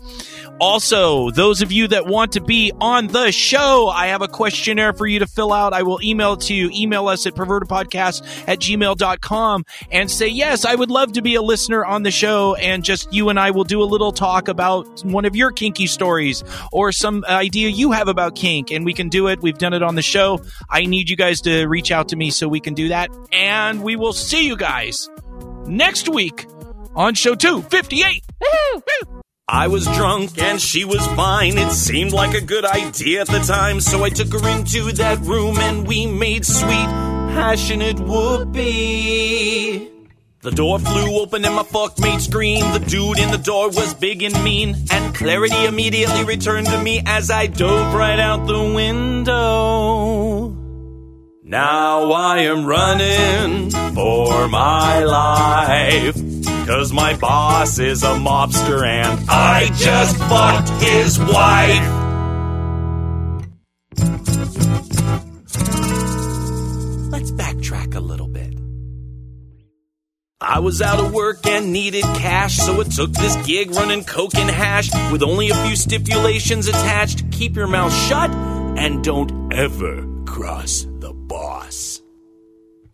Also, 0.59 1.31
those 1.31 1.62
of 1.62 1.73
you 1.73 1.89
that 1.89 2.07
want 2.07 2.32
to 2.32 2.41
be 2.41 2.73
on 2.81 3.07
the 3.07 3.32
show, 3.32 3.89
I 3.89 4.09
have 4.09 4.23
a 4.23 4.28
questionnaire 4.28 4.93
for 4.93 5.07
you 5.07 5.20
to 5.20 5.27
fill 5.27 5.53
out. 5.53 5.73
I 5.73 5.82
will 5.82 6.01
email 6.03 6.35
it 6.35 6.41
to 6.43 6.55
you. 6.55 6.70
Email 6.73 7.09
us 7.09 7.27
at 7.27 7.35
pervertedpodcast 7.35 8.49
at 8.49 8.59
gmail.com 8.59 9.65
and 9.91 10.11
say, 10.11 10.28
yes, 10.28 10.65
I 10.65 10.74
would 10.74 10.91
love 10.91 11.12
to 11.12 11.23
be 11.23 11.35
a 11.35 11.43
listener 11.43 11.85
on 11.85 12.03
the 12.03 12.11
show. 12.11 12.55
And 12.57 12.85
just 12.85 13.12
you 13.12 13.28
and 13.28 13.39
I 13.39 13.53
will 13.53 13.65
do 13.65 13.82
a 13.82 13.85
little 13.85 14.12
talk 14.12 14.49
about 14.49 15.05
one 15.05 15.24
of 15.24 15.35
your 15.35 15.51
kinky 15.51 15.87
stories 15.87 16.45
or 16.73 16.93
some 16.93 17.24
idea 17.27 17.69
you 17.69 17.93
have 17.93 18.09
about 18.09 18.35
kink. 18.35 18.70
And 18.70 18.85
we 18.85 18.93
can 18.93 19.09
do 19.09 19.28
it. 19.28 19.41
We've 19.41 19.59
done 19.59 19.73
it 19.73 19.82
on 19.82 19.95
the 19.95 20.03
show. 20.03 20.41
I 20.69 20.85
need 20.85 21.09
you 21.09 21.16
guys 21.16 21.41
to 21.43 21.66
reach 21.66 21.91
out 21.91 22.09
to 22.09 22.16
me 22.16 22.31
so 22.31 22.49
we 22.49 22.61
can 22.61 22.74
do 22.74 22.89
that. 22.89 23.11
And 23.32 23.82
we 23.82 23.97
will 23.97 24.12
see 24.12 24.47
you 24.47 24.57
guys 24.57 25.09
next 25.66 26.09
week 26.09 26.47
on 26.95 27.15
show 27.15 27.35
258. 27.35 28.24
I 29.52 29.66
was 29.66 29.85
drunk 29.85 30.40
and 30.40 30.60
she 30.60 30.85
was 30.85 31.05
fine. 31.09 31.59
It 31.59 31.72
seemed 31.72 32.12
like 32.12 32.35
a 32.35 32.40
good 32.40 32.64
idea 32.64 33.22
at 33.22 33.27
the 33.27 33.40
time, 33.40 33.81
so 33.81 34.05
I 34.05 34.09
took 34.09 34.32
her 34.32 34.48
into 34.48 34.93
that 34.93 35.18
room 35.22 35.59
and 35.59 35.89
we 35.89 36.06
made 36.06 36.47
sweet, 36.47 36.86
passionate 37.35 37.98
whoopee. 37.98 39.90
The 40.43 40.52
door 40.52 40.78
flew 40.78 41.18
open 41.18 41.44
and 41.44 41.56
my 41.56 41.64
fuckmate 41.64 42.20
screamed. 42.20 42.72
The 42.74 42.78
dude 42.78 43.18
in 43.18 43.32
the 43.32 43.39
door 43.39 43.66
was 43.70 43.93
big 43.93 44.22
and 44.22 44.40
mean, 44.44 44.77
and 44.93 45.12
clarity 45.16 45.64
immediately 45.64 46.22
returned 46.22 46.68
to 46.68 46.81
me 46.81 47.02
as 47.05 47.28
I 47.28 47.48
dove 47.48 47.93
right 47.93 48.20
out 48.20 48.47
the 48.47 48.72
window. 48.72 50.51
Now 51.43 52.12
I 52.12 52.43
am 52.43 52.66
running 52.66 53.72
for 53.97 54.47
my 54.47 55.02
life. 55.02 56.30
Cause 56.70 56.92
my 56.92 57.16
boss 57.16 57.80
is 57.80 58.05
a 58.05 58.14
mobster 58.14 58.86
and 58.86 59.28
I 59.28 59.66
just 59.74 60.16
fucked 60.16 60.68
his 60.80 61.18
wife. 61.18 61.82
Let's 67.10 67.32
backtrack 67.32 67.97
a 67.97 68.01
little 68.01 68.28
bit. 68.28 68.55
I 70.40 70.60
was 70.60 70.80
out 70.80 71.01
of 71.01 71.12
work 71.12 71.44
and 71.44 71.72
needed 71.72 72.05
cash, 72.05 72.59
so 72.59 72.80
it 72.80 72.92
took 72.92 73.10
this 73.14 73.34
gig 73.44 73.72
running 73.72 74.05
coke 74.05 74.36
and 74.36 74.48
hash 74.48 74.90
with 75.10 75.24
only 75.24 75.51
a 75.51 75.56
few 75.66 75.74
stipulations 75.74 76.68
attached. 76.68 77.32
Keep 77.32 77.56
your 77.56 77.66
mouth 77.66 77.92
shut 77.92 78.30
and 78.30 79.02
don't 79.02 79.52
ever 79.52 80.06
cross 80.24 80.86
the 81.01 81.12
boss. 81.12 82.01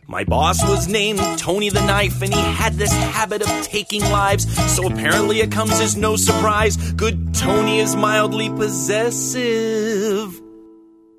My 0.08 0.22
boss 0.22 0.62
was 0.62 0.86
named 0.86 1.20
Tony 1.36 1.68
the 1.68 1.84
Knife, 1.84 2.22
and 2.22 2.32
he 2.32 2.40
had 2.40 2.74
this 2.74 2.92
habit 2.92 3.42
of 3.42 3.48
taking 3.62 4.02
lives, 4.02 4.46
so 4.72 4.86
apparently 4.86 5.40
it 5.40 5.50
comes 5.50 5.80
as 5.80 5.96
no 5.96 6.14
surprise. 6.14 6.76
Good 6.92 7.34
Tony 7.34 7.80
is 7.80 7.96
mildly 7.96 8.48
possessive. 8.48 10.40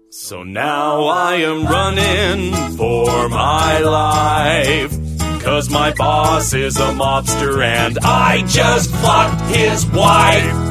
So 0.09 0.43
now 0.43 1.03
I 1.07 1.35
am 1.35 1.65
running 1.65 2.53
for 2.77 3.27
my 3.27 3.79
life. 3.79 4.97
Cause 5.43 5.69
my 5.69 5.93
boss 5.93 6.53
is 6.53 6.77
a 6.77 6.91
mobster 6.91 7.61
and 7.63 7.99
I 7.99 8.43
just 8.47 8.89
fucked 8.91 9.41
his 9.55 9.85
wife. 9.87 10.66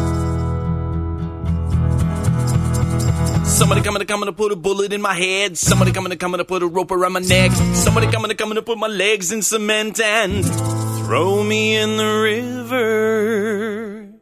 Somebody 3.57 3.81
coming 3.81 4.01
to 4.01 4.05
coming 4.05 4.27
to 4.27 4.35
put 4.35 4.53
a 4.53 4.57
bullet 4.57 4.93
in 4.93 5.01
my 5.01 5.15
head. 5.15 5.57
Somebody 5.57 5.91
coming 5.91 6.11
to 6.11 6.19
coming 6.19 6.37
to 6.37 6.45
put 6.45 6.63
a 6.63 6.67
rope 6.67 6.91
around 6.91 7.15
my 7.15 7.21
neck. 7.21 7.53
Somebody 7.53 8.07
coming 8.09 8.29
to 8.29 8.35
coming 8.35 8.57
to 8.57 8.63
put 8.63 8.77
my 8.77 8.87
legs 8.87 9.33
in 9.33 9.41
cement 9.41 9.99
and 9.99 10.45
throw 10.45 11.43
me 11.43 11.75
in 11.75 11.97
the 11.97 12.05
river. 12.05 14.13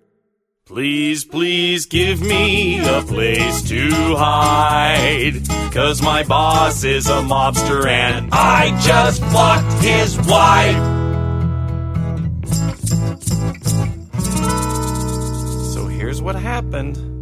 Please, 0.66 1.24
please 1.24 1.86
give 1.86 2.20
me 2.20 2.78
a 2.78 3.02
place 3.02 3.62
to 3.62 4.14
hide. 4.14 5.42
Cause 5.72 6.00
my 6.00 6.22
boss 6.22 6.84
is 6.84 7.08
a 7.08 7.14
mobster 7.14 7.88
and 7.88 8.32
I 8.32 8.80
just 8.82 9.20
fucked 9.20 9.82
his 9.82 10.16
wife. 10.28 10.76
So 15.74 15.88
here's 15.88 16.22
what 16.22 16.36
happened. 16.36 17.13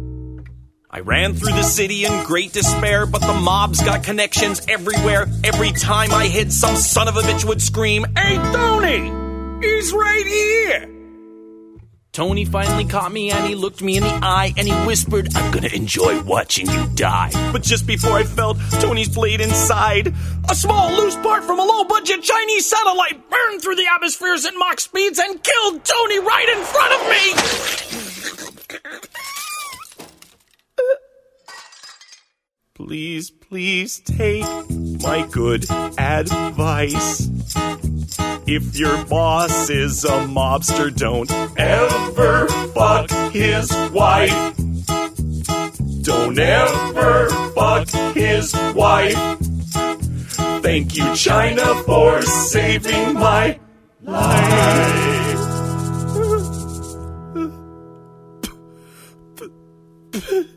I 0.95 0.99
ran 0.99 1.33
through 1.33 1.53
the 1.53 1.63
city 1.63 2.05
in 2.05 2.23
great 2.23 2.53
despair, 2.53 3.07
but 3.07 3.21
the 3.21 3.33
mob's 3.33 3.81
got 3.81 4.03
connections 4.03 4.61
everywhere. 4.67 5.25
Every 5.43 5.71
time 5.71 6.11
I 6.11 6.27
hit, 6.27 6.51
some 6.51 6.75
son 6.75 7.07
of 7.07 7.17
a 7.17 7.21
bitch 7.21 7.43
would 7.45 7.63
scream, 7.63 8.05
Hey, 8.15 8.35
Tony! 8.35 9.11
He's 9.65 9.91
right 9.91 10.23
here! 10.23 10.87
Tony 12.11 12.45
finally 12.45 12.85
caught 12.85 13.11
me 13.11 13.31
and 13.31 13.43
he 13.47 13.55
looked 13.55 13.81
me 13.81 13.97
in 13.97 14.03
the 14.03 14.19
eye 14.21 14.53
and 14.55 14.67
he 14.67 14.73
whispered, 14.85 15.29
I'm 15.33 15.51
gonna 15.51 15.73
enjoy 15.73 16.21
watching 16.21 16.69
you 16.69 16.87
die. 16.93 17.31
But 17.51 17.63
just 17.63 17.87
before 17.87 18.11
I 18.11 18.23
felt 18.23 18.59
Tony's 18.73 19.09
blade 19.09 19.41
inside, 19.41 20.13
a 20.47 20.53
small 20.53 20.95
loose 20.95 21.15
part 21.15 21.43
from 21.43 21.59
a 21.59 21.63
low 21.63 21.85
budget 21.85 22.21
Chinese 22.21 22.69
satellite 22.69 23.31
burned 23.31 23.63
through 23.63 23.77
the 23.77 23.87
atmospheres 23.91 24.45
at 24.45 24.53
Mach 24.55 24.79
speeds 24.79 25.17
and 25.17 25.41
killed 25.41 25.83
Tony 25.83 26.19
right 26.19 26.49
in 26.55 26.63
front 26.63 26.93
of 26.93 27.97
me! 27.97 28.02
Please, 32.85 33.31
please 33.31 33.99
take 34.01 34.43
my 35.01 35.25
good 35.31 35.63
advice. 35.97 37.29
If 38.45 38.75
your 38.75 39.05
boss 39.05 39.69
is 39.69 40.03
a 40.03 40.27
mobster, 40.27 40.93
don't 40.93 41.31
ever 41.57 42.49
fuck 42.75 43.09
his 43.31 43.71
wife. 43.93 44.57
Don't 46.01 46.37
ever 46.37 47.29
fuck 47.55 47.87
his 48.13 48.53
wife. 48.75 49.39
Thank 50.61 50.97
you, 50.97 51.15
China, 51.15 51.83
for 51.85 52.21
saving 52.21 53.13
my 53.13 53.57
life. 54.01 55.39